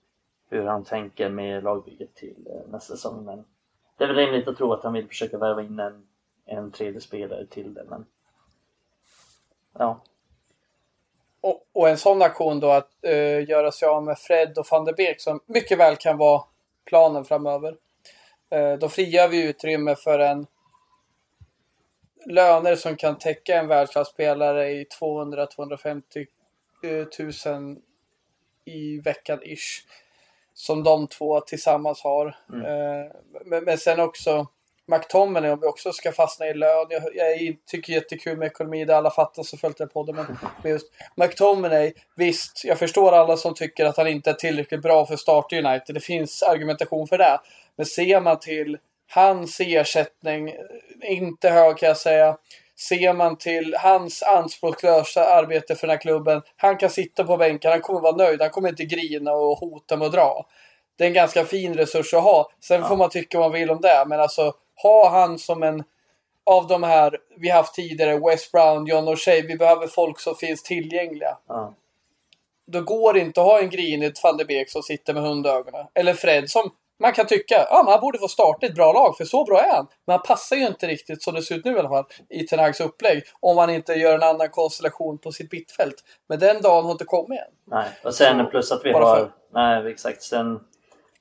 hur 0.49 0.65
han 0.65 0.83
tänker 0.83 1.29
med 1.29 1.63
lagbygget 1.63 2.15
till 2.15 2.47
nästa 2.67 2.95
säsong. 2.95 3.25
Men 3.25 3.45
det 3.97 4.03
är 4.03 4.07
väl 4.07 4.17
rimligt 4.17 4.47
att 4.47 4.57
tro 4.57 4.73
att 4.73 4.83
han 4.83 4.93
vill 4.93 5.07
försöka 5.07 5.37
värva 5.37 5.61
in 5.61 5.79
en, 5.79 6.07
en 6.45 6.71
tredje 6.71 7.01
spelare 7.01 7.45
till 7.45 7.73
det. 7.73 7.83
Men 7.89 8.05
ja, 9.73 10.01
Och, 11.41 11.67
och 11.73 11.89
en 11.89 11.97
sån 11.97 12.21
aktion 12.21 12.59
då 12.59 12.71
att 12.71 12.89
eh, 13.01 13.49
göra 13.49 13.71
sig 13.71 13.87
av 13.87 14.03
med 14.03 14.19
Fred 14.19 14.57
och 14.57 14.65
van 14.71 14.85
der 14.85 14.93
Beek 14.93 15.21
som 15.21 15.39
mycket 15.45 15.77
väl 15.77 15.95
kan 15.95 16.17
vara 16.17 16.43
planen 16.85 17.25
framöver. 17.25 17.75
Eh, 18.49 18.73
då 18.73 18.89
frigör 18.89 19.27
vi 19.27 19.43
utrymme 19.43 19.95
för 19.95 20.19
en 20.19 20.47
löner 22.25 22.75
som 22.75 22.95
kan 22.95 23.17
täcka 23.17 23.59
en 23.59 23.67
världsklasspelare 23.67 24.71
i 24.71 24.85
200-250 24.99 26.27
000 27.47 27.77
i 28.65 28.99
veckan 28.99 29.39
ish. 29.43 29.85
Som 30.53 30.83
de 30.83 31.07
två 31.07 31.41
tillsammans 31.41 32.01
har. 32.03 32.25
Eh, 32.53 33.11
men, 33.45 33.63
men 33.63 33.77
sen 33.77 33.99
också 33.99 34.47
McTominay 34.91 35.51
om 35.51 35.59
vi 35.59 35.67
också 35.67 35.91
ska 35.91 36.11
fastna 36.11 36.47
i 36.47 36.53
lön. 36.53 36.87
Jag, 36.89 37.03
jag 37.15 37.55
tycker 37.71 37.93
jättekul 37.93 38.37
med 38.37 38.45
ekonomi, 38.45 38.85
det 38.85 38.97
alla 38.97 39.11
fattar 39.11 39.43
så 39.43 39.57
följt 39.57 39.79
jag 39.79 39.93
på 39.93 40.03
det. 40.03 40.13
Men 40.13 40.37
men 40.63 40.71
just 40.71 40.87
McTominay, 41.15 41.93
visst, 42.15 42.65
jag 42.65 42.79
förstår 42.79 43.11
alla 43.11 43.37
som 43.37 43.53
tycker 43.53 43.85
att 43.85 43.97
han 43.97 44.07
inte 44.07 44.29
är 44.29 44.33
tillräckligt 44.33 44.81
bra 44.81 45.05
för 45.05 45.15
start 45.15 45.53
i 45.53 45.57
United. 45.57 45.95
Det 45.95 45.99
finns 45.99 46.43
argumentation 46.43 47.07
för 47.07 47.17
det. 47.17 47.39
Men 47.75 47.85
ser 47.85 48.21
man 48.21 48.39
till 48.39 48.77
hans 49.09 49.59
ersättning, 49.59 50.55
inte 51.01 51.49
hög 51.49 51.77
kan 51.77 51.87
jag 51.87 51.97
säga. 51.97 52.37
Ser 52.89 53.13
man 53.13 53.37
till 53.37 53.75
hans 53.79 54.23
anspråkslösa 54.23 55.25
arbete 55.25 55.75
för 55.75 55.87
den 55.87 55.93
här 55.93 56.01
klubben. 56.01 56.41
Han 56.57 56.77
kan 56.77 56.89
sitta 56.89 57.23
på 57.23 57.37
bänken, 57.37 57.71
han 57.71 57.81
kommer 57.81 57.99
vara 57.99 58.15
nöjd, 58.15 58.41
han 58.41 58.49
kommer 58.49 58.69
inte 58.69 58.85
grina 58.85 59.33
och 59.33 59.57
hota 59.57 59.97
med 59.97 60.05
att 60.05 60.13
dra. 60.13 60.45
Det 60.97 61.03
är 61.03 61.07
en 61.07 61.13
ganska 61.13 61.45
fin 61.45 61.73
resurs 61.73 62.13
att 62.13 62.23
ha. 62.23 62.51
Sen 62.63 62.83
får 62.83 62.97
man 62.97 63.09
tycka 63.09 63.39
vad 63.39 63.51
man 63.51 63.59
vill 63.59 63.71
om 63.71 63.81
det, 63.81 64.05
men 64.07 64.19
alltså 64.19 64.53
ha 64.83 65.09
han 65.09 65.39
som 65.39 65.63
en 65.63 65.83
av 66.45 66.67
de 66.67 66.83
här 66.83 67.17
vi 67.37 67.49
haft 67.49 67.73
tidigare, 67.75 68.19
West 68.19 68.51
Brown, 68.51 68.85
John 68.85 69.07
O'Shea, 69.09 69.47
vi 69.47 69.55
behöver 69.55 69.87
folk 69.87 70.19
som 70.19 70.35
finns 70.35 70.63
tillgängliga. 70.63 71.37
ja. 71.47 71.73
Då 72.67 72.81
går 72.81 73.13
det 73.13 73.19
inte 73.19 73.41
att 73.41 73.47
ha 73.47 73.59
en 73.59 73.69
grinig 73.69 74.13
van 74.23 74.37
de 74.37 74.45
Beek 74.45 74.69
som 74.69 74.81
sitter 74.83 75.13
med 75.13 75.23
hundögonen. 75.23 75.85
Eller 75.93 76.13
Fred 76.13 76.49
som 76.49 76.71
man 76.99 77.13
kan 77.13 77.25
tycka, 77.27 77.67
ja 77.69 77.83
man 77.85 77.99
borde 77.99 78.19
få 78.19 78.27
starta 78.27 78.65
ett 78.65 78.75
bra 78.75 78.93
lag 78.93 79.17
för 79.17 79.25
så 79.25 79.43
bra 79.45 79.59
är 79.61 79.75
han. 79.75 79.87
Men 80.05 80.13
han 80.13 80.25
passar 80.27 80.55
ju 80.55 80.67
inte 80.67 80.87
riktigt 80.87 81.23
som 81.23 81.33
det 81.33 81.41
ser 81.41 81.55
ut 81.55 81.65
nu 81.65 81.71
i 81.75 81.79
alla 81.79 81.89
fall 81.89 82.05
i 82.29 82.47
Ten 82.47 82.59
Hags 82.59 82.81
upplägg. 82.81 83.23
Om 83.39 83.55
man 83.55 83.69
inte 83.69 83.93
gör 83.93 84.15
en 84.15 84.23
annan 84.23 84.49
konstellation 84.49 85.17
på 85.17 85.31
sitt 85.31 85.51
mittfält. 85.51 85.95
Men 86.29 86.39
den 86.39 86.61
dagen 86.61 86.85
har 86.85 86.91
inte 86.91 87.05
kommit 87.05 87.39
än. 87.39 87.45
Nej, 87.65 87.89
och 88.03 88.13
sen 88.13 88.45
Så, 88.45 88.45
plus 88.51 88.71
att 88.71 88.85
vi 88.85 88.91
har... 88.91 89.15
för- 89.15 89.31
Nej, 89.53 89.91
exakt. 89.91 90.23
Sen, 90.23 90.59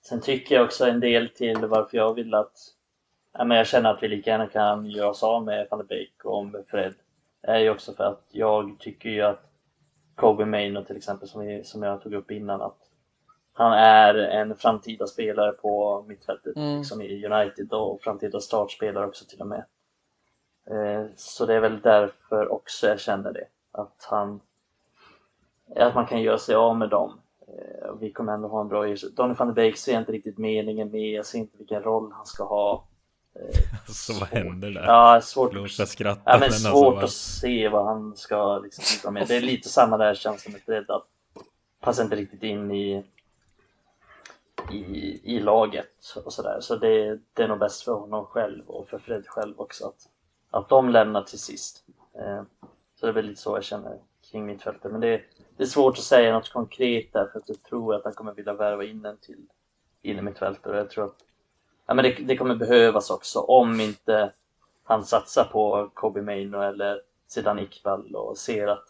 sen 0.08 0.20
tycker 0.20 0.54
jag 0.54 0.64
också 0.64 0.84
en 0.86 1.00
del 1.00 1.28
till 1.28 1.58
varför 1.58 1.96
jag 1.96 2.14
vill 2.14 2.34
att... 2.34 2.52
Ja, 3.32 3.44
men 3.44 3.56
jag 3.56 3.66
känner 3.66 3.90
att 3.90 4.02
vi 4.02 4.08
lika 4.08 4.30
gärna 4.30 4.46
kan 4.46 4.86
göra 4.86 5.10
oss 5.10 5.22
av 5.22 5.44
med 5.44 5.66
van 5.70 5.78
de 5.78 5.86
Beek 5.86 6.24
och 6.24 6.46
med 6.46 6.64
Fred. 6.68 6.94
är 7.42 7.58
ju 7.58 7.70
också 7.70 7.92
för 7.92 8.04
att 8.04 8.24
jag 8.30 8.76
tycker 8.78 9.08
ju 9.08 9.22
att 9.22 9.50
Kobe 10.14 10.44
Maino 10.44 10.84
till 10.84 10.96
exempel, 10.96 11.28
som, 11.28 11.46
vi, 11.46 11.64
som 11.64 11.82
jag 11.82 12.02
tog 12.02 12.14
upp 12.14 12.30
innan, 12.30 12.62
att 12.62 12.78
han 13.52 13.72
är 13.72 14.14
en 14.14 14.56
framtida 14.56 15.06
spelare 15.06 15.52
på 15.52 16.04
mittfältet 16.08 16.56
Mm. 16.56 16.78
liksom 16.78 17.02
i 17.02 17.26
United 17.26 17.72
och 17.72 18.02
framtida 18.02 18.40
startspelare 18.40 19.06
också 19.06 19.24
till 19.24 19.40
och 19.40 19.46
med. 19.46 19.64
Eh, 20.70 21.06
så 21.16 21.46
det 21.46 21.54
är 21.54 21.60
väl 21.60 21.80
därför 21.80 22.52
också 22.52 22.86
jag 22.86 23.00
känner 23.00 23.32
det. 23.32 23.46
Att 23.72 24.06
han 24.10 24.40
att 25.76 25.94
man 25.94 26.06
kan 26.06 26.22
göra 26.22 26.38
sig 26.38 26.54
av 26.54 26.76
med 26.76 26.88
dem. 26.88 27.20
Eh, 27.48 27.94
vi 28.00 28.12
kommer 28.12 28.32
ändå 28.32 28.48
ha 28.48 28.60
en 28.60 28.68
bra 28.68 28.86
ersättning. 28.88 29.14
Donny 29.16 29.34
van 29.34 29.48
de 29.48 29.54
Beek 29.54 29.76
ser 29.76 29.92
jag 29.92 30.02
inte 30.02 30.12
riktigt 30.12 30.38
meningen 30.38 30.90
med. 30.90 31.10
Jag 31.10 31.26
ser 31.26 31.38
inte 31.38 31.58
vilken 31.58 31.82
roll 31.82 32.12
han 32.12 32.26
ska 32.26 32.44
ha. 32.44 32.84
Så 33.88 34.12
vad 34.20 34.28
händer 34.28 34.70
där? 34.70 34.84
Ja, 34.84 35.20
svårt, 35.20 35.52
ja, 36.24 36.32
men 36.38 36.42
alltså, 36.42 36.70
svårt 36.70 36.94
vad- 36.94 37.04
att 37.04 37.10
se 37.10 37.68
vad 37.68 37.86
han 37.86 38.16
ska 38.16 38.58
liksom 38.58 38.84
bidra 38.96 39.10
med. 39.10 39.28
Det 39.28 39.36
är 39.36 39.40
lite 39.40 39.68
samma 39.68 39.96
där 39.96 40.14
känslan 40.14 40.52
med 40.52 40.62
Fred. 40.62 40.90
Att 40.90 41.06
passar 41.80 42.04
inte 42.04 42.16
riktigt 42.16 42.42
in 42.42 42.70
i, 42.70 43.04
i, 44.72 45.20
i 45.36 45.40
laget 45.40 46.16
och 46.24 46.32
sådär. 46.32 46.58
Så 46.60 46.76
det, 46.76 47.18
det 47.32 47.42
är 47.42 47.48
nog 47.48 47.58
bäst 47.58 47.82
för 47.82 47.92
honom 47.92 48.24
själv 48.26 48.66
och 48.66 48.88
för 48.88 48.98
Fred 48.98 49.24
själv 49.26 49.60
också 49.60 49.86
att, 49.86 50.08
att 50.50 50.68
de 50.68 50.88
lämnar 50.88 51.22
till 51.22 51.38
sist. 51.38 51.84
Eh, 52.18 52.42
så 52.94 53.06
det 53.06 53.10
är 53.10 53.14
väl 53.14 53.26
lite 53.26 53.40
så 53.40 53.56
jag 53.56 53.64
känner 53.64 53.98
kring 54.30 54.46
mittfältet. 54.46 54.92
Men 54.92 55.00
det, 55.00 55.22
det 55.56 55.62
är 55.62 55.66
svårt 55.66 55.98
att 55.98 56.04
säga 56.04 56.32
något 56.32 56.52
konkret 56.52 57.12
där 57.12 57.26
för 57.32 57.38
att 57.38 57.48
jag 57.48 57.62
tror 57.62 57.94
att 57.94 58.04
han 58.04 58.14
kommer 58.14 58.34
vilja 58.34 58.52
värva 58.54 58.84
in 58.84 59.04
en 59.04 59.16
till 59.16 59.46
in 60.02 60.18
i 60.18 60.22
mittfältet 60.22 60.66
och 60.66 60.76
jag 60.76 60.90
tror 60.90 61.04
att 61.04 61.16
ja, 61.90 61.94
men 61.94 62.04
det, 62.04 62.10
det 62.10 62.36
kommer 62.36 62.54
behövas 62.54 63.10
också 63.10 63.40
om 63.40 63.80
inte 63.80 64.32
han 64.84 65.04
satsar 65.04 65.44
på 65.44 65.90
Kobe 65.94 66.22
Maino 66.22 66.62
eller 66.62 67.00
Zidane 67.28 67.62
Iqbal 67.62 68.16
och 68.16 68.38
ser 68.38 68.66
att 68.66 68.84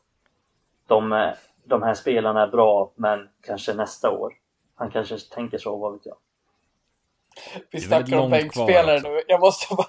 de, 0.86 1.32
de 1.64 1.82
här 1.82 1.94
spelarna 1.94 2.42
är 2.42 2.46
bra 2.46 2.92
men 2.94 3.28
kanske 3.40 3.74
nästa 3.74 4.11
år. 4.11 4.34
Han 4.74 4.90
kanske 4.90 5.18
tänker 5.18 5.59
så, 5.59 5.76
vad 5.76 5.92
vet 5.92 6.07
jag. 6.07 6.16
Vi 7.55 7.64
Det 7.70 7.76
är 7.76 7.80
snackar 7.80 8.18
om 8.18 8.30
bänkspelare 8.30 9.01
kvar 9.01 9.11
nu. 9.11 9.22
Jag 9.26 9.40
måste 9.40 9.74
bara... 9.74 9.88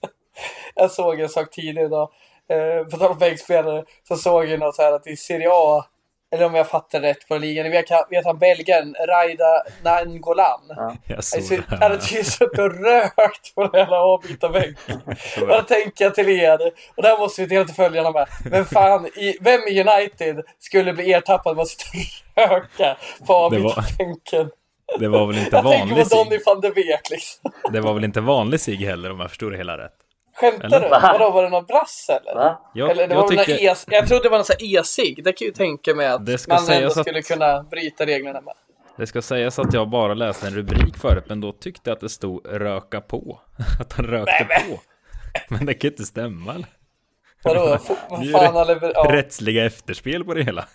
jag 0.74 0.90
såg 0.90 1.20
en 1.20 1.28
sak 1.28 1.50
tidigare 1.50 1.86
idag. 1.86 2.12
Eh, 2.48 2.84
på 2.84 2.96
tal 2.96 3.10
om 3.10 3.18
bänkspelare 3.18 3.84
så 4.08 4.16
såg 4.16 4.44
jag 4.44 4.60
något 4.60 4.74
så 4.74 4.82
här 4.82 4.92
att 4.92 5.06
i 5.06 5.16
Serie 5.16 5.48
A, 5.52 5.84
eller 6.32 6.44
om 6.44 6.54
jag 6.54 6.68
fattar 6.68 7.00
rätt 7.00 7.28
på 7.28 7.38
ligan, 7.38 7.70
vet, 7.70 7.90
vet 8.10 8.24
han 8.24 8.38
belgaren 8.38 8.94
Raida 9.08 9.62
Nangolan? 9.82 10.60
Ja. 10.68 10.96
Jag 11.06 11.24
såg 11.24 11.38
Alltså, 11.38 11.54
det 11.56 11.62
han 11.68 11.78
hade 11.82 11.94
här. 11.94 12.00
tydligen 12.00 12.24
suttit 12.24 12.58
och 12.58 12.84
rökt 12.84 13.54
på 13.54 13.66
den 13.66 13.80
jävla 13.80 13.96
avbytarbänken. 14.00 15.00
Så 15.34 15.40
Och 15.40 15.48
då 15.48 15.62
tänker 15.62 16.04
jag 16.04 16.14
till 16.14 16.28
er, 16.28 16.58
och 16.96 17.02
där 17.02 17.18
måste 17.18 17.42
vi 17.42 17.46
dela 17.48 17.64
till 17.64 17.74
följarna 17.74 18.10
med. 18.10 18.26
Vem 18.44 18.64
fan, 18.64 19.06
i, 19.06 19.36
vem 19.40 19.60
i 19.60 19.80
United 19.80 20.44
skulle 20.58 20.92
bli 20.92 21.12
ertappad 21.12 21.56
med 21.56 21.62
att 21.62 21.68
sitta 21.68 22.44
och 22.44 22.50
röka 22.50 22.96
på 23.26 23.34
avbytarbänken? 23.34 24.50
Det 24.98 25.08
var 25.08 25.26
väl 25.26 25.38
inte 25.38 25.56
Jag 25.56 25.64
tänker 25.64 25.86
vanlig 25.88 26.08
på 26.10 26.16
Donny 26.16 26.38
van 26.46 26.60
de 26.60 26.70
Beek 26.70 27.10
liksom. 27.10 27.52
Det 27.72 27.80
var 27.80 27.94
väl 27.94 28.04
inte 28.04 28.20
vanlig 28.20 28.60
sig 28.60 28.74
heller 28.84 29.10
om 29.10 29.20
jag 29.20 29.28
förstod 29.28 29.52
det 29.52 29.56
hela 29.58 29.78
rätt. 29.78 29.92
Skämtar 30.40 30.66
Eller? 30.66 30.80
du? 30.80 30.88
Va? 30.88 31.00
Vadå, 31.18 31.30
var 31.30 31.42
det 31.42 31.48
någon 31.48 31.64
brass 31.66 32.06
eller? 32.10 32.34
Va? 32.34 32.70
Jag, 32.74 32.90
eller 32.90 33.08
det 33.08 33.14
jag 33.14 33.20
var 33.22 33.28
tycker... 33.28 33.52
någon 33.52 33.62
e 33.62 33.74
jag 33.88 34.08
trodde 34.08 34.22
det 34.22 34.28
var 34.28 34.38
någon 34.38 34.44
sån 34.44 34.56
här 34.60 34.78
e-cigg. 34.80 35.24
Det 35.24 35.32
kan 35.32 35.46
ju 35.46 35.52
tänka 35.52 35.94
mig 35.94 36.06
att 36.06 36.26
Det 36.26 36.48
man 36.48 36.70
ändå 36.70 36.86
att- 36.86 36.92
skulle 37.00 37.22
kunna 37.22 37.62
bryta 37.62 38.06
reglerna 38.06 38.40
med. 38.40 38.54
Det 38.96 39.06
ska 39.06 39.22
sägas 39.22 39.58
att 39.58 39.74
jag 39.74 39.90
bara 39.90 40.14
läste 40.14 40.46
en 40.46 40.54
rubrik 40.54 40.96
förut, 40.98 41.24
men 41.28 41.40
då 41.40 41.52
tyckte 41.52 41.90
jag 41.90 41.94
att 41.94 42.00
det 42.00 42.08
stod 42.08 42.46
röka 42.60 43.00
på. 43.00 43.40
Att 43.80 43.92
han 43.92 44.06
rökte 44.06 44.32
Nej, 44.32 44.46
men- 44.68 44.76
på. 44.76 44.82
Men 45.48 45.66
det 45.66 45.74
kan 45.74 45.88
ju 45.88 45.92
inte 45.92 46.04
stämma 46.04 46.54
eller? 46.54 46.66
Vadå? 47.44 47.60
Vad 48.10 48.30
fan 48.30 48.54
har 48.54 48.64
lever... 48.66 48.92
ja, 48.94 49.06
Rättsliga 49.12 49.64
efterspel 49.66 50.24
på 50.24 50.34
det 50.34 50.42
hela. 50.42 50.64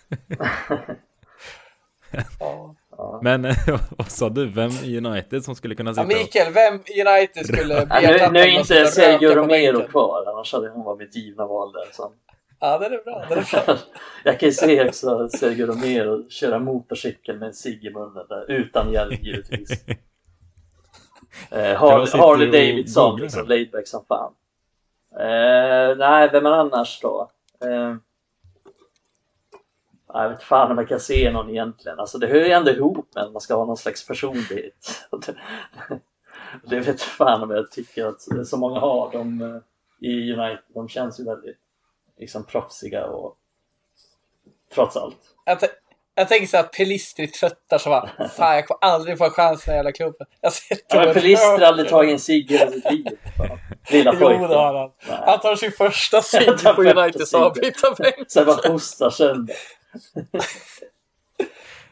ja. 2.40 2.74
Men 3.22 3.42
vad 3.96 4.10
sa 4.10 4.28
du? 4.28 4.46
Vem 4.46 4.70
i 4.70 4.98
United 4.98 5.44
som 5.44 5.54
skulle 5.54 5.74
kunna 5.74 5.90
ja, 5.90 5.94
sitta 5.94 6.06
och... 6.06 6.08
Mikael, 6.08 6.52
vem 6.52 6.74
i 6.74 7.02
United 7.02 7.46
skulle 7.46 7.74
Ja, 7.74 8.00
nu, 8.00 8.32
nu 8.32 8.40
är 8.40 8.46
inte 8.46 8.86
Sergio 8.86 9.34
Romero 9.34 9.88
kvar, 9.88 10.24
annars 10.26 10.52
hade 10.52 10.68
hon 10.68 10.84
varit 10.84 10.98
mitt 10.98 11.16
givna 11.16 11.46
val 11.46 11.72
där. 11.72 11.88
Så. 11.92 12.12
Ja, 12.60 12.78
det 12.78 12.86
är 12.86 13.04
bra. 13.04 13.24
Det 13.28 13.34
är 13.34 13.64
bra. 13.66 13.76
Jag 14.24 14.40
kan 14.40 14.48
ju 14.48 14.52
se 14.52 14.88
också 14.88 15.28
Sergio 15.28 15.66
Romero 15.66 16.30
köra 16.30 16.58
motorcykel 16.58 17.38
med 17.38 17.46
en 17.46 17.54
cigg 17.54 17.84
i 17.84 17.90
munnen 17.90 18.26
där, 18.28 18.50
utan 18.50 18.92
hjälm 18.92 19.14
givetvis. 19.22 19.84
Eh, 21.50 21.76
Harley 21.76 22.46
och 22.46 22.52
Davidson, 22.52 23.20
liksom, 23.20 23.48
laidback 23.48 23.88
som 23.88 24.04
fan. 24.08 24.32
Eh, 25.20 25.96
nej, 25.96 26.28
vem 26.32 26.46
är 26.46 26.50
annars 26.50 27.00
då? 27.02 27.30
Eh, 27.60 27.94
jag 30.22 30.30
vet 30.30 30.42
fan 30.42 30.70
om 30.70 30.78
jag 30.78 30.88
kan 30.88 31.00
se 31.00 31.30
någon 31.30 31.50
egentligen. 31.50 31.98
Alltså 31.98 32.18
det 32.18 32.26
hör 32.26 32.44
ju 32.44 32.50
ändå 32.50 32.70
ihop 32.70 33.08
med 33.14 33.24
att 33.24 33.32
man 33.32 33.40
ska 33.40 33.54
ha 33.54 33.64
någon 33.64 33.76
slags 33.76 34.06
personlighet. 34.06 35.06
det, 36.68 36.80
vet 36.80 37.02
fan 37.02 37.42
om 37.42 37.50
jag 37.50 37.70
tycker 37.70 38.06
att 38.06 38.46
så 38.46 38.56
många 38.56 38.80
har. 38.80 39.12
De, 39.12 39.42
eh, 39.42 40.08
I 40.08 40.32
United, 40.32 40.58
de 40.74 40.88
känns 40.88 41.20
ju 41.20 41.24
väldigt 41.24 41.56
liksom 42.18 42.44
proffsiga 42.44 43.06
och 43.06 43.36
trots 44.74 44.96
allt. 44.96 45.16
Jag, 45.44 45.58
jag 46.14 46.28
tänker 46.28 46.46
så 46.46 46.56
att 46.56 46.72
Pelistri 46.72 47.28
tröttar 47.28 47.78
så 47.78 47.90
bara, 47.90 48.28
fan 48.36 48.54
jag 48.54 48.66
kommer 48.66 48.92
aldrig 48.92 49.18
få 49.18 49.30
chans 49.30 49.62
i 49.62 49.66
den 49.66 49.72
här 49.72 49.76
jävla 49.78 49.92
klubben. 49.92 50.26
Jag 50.40 50.52
ser 50.52 50.78
Ja, 50.88 51.04
men 51.04 51.14
Pelistri 51.14 51.46
har 51.46 51.60
aldrig 51.60 51.88
tagit 51.88 52.12
en 52.12 52.18
cigg 52.18 52.50
i 52.52 52.56
hela 52.56 52.70
sitt 52.70 52.90
liv. 52.90 53.06
Lilla 53.90 54.12
Jo, 54.14 54.20
pojken. 54.20 54.48
det 54.48 54.56
har 54.56 54.74
han. 54.74 54.90
Nej. 55.08 55.18
Han 55.26 55.40
tar 55.40 55.56
sin 55.56 55.72
första 55.72 56.22
cigg 56.22 56.58
på 56.76 56.82
Uniteds 56.82 57.34
avbytarbänk. 57.34 58.30
Sen 58.30 58.46
bara 58.46 58.72
hostar 58.72 59.10
sönder. 59.10 59.56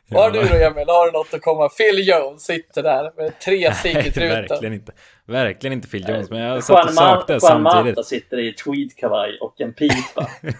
Vad 0.08 0.22
har 0.22 0.30
du 0.30 0.40
då 0.48 0.54
Emil? 0.54 0.88
Har 0.88 1.06
du 1.06 1.12
något 1.12 1.34
att 1.34 1.42
komma? 1.42 1.68
Phil 1.68 2.08
Jones 2.08 2.42
sitter 2.42 2.82
där 2.82 3.12
med 3.16 3.40
tre 3.40 3.74
cigg 3.74 3.96
i 3.96 4.10
truten. 4.10 4.28
verkligen 4.28 4.74
inte. 4.74 4.92
Verkligen 5.26 5.72
inte 5.72 5.88
Phil 5.88 6.08
Jones, 6.08 6.30
men 6.30 6.40
jag 6.40 6.64
satt 6.64 6.86
och 6.86 6.92
Juan, 6.92 7.16
sökte 7.18 7.32
Juan 7.32 7.40
samtidigt. 7.40 7.96
Mata 7.96 8.02
sitter 8.02 8.38
i 8.38 8.52
tweedkavaj 8.52 9.38
och 9.40 9.60
en 9.60 9.74
pipa. 9.74 10.30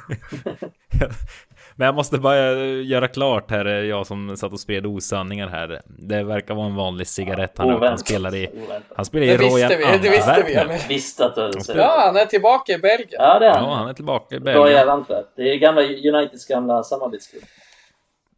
Men 1.77 1.87
jag 1.87 1.95
måste 1.95 2.19
bara 2.19 2.53
göra 2.67 3.09
klart 3.09 3.51
här, 3.51 3.65
jag 3.65 4.07
som 4.07 4.37
satt 4.37 4.53
och 4.53 4.61
spred 4.61 4.87
osanningar 4.87 5.49
här. 5.49 5.81
Det 5.87 6.23
verkar 6.23 6.55
vara 6.55 6.67
en 6.67 6.75
vanlig 6.75 7.07
cigarett 7.07 7.59
han. 7.59 7.83
Han 7.83 7.99
spelar 7.99 8.35
i, 8.35 8.49
Oväntat. 8.49 8.83
han 8.97 9.05
spelar 9.05 9.27
i 9.27 9.37
Royal 9.37 9.69
vi, 9.69 9.99
det 10.03 10.11
visste 10.11 10.43
vi. 10.47 10.55
Emil. 10.55 10.79
Visste 10.89 11.27
att 11.27 11.35
du 11.35 11.41
hade 11.41 11.61
sett 11.61 11.77
Ja, 11.77 12.03
han 12.07 12.17
är 12.17 12.25
tillbaka 12.27 12.73
i 12.73 12.79
Belgien. 12.79 13.09
Ja, 13.11 13.39
det 13.39 13.47
är 13.47 13.51
Ja, 13.51 13.57
han. 13.59 13.79
han 13.79 13.89
är 13.89 13.93
tillbaka 13.95 14.37
i 14.37 14.41
Belgien. 14.41 14.71
jävla 14.71 14.93
Antwerp. 14.93 15.27
Det 15.37 15.43
är 15.43 15.57
gamla 15.57 15.83
Uniteds 15.83 16.47
gamla 16.47 16.83
samarbetsklubb. 16.83 17.43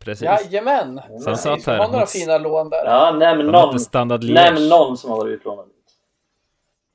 Precis. 0.04 0.24
Jajamän. 0.24 0.96
Så 0.96 1.12
han 1.12 1.24
Precis. 1.24 1.42
satt 1.42 1.64
Det 1.64 1.70
här 1.70 1.78
var 1.78 1.88
några 1.88 2.06
fina 2.06 2.38
lån 2.38 2.70
där. 2.70 2.84
Ja, 2.84 3.10
nämn 3.18 3.54
Han 3.54 4.08
någon. 4.08 4.20
Nämn 4.34 4.68
någon 4.68 4.96
som 4.96 5.10
har 5.10 5.16
varit 5.16 5.32
utlånad. 5.32 5.66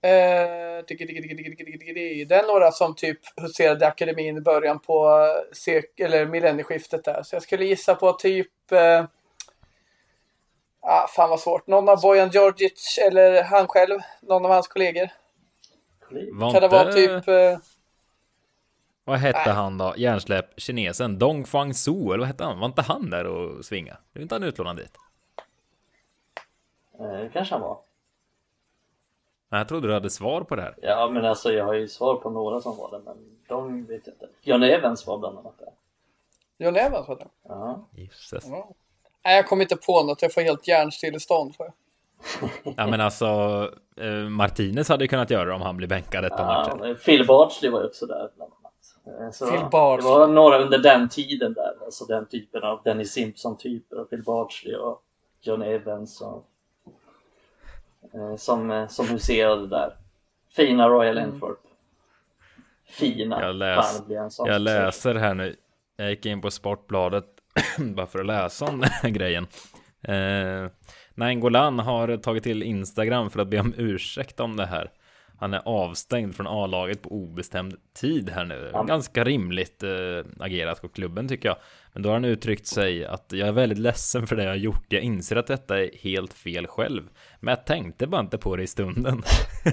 Eh, 0.03 0.70
Det 0.87 2.35
är 2.35 2.47
några 2.47 2.71
som 2.71 2.95
typ 2.95 3.19
huserade 3.41 3.85
i 3.85 3.87
akademin 3.87 4.37
i 4.37 4.41
början 4.41 4.79
på 4.79 5.09
eh, 5.09 5.53
sek- 5.55 5.99
eller 6.05 6.25
millennieskiftet 6.25 7.03
där. 7.03 7.23
Så 7.23 7.35
jag 7.35 7.43
skulle 7.43 7.65
gissa 7.65 7.95
på 7.95 8.13
typ... 8.13 8.71
Eh, 8.71 9.05
ah, 10.81 11.07
fan 11.07 11.29
vad 11.29 11.39
svårt. 11.39 11.67
Någon 11.67 11.89
av 11.89 12.01
Bojan 12.01 12.29
Djordjic 12.29 12.99
eller 13.07 13.43
han 13.43 13.67
själv. 13.67 13.99
Någon 14.21 14.45
av 14.45 14.51
hans 14.51 14.67
kollegor. 14.67 15.09
Var 16.33 16.51
Kan 16.51 16.61
det 16.61 16.67
vara 16.67 16.93
typ... 16.93 17.27
Eh, 17.27 17.57
Vad 19.03 19.19
hette 19.19 19.43
Nej. 19.45 19.53
han 19.53 19.77
då? 19.77 19.93
Hjärnsläpp 19.97 20.45
kinesen? 20.57 21.19
Dong 21.19 21.45
Fang 21.45 21.73
Su, 21.73 21.91
eller 21.91 22.17
vad 22.17 22.27
hette 22.27 22.43
han? 22.43 22.59
Var 22.59 22.65
inte 22.65 22.81
han 22.81 23.09
där 23.09 23.25
och 23.25 23.65
svinga? 23.65 23.97
Är 24.13 24.21
inte 24.21 24.35
han 24.35 24.43
utlånad 24.43 24.77
dit? 24.77 24.91
Eh, 26.99 27.31
kanske 27.33 27.55
han 27.55 27.61
var. 27.61 27.79
Jag 29.53 29.67
trodde 29.67 29.87
du 29.87 29.93
hade 29.93 30.09
svar 30.09 30.41
på 30.41 30.55
det 30.55 30.61
här. 30.61 30.75
Ja, 30.81 31.09
men 31.13 31.25
alltså 31.25 31.51
jag 31.53 31.65
har 31.65 31.73
ju 31.73 31.87
svar 31.87 32.15
på 32.15 32.29
några 32.29 32.61
som 32.61 32.77
var 32.77 32.91
det, 32.91 32.99
men 33.05 33.17
de 33.47 33.85
vet 33.85 34.07
jag 34.07 34.13
inte. 34.15 34.27
John 34.41 34.63
Evans 34.63 35.07
var 35.07 35.17
bland 35.17 35.37
annat 35.37 35.59
där. 35.59 35.69
John 36.65 36.75
Evans 36.75 37.07
var 37.07 37.15
det. 37.15 37.27
Ja. 37.43 37.87
Ja. 38.43 38.69
Nej, 39.25 39.35
jag 39.35 39.47
kommer 39.47 39.63
inte 39.63 39.75
på 39.75 40.03
något. 40.03 40.21
Jag 40.21 40.33
får 40.33 40.41
helt 40.41 40.67
hjärnstillestånd. 40.67 41.53
Jag. 41.57 41.73
Ja 42.77 42.87
men 42.87 43.01
alltså, 43.01 43.25
eh, 43.97 44.11
Martinez 44.29 44.89
hade 44.89 45.03
ju 45.03 45.07
kunnat 45.07 45.29
göra 45.29 45.45
det 45.45 45.53
om 45.53 45.61
han 45.61 45.77
blir 45.77 45.87
bänkad 45.87 46.25
ett 46.25 46.31
par 46.37 46.39
Ja, 46.69 46.75
matcher. 46.77 46.93
Phil 47.05 47.27
Bardsley 47.27 47.71
var 47.71 47.81
ju 47.81 47.87
också 47.87 48.05
där 48.05 48.29
bland 48.35 48.51
annat. 48.53 49.21
Eh, 49.21 49.31
Så 49.31 49.47
Phil 49.47 49.65
Bardsley. 49.71 50.13
Det 50.13 50.19
var 50.19 50.27
några 50.27 50.59
under 50.63 50.77
den 50.77 51.09
tiden 51.09 51.53
där, 51.53 51.73
alltså 51.85 52.05
den 52.05 52.25
typen 52.25 52.63
av 52.63 52.81
Dennis 52.83 53.11
Simpson-typer 53.11 53.99
och 53.99 54.09
Phil 54.09 54.23
Bardsley 54.23 54.75
och 54.75 55.03
John 55.41 55.61
Evans 55.61 56.21
och, 56.21 56.45
som, 58.37 58.71
eh, 58.71 58.87
som 58.87 59.07
huserade 59.09 59.67
där. 59.67 59.95
Fina 60.55 60.89
Royal 60.89 61.17
Mm. 61.17 61.31
Antwerp. 61.33 61.57
Fina. 62.85 63.41
Jag 63.41 63.55
läs- 63.55 63.97
Fan, 63.97 64.47
Jag 64.47 64.61
läser 64.61 65.15
här 65.15 65.33
nu. 65.33 65.55
Jag 65.95 66.09
gick 66.09 66.25
in 66.25 66.41
på 66.41 66.51
Sportbladet 66.51 67.25
bara 67.95 68.05
för 68.07 68.19
att 68.19 68.25
läsa 68.25 68.65
om 68.65 68.79
den 68.81 68.89
här 68.91 69.09
grejen. 69.09 69.47
Eh, 70.03 70.71
Nainggolan 71.15 71.79
har 71.79 72.17
tagit 72.17 72.43
till 72.43 72.63
Instagram 72.63 73.29
för 73.29 73.39
att 73.39 73.47
be 73.47 73.59
om 73.59 73.73
ursäkt 73.77 74.39
om 74.39 74.57
det 74.57 74.65
här. 74.65 74.91
Han 75.41 75.53
är 75.53 75.61
avstängd 75.65 76.35
från 76.35 76.47
A-laget 76.47 77.01
på 77.01 77.09
obestämd 77.09 77.75
tid 77.99 78.29
här 78.29 78.45
nu. 78.45 78.71
Ganska 78.87 79.23
rimligt 79.23 79.83
eh, 79.83 79.89
agerat 80.39 80.83
av 80.83 80.87
klubben 80.87 81.27
tycker 81.27 81.49
jag. 81.49 81.57
Men 81.93 82.03
då 82.03 82.09
har 82.09 82.13
han 82.13 82.25
uttryckt 82.25 82.67
sig 82.67 83.05
att 83.05 83.25
jag 83.29 83.47
är 83.47 83.51
väldigt 83.51 83.77
ledsen 83.77 84.27
för 84.27 84.35
det 84.35 84.43
jag 84.43 84.49
har 84.49 84.55
gjort. 84.55 84.85
Jag 84.89 85.01
inser 85.01 85.35
att 85.35 85.47
detta 85.47 85.79
är 85.79 85.89
helt 86.01 86.33
fel 86.33 86.67
själv. 86.67 87.03
Men 87.39 87.51
jag 87.51 87.65
tänkte 87.65 88.07
bara 88.07 88.21
inte 88.21 88.37
på 88.37 88.55
det 88.55 88.63
i 88.63 88.67
stunden. 88.67 89.23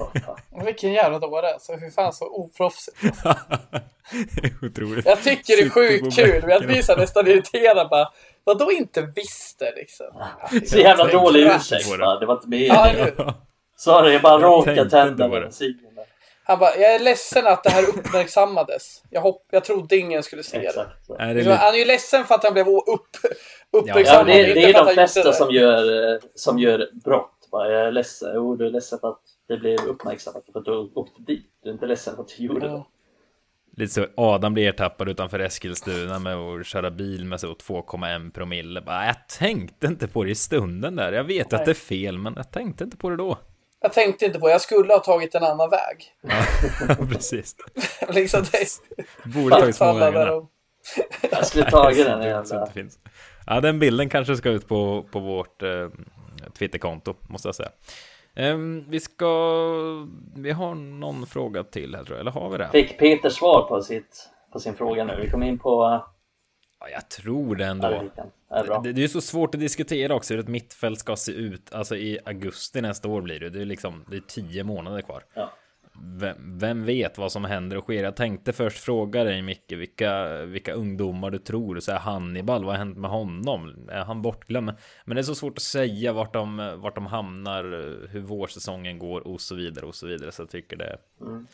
Vilken 0.65 0.93
jävla 0.93 1.19
dåre 1.19 1.53
alltså. 1.53 1.73
Hur 1.73 1.91
fan 1.91 2.13
så 2.13 2.25
oproffsigt. 2.25 2.97
Otroligt. 4.63 5.07
Jag 5.07 5.23
tycker 5.23 5.57
det 5.57 5.63
är 5.63 5.69
på 5.69 5.75
sjukt 5.75 6.17
kul, 6.17 6.41
men 6.43 6.51
jag 6.51 6.67
blir 6.67 6.83
så 6.83 6.97
nästan 6.97 7.27
irriterad 7.27 7.89
bara. 7.89 8.09
Vadå 8.45 8.73
inte 8.73 9.03
visste 9.03 9.73
liksom? 9.77 10.07
Så 10.67 10.79
jävla 10.79 11.05
dålig 11.07 11.47
ursäkt 11.47 11.91
på 11.91 11.97
det. 11.97 12.05
va? 12.05 12.19
Det 12.21 12.27
var 12.27 12.35
inte 12.35 12.49
meningen. 12.49 13.35
Sorry, 13.79 14.13
jag 14.13 14.23
bara 14.23 14.39
råkade 14.39 14.91
tända 14.91 15.29
på 15.29 15.35
det. 15.35 15.41
där. 15.41 16.07
Han 16.45 16.59
bara, 16.59 16.77
jag 16.77 16.95
är 16.95 16.99
ledsen 16.99 17.47
att 17.47 17.65
det 17.65 17.71
här 17.71 17.89
uppmärksammades. 17.89 19.03
Jag, 19.11 19.21
hopp, 19.21 19.47
jag 19.51 19.65
trodde 19.65 19.97
ingen 19.97 20.23
skulle 20.23 20.43
se 20.43 20.59
det. 20.59 20.67
Exakt. 20.67 21.07
Så. 21.07 21.17
Är 21.19 21.35
det. 21.35 21.55
Han 21.55 21.75
är 21.75 21.79
ju 21.79 21.85
ledsen 21.85 22.25
för 22.25 22.35
att 22.35 22.45
han 22.45 22.53
blev 22.53 22.69
upp, 22.69 22.85
Ja, 23.71 23.79
uppmärksammad. 23.79 24.27
det, 24.27 24.41
inte 24.49 24.55
det 24.55 24.65
är 24.65 24.73
för 24.73 24.81
att 24.81 24.87
de 24.87 24.95
flesta 24.95 25.23
det. 25.23 25.33
som 25.33 25.51
gör, 25.51 26.13
eh, 26.15 26.21
som 26.35 26.59
gör 26.59 26.91
brott. 27.05 27.49
Bara, 27.53 27.71
jag 27.71 27.87
är 27.87 27.93
ledsen. 27.93 28.31
Jo, 28.35 28.57
du 28.57 28.67
är 28.67 28.71
ledsen 28.71 28.99
för 28.99 29.09
att 29.09 29.21
det 29.49 29.57
blev 29.57 29.81
uppmärksammat 29.87 30.43
för 30.53 30.59
att 30.59 30.65
du 30.65 30.73
åkte 30.95 31.23
dit. 31.23 31.51
Du 31.63 31.69
är 31.69 31.73
inte 31.73 31.87
ledsen 31.87 32.15
för 32.15 32.23
att 32.23 32.29
du 32.39 32.45
gjorde 32.45 32.61
det. 32.61 32.67
Ja. 32.67 32.89
Lite 33.77 33.95
så, 33.95 34.07
Adam 34.17 34.55
blir 34.55 34.69
ertappad 34.69 35.09
utanför 35.09 35.39
Eskilstuna 35.39 36.19
med 36.19 36.37
att 36.37 36.67
köra 36.67 36.91
bil 36.91 37.25
med 37.25 37.41
så 37.41 37.47
2,1 37.47 38.33
promille. 38.33 38.81
Bara, 38.81 39.07
jag 39.07 39.29
tänkte 39.39 39.87
inte 39.87 40.09
på 40.09 40.25
det 40.25 40.31
i 40.31 40.35
stunden 40.35 40.97
där. 40.97 41.13
Jag 41.13 41.25
vet 41.25 41.51
Nej. 41.51 41.61
att 41.61 41.65
det 41.65 41.73
är 41.73 41.75
fel, 41.75 42.19
men 42.19 42.35
jag 42.37 42.51
tänkte 42.51 42.85
inte 42.85 42.97
på 42.97 43.11
det 43.11 43.17
då. 43.17 43.39
Jag 43.81 43.93
tänkte 43.93 44.25
inte 44.27 44.39
på 44.39 44.51
Jag 44.51 44.61
skulle 44.61 44.93
ha 44.93 45.01
tagit 45.01 45.35
en 45.35 45.45
annan 45.45 45.71
väg. 45.71 46.05
Precis. 47.13 47.57
liksom 48.09 48.43
det. 48.53 48.67
Borde 49.35 49.57
tagit 49.61 49.77
småvägarna. 49.77 50.33
och- 50.33 50.51
Jag 51.31 51.47
skulle 51.47 51.71
tagit 51.71 52.07
den 52.07 52.23
jävla... 52.23 52.69
Ja, 53.47 53.61
den 53.61 53.79
bilden 53.79 54.09
kanske 54.09 54.37
ska 54.37 54.49
ut 54.51 54.69
på, 54.69 55.05
på 55.13 55.19
vårt 55.21 55.63
eh, 55.63 55.89
Twitterkonto, 56.59 57.15
måste 57.29 57.49
jag 57.49 57.55
säga. 57.55 57.71
Ehm, 58.35 58.85
vi 58.89 59.01
ska... 59.01 59.27
Vi 60.37 60.51
har 60.51 60.75
någon 60.75 61.27
fråga 61.27 61.65
till 61.65 61.95
här 61.97 62.05
tror 62.05 62.17
jag, 62.17 62.21
eller 62.21 62.31
har 62.31 62.51
vi 62.51 62.59
det? 62.59 62.69
Fick 62.73 62.99
Peter 62.99 63.31
svar 63.31 63.63
på, 63.69 63.83
sitt, 63.83 64.29
på 64.53 64.61
sin 64.61 64.75
fråga 64.75 65.05
nu? 65.05 65.19
Vi 65.23 65.31
kom 65.31 65.43
in 65.43 65.59
på... 65.59 66.05
Ja, 66.81 66.89
jag 66.89 67.09
tror 67.11 67.57
det 67.57 67.65
ändå. 67.67 67.89
det. 67.89 68.11
Det. 68.83 68.93
Det, 68.93 69.05
är 69.05 69.09
så 69.09 69.21
svårt 69.21 69.55
att 69.55 69.61
diskutera 69.61 70.15
också 70.15 70.35
hur 70.35 70.41
ett 70.41 70.49
mittfält 70.49 70.99
ska 70.99 71.17
se 71.17 71.33
ut. 71.33 71.73
Alltså 71.73 71.97
i 71.97 72.19
augusti 72.25 72.81
nästa 72.81 73.09
år 73.09 73.21
blir 73.23 73.41
det. 73.41 73.51
Det 73.51 73.61
är 73.61 73.65
liksom, 73.65 74.05
det 74.11 74.17
är 74.17 74.21
tio 74.21 74.65
månader 74.65 75.03
kvar. 75.03 75.25
Ja. 75.35 75.53
Vem, 76.01 76.59
vem 76.59 76.85
vet 76.85 77.19
vad 77.19 77.33
som 77.33 77.45
händer 77.45 77.77
och 77.77 77.85
sker? 77.85 78.03
Jag 78.03 78.17
tänkte 78.17 78.53
först 78.53 78.79
fråga 78.79 79.25
dig 79.25 79.43
Micke, 79.43 79.73
vilka, 79.73 80.43
vilka 80.45 80.73
ungdomar 80.73 81.31
du 81.31 81.39
tror? 81.39 81.81
Så 81.81 81.93
här 81.93 81.99
Hannibal, 81.99 82.65
vad 82.65 82.73
har 82.75 82.79
hänt 82.79 82.97
med 82.99 83.11
honom? 83.11 83.89
Är 83.91 84.05
han 84.05 84.23
bortglömd? 84.23 84.73
Men 85.05 85.15
det 85.15 85.21
är 85.21 85.23
så 85.23 85.35
svårt 85.35 85.59
att 85.59 85.63
säga 85.63 86.13
vart 86.13 86.33
de, 86.33 86.75
vart 86.77 86.95
de 86.95 87.07
hamnar, 87.07 87.63
hur 88.09 88.21
vårsäsongen 88.21 88.99
går 88.99 89.21
och 89.27 89.41
så 89.41 89.55
vidare 89.55 89.87
och 89.87 89.95
så 89.95 90.07
vidare. 90.07 90.33
Så 90.33 90.43
jag 90.43 90.51
tycker 90.51 90.77
det, 90.77 90.99
Mm. 91.21 91.47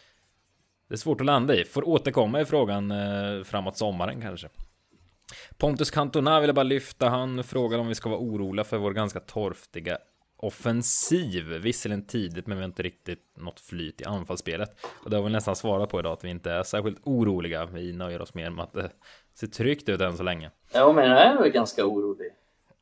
det 0.89 0.95
är 0.95 0.99
svårt 0.99 1.21
att 1.21 1.27
landa 1.27 1.55
i. 1.55 1.65
Får 1.65 1.89
återkomma 1.89 2.41
i 2.41 2.45
frågan 2.45 2.91
eh, 2.91 3.45
framåt 3.45 3.77
sommaren 3.77 4.21
kanske. 4.21 4.49
Pontus 5.59 5.91
Cantona 5.91 6.41
vill 6.41 6.49
jag 6.49 6.55
bara 6.55 6.63
lyfta. 6.63 7.09
Han 7.09 7.45
frågar 7.45 7.79
om 7.79 7.89
vi 7.89 7.95
ska 7.95 8.09
vara 8.09 8.21
oroliga 8.21 8.65
för 8.65 8.79
vår 8.79 8.93
ganska 8.93 9.21
torftiga 9.21 9.99
offensiv. 10.37 11.45
Visserligen 11.45 12.07
tidigt, 12.07 12.47
men 12.47 12.57
vi 12.57 12.63
har 12.63 12.69
inte 12.69 12.83
riktigt 12.83 13.37
något 13.37 13.61
flyt 13.61 14.01
i 14.01 14.05
anfallsspelet. 14.05 14.71
Och 15.05 15.11
det 15.11 15.17
har 15.17 15.25
vi 15.25 15.31
nästan 15.31 15.57
svarat 15.57 15.91
på 15.91 16.01
idag, 16.01 16.13
att 16.13 16.25
vi 16.25 16.31
inte 16.31 16.51
är 16.51 16.63
särskilt 16.63 17.01
oroliga. 17.05 17.67
Vi 17.67 17.93
nöjer 17.93 18.23
oss 18.23 18.35
mer 18.35 18.51
med 18.51 18.63
att 18.63 18.73
det 18.73 18.91
ser 19.35 19.47
tryggt 19.47 19.89
ut 19.89 20.01
än 20.01 20.17
så 20.17 20.23
länge. 20.23 20.51
Ja, 20.73 20.93
men 20.93 21.11
jag 21.11 21.19
är 21.19 21.39
väl 21.39 21.51
ganska 21.51 21.87
orolig. 21.87 22.33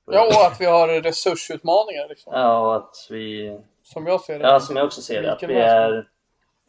Ja, 0.06 0.26
och 0.26 0.52
att 0.52 0.60
vi 0.60 0.64
har 0.64 1.02
resursutmaningar 1.02 2.08
liksom. 2.08 2.32
Ja, 2.34 2.58
och 2.58 2.76
att 2.76 3.06
vi... 3.10 3.58
Som 3.82 4.06
jag 4.06 4.20
ser 4.20 4.38
det. 4.38 4.44
Ja, 4.44 4.60
som 4.60 4.76
jag 4.76 4.86
också 4.86 5.02
ser 5.02 5.22
det. 5.22 5.32
Att 5.32 5.42
vi 5.42 5.54
är 5.54 6.08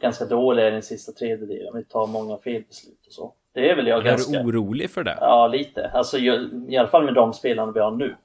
ganska 0.01 0.25
dåliga 0.25 0.67
i 0.67 0.71
den 0.71 0.83
sista 0.83 1.11
tredjedelen. 1.11 1.75
Vi 1.75 1.85
tar 1.85 2.07
många 2.07 2.37
felbeslut 2.37 3.07
och 3.07 3.13
så. 3.13 3.33
Det 3.53 3.69
är 3.69 3.75
väl 3.75 3.87
jag 3.87 3.99
Är 3.99 4.03
ganska... 4.03 4.31
du 4.43 4.45
orolig 4.47 4.89
för 4.91 5.03
det? 5.03 5.17
Ja, 5.21 5.47
lite. 5.47 5.89
Alltså, 5.89 6.17
jag, 6.17 6.49
i 6.69 6.77
alla 6.77 6.87
fall 6.87 7.05
med 7.05 7.13
de 7.13 7.33
spelarna 7.33 7.71
vi 7.71 7.79
har 7.79 7.91
nu. 7.91 8.15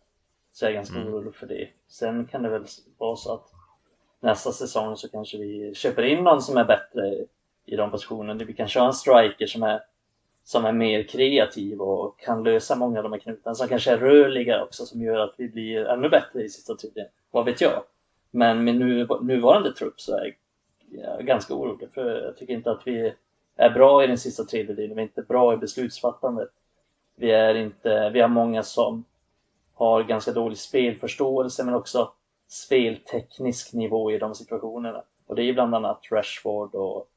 Så 0.52 0.64
är 0.64 0.68
jag 0.70 0.74
ganska 0.74 0.96
Mm. 0.98 1.14
orolig 1.14 1.34
för 1.34 1.46
det. 1.46 1.68
Sen 1.88 2.24
kan 2.26 2.42
det 2.42 2.48
väl 2.48 2.64
vara 2.98 3.16
så 3.16 3.34
att 3.34 3.46
nästa 4.20 4.52
säsong 4.52 4.96
så 4.96 5.08
kanske 5.08 5.38
vi 5.38 5.74
köper 5.74 6.02
in 6.02 6.24
någon 6.24 6.42
som 6.42 6.56
är 6.56 6.64
bättre 6.64 7.14
i 7.66 7.76
de 7.76 7.90
positionerna. 7.90 8.44
Vi 8.44 8.52
kan 8.52 8.68
köra 8.68 8.86
en 8.86 8.92
striker 8.92 9.46
som 9.46 9.62
är, 9.62 9.80
som 10.44 10.64
är 10.64 10.72
mer 10.72 11.02
kreativ 11.02 11.80
och 11.80 12.20
kan 12.20 12.44
lösa 12.44 12.76
många 12.76 12.98
av 12.98 13.02
de 13.02 13.12
här 13.12 13.20
knutarna. 13.20 13.54
Som 13.54 13.68
kanske 13.68 13.90
är 13.92 13.98
rörligare 13.98 14.62
också 14.62 14.86
som 14.86 15.02
gör 15.02 15.18
att 15.18 15.34
vi 15.36 15.48
blir 15.48 15.84
ännu 15.84 16.08
bättre 16.08 16.42
i 16.42 16.48
sista 16.48 16.74
tiden. 16.74 17.06
Vad 17.30 17.44
vet 17.44 17.60
jag? 17.60 17.82
Men 18.30 18.64
med 18.64 18.74
nu, 18.76 19.06
nuvarande 19.22 19.72
trupp 19.72 20.00
så 20.00 20.16
är 20.16 20.34
jag 20.90 21.26
ganska 21.26 21.54
orolig 21.54 21.88
för 21.94 22.22
jag 22.24 22.36
tycker 22.36 22.52
inte 22.54 22.70
att 22.70 22.82
vi 22.86 23.14
är 23.58 23.70
bra 23.70 24.04
i 24.04 24.06
den 24.06 24.18
sista 24.18 24.44
tredjedelen. 24.44 24.96
Vi 24.96 25.02
är 25.02 25.06
inte 25.06 25.22
bra 25.22 25.54
i 25.54 25.56
beslutsfattandet. 25.56 26.50
Vi 27.16 27.30
är 27.30 27.54
inte, 27.54 28.10
vi 28.10 28.20
har 28.20 28.28
många 28.28 28.62
som 28.62 29.04
har 29.74 30.02
ganska 30.02 30.32
dålig 30.32 30.58
spelförståelse 30.58 31.64
men 31.64 31.74
också 31.74 32.12
spelteknisk 32.48 33.72
nivå 33.72 34.12
i 34.12 34.18
de 34.18 34.34
situationerna. 34.34 35.02
Och 35.26 35.36
det 35.36 35.42
är 35.42 35.52
bland 35.52 35.74
annat 35.74 36.00
Rashford 36.10 36.74
och 36.74 37.08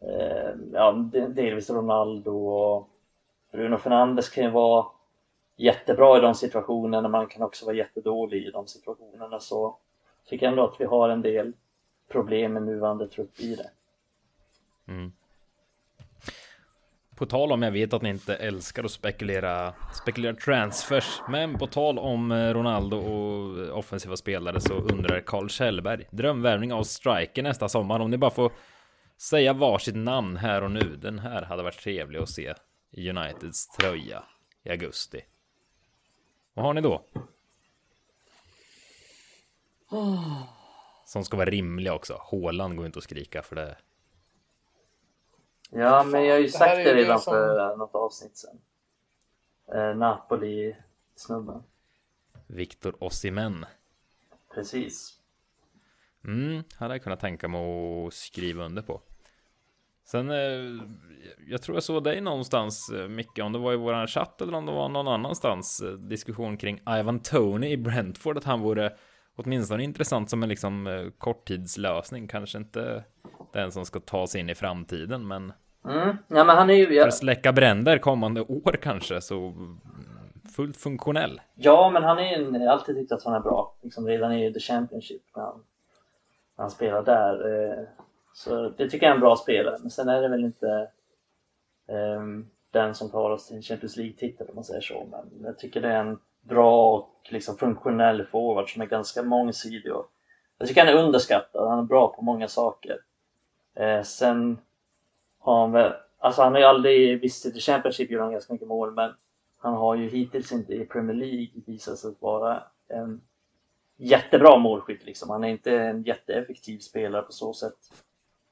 eh, 0.00 0.50
ja, 0.72 0.92
delvis 1.28 1.70
Ronaldo 1.70 2.48
och 2.48 2.88
Bruno 3.52 3.78
Fernandes 3.78 4.28
kan 4.28 4.44
ju 4.44 4.50
vara 4.50 4.86
jättebra 5.56 6.18
i 6.18 6.20
de 6.20 6.34
situationerna, 6.34 7.08
man 7.08 7.26
kan 7.26 7.42
också 7.42 7.66
vara 7.66 7.76
jättedålig 7.76 8.46
i 8.46 8.50
de 8.50 8.66
situationerna. 8.66 9.40
Så 9.40 9.76
tycker 10.26 10.46
jag 10.46 10.50
ändå 10.50 10.64
att 10.64 10.80
vi 10.80 10.84
har 10.84 11.08
en 11.08 11.22
del 11.22 11.52
problem 12.08 12.52
med 12.52 12.62
nuvarande 12.62 13.08
trupp 13.08 13.40
i 13.40 13.54
det. 13.54 13.70
Mm. 14.92 15.12
På 17.18 17.26
tal 17.26 17.52
om, 17.52 17.62
jag 17.62 17.70
vet 17.70 17.92
att 17.92 18.02
ni 18.02 18.08
inte 18.08 18.36
älskar 18.36 18.84
att 18.84 18.90
spekulera, 18.90 19.74
spekulera 19.94 20.34
transfers, 20.34 21.20
men 21.28 21.58
på 21.58 21.66
tal 21.66 21.98
om 21.98 22.32
eh, 22.32 22.54
Ronaldo 22.54 22.96
och 22.96 23.78
offensiva 23.78 24.16
spelare 24.16 24.60
så 24.60 24.74
undrar 24.74 25.20
Carl 25.20 25.48
Kjellberg, 25.48 26.04
drömvärvning 26.10 26.72
av 26.72 26.82
striker 26.82 27.42
nästa 27.42 27.68
sommar, 27.68 28.00
om 28.00 28.10
ni 28.10 28.18
bara 28.18 28.30
får 28.30 28.52
säga 29.16 29.52
varsitt 29.52 29.96
namn 29.96 30.36
här 30.36 30.62
och 30.62 30.70
nu, 30.70 30.96
den 30.96 31.18
här 31.18 31.42
hade 31.42 31.62
varit 31.62 31.80
trevlig 31.80 32.18
att 32.18 32.30
se 32.30 32.54
i 32.92 33.10
Uniteds 33.10 33.68
tröja 33.68 34.22
i 34.64 34.70
augusti. 34.70 35.20
Vad 36.54 36.64
har 36.64 36.74
ni 36.74 36.80
då? 36.80 37.04
Som 41.06 41.24
ska 41.24 41.36
vara 41.36 41.50
rimliga 41.50 41.94
också. 41.94 42.18
Håland 42.20 42.76
går 42.76 42.86
inte 42.86 42.98
att 42.98 43.04
skrika 43.04 43.42
för 43.42 43.56
det. 43.56 43.76
Ja, 45.70 46.04
men 46.04 46.24
jag 46.24 46.34
har 46.34 46.40
ju 46.40 46.48
sagt 46.48 46.70
är 46.70 46.76
det 46.76 46.82
ju 46.82 46.94
det 46.94 46.94
redan 47.02 47.20
som- 47.20 47.32
för 47.32 47.76
något 47.76 47.94
avsnitt 47.94 48.36
sen. 48.36 48.58
Eh, 49.74 49.96
Napoli-snubben. 49.96 51.62
Viktor 52.46 53.04
Osimhen. 53.04 53.66
Precis. 54.54 55.14
Mm, 56.24 56.62
hade 56.76 56.94
jag 56.94 57.02
kunnat 57.02 57.20
tänka 57.20 57.48
mig 57.48 57.60
att 58.06 58.14
skriva 58.14 58.64
under 58.64 58.82
på. 58.82 59.00
Sen, 60.04 60.30
eh, 60.30 60.82
jag 61.48 61.62
tror 61.62 61.76
jag 61.76 61.82
såg 61.82 62.04
dig 62.04 62.20
någonstans, 62.20 62.90
eh, 62.90 63.08
Micke, 63.08 63.38
om 63.42 63.52
det 63.52 63.58
var 63.58 63.72
i 63.72 63.76
våran 63.76 64.06
chatt 64.06 64.40
eller 64.40 64.54
om 64.54 64.66
det 64.66 64.72
var 64.72 64.88
någon 64.88 65.08
annanstans, 65.08 65.80
eh, 65.80 65.92
diskussion 65.92 66.56
kring 66.56 66.80
Ivan 66.88 67.20
Tony 67.20 67.68
i 67.70 67.76
Brentford, 67.76 68.36
att 68.38 68.44
han 68.44 68.60
vore 68.60 68.96
åtminstone 69.38 69.82
intressant 69.84 70.30
som 70.30 70.42
en 70.42 70.48
liksom 70.48 70.86
eh, 70.86 71.06
korttidslösning, 71.18 72.28
kanske 72.28 72.58
inte 72.58 73.04
den 73.52 73.72
som 73.72 73.84
ska 73.86 74.00
ta 74.00 74.26
sig 74.26 74.40
in 74.40 74.50
i 74.50 74.54
framtiden, 74.54 75.28
men 75.28 75.52
Mm. 75.84 76.16
Ja, 76.28 76.44
men 76.44 76.56
han 76.56 76.70
är 76.70 76.74
ju... 76.74 77.00
för 77.00 77.08
att 77.08 77.14
släcka 77.14 77.52
bränder 77.52 77.98
kommande 77.98 78.40
år 78.40 78.72
kanske, 78.82 79.20
så 79.20 79.38
mm, 79.48 79.80
fullt 80.56 80.76
funktionell. 80.76 81.40
ja 81.54 81.90
men 81.90 82.02
han 82.02 82.18
är 82.18 82.38
ju... 82.38 82.44
en- 82.46 82.68
alltid 82.68 82.96
tyckt 82.96 83.12
att 83.12 83.24
han 83.24 83.34
är 83.34 83.40
bra. 83.40 83.74
Liksom 83.82 84.06
redan 84.06 84.32
i 84.32 84.52
The 84.52 84.60
Championship 84.60 85.22
när 85.36 85.42
han, 85.42 85.54
när 86.56 86.62
han 86.64 86.70
spelar 86.70 87.02
där. 87.02 87.62
Eh, 87.70 87.84
så 88.34 88.68
det 88.68 88.90
tycker 88.90 89.06
jag 89.06 89.10
är 89.10 89.14
en 89.14 89.20
bra 89.20 89.36
spelare. 89.36 89.76
Men 89.80 89.90
sen 89.90 90.08
är 90.08 90.22
det 90.22 90.28
väl 90.28 90.44
inte 90.44 90.88
ehm, 91.88 92.46
den 92.70 92.94
som 92.94 93.10
tar 93.10 93.30
oss 93.30 93.46
till 93.46 93.56
en 93.56 93.62
Champions 93.62 93.96
League-titel 93.96 94.46
om 94.48 94.54
man 94.54 94.64
säger 94.64 94.80
så. 94.80 95.06
Men 95.10 95.44
jag 95.44 95.58
tycker 95.58 95.80
det 95.80 95.88
är 95.88 96.00
en 96.00 96.18
bra 96.40 96.96
och 96.96 97.28
liksom 97.28 97.56
funktionell 97.56 98.26
forward 98.26 98.72
som 98.72 98.82
är 98.82 98.86
ganska 98.86 99.22
mångsidig. 99.22 99.92
Och 99.92 99.98
alltså, 99.98 100.12
jag 100.58 100.68
tycker 100.68 100.84
han 100.84 100.94
är 100.94 101.04
underskattad. 101.04 101.68
Han 101.68 101.78
är 101.78 101.82
bra 101.82 102.08
på 102.08 102.22
många 102.22 102.48
saker. 102.48 102.98
Eh, 103.74 104.02
sen 104.02 104.58
har 105.38 105.60
han 105.60 105.72
väl, 105.72 105.92
alltså 106.18 106.42
han 106.42 106.52
har 106.52 106.60
ju 106.60 106.66
aldrig, 106.66 107.20
visst 107.20 107.46
i 107.46 107.60
Championship 107.60 108.10
gjorde 108.10 108.24
han 108.24 108.32
ganska 108.32 108.52
mycket 108.52 108.68
mål 108.68 108.94
men 108.94 109.12
han 109.58 109.74
har 109.74 109.94
ju 109.94 110.08
hittills 110.08 110.52
inte 110.52 110.74
i 110.74 110.86
Premier 110.86 111.16
League 111.16 111.48
visat 111.66 111.98
sig 111.98 112.14
vara 112.20 112.62
en 112.88 113.20
jättebra 113.96 114.56
målskytt 114.56 115.04
liksom. 115.04 115.30
Han 115.30 115.44
är 115.44 115.48
inte 115.48 115.78
en 115.78 116.02
jätteeffektiv 116.02 116.78
spelare 116.78 117.22
på 117.22 117.32
så 117.32 117.52
sätt. 117.52 117.78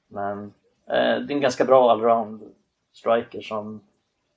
Men 0.09 0.45
eh, 0.87 1.21
det 1.21 1.33
är 1.33 1.33
en 1.33 1.41
ganska 1.41 1.65
bra 1.65 1.91
allround 1.91 2.55
striker 2.93 3.41
som 3.41 3.81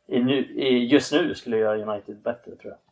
i 0.07 0.19
nu, 0.23 0.37
i, 0.37 0.87
just 0.87 1.11
nu 1.11 1.35
skulle 1.35 1.57
göra 1.57 1.91
United 1.91 2.17
bättre 2.17 2.55
tror 2.55 2.71
jag. 2.71 2.88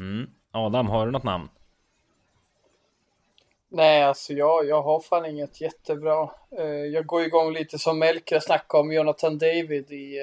Mm. 0.00 0.30
Adam, 0.50 0.86
har 0.86 1.06
du 1.06 1.12
något 1.12 1.24
namn? 1.24 1.48
Nej, 3.68 4.02
alltså 4.02 4.32
jag, 4.32 4.66
jag 4.68 4.82
har 4.82 5.00
fan 5.00 5.26
inget 5.26 5.60
jättebra. 5.60 6.30
Eh, 6.58 6.64
jag 6.64 7.06
går 7.06 7.22
igång 7.22 7.52
lite 7.52 7.78
som 7.78 7.98
Melker 7.98 8.40
snackade 8.40 8.80
om 8.80 8.92
Jonathan 8.92 9.38
David 9.38 9.92
i 9.92 10.18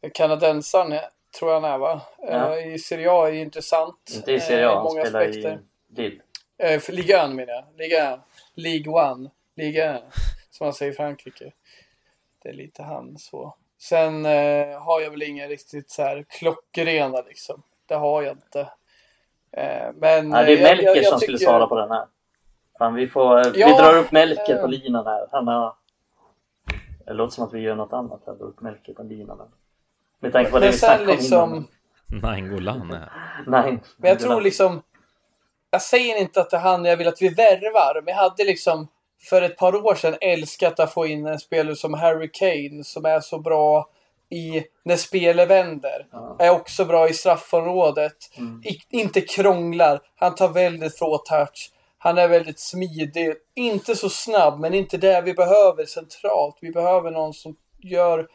eh, 0.00 0.10
kanadensaren, 0.10 0.92
eh, 0.92 1.00
tror 1.38 1.52
jag 1.52 1.60
han 1.60 1.72
är 1.72 1.78
va? 1.78 2.00
Ja. 2.18 2.60
I 2.60 2.78
Serie 2.78 3.10
A 3.10 3.28
är 3.28 3.32
intressant. 3.32 4.12
Inte 4.14 4.32
i 4.32 4.40
Serie 4.40 4.68
A, 4.68 4.74
han 4.74 4.84
många 4.84 5.04
spelar 5.04 5.20
aspekter. 5.20 5.58
i 5.96 6.02
Lille. 6.02 6.80
För 6.80 6.92
Ligue 6.92 7.24
1 7.24 7.30
menar 7.30 7.52
jag. 7.52 7.64
Ligue 7.76 8.12
1. 8.12 8.20
League 8.54 9.26
1. 9.26 9.32
Ligue 9.54 9.94
1. 9.94 10.02
Som 10.50 10.64
man 10.64 10.74
säger 10.74 10.92
i 10.92 10.94
Frankrike. 10.94 11.52
Det 12.42 12.48
är 12.48 12.52
lite 12.52 12.82
han 12.82 13.18
så. 13.18 13.54
Sen 13.78 14.24
har 14.74 15.00
jag 15.00 15.10
väl 15.10 15.22
inga 15.22 15.48
riktigt 15.48 15.90
så 15.90 16.02
här 16.02 16.24
klockrena 16.28 17.20
liksom. 17.20 17.62
Det 17.86 17.94
har 17.94 18.22
jag 18.22 18.32
inte. 18.32 18.60
Eh, 19.52 19.92
men 19.94 20.28
Nej, 20.28 20.46
det 20.46 20.52
är 20.52 20.56
eh, 20.56 20.62
Melker 20.62 20.86
jag- 20.86 20.96
jag 20.96 21.04
som 21.06 21.18
skulle 21.20 21.38
tycker- 21.38 21.50
svara 21.50 21.66
på 21.66 21.76
den 21.76 21.90
här. 21.90 22.06
Fan, 22.78 22.94
vi, 22.94 23.08
får, 23.08 23.50
vi 23.52 23.60
Ja, 23.60 23.78
drar 23.78 23.96
upp 23.98 24.12
Melker 24.12 24.56
på 24.56 24.62
eh. 24.64 24.68
linan 24.68 25.06
här. 25.06 25.26
Han 25.32 25.48
har... 25.48 25.74
Det 27.06 27.12
låter 27.12 27.34
som 27.34 27.44
att 27.44 27.54
vi 27.54 27.60
gör 27.60 27.74
något 27.74 27.92
annat 27.92 28.22
här, 28.26 28.32
drar 28.34 28.46
upp 28.46 28.60
Melker 28.60 28.94
på 28.94 29.02
linan. 29.02 29.38
Men... 29.38 29.46
Med 30.20 30.32
tanke 30.32 30.50
på 30.50 30.58
det 30.58 30.66
vi 30.66 30.72
snackade 30.72 31.02
om 31.02 31.08
liksom. 31.16 31.54
innan. 31.54 31.68
Nainggolan 32.22 32.90
är 32.92 32.96
här. 32.96 33.10
Nej. 33.46 33.78
Men 33.96 34.08
jag 34.08 34.20
tror 34.20 34.40
liksom. 34.40 34.82
Jag 35.70 35.82
säger 35.82 36.16
inte 36.20 36.40
att 36.40 36.50
det 36.50 36.56
är 36.56 36.60
han 36.60 36.84
jag 36.84 36.96
vill 36.96 37.08
att 37.08 37.22
vi 37.22 37.28
värvar, 37.28 38.02
men 38.04 38.14
jag 38.14 38.22
hade 38.22 38.44
liksom 38.44 38.88
för 39.30 39.42
ett 39.42 39.56
par 39.58 39.74
år 39.86 39.94
sedan 39.94 40.14
älskat 40.20 40.80
att 40.80 40.92
få 40.92 41.06
in 41.06 41.26
en 41.26 41.38
spelare 41.38 41.76
som 41.76 41.94
Harry 41.94 42.30
Kane 42.32 42.84
som 42.84 43.04
är 43.04 43.20
så 43.20 43.38
bra 43.38 43.88
i 44.30 44.64
när 44.84 44.96
spelet 44.96 45.48
vänder. 45.48 46.06
Ja. 46.12 46.36
Är 46.38 46.50
också 46.50 46.84
bra 46.84 47.08
i 47.08 47.12
straffområdet. 47.12 48.16
Mm. 48.38 48.62
I, 48.64 48.78
inte 48.90 49.20
krånglar. 49.20 50.00
Han 50.16 50.34
tar 50.34 50.48
väldigt 50.48 50.98
få 50.98 51.18
touch. 51.18 51.70
Han 51.98 52.18
är 52.18 52.28
väldigt 52.28 52.60
smidig. 52.60 53.34
Inte 53.54 53.96
så 53.96 54.08
snabb, 54.08 54.60
men 54.60 54.74
inte 54.74 54.96
det 54.96 55.20
vi 55.20 55.34
behöver 55.34 55.84
centralt. 55.84 56.58
Vi 56.60 56.70
behöver 56.70 57.10
någon 57.10 57.34
som 57.34 57.56
gör 57.78 58.28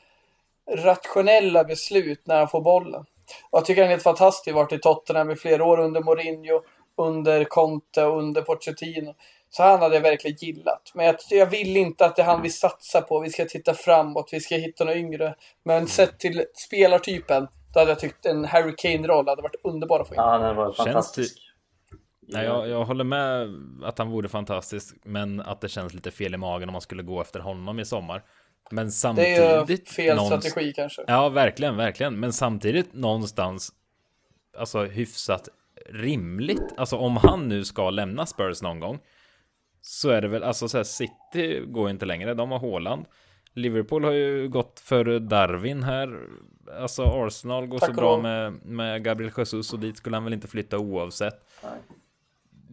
rationella 0.72 1.64
beslut 1.64 2.22
när 2.28 2.38
han 2.38 2.48
får 2.48 2.62
bollen. 2.62 3.06
Jag 3.52 3.66
tycker 3.66 3.82
han 3.82 3.88
är 3.88 3.94
helt 3.94 4.04
fantastisk. 4.04 4.56
Varit 4.56 4.74
i 4.74 4.80
Tottenham 4.80 5.32
i 5.32 5.36
flera 5.36 5.66
år 5.66 5.80
under 5.80 6.02
Mourinho, 6.02 6.62
under 6.98 7.44
Conte 7.44 8.04
och 8.04 8.18
under 8.18 8.42
Pochettino. 8.42 9.16
Så 9.54 9.64
han 9.64 9.80
hade 9.80 9.96
jag 9.96 10.02
verkligen 10.02 10.38
gillat. 10.38 10.92
Men 10.94 11.06
jag, 11.06 11.16
jag 11.30 11.46
vill 11.46 11.78
inte 11.78 12.06
att 12.06 12.16
det 12.16 12.22
är 12.22 12.26
han 12.26 12.42
vi 12.42 12.50
satsar 12.50 13.02
på. 13.02 13.20
Vi 13.20 13.30
ska 13.30 13.46
titta 13.46 13.74
framåt, 13.74 14.30
vi 14.32 14.40
ska 14.40 14.56
hitta 14.56 14.84
några 14.84 14.98
yngre. 14.98 15.36
Men 15.64 15.88
sett 15.88 16.20
till 16.20 16.46
spelartypen, 16.68 17.48
då 17.74 17.80
hade 17.80 17.92
jag 17.92 18.00
tyckt 18.00 18.26
en 18.26 18.46
Harry 18.46 18.76
Kane-roll 18.78 19.28
hade 19.28 19.42
varit 19.42 19.56
underbar 19.64 20.00
att 20.00 20.08
få 20.08 20.14
in. 20.14 20.20
Ja, 20.22 20.38
den 20.38 20.56
var 20.56 20.74
fantastisk. 20.74 21.38
Nej, 22.28 22.46
jag, 22.46 22.70
jag 22.70 22.86
håller 22.86 23.04
med 23.04 23.50
att 23.84 23.98
han 23.98 24.10
vore 24.10 24.30
fantastisk, 24.30 24.96
men 25.04 25.40
att 25.42 25.62
det 25.62 25.70
känns 25.70 25.94
lite 25.94 26.12
fel 26.12 26.34
i 26.34 26.38
magen 26.38 26.70
om 26.70 26.74
man 26.74 26.82
skulle 26.82 27.04
gå 27.04 27.22
efter 27.22 27.40
honom 27.40 27.80
i 27.80 27.86
sommar. 27.86 28.24
Men 28.72 28.86
Det 28.86 28.92
samtidigt... 28.92 29.40
är 29.40 29.66
ju 29.70 29.78
fel 29.78 30.18
någonst- 30.18 30.50
strategi 30.50 30.74
kanske. 30.76 31.04
Ja, 31.08 31.30
verkligen, 31.30 31.78
verkligen. 31.78 32.20
Men 32.20 32.34
samtidigt 32.34 32.94
någonstans, 32.94 33.72
alltså 34.58 34.84
hyfsat 34.84 35.50
rimligt. 35.90 36.74
Alltså 36.78 36.98
om 36.98 37.18
han 37.18 37.48
nu 37.48 37.66
ska 37.66 37.90
lämna 37.90 38.26
Spurs 38.26 38.62
någon 38.62 38.80
gång. 38.80 39.00
Så 39.82 40.10
är 40.10 40.22
det 40.22 40.28
väl, 40.28 40.44
alltså 40.44 40.68
så 40.68 40.78
här, 40.78 40.84
City 40.84 41.64
går 41.66 41.90
inte 41.90 42.06
längre, 42.06 42.34
de 42.34 42.52
har 42.52 42.60
Håland. 42.60 43.06
Liverpool 43.54 44.04
har 44.04 44.12
ju 44.12 44.50
gått 44.50 44.80
för 44.80 45.20
Darwin 45.20 45.84
här. 45.84 46.20
Alltså 46.80 47.04
Arsenal 47.04 47.68
går 47.68 47.80
Tack 47.80 47.90
så 47.90 47.96
bra 47.96 48.22
med, 48.22 48.54
med 48.66 49.04
Gabriel 49.04 49.32
Jesus 49.38 49.74
och 49.74 49.80
dit 49.80 49.98
skulle 49.98 50.16
han 50.16 50.24
väl 50.24 50.34
inte 50.34 50.48
flytta 50.48 50.78
oavsett. 50.78 51.46
Nej. 51.64 51.72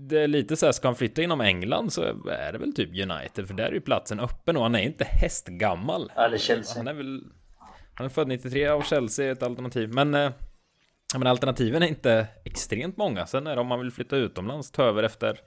Det 0.01 0.21
är 0.21 0.29
lite 0.29 0.57
så 0.57 0.67
här, 0.67 0.73
ska 0.73 0.89
han 0.89 0.95
flytta 0.95 1.23
inom 1.23 1.41
England 1.41 1.93
så 1.93 2.03
är 2.31 2.53
det 2.53 2.59
väl 2.59 2.75
typ 2.75 2.89
United, 2.89 3.47
för 3.47 3.55
där 3.55 3.65
är 3.65 3.73
ju 3.73 3.81
platsen 3.81 4.21
öppen 4.21 4.57
och 4.57 4.63
han 4.63 4.75
är 4.75 4.83
inte 4.83 5.05
hästgammal. 5.05 6.13
Eller 6.17 6.39
Chelsea. 6.39 6.77
Han 6.77 6.89
är 6.89 6.95
väl... 6.95 7.25
Han 7.95 8.05
är 8.05 8.11
född 8.11 8.29
93 8.29 8.71
och 8.71 8.85
Chelsea 8.85 9.27
är 9.27 9.33
ett 9.33 9.43
alternativ. 9.43 9.95
Men, 9.95 10.15
eh, 10.15 10.31
men 11.15 11.27
alternativen 11.27 11.83
är 11.83 11.87
inte 11.87 12.27
extremt 12.45 12.97
många. 12.97 13.27
Sen 13.27 13.47
är 13.47 13.55
det 13.55 13.61
om 13.61 13.67
man 13.67 13.81
vill 13.81 13.91
flytta 13.91 14.17
utomlands, 14.17 14.71
ta 14.71 14.83
över 14.83 15.03
efter... 15.03 15.41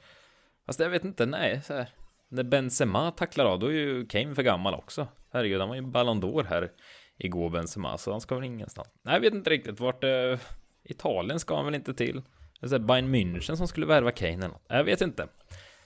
Fast 0.65 0.79
jag 0.79 0.89
vet 0.89 1.03
inte, 1.03 1.25
nej. 1.25 1.61
Så 1.63 1.73
här. 1.73 1.89
När 2.29 2.43
Benzema 2.43 3.11
tacklar 3.11 3.45
av, 3.45 3.59
då 3.59 3.67
är 3.67 3.71
ju 3.71 4.05
Kane 4.05 4.35
för 4.35 4.43
gammal 4.43 4.73
också. 4.73 5.07
Herregud, 5.33 5.59
han 5.59 5.69
var 5.69 5.75
ju 5.75 5.81
Ballon 5.81 6.21
d'Or 6.23 6.43
här 6.43 6.71
igår 7.17 7.49
Benzema, 7.49 7.97
så 7.97 8.11
han 8.11 8.21
ska 8.21 8.35
väl 8.35 8.43
ingenstans. 8.43 8.87
Nej, 9.01 9.13
jag 9.13 9.21
vet 9.21 9.33
inte 9.33 9.49
riktigt 9.49 9.79
vart... 9.79 10.03
Eh, 10.03 10.37
Italien 10.83 11.39
ska 11.39 11.55
han 11.55 11.65
väl 11.65 11.75
inte 11.75 11.93
till. 11.93 12.21
Det 12.59 12.65
är 12.65 12.67
så 12.67 12.75
här 12.75 12.79
Bayern 12.79 13.15
München 13.15 13.55
som 13.55 13.67
skulle 13.67 13.85
värva 13.85 14.11
Kane 14.11 14.33
eller 14.33 14.47
något. 14.47 14.61
Jag 14.67 14.83
vet 14.83 15.01
inte. 15.01 15.27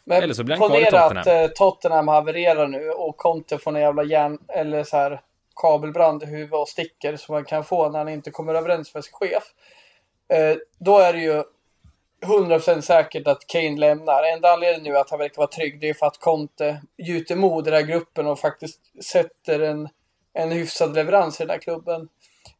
Men 0.04 0.24
Eller 0.24 0.34
så 0.34 0.44
blir 0.44 0.56
han 0.58 0.70
kvar 0.70 0.80
i 0.82 0.86
ponera 0.86 1.04
att 1.04 1.10
Tottenham. 1.16 1.44
eh, 1.44 1.48
Tottenham 1.52 2.08
havererar 2.08 2.68
nu 2.68 2.90
och 2.90 3.18
Conte 3.18 3.58
får 3.58 3.76
en 3.76 3.82
jävla 3.82 4.04
järn 4.04 4.40
eller 4.48 4.84
så 4.84 4.98
här 4.98 5.22
kabelbrand 5.56 6.24
i 6.24 6.26
huvudet 6.26 6.54
och 6.54 6.68
sticker 6.68 7.16
som 7.18 7.34
man 7.34 7.46
kan 7.46 7.64
få 7.64 7.90
när 7.90 8.00
han 8.00 8.10
inte 8.10 8.32
kommer 8.32 8.56
överens 8.56 8.94
med 8.94 9.04
sin 9.04 9.14
chef. 9.14 9.44
Eh, 10.30 10.58
då 10.80 11.00
är 11.00 11.14
det 11.14 11.20
ju 11.20 11.44
100% 12.22 12.82
säkert 12.82 13.28
att 13.28 13.48
Kane 13.48 13.80
lämnar. 13.80 14.24
Enda 14.24 14.54
anledningen 14.54 14.94
nu 14.94 15.00
att 15.00 15.10
han 15.10 15.20
verkar 15.20 15.38
vara 15.38 15.48
trygg 15.48 15.80
det 15.80 15.90
är 15.90 15.94
för 15.94 16.06
att 16.06 16.20
Conte 16.20 16.82
gjuter 16.98 17.36
mod 17.36 17.68
i 17.68 17.72
den 17.72 17.80
här 17.80 17.88
gruppen 17.88 18.28
och 18.28 18.40
faktiskt 18.40 18.80
sätter 19.04 19.60
en, 19.60 19.90
en 20.34 20.52
hyfsad 20.52 20.96
leverans 20.96 21.40
i 21.40 21.44
den 21.44 21.50
här 21.50 21.58
klubben. 21.58 22.10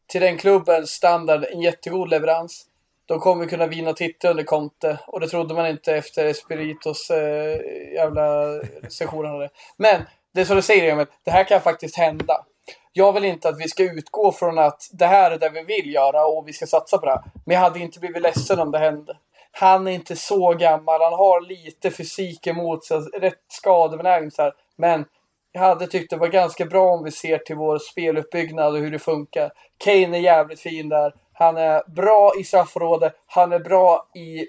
Till 0.08 0.22
den 0.22 0.38
klubbens 0.38 0.90
standard 0.90 1.46
en 1.52 1.62
jättegod 1.62 2.10
leverans. 2.10 2.66
De 3.06 3.20
kommer 3.20 3.46
kunna 3.46 3.68
vinna 3.68 3.94
titlar 3.94 4.32
under 4.32 4.44
Conte 4.44 4.98
och 5.08 5.20
det 5.20 5.28
trodde 5.28 5.54
man 5.54 5.68
inte 5.68 5.96
efter 5.96 6.26
Espiritos 6.26 7.10
eh, 7.10 7.60
jävla 7.94 8.60
session 8.90 9.26
hade. 9.26 9.50
Men 9.78 10.02
det 10.34 10.42
är 10.42 10.46
som 10.46 10.56
du 10.56 10.62
säger 10.62 10.92
Emil, 10.92 11.06
det 11.24 11.32
här 11.32 11.44
kan 11.44 11.62
faktiskt 11.62 11.98
hända. 11.98 12.46
Jag 12.94 13.14
vill 13.14 13.26
inte 13.26 13.50
att 13.50 13.60
vi 13.60 13.68
ska 13.68 13.84
utgå 13.84 14.32
från 14.32 14.60
att 14.60 14.90
det 14.92 15.06
här 15.06 15.32
är 15.32 15.38
det 15.38 15.50
vi 15.50 15.64
vill 15.64 15.94
göra 15.94 16.26
och 16.26 16.48
vi 16.48 16.54
ska 16.54 16.68
satsa 16.68 16.98
på 16.98 17.06
det. 17.06 17.12
här. 17.12 17.24
Men 17.46 17.56
jag 17.56 17.62
hade 17.62 17.80
inte 17.80 18.00
blivit 18.00 18.22
ledsen 18.22 18.60
om 18.60 18.72
det 18.72 18.80
hände. 18.80 19.18
Han 19.58 19.88
är 19.88 19.92
inte 19.92 20.16
så 20.16 20.54
gammal, 20.54 21.02
han 21.02 21.14
har 21.14 21.42
lite 21.42 21.92
fysik 21.92 22.48
emot 22.48 22.86
sig, 22.86 22.98
rätt 22.98 23.44
skadebenägen 23.48 24.32
så 24.32 24.42
här. 24.42 24.54
Men 24.76 25.06
jag 25.52 25.62
hade 25.62 25.88
tyckt 25.88 26.10
det 26.10 26.18
var 26.18 26.28
ganska 26.28 26.66
bra 26.66 26.94
om 26.94 27.04
vi 27.04 27.12
ser 27.12 27.38
till 27.38 27.56
vår 27.56 27.80
speluppbyggnad 27.80 28.74
och 28.74 28.80
hur 28.80 28.92
det 28.92 29.00
funkar. 29.00 29.52
Kane 29.78 30.18
är 30.18 30.22
jävligt 30.22 30.60
fin 30.60 30.90
där. 30.90 31.14
Han 31.34 31.58
är 31.58 31.84
bra 31.90 32.34
i 32.40 32.44
straffområdet. 32.44 33.14
Han 33.26 33.52
är 33.54 33.60
bra 33.60 34.08
i 34.16 34.48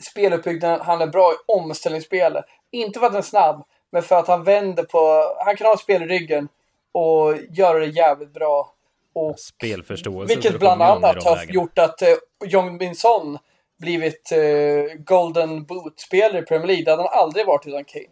speluppbyggnaden. 0.00 0.80
Han 0.80 1.00
är 1.00 1.06
bra 1.06 1.32
i 1.32 1.36
omställningsspelet. 1.46 2.44
Inte 2.70 2.98
för 2.98 3.06
att 3.06 3.12
han 3.12 3.18
är 3.18 3.22
snabb, 3.22 3.64
men 3.90 4.02
för 4.02 4.16
att 4.16 4.28
han 4.28 4.44
vänder 4.44 4.82
på... 4.82 5.34
Han 5.44 5.56
kan 5.56 5.66
ha 5.66 5.76
spel 5.76 6.02
i 6.02 6.06
ryggen 6.06 6.48
och 6.92 7.36
göra 7.50 7.78
det 7.78 7.86
jävligt 7.86 8.34
bra. 8.34 8.72
Och 9.14 9.38
Spelförståelse. 9.38 10.34
vilket 10.34 10.58
bland 10.58 10.82
annat 10.82 11.24
har 11.24 11.44
gjort 11.44 11.78
att 11.78 12.02
eh, 12.02 12.08
Jong 12.44 12.76
Min 12.76 12.94
Son 12.94 13.38
blivit 13.82 14.32
eh, 14.32 14.94
Golden 14.98 15.64
Boot-spelare 15.64 16.38
i 16.38 16.42
Premier 16.42 16.66
League. 16.66 16.84
Det 16.84 16.90
hade 16.90 17.02
han 17.02 17.18
aldrig 17.22 17.46
varit 17.46 17.66
utan 17.66 17.84
Kane. 17.84 18.04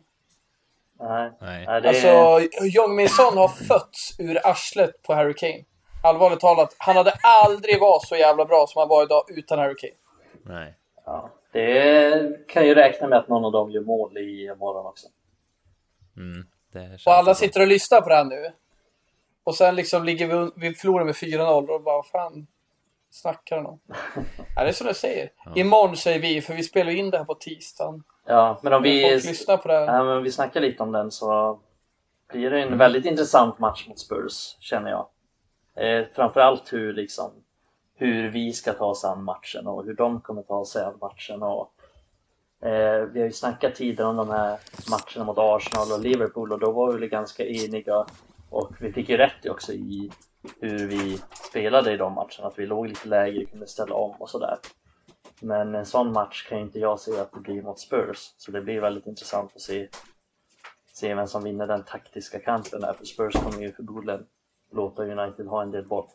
Nej. 1.01 1.33
Nej. 1.41 1.67
Det 1.83 1.89
Alltså, 1.89 2.41
Jong 2.63 2.97
Min 2.97 3.09
Son 3.09 3.37
har 3.37 3.49
fötts 3.49 4.21
ur 4.21 4.47
arslet 4.47 5.03
på 5.03 5.15
Harry 5.15 5.35
Kane. 5.35 5.65
Allvarligt 6.03 6.41
talat, 6.41 6.75
han 6.79 6.97
hade 6.97 7.13
aldrig 7.23 7.81
varit 7.81 8.09
så 8.09 8.17
jävla 8.17 8.45
bra 8.45 8.67
som 8.69 8.81
han 8.81 8.89
var 8.89 9.03
idag 9.03 9.25
utan 9.29 9.59
Harry 9.59 9.75
Kane. 9.79 9.93
Nej. 10.45 10.75
ja, 11.07 11.31
det 11.53 12.47
kan 12.49 12.67
ju 12.67 12.75
räkna 12.75 13.09
med 13.09 13.19
att 13.19 13.29
någon 13.29 13.45
av 13.45 13.53
dem 13.53 13.71
gör 13.71 13.83
mål 13.83 14.19
i 14.19 14.55
morgon 14.59 14.87
också. 14.87 15.07
Mm, 16.17 16.47
Och 17.07 17.13
alla 17.13 17.35
sitter 17.35 17.61
och 17.61 17.67
lyssnar 17.67 18.01
på 18.01 18.09
det 18.09 18.15
här 18.15 18.25
nu. 18.25 18.53
Och 19.45 19.55
sen 19.55 19.77
liksom 19.77 20.05
ligger 20.05 20.27
vi, 20.27 20.51
vi 20.57 20.75
förlorar 20.75 21.05
med 21.05 21.15
4-0 21.15 21.69
och 21.69 21.83
bara, 21.83 22.03
fan 22.03 22.47
snackar 23.11 23.57
han 23.57 23.66
om? 23.66 23.81
ja, 24.57 24.62
det 24.62 24.69
är 24.69 24.73
som 24.73 24.87
jag 24.87 24.97
säger. 24.97 25.31
Imorgon 25.55 25.97
säger 25.97 26.20
vi, 26.20 26.41
för 26.41 26.55
vi 26.55 26.62
spelar 26.62 26.93
in 26.93 27.11
det 27.11 27.19
här 27.19 27.24
på 27.24 27.35
tisdagen. 27.35 28.03
Ja, 28.27 28.61
men 28.62 28.73
om 28.73 28.82
Vi... 28.82 29.11
Folk 29.11 29.24
lyssnar 29.24 29.57
på 29.57 29.69
det 29.69 29.74
här. 29.74 29.87
ja, 29.87 30.05
men 30.05 30.16
om 30.16 30.23
vi 30.23 30.32
snackar 30.32 30.61
lite 30.61 30.82
om 30.82 30.93
den 30.93 31.11
så 31.11 31.61
blir 32.32 32.51
det 32.51 32.62
en 32.62 32.78
väldigt 32.78 33.05
intressant 33.05 33.59
match 33.59 33.89
mot 33.89 33.99
Spurs, 33.99 34.57
känner 34.61 34.91
jag. 34.91 35.07
Eh, 35.74 36.07
framförallt 36.15 36.73
hur, 36.73 36.93
liksom, 36.93 37.31
hur 37.95 38.31
vi 38.31 38.53
ska 38.53 38.73
ta 38.73 38.85
oss 38.85 39.05
an 39.05 39.24
matchen 39.24 39.66
och 39.66 39.85
hur 39.85 39.95
de 39.95 40.20
kommer 40.20 40.43
ta 40.43 40.65
sig 40.65 40.85
an 40.85 40.99
matchen. 41.01 41.43
Och, 41.43 41.73
eh, 42.69 43.05
vi 43.05 43.20
har 43.20 43.27
ju 43.27 43.32
snackat 43.32 43.74
tidigare 43.74 44.11
om 44.11 44.16
de 44.16 44.31
här 44.31 44.59
matcherna 44.91 45.24
mot 45.24 45.39
Arsenal 45.39 45.93
och 45.93 46.01
Liverpool 46.01 46.53
och 46.53 46.59
då 46.59 46.73
var 46.73 46.93
vi 46.93 47.09
ganska 47.09 47.45
eniga 47.45 48.07
och 48.51 48.70
vi 48.81 48.93
fick 48.93 49.09
ju 49.09 49.16
rätt 49.16 49.47
också 49.47 49.73
i 49.73 50.11
hur 50.61 50.87
vi 50.87 51.19
spelade 51.51 51.93
i 51.93 51.97
de 51.97 52.12
matcherna, 52.12 52.49
att 52.49 52.59
vi 52.59 52.67
låg 52.67 52.87
lite 52.87 53.09
lägre, 53.09 53.45
kunde 53.45 53.67
ställa 53.67 53.95
om 53.95 54.17
och 54.19 54.31
sådär. 54.31 54.59
Men 55.41 55.75
en 55.75 55.87
sån 55.87 56.12
match 56.12 56.49
kan 56.49 56.59
ju 56.59 56.65
inte 56.65 56.79
jag 56.79 57.01
se 57.01 57.21
att 57.21 57.33
det 57.33 57.41
blir 57.41 57.62
mot 57.62 57.81
Spurs, 57.81 58.35
så 58.37 58.51
det 58.51 58.61
blir 58.61 58.81
väldigt 58.81 59.07
intressant 59.07 59.53
att 59.55 59.61
se, 59.61 59.89
se 60.93 61.15
vem 61.15 61.27
som 61.27 61.45
vinner 61.45 61.67
den 61.67 61.85
taktiska 61.85 62.39
kampen 62.39 62.81
där, 62.81 62.93
för 62.93 63.05
Spurs 63.05 63.35
kommer 63.35 63.62
ju 63.62 63.73
förmodligen 63.73 64.27
låta 64.73 65.03
United 65.03 65.47
ha 65.47 65.62
en 65.62 65.71
del 65.71 65.87
boll. 65.87 66.07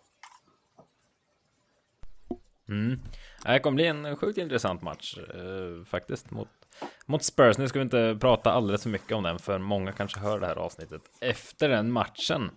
Mm. 2.70 3.00
Det 3.46 3.60
kommer 3.60 3.76
bli 3.76 3.88
en 3.88 4.16
sjukt 4.16 4.38
intressant 4.38 4.82
match 4.82 5.18
eh, 5.18 5.86
faktiskt 5.86 6.32
mot, 6.32 6.48
mot 7.06 7.24
Spurs. 7.24 7.58
Nu 7.58 7.68
ska 7.68 7.80
vi 7.80 7.84
inte 7.84 8.18
prata 8.22 8.52
alldeles 8.52 8.84
för 8.84 8.90
mycket 8.90 9.12
om 9.12 9.24
den 9.24 9.40
för 9.40 9.58
många 9.58 9.92
kanske 9.92 10.20
hör 10.20 10.40
det 10.40 10.48
här 10.48 10.56
avsnittet 10.56 11.02
efter 11.22 11.70
den 11.70 11.92
matchen. 11.92 12.52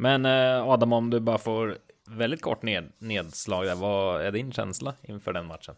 Men 0.00 0.24
eh, 0.24 0.68
Adam, 0.68 0.92
om 0.92 1.10
du 1.10 1.20
bara 1.20 1.38
får 1.38 1.78
väldigt 2.06 2.42
kort 2.42 2.62
ned, 2.62 2.92
nedslag 2.98 3.66
där, 3.66 3.74
vad 3.74 4.22
är 4.22 4.32
din 4.32 4.52
känsla 4.52 4.94
inför 5.02 5.32
den 5.32 5.46
matchen? 5.46 5.74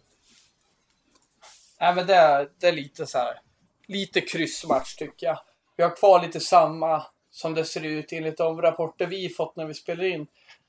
Nej, 1.81 1.95
men 1.95 2.07
det 2.07 2.15
är, 2.15 2.49
det 2.59 2.69
är 2.69 2.73
lite 2.73 3.07
så 3.07 3.19
här. 3.19 3.41
Lite 3.87 4.21
kryssmatch 4.21 4.97
tycker 4.97 5.27
jag. 5.27 5.41
Vi 5.77 5.83
har 5.83 5.97
kvar 5.97 6.23
lite 6.23 6.41
samma 6.41 7.03
som 7.31 7.55
det 7.55 7.65
ser 7.65 7.85
ut 7.85 8.13
enligt 8.13 8.37
de 8.37 8.63
rapporter 8.63 9.07
vi 9.07 9.29
fått 9.29 9.57
när 9.57 9.67
vi 9.67 9.75
spelar 9.75 10.05
in. 10.05 10.27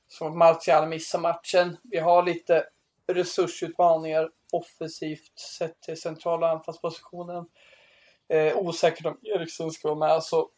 Så 0.08 0.26
att 0.26 0.36
Martial 0.36 0.88
missar 0.88 1.18
matchen. 1.18 1.76
Vi 1.82 1.98
har 1.98 2.22
lite 2.22 2.64
resursutmaningar 3.06 4.30
offensivt 4.52 5.38
sett 5.38 5.80
till 5.80 6.00
centrala 6.00 6.50
anfallspositionen. 6.50 7.46
Eh, 8.28 8.56
osäkert 8.56 9.06
om 9.06 9.18
Eriksson 9.22 9.70
ska 9.70 9.94
vara 9.94 10.08
med 10.08 10.22
så 10.22 10.48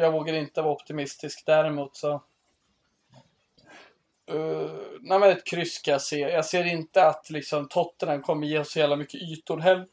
jag 0.00 0.12
vågar 0.12 0.34
inte 0.34 0.62
vara 0.62 0.72
optimistisk. 0.72 1.42
Däremot 1.46 1.96
så 1.96 2.22
Uh, 4.34 4.70
nej 5.00 5.18
men 5.18 5.30
ett 5.30 5.44
kryss 5.46 5.74
ska 5.74 5.90
jag 5.90 6.02
se. 6.02 6.18
Jag 6.18 6.44
ser 6.44 6.64
inte 6.64 7.06
att 7.06 7.30
liksom 7.30 7.68
Tottenham 7.68 8.22
kommer 8.22 8.46
ge 8.46 8.58
oss 8.58 8.72
så 8.72 8.78
jävla 8.78 8.96
mycket 8.96 9.22
ytor 9.22 9.58
heller. 9.58 9.86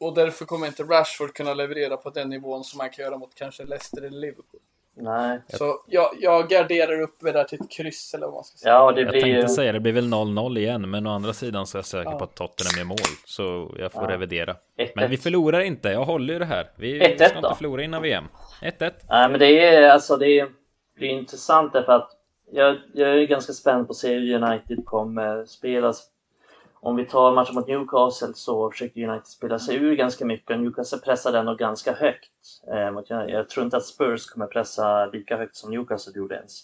Och 0.00 0.14
därför 0.14 0.44
kommer 0.44 0.66
inte 0.66 0.82
Rashford 0.82 1.34
kunna 1.34 1.54
leverera 1.54 1.96
på 1.96 2.10
den 2.10 2.28
nivån 2.30 2.64
som 2.64 2.78
man 2.78 2.90
kan 2.90 3.04
göra 3.04 3.18
mot 3.18 3.34
kanske 3.34 3.64
Leicester 3.64 4.02
eller 4.02 4.18
Liverpool. 4.20 4.60
Nej, 4.94 5.40
Så 5.48 5.82
jag, 5.86 6.10
jag 6.20 6.48
garderar 6.48 7.00
upp 7.00 7.22
med 7.22 7.34
det 7.34 7.38
där 7.38 7.44
till 7.44 7.60
ett 7.60 7.70
kryss 7.70 8.14
eller 8.14 8.26
vad 8.26 8.34
man 8.34 8.44
ska 8.44 8.58
säga. 8.58 8.72
ja 8.74 8.92
det 8.92 9.00
Jag 9.00 9.10
blir 9.10 9.20
tänkte 9.22 9.40
ju... 9.40 9.48
säga 9.48 9.72
det 9.72 9.80
blir 9.80 9.92
väl 9.92 10.08
0-0 10.08 10.58
igen, 10.58 10.90
men 10.90 11.06
å 11.06 11.10
andra 11.10 11.32
sidan 11.32 11.66
så 11.66 11.76
är 11.76 11.78
jag 11.78 11.86
säker 11.86 12.10
Ja. 12.10 12.18
på 12.18 12.24
att 12.24 12.34
Tottenham 12.34 12.80
är 12.80 12.84
mål, 12.88 12.98
så 13.24 13.74
jag 13.78 13.92
får 13.92 14.02
Ja. 14.02 14.08
revidera. 14.10 14.56
1-1. 14.78 14.92
Men 14.96 15.10
vi 15.10 15.16
förlorar 15.16 15.60
inte, 15.60 15.88
jag 15.88 16.04
håller 16.04 16.32
ju 16.32 16.38
det 16.38 16.44
här. 16.44 16.70
Vi 16.76 17.00
1-1 17.00 17.14
ska 17.16 17.36
inte 17.36 17.48
då? 17.48 17.54
förlora 17.54 17.82
innan 17.82 18.02
VM. 18.02 18.24
1-1. 18.62 18.92
Nej, 19.08 19.30
men 19.30 19.40
det 19.40 19.66
är 19.66 19.90
alltså 19.90 20.16
det 20.16 20.40
är, 20.40 20.48
det 20.98 21.06
är 21.06 21.10
intressant 21.10 21.72
därför 21.72 21.92
att 21.92 22.10
jag, 22.50 22.76
jag 22.94 23.08
är 23.08 23.26
ganska 23.26 23.52
spänd 23.52 23.86
på 23.86 23.90
att 23.90 23.96
se 23.96 24.14
hur 24.14 24.42
United 24.42 24.84
kommer 24.84 25.44
spelas. 25.44 26.08
Om 26.74 26.96
vi 26.96 27.04
tar 27.04 27.32
matchen 27.32 27.54
mot 27.54 27.68
Newcastle 27.68 28.34
så 28.34 28.70
försökte 28.70 29.04
United 29.04 29.26
spela 29.26 29.58
sig 29.58 29.76
ur 29.76 29.96
ganska 29.96 30.24
mycket 30.24 30.50
och 30.50 30.62
Newcastle 30.62 30.98
pressade 30.98 31.38
ändå 31.38 31.54
ganska 31.54 31.92
högt. 31.92 32.30
Eh, 32.70 33.18
jag 33.28 33.48
tror 33.48 33.64
inte 33.64 33.76
att 33.76 33.84
Spurs 33.84 34.26
kommer 34.26 34.46
pressa 34.46 35.06
lika 35.06 35.36
högt 35.36 35.56
som 35.56 35.70
Newcastle 35.70 36.12
gjorde 36.16 36.34
ens. 36.34 36.62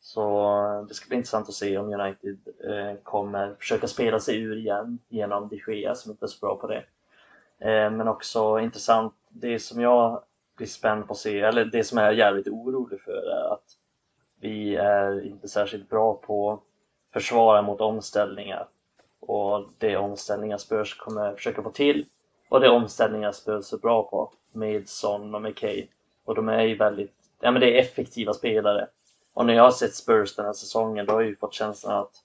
Så 0.00 0.56
eh, 0.64 0.86
det 0.88 0.94
ska 0.94 1.08
bli 1.08 1.16
intressant 1.16 1.48
att 1.48 1.54
se 1.54 1.78
om 1.78 1.94
United 1.94 2.38
eh, 2.64 2.96
kommer 3.02 3.54
försöka 3.58 3.86
spela 3.86 4.20
sig 4.20 4.38
ur 4.38 4.56
igen 4.56 4.98
genom 5.08 5.48
de 5.48 5.72
Gea 5.72 5.94
som 5.94 6.10
inte 6.10 6.24
är 6.24 6.28
så 6.28 6.46
bra 6.46 6.56
på 6.56 6.66
det. 6.66 6.84
Eh, 7.58 7.90
men 7.90 8.08
också 8.08 8.60
intressant, 8.60 9.14
det 9.28 9.58
som 9.58 9.80
jag 9.80 10.22
blir 10.56 10.66
spänd 10.66 11.06
på 11.06 11.12
att 11.12 11.18
se, 11.18 11.40
eller 11.40 11.64
det 11.64 11.84
som 11.84 11.98
jag 11.98 12.08
är 12.08 12.12
jävligt 12.12 12.48
orolig 12.48 13.00
för 13.00 13.30
är 13.30 13.52
att 13.52 13.76
vi 14.40 14.76
är 14.76 15.26
inte 15.26 15.48
särskilt 15.48 15.88
bra 15.88 16.14
på 16.14 16.52
att 16.52 16.60
försvara 17.12 17.62
mot 17.62 17.80
omställningar. 17.80 18.68
Och 19.20 19.68
det 19.78 19.96
omställningar 19.96 20.58
Spurs 20.58 20.96
kommer 20.96 21.34
försöka 21.34 21.62
få 21.62 21.70
till. 21.70 22.06
Och 22.48 22.60
det 22.60 22.68
omställningar 22.68 23.32
Spurs 23.32 23.72
är 23.72 23.78
bra 23.78 24.02
på 24.02 24.32
med 24.52 24.88
Son 24.88 25.34
och 25.34 25.42
McKay. 25.42 25.86
Och 26.24 26.34
de 26.34 26.48
är 26.48 26.62
ju 26.62 26.76
väldigt, 26.76 27.14
ja 27.40 27.50
men 27.50 27.60
det 27.60 27.76
är 27.76 27.82
effektiva 27.82 28.32
spelare. 28.32 28.88
Och 29.34 29.46
när 29.46 29.54
jag 29.54 29.62
har 29.62 29.70
sett 29.70 29.94
Spurs 29.94 30.36
den 30.36 30.46
här 30.46 30.52
säsongen, 30.52 31.06
då 31.06 31.12
har 31.12 31.20
jag 31.20 31.30
ju 31.30 31.36
fått 31.36 31.54
känslan 31.54 32.00
att 32.00 32.22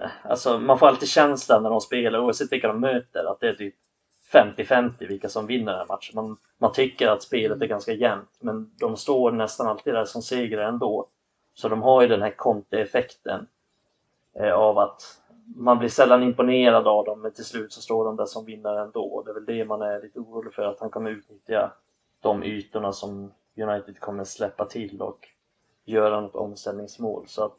eh, 0.00 0.10
Alltså 0.22 0.58
man 0.58 0.78
får 0.78 0.86
alltid 0.86 1.08
känslan 1.08 1.62
när 1.62 1.70
de 1.70 1.80
spelar, 1.80 2.18
oavsett 2.18 2.52
vilka 2.52 2.68
de 2.68 2.80
möter, 2.80 3.24
att 3.24 3.40
det 3.40 3.48
är 3.48 3.54
typ 3.54 3.74
50-50 4.32 5.08
vilka 5.08 5.28
som 5.28 5.46
vinner 5.46 5.72
den 5.72 5.80
här 5.80 5.86
matchen. 5.86 6.12
Man, 6.14 6.36
man 6.58 6.72
tycker 6.72 7.08
att 7.08 7.22
spelet 7.22 7.62
är 7.62 7.66
ganska 7.66 7.92
jämnt, 7.92 8.38
men 8.40 8.70
de 8.80 8.96
står 8.96 9.32
nästan 9.32 9.66
alltid 9.66 9.94
där 9.94 10.04
som 10.04 10.22
segrare 10.22 10.68
ändå. 10.68 11.08
Så 11.54 11.68
de 11.68 11.82
har 11.82 12.02
ju 12.02 12.08
den 12.08 12.22
här 12.22 12.30
Conte-effekten 12.36 13.46
eh, 14.38 14.52
av 14.52 14.78
att 14.78 15.02
man 15.56 15.78
blir 15.78 15.88
sällan 15.88 16.22
imponerad 16.22 16.86
av 16.86 17.04
dem, 17.04 17.20
men 17.20 17.32
till 17.32 17.44
slut 17.44 17.72
så 17.72 17.80
står 17.80 18.04
de 18.04 18.16
där 18.16 18.26
som 18.26 18.44
vinnare 18.44 18.82
ändå. 18.82 19.22
Det 19.22 19.30
är 19.30 19.34
väl 19.34 19.44
det 19.44 19.64
man 19.64 19.82
är 19.82 20.02
lite 20.02 20.18
orolig 20.18 20.54
för, 20.54 20.62
att 20.62 20.80
han 20.80 20.90
kommer 20.90 21.10
utnyttja 21.10 21.72
de 22.20 22.44
ytorna 22.44 22.92
som 22.92 23.32
United 23.56 24.00
kommer 24.00 24.24
släppa 24.24 24.64
till 24.64 25.02
och 25.02 25.28
göra 25.84 26.20
något 26.20 26.36
omställningsmål. 26.36 27.24
Så 27.26 27.44
att, 27.44 27.56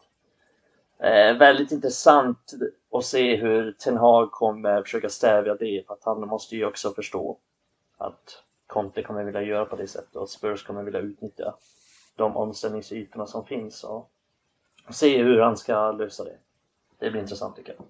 eh, 0.99 1.37
väldigt 1.37 1.71
intressant 1.71 2.53
att 2.91 3.05
se 3.05 3.35
hur 3.35 3.71
Ten 3.71 3.97
Hag 3.97 4.31
kommer 4.31 4.83
försöka 4.83 5.09
stävja 5.09 5.55
det, 5.55 5.87
för 5.87 5.93
att 5.93 6.03
han 6.03 6.27
måste 6.27 6.55
ju 6.55 6.65
också 6.65 6.93
förstå 6.93 7.37
att 7.97 8.43
Conte 8.67 9.03
kommer 9.03 9.23
vilja 9.23 9.41
göra 9.41 9.65
på 9.65 9.75
det 9.75 9.87
sättet 9.87 10.15
och 10.15 10.29
Spurs 10.29 10.63
kommer 10.63 10.83
vilja 10.83 10.99
utnyttja 10.99 11.55
de 12.15 12.37
omställningsytorna 12.37 13.27
som 13.27 13.45
finns 13.45 13.83
och 13.83 14.11
se 14.89 15.23
hur 15.23 15.39
han 15.39 15.57
ska 15.57 15.91
lösa 15.91 16.23
det. 16.23 16.37
Det 16.99 17.11
blir 17.11 17.21
intressant 17.21 17.55
tycker 17.55 17.73
jag. 17.77 17.85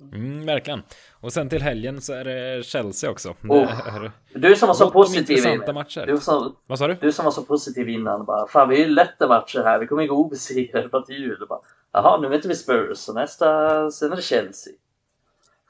Mm, 0.00 0.46
verkligen. 0.46 0.82
Och 1.12 1.32
sen 1.32 1.48
till 1.48 1.62
helgen 1.62 2.00
så 2.00 2.12
är 2.12 2.24
det 2.24 2.66
Chelsea 2.66 3.10
också. 3.10 3.34
Oh, 3.48 4.04
du 4.34 4.56
som 4.56 4.68
var 4.68 4.74
så 4.74 4.90
positiv. 4.90 5.44
Matcher. 5.74 6.06
Du 6.06 6.18
som, 6.18 6.56
Vad 6.66 6.78
sa 6.78 6.88
du? 6.88 6.94
Du 6.94 7.12
som 7.12 7.24
var 7.24 7.32
så 7.32 7.42
positiv 7.42 7.88
innan. 7.88 8.24
Bara, 8.24 8.46
Fan, 8.46 8.68
vi 8.68 8.82
är 8.82 8.86
ju 8.86 8.94
lätta 8.94 9.28
matcher 9.28 9.62
här. 9.64 9.78
Vi 9.78 9.86
kommer 9.86 10.06
gå 10.06 10.14
obesegrade 10.14 11.06
till 11.06 11.16
jul. 11.16 11.46
Bara, 11.48 11.60
Jaha, 11.92 12.20
nu 12.20 12.28
möter 12.28 12.48
vi 12.48 12.54
Spurs 12.54 13.08
och 13.08 13.14
nästa, 13.14 13.90
sen 13.90 14.12
är 14.12 14.16
det 14.16 14.22
Chelsea. 14.22 14.72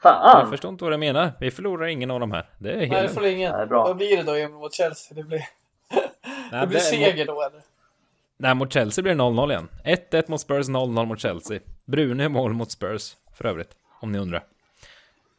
Fan! 0.02 0.40
Jag 0.40 0.50
förstår 0.50 0.70
inte 0.70 0.84
vad 0.84 0.92
du 0.92 0.96
menar. 0.96 1.32
Vi 1.40 1.50
förlorar 1.50 1.86
ingen 1.86 2.10
av 2.10 2.20
de 2.20 2.32
här. 2.32 2.50
Det 2.58 2.72
är 2.72 2.78
helt... 2.78 2.92
Nej, 2.92 3.02
det 3.02 3.08
får 3.08 3.26
ingen. 3.26 3.52
Nej, 3.52 3.66
bra. 3.66 3.84
Vad 3.84 3.96
blir 3.96 4.16
det 4.16 4.22
då 4.22 4.34
Emil 4.34 4.58
mot 4.58 4.74
Chelsea? 4.74 5.14
Det 5.14 5.22
blir, 5.22 5.44
Nej, 6.52 6.60
det 6.60 6.66
blir 6.66 6.78
seger 6.78 7.26
då 7.26 7.42
eller? 7.42 7.62
Nej, 8.36 8.54
mot 8.54 8.72
Chelsea 8.72 9.02
blir 9.02 9.14
det 9.14 9.20
0-0 9.20 9.50
igen. 9.50 9.68
1-1 9.84 10.24
mot 10.30 10.40
Spurs, 10.40 10.68
0-0 10.68 11.06
mot 11.06 11.20
Chelsea. 11.20 11.60
Brune 11.84 12.28
mål 12.28 12.52
mot 12.52 12.70
Spurs, 12.70 13.16
för 13.34 13.46
övrigt. 13.46 13.70
Om 14.00 14.12
ni 14.12 14.18
undrar. 14.18 14.44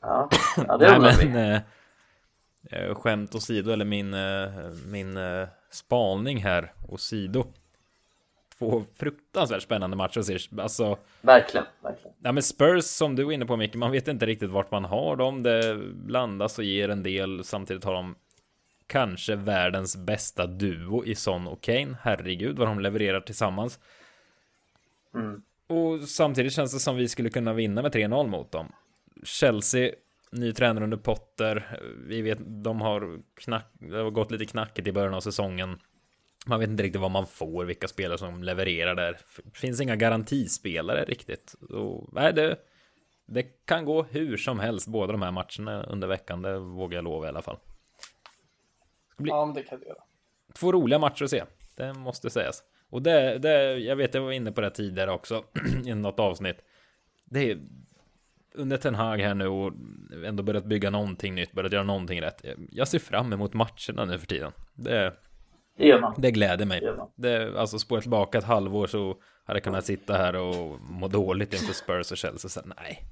Ja, 0.01 0.29
ja 0.57 0.77
det 0.77 0.87
Nej, 0.87 0.95
undrar 0.97 1.17
vi. 1.19 1.29
men... 1.29 1.53
Eh, 1.53 1.61
eh, 2.81 2.95
skämt 2.95 3.35
åsido, 3.35 3.71
eller 3.71 3.85
min, 3.85 4.13
eh, 4.13 4.49
min 4.85 5.17
eh, 5.17 5.47
spaning 5.71 6.37
här 6.37 6.73
åsido. 6.89 7.45
Två 8.59 8.83
fruktansvärt 8.97 9.61
spännande 9.63 9.97
matcher. 9.97 10.59
Alltså, 10.61 10.97
Verkligen, 11.21 11.65
verkligen. 11.81 12.15
ja, 12.23 12.31
men 12.31 12.43
Spurs 12.43 12.83
som 12.85 13.15
du 13.15 13.27
är 13.27 13.31
inne 13.31 13.45
på 13.45 13.57
Micke, 13.57 13.75
man 13.75 13.91
vet 13.91 14.07
inte 14.07 14.25
riktigt 14.25 14.49
vart 14.49 14.71
man 14.71 14.85
har 14.85 15.15
dem. 15.15 15.43
Det 15.43 15.77
blandas 15.93 16.57
och 16.57 16.63
ger 16.63 16.89
en 16.89 17.03
del. 17.03 17.43
Samtidigt 17.43 17.83
har 17.83 17.93
de 17.93 18.15
kanske 18.87 19.35
världens 19.35 19.95
bästa 19.97 20.47
duo 20.47 21.05
i 21.05 21.15
Son 21.15 21.47
och 21.47 21.61
Kane. 21.61 21.95
Herregud 22.01 22.57
vad 22.59 22.67
de 22.67 22.79
levererar 22.79 23.21
tillsammans. 23.21 23.79
Mm. 25.15 25.41
Och 25.71 26.09
samtidigt 26.09 26.53
känns 26.53 26.73
det 26.73 26.79
som 26.79 26.95
vi 26.95 27.07
skulle 27.09 27.29
kunna 27.29 27.53
vinna 27.53 27.81
med 27.81 27.95
3-0 27.95 28.27
mot 28.27 28.51
dem. 28.51 28.71
Chelsea, 29.23 29.91
ny 30.31 30.53
tränare 30.53 30.83
under 30.83 30.97
Potter. 30.97 31.79
Vi 32.07 32.21
vet, 32.21 32.63
de 32.63 32.81
har, 32.81 33.19
knack, 33.35 33.65
det 33.73 33.97
har 33.97 34.11
gått 34.11 34.31
lite 34.31 34.45
knackigt 34.45 34.87
i 34.87 34.91
början 34.91 35.13
av 35.13 35.21
säsongen. 35.21 35.79
Man 36.45 36.59
vet 36.59 36.69
inte 36.69 36.83
riktigt 36.83 37.01
vad 37.01 37.11
man 37.11 37.27
får, 37.27 37.65
vilka 37.65 37.87
spelare 37.87 38.17
som 38.17 38.43
levererar 38.43 38.95
där. 38.95 39.17
Det 39.43 39.57
finns 39.57 39.81
inga 39.81 39.95
garantispelare 39.95 41.05
riktigt. 41.05 41.53
Och, 41.69 42.09
nej, 42.13 42.33
det, 42.33 42.57
det 43.25 43.43
kan 43.43 43.85
gå 43.85 44.03
hur 44.03 44.37
som 44.37 44.59
helst, 44.59 44.87
båda 44.87 45.11
de 45.11 45.21
här 45.21 45.31
matcherna 45.31 45.83
under 45.83 46.07
veckan. 46.07 46.41
Det 46.41 46.59
vågar 46.59 46.97
jag 46.97 47.03
lova 47.03 47.25
i 47.25 47.29
alla 47.29 47.41
fall. 47.41 47.57
Ska 49.13 49.23
bli 49.23 49.29
Ja, 49.29 49.45
men 49.45 49.55
det 49.55 49.63
kan 49.63 49.79
du 49.79 49.85
göra. 49.85 50.03
två 50.53 50.71
roliga 50.71 50.99
matcher 50.99 51.23
att 51.23 51.29
se. 51.29 51.43
Det 51.75 51.93
måste 51.93 52.29
sägas. 52.29 52.63
Och 52.91 53.01
det, 53.01 53.37
det 53.37 53.77
jag 53.79 53.95
vet, 53.95 54.13
jag 54.13 54.21
var 54.21 54.31
inne 54.31 54.51
på 54.51 54.61
det 54.61 54.69
tidigare 54.69 55.11
också 55.11 55.43
i 55.85 55.93
något 55.93 56.19
avsnitt. 56.19 56.57
Det 57.25 57.51
är 57.51 57.57
under 58.55 58.77
Ten 58.77 58.95
Hag 58.95 59.17
här 59.17 59.33
nu 59.35 59.47
och 59.47 59.73
ändå 60.25 60.43
börjat 60.43 60.65
bygga 60.65 60.89
någonting 60.89 61.35
nytt, 61.35 61.51
börjat 61.51 61.73
göra 61.73 61.83
någonting 61.83 62.21
rätt. 62.21 62.45
Jag 62.71 62.87
ser 62.87 62.99
fram 62.99 63.33
emot 63.33 63.53
matcherna 63.53 64.05
nu 64.05 64.19
för 64.19 64.27
tiden. 64.27 64.51
Det, 64.73 65.13
Det 65.77 65.87
gör 65.87 66.01
man. 66.01 66.13
det 66.17 66.31
gläder 66.31 66.57
Det 66.57 66.65
mig. 66.65 66.81
man. 66.97 67.09
Det, 67.15 67.59
alltså 67.59 67.79
spåra 67.79 68.01
tillbaka 68.01 68.37
ett 68.37 68.43
halvår 68.43 68.87
så 68.87 69.17
hade 69.45 69.57
jag 69.57 69.63
kunnat 69.63 69.85
sitta 69.85 70.13
här 70.13 70.35
och 70.35 70.79
må 70.81 71.07
dåligt 71.07 71.53
inför 71.53 71.73
Spurs 71.73 72.11
och 72.11 72.17
Chelsea. 72.17 72.49
Så 72.49 72.61
nej, 72.77 73.03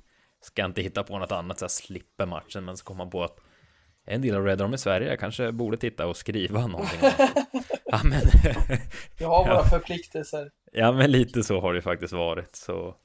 ska 0.42 0.66
inte 0.66 0.82
hitta 0.82 1.04
på 1.04 1.20
något 1.20 1.32
annat 1.32 1.60
så 1.60 1.64
jag 1.64 1.72
slipper 1.72 2.26
matchen. 2.26 2.66
Men 2.66 2.78
så 2.78 2.86
kommer 2.86 2.98
man 2.98 3.10
på 3.10 3.24
att 3.24 3.38
en 4.10 4.22
del 4.22 4.36
av 4.36 4.46
Red 4.46 4.62
Army 4.62 4.78
Sverige. 4.78 5.10
Jag 5.10 5.20
kanske 5.20 5.52
borde 5.52 5.78
titta 5.78 6.08
och 6.08 6.18
skriva 6.18 6.68
någonting. 6.68 7.00
ja, 7.86 8.00
men, 8.04 8.22
Vi 9.18 9.26
har 9.26 9.48
våra 9.48 9.64
förpliktelser. 9.64 10.52
ja, 10.72 10.92
men 10.92 11.12
lite 11.12 11.44
så 11.44 11.60
har 11.60 11.74
det 11.74 11.82
faktiskt 11.82 12.14
varit. 12.14 12.56
Så 12.56 12.96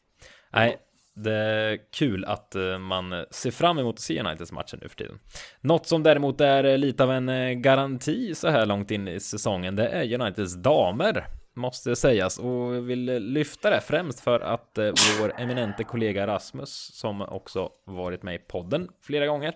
nej, 0.52 0.78
det 1.14 1.32
är 1.34 1.78
kul 1.92 2.24
att 2.24 2.54
eh, 2.54 2.78
man 2.78 3.24
ser 3.30 3.50
fram 3.50 3.78
emot 3.78 3.94
att 3.94 4.00
se 4.00 4.20
Uniteds 4.20 4.52
matcher 4.52 4.78
nu 4.82 4.88
för 4.88 4.96
tiden. 4.96 5.18
Något 5.60 5.86
som 5.86 6.02
däremot 6.02 6.40
är 6.40 6.78
lite 6.78 7.02
av 7.02 7.12
en 7.12 7.28
eh, 7.28 7.50
garanti 7.52 8.34
så 8.34 8.48
här 8.48 8.66
långt 8.66 8.90
in 8.90 9.08
i 9.08 9.20
säsongen, 9.20 9.76
det 9.76 9.88
är 9.88 10.20
Uniteds 10.20 10.54
damer. 10.54 11.26
Måste 11.56 11.96
sägas 11.96 12.38
och 12.38 12.74
jag 12.74 12.80
vill 12.80 13.04
lyfta 13.04 13.70
det 13.70 13.80
främst 13.80 14.20
för 14.20 14.40
att 14.40 14.78
eh, 14.78 14.92
vår 15.20 15.32
eminente 15.38 15.84
kollega 15.84 16.26
Rasmus 16.26 16.90
som 16.94 17.20
också 17.22 17.70
varit 17.84 18.22
med 18.22 18.34
i 18.34 18.38
podden 18.38 18.88
flera 19.02 19.26
gånger. 19.26 19.54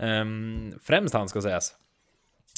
Ehm, 0.00 0.72
främst 0.82 1.14
han 1.14 1.28
ska 1.28 1.42
sägas. 1.42 1.74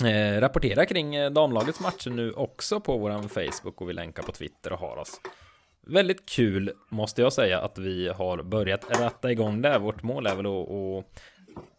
Eh, 0.04 0.40
rapportera 0.40 0.86
kring 0.86 1.14
eh, 1.14 1.30
damlagets 1.30 1.80
matcher 1.80 2.10
nu 2.10 2.32
också 2.32 2.80
på 2.80 2.98
våran 2.98 3.28
Facebook 3.28 3.80
och 3.80 3.88
vi 3.88 3.92
länkar 3.92 4.22
på 4.22 4.32
Twitter 4.32 4.72
och 4.72 4.78
har 4.78 4.96
oss. 4.96 5.20
Väldigt 5.86 6.28
kul 6.28 6.72
måste 6.88 7.22
jag 7.22 7.32
säga 7.32 7.60
att 7.60 7.78
vi 7.78 8.08
har 8.08 8.42
börjat 8.42 9.00
ratta 9.00 9.32
igång 9.32 9.62
det. 9.62 9.78
Vårt 9.78 10.02
mål 10.02 10.26
är 10.26 10.34
väl 10.34 10.46
att, 10.46 10.70
att 10.70 11.22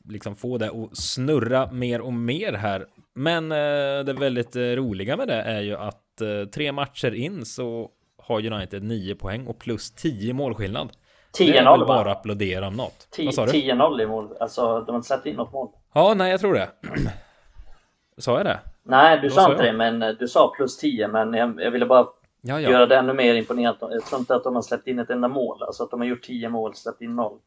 liksom 0.10 0.36
få 0.36 0.58
det 0.58 0.70
att 0.70 0.98
snurra 0.98 1.72
mer 1.72 2.02
och 2.02 2.14
mer 2.14 2.54
här. 2.54 2.86
Men 3.14 3.52
eh, 3.52 4.06
det 4.06 4.16
väldigt 4.20 4.56
eh, 4.56 4.62
roliga 4.62 5.18
med 5.18 5.28
det 5.28 5.42
är 5.42 5.62
ju 5.62 5.76
att 5.76 6.22
eh, 6.22 6.46
tre 6.54 6.72
matcher 6.72 7.14
in 7.14 7.46
så 7.46 7.90
har 8.18 8.54
United 8.54 8.84
9 8.84 9.16
poäng 9.16 9.48
och 9.48 9.60
plus 9.60 9.92
10 9.92 10.34
målskillnad. 10.34 10.90
Det 11.38 11.58
är 11.58 11.64
10-0 11.64 11.78
väl 11.78 11.88
bara 11.88 12.12
att 12.12 12.18
applådera 12.18 12.68
om 12.68 12.74
något. 12.74 13.08
Vad 13.26 13.34
sa 13.34 13.46
du? 13.46 13.52
10-0 13.52 14.02
i 14.02 14.06
mål. 14.06 14.30
Alltså, 14.40 14.62
de 14.82 14.92
har 14.92 14.96
inte 14.96 15.08
släppt 15.08 15.26
in 15.26 15.36
något 15.36 15.54
mål. 15.54 15.70
Ja, 15.94 16.14
nej, 16.14 16.32
jag 16.32 16.40
tror 16.40 16.54
det. 16.54 16.70
Sa 18.18 18.38
jag 18.38 18.46
det? 18.46 18.60
Nej, 18.84 19.20
du 19.22 19.30
sa 19.30 19.52
inte 19.52 19.64
det, 19.64 19.74
men 19.74 20.04
eh, 20.04 20.10
du 20.10 20.28
sa 20.28 20.54
plus 20.58 20.78
10. 20.78 21.08
Men 21.08 21.34
jag, 21.34 21.62
jag 21.62 21.72
ville 21.72 21.86
bara 21.86 22.08
Ja, 22.42 22.60
ja. 22.60 22.70
göra 22.72 22.86
det 22.86 22.98
ännu 22.98 23.14
mer 23.14 23.34
imponerande. 23.36 23.88
Jag 23.92 24.06
tror 24.06 24.20
inte 24.20 24.36
att 24.36 24.44
de 24.44 24.56
har 24.56 24.62
släppt 24.62 24.88
in 24.88 25.00
ett 25.00 25.10
enda 25.10 25.28
mål. 25.28 25.64
Alltså 25.64 25.84
att 25.84 25.92
de 25.92 26.00
har 26.00 26.08
gjort 26.08 26.24
10 26.24 26.50
mål, 26.50 26.76
släppt 26.76 27.02
in 27.02 27.16
0. 27.16 27.38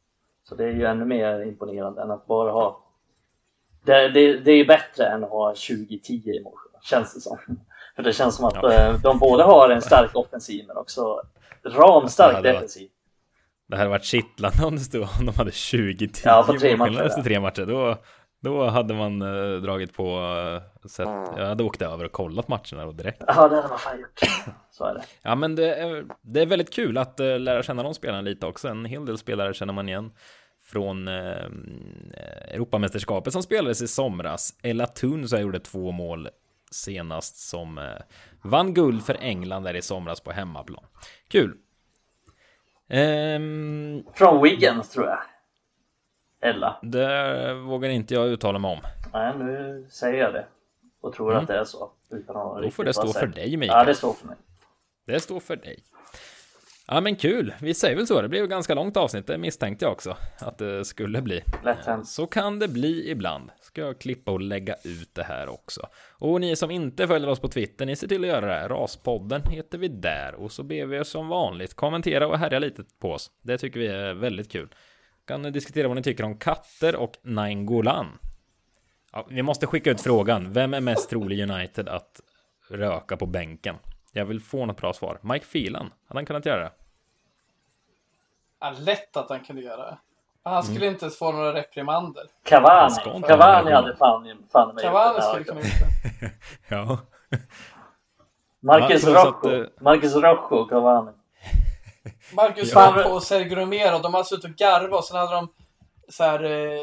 Så 0.49 0.55
det 0.55 0.65
är 0.65 0.73
ju 0.73 0.85
ännu 0.87 1.05
mer 1.05 1.43
imponerande 1.43 2.03
än 2.03 2.11
att 2.11 2.27
bara 2.27 2.53
ha... 2.53 2.81
Det, 3.85 4.09
det, 4.09 4.37
det 4.39 4.51
är 4.51 4.57
ju 4.57 4.65
bättre 4.67 5.05
än 5.07 5.25
att 5.25 5.31
ha 5.31 5.53
20-10 5.53 6.11
i 6.11 6.41
mål, 6.45 6.59
känns 6.83 7.15
det 7.15 7.21
som. 7.21 7.39
För 7.97 8.03
det 8.03 8.13
känns 8.13 8.37
som 8.37 8.45
att 8.45 8.55
Ja. 8.63 8.73
eh, 8.73 8.95
de 9.03 9.19
både 9.19 9.43
har 9.43 9.71
en 9.71 9.83
stark 9.83 10.17
offensiv 10.17 10.65
men 10.67 10.77
också 10.77 11.23
ramstark 11.65 12.43
defensiv. 12.43 12.89
Det 13.69 13.77
hade 13.77 13.91
varit 13.91 14.05
kittlande 14.05 14.65
om 14.65 14.75
det 14.75 14.81
stod 14.81 15.03
om 15.03 15.27
de 15.27 15.35
hade 15.35 15.53
20 15.53 16.09
10 16.09 16.23
Ja, 16.25 16.45
på 16.47 16.53
tre 16.53 16.77
målskillnad 16.77 16.93
matcher, 16.93 17.07
efter 17.07 17.23
tre 17.23 17.41
matcher. 17.41 17.67
Då, 17.67 17.97
då 18.43 18.67
hade 18.69 18.95
man 18.95 19.23
eh, 19.23 19.61
dragit 19.61 19.95
på 19.95 20.19
eh, 20.83 20.89
sett, 20.89 21.09
Jag 21.37 21.47
hade 21.47 21.65
åkt 21.65 21.83
över 21.83 22.05
och 22.05 22.13
kollat 22.13 22.49
matcherna 22.49 22.85
då 22.85 22.93
direkt. 22.93 23.23
Ja, 23.27 23.49
det 23.49 23.57
hade 23.57 23.69
man 23.69 23.79
fan 23.79 24.01
gjort. 24.01 24.21
Så 24.71 24.85
är 24.85 24.95
det. 24.95 25.03
Ja, 25.23 25.35
men 25.35 25.55
det 25.55 25.75
är, 25.75 26.05
det 26.23 26.43
är 26.43 26.47
väldigt 26.47 26.73
kul 26.75 26.99
att 26.99 27.21
eh, 27.21 27.39
lära 27.39 27.63
känna 27.63 27.83
de 27.83 27.95
spelarna 27.95 28.21
lite 28.21 28.47
också. 28.47 28.69
En 28.69 28.85
hel 28.85 29.07
del 29.07 29.19
spelare 29.19 29.55
känner 29.55 29.73
man 29.73 29.89
igen 29.89 30.13
från 30.65 31.09
eh, 31.09 31.45
Europamästerskapet 32.49 33.33
som 33.33 33.43
spelades 33.43 33.83
i 33.83 33.89
somras. 33.89 34.55
Ella 34.63 34.87
Thun 34.87 35.29
så 35.29 35.39
gjorde 35.39 35.61
två 35.61 35.93
mål 35.93 36.29
senast 36.71 37.37
som 37.49 37.79
eh, 37.79 37.85
vann 38.43 38.75
guld 38.75 39.05
för 39.05 39.17
England 39.21 39.63
där 39.63 39.75
i 39.75 39.83
somras 39.83 40.21
på 40.21 40.33
hemmaplan. 40.33 40.85
Kul. 41.29 41.57
Ehm, 42.89 44.05
Från 44.15 44.43
Wiggins 44.43 44.91
tror 44.91 45.07
jag. 45.07 45.19
Ella. 46.41 46.79
det 46.83 47.55
vågar 47.55 47.89
inte 47.89 48.15
jag 48.15 48.27
uttala 48.29 48.59
mig 48.59 48.71
om. 48.73 48.79
Nej, 49.13 49.39
nu 49.39 49.87
säger 49.91 50.23
jag 50.23 50.33
det. 50.33 50.47
Och 51.01 51.15
tror 51.15 51.31
Mm. 51.31 51.43
att 51.43 51.49
det 51.49 51.59
är 51.59 51.65
så. 51.65 51.91
Utan 52.11 52.37
att 52.37 52.63
Då 52.63 52.71
får 52.71 52.85
det 52.85 52.95
stå 52.95 53.13
för 53.13 53.27
dig, 53.27 53.57
Mikael. 53.57 53.79
Ja, 53.79 53.85
det 53.85 53.95
står 53.95 54.13
för 54.13 54.27
mig. 54.27 54.37
Det 55.07 55.21
står 55.21 55.41
för 55.41 55.57
dig. 55.57 55.79
Ja 56.89 57.01
men 57.01 57.17
kul, 57.17 57.55
vi 57.61 57.75
säger 57.75 57.97
väl 57.97 58.07
så. 58.07 58.23
Det 58.23 58.29
blev 58.29 58.43
ju 58.43 58.49
ganska 58.49 58.75
långt 58.75 58.97
avsnitt, 58.97 59.27
det 59.27 59.39
misstänkte 59.39 59.85
jag 59.85 59.93
också 59.93 60.17
att 60.39 60.59
det 60.59 60.85
skulle 60.85 61.23
bli. 61.23 61.43
Lätt 61.65 61.87
hänt. 61.87 62.09
Så 62.09 62.27
kan 62.27 62.59
det 62.59 62.69
bli 62.69 63.11
ibland. 63.11 63.51
Ska 63.77 63.83
jag 63.83 63.99
klippa 63.99 64.33
och 64.33 64.41
lägga 64.41 64.75
ut 64.85 65.15
det 65.15 65.23
här 65.23 65.49
också. 65.49 65.89
Och 66.11 66.41
ni 66.41 66.57
som 66.57 66.71
inte 66.71 67.07
följer 67.07 67.29
oss 67.29 67.41
på 67.41 67.49
Twitter, 67.49 67.87
ni 67.87 67.97
ser 67.97 68.09
till 68.09 68.25
att 68.25 68.29
göra 68.29 68.47
det. 68.47 68.69
Raspodden 68.69 69.43
heter 69.51 69.79
vi 69.79 69.89
där. 69.89 70.35
Och 70.35 70.53
så 70.53 70.63
ber 70.63 70.87
vi 70.87 70.97
er 70.97 71.03
som 71.03 71.29
vanligt 71.29 71.75
kommentera 71.75 72.27
och 72.27 72.39
härja 72.39 72.59
lite 72.59 72.85
på 72.99 73.13
oss. 73.13 73.31
Det 73.43 73.59
tycker 73.59 73.81
vi 73.81 73.87
är 73.87 74.15
väldigt 74.15 74.53
kul. 74.53 74.75
Kan 75.25 75.43
ni 75.43 75.51
diskutera 75.51 75.89
vad 75.89 75.97
ni 75.97 76.03
tycker 76.03 76.25
om 76.25 76.39
katter 76.39 76.97
och 76.97 77.19
Nainggolan. 77.23 78.19
Ja, 79.13 79.27
vi 79.31 79.43
måste 79.43 79.67
skicka 79.67 79.91
ut 79.91 80.01
frågan. 80.01 80.53
Vem 80.53 80.75
är 80.75 80.81
mest 80.81 81.11
trolig 81.11 81.51
United 81.51 81.89
att 81.89 82.21
röka 82.71 83.17
på 83.17 83.27
bänken? 83.27 83.77
Jag 84.13 84.25
vill 84.25 84.41
få 84.41 84.67
något 84.67 84.81
bra 84.81 84.93
svar. 84.93 85.19
Mike 85.23 85.47
Phelan, 85.47 85.93
hade 86.07 86.19
han 86.19 86.27
kunnat 86.27 86.47
göra 86.47 86.63
det? 86.63 86.73
Ja, 88.61 88.75
lätt 88.79 89.17
att 89.17 89.29
han 89.29 89.45
kunde 89.45 89.63
göra 89.63 89.91
det. 89.91 89.99
Han 90.51 90.63
skulle 90.63 90.79
Mm. 90.81 90.93
inte 90.93 91.05
ens 91.05 91.19
få 91.19 91.33
några 91.33 91.53
reprimander. 91.55 92.25
Cavani. 92.45 92.95
Cavani 93.29 93.71
ha 93.71 93.77
hade 93.81 93.97
fan, 93.97 94.47
fan 94.53 94.75
mig 94.75 94.85
Cavani 94.85 95.23
skulle 95.23 95.37
här 95.37 95.45
kunna 95.45 95.61
gjort 95.61 95.71
det. 96.21 96.31
Ja. 96.77 96.99
Marcus 98.61 99.03
Ja, 99.05 99.09
plus 99.11 99.17
att, 99.17 99.45
eh, 99.45 99.83
Marcus 99.85 100.15
Rojo 100.15 100.57
och 100.63 100.71
Cavani. 100.71 101.13
Marcus 102.35 102.73
Ja. 102.75 102.93
Rojo 102.97 103.15
och 103.15 103.23
Sergio 103.23 103.57
Romero, 103.57 103.99
de 103.99 104.15
hade 104.15 104.25
suttit 104.27 104.45
och 104.45 104.51
garvat 104.57 104.99
och 104.99 105.05
sen 105.05 105.17
hade 105.17 105.35
de 105.35 105.49
så 106.09 106.25
här, 106.25 106.45
eh, 106.45 106.83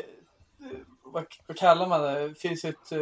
vad, 1.03 1.25
vad 1.47 1.57
kallar 1.57 1.87
man 1.87 2.01
det? 2.01 2.27
Det 2.27 2.35
finns 2.35 2.65
ett 2.65 2.91
eh, 2.91 2.99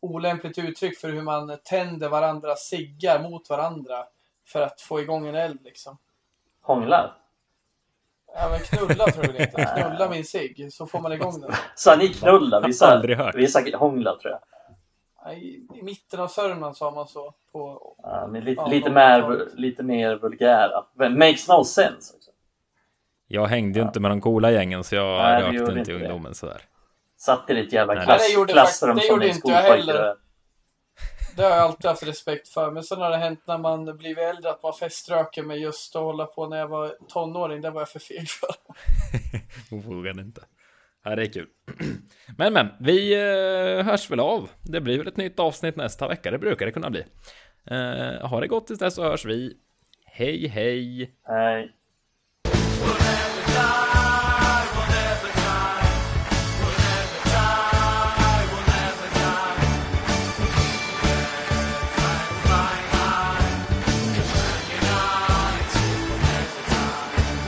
olämpligt 0.00 0.58
uttryck 0.58 0.98
för 0.98 1.08
hur 1.08 1.22
man 1.22 1.58
tänder 1.64 2.08
varandras 2.08 2.60
ciggar 2.68 3.22
mot 3.30 3.50
varandra 3.50 4.04
för 4.46 4.60
att 4.62 4.80
få 4.80 5.00
igång 5.00 5.26
en 5.26 5.34
eld 5.34 5.58
liksom. 5.64 5.98
Hånglar. 6.62 7.14
Ja 8.34 8.48
men 8.48 8.60
knulla 8.60 9.04
tror 9.04 9.24
jag 9.26 9.34
det 9.34 9.38
heter. 9.40 9.82
Knulla 9.88 10.08
min 10.10 10.24
cigg, 10.24 10.72
så 10.72 10.86
får 10.86 11.00
man 11.00 11.12
igång 11.12 11.40
den. 11.40 11.50
Sa 11.74 11.96
ni 11.96 12.08
knulla? 12.08 12.60
Vi 12.60 12.72
sa, 13.48 13.60
hångla 13.74 14.16
tror 14.16 14.32
jag. 14.32 14.40
Ja, 15.24 15.32
I, 15.32 15.66
I 15.74 15.82
mitten 15.82 16.20
av 16.20 16.28
Sörmland 16.28 16.76
sa 16.76 16.90
man 16.90 17.06
så. 17.08 17.34
På, 17.52 17.94
Ja, 18.02 18.26
men 18.26 18.44
lite, 18.44 18.60
Ja, 18.60 18.66
lite, 18.68 18.90
mer, 18.90 19.46
lite 19.54 19.82
mer 19.82 20.14
vulgära. 20.16 20.84
Makes 21.10 21.48
no 21.48 21.64
sense. 21.64 22.16
Också. 22.16 22.30
Jag 23.26 23.46
hängde 23.46 23.78
ju 23.78 23.84
inte 23.84 24.00
med 24.00 24.10
de 24.10 24.20
coola 24.20 24.50
gängen 24.50 24.84
så 24.84 24.94
jag 24.94 25.18
Nej, 25.22 25.40
det 25.42 25.46
rökte 25.48 25.58
inte 25.62 25.78
inte 25.78 25.92
i 25.92 25.94
det. 25.94 26.00
ungdomen 26.04 26.34
sådär. 26.34 26.62
Satt 27.16 27.50
i 27.50 27.54
ditt 27.54 27.72
jävla 27.72 27.94
Nej, 27.94 28.04
klass, 28.04 28.28
det 28.28 28.34
gjorde 28.34 28.52
klassrum 28.52 28.96
fakt- 28.96 29.02
det 29.02 29.06
som 29.06 29.14
gjorde 29.14 29.26
en 29.26 29.34
inte 29.34 29.48
jag 29.50 29.64
skolpojke. 29.64 30.14
Det 31.36 31.42
har 31.42 31.50
jag 31.50 31.58
alltid 31.58 31.90
haft 31.90 32.06
respekt 32.06 32.48
för. 32.48 32.70
Men 32.70 32.82
sen 32.82 33.00
har 33.00 33.10
det 33.10 33.16
hänt 33.16 33.40
när 33.46 33.58
man 33.58 33.96
blivit 33.96 34.18
äldre 34.18 34.50
att 34.50 34.62
man 34.62 34.72
feströker 34.72 35.42
med 35.42 35.58
just 35.58 35.96
att 35.96 36.02
hålla 36.02 36.26
på 36.26 36.48
när 36.48 36.58
jag 36.58 36.68
var 36.68 36.96
tonåring. 37.08 37.60
Det 37.60 37.70
var 37.70 37.80
jag 37.80 37.88
för 37.88 37.98
feg 37.98 38.28
för. 38.28 38.50
Vågade 39.88 40.22
inte. 40.22 40.40
Ja, 41.04 41.16
det 41.16 41.22
är 41.22 41.32
kul. 41.32 41.48
Men 42.36 42.52
men, 42.52 42.68
vi 42.80 43.14
eh, 43.14 43.84
hörs 43.84 44.10
väl 44.10 44.20
av. 44.20 44.50
Det 44.62 44.80
blir 44.80 44.98
väl 44.98 45.08
ett 45.08 45.16
nytt 45.16 45.38
avsnitt 45.38 45.76
nästa 45.76 46.08
vecka. 46.08 46.30
Det 46.30 46.38
brukar 46.38 46.66
det 46.66 46.72
kunna 46.72 46.90
bli. 46.90 47.04
Eh, 47.70 48.28
ha 48.28 48.40
det 48.40 48.46
gott 48.46 48.66
tills 48.66 48.78
dess 48.78 48.94
så 48.94 49.02
hörs 49.02 49.24
vi. 49.24 49.56
Hej 50.04 50.48
hej! 50.48 51.14
Nej. 51.28 51.77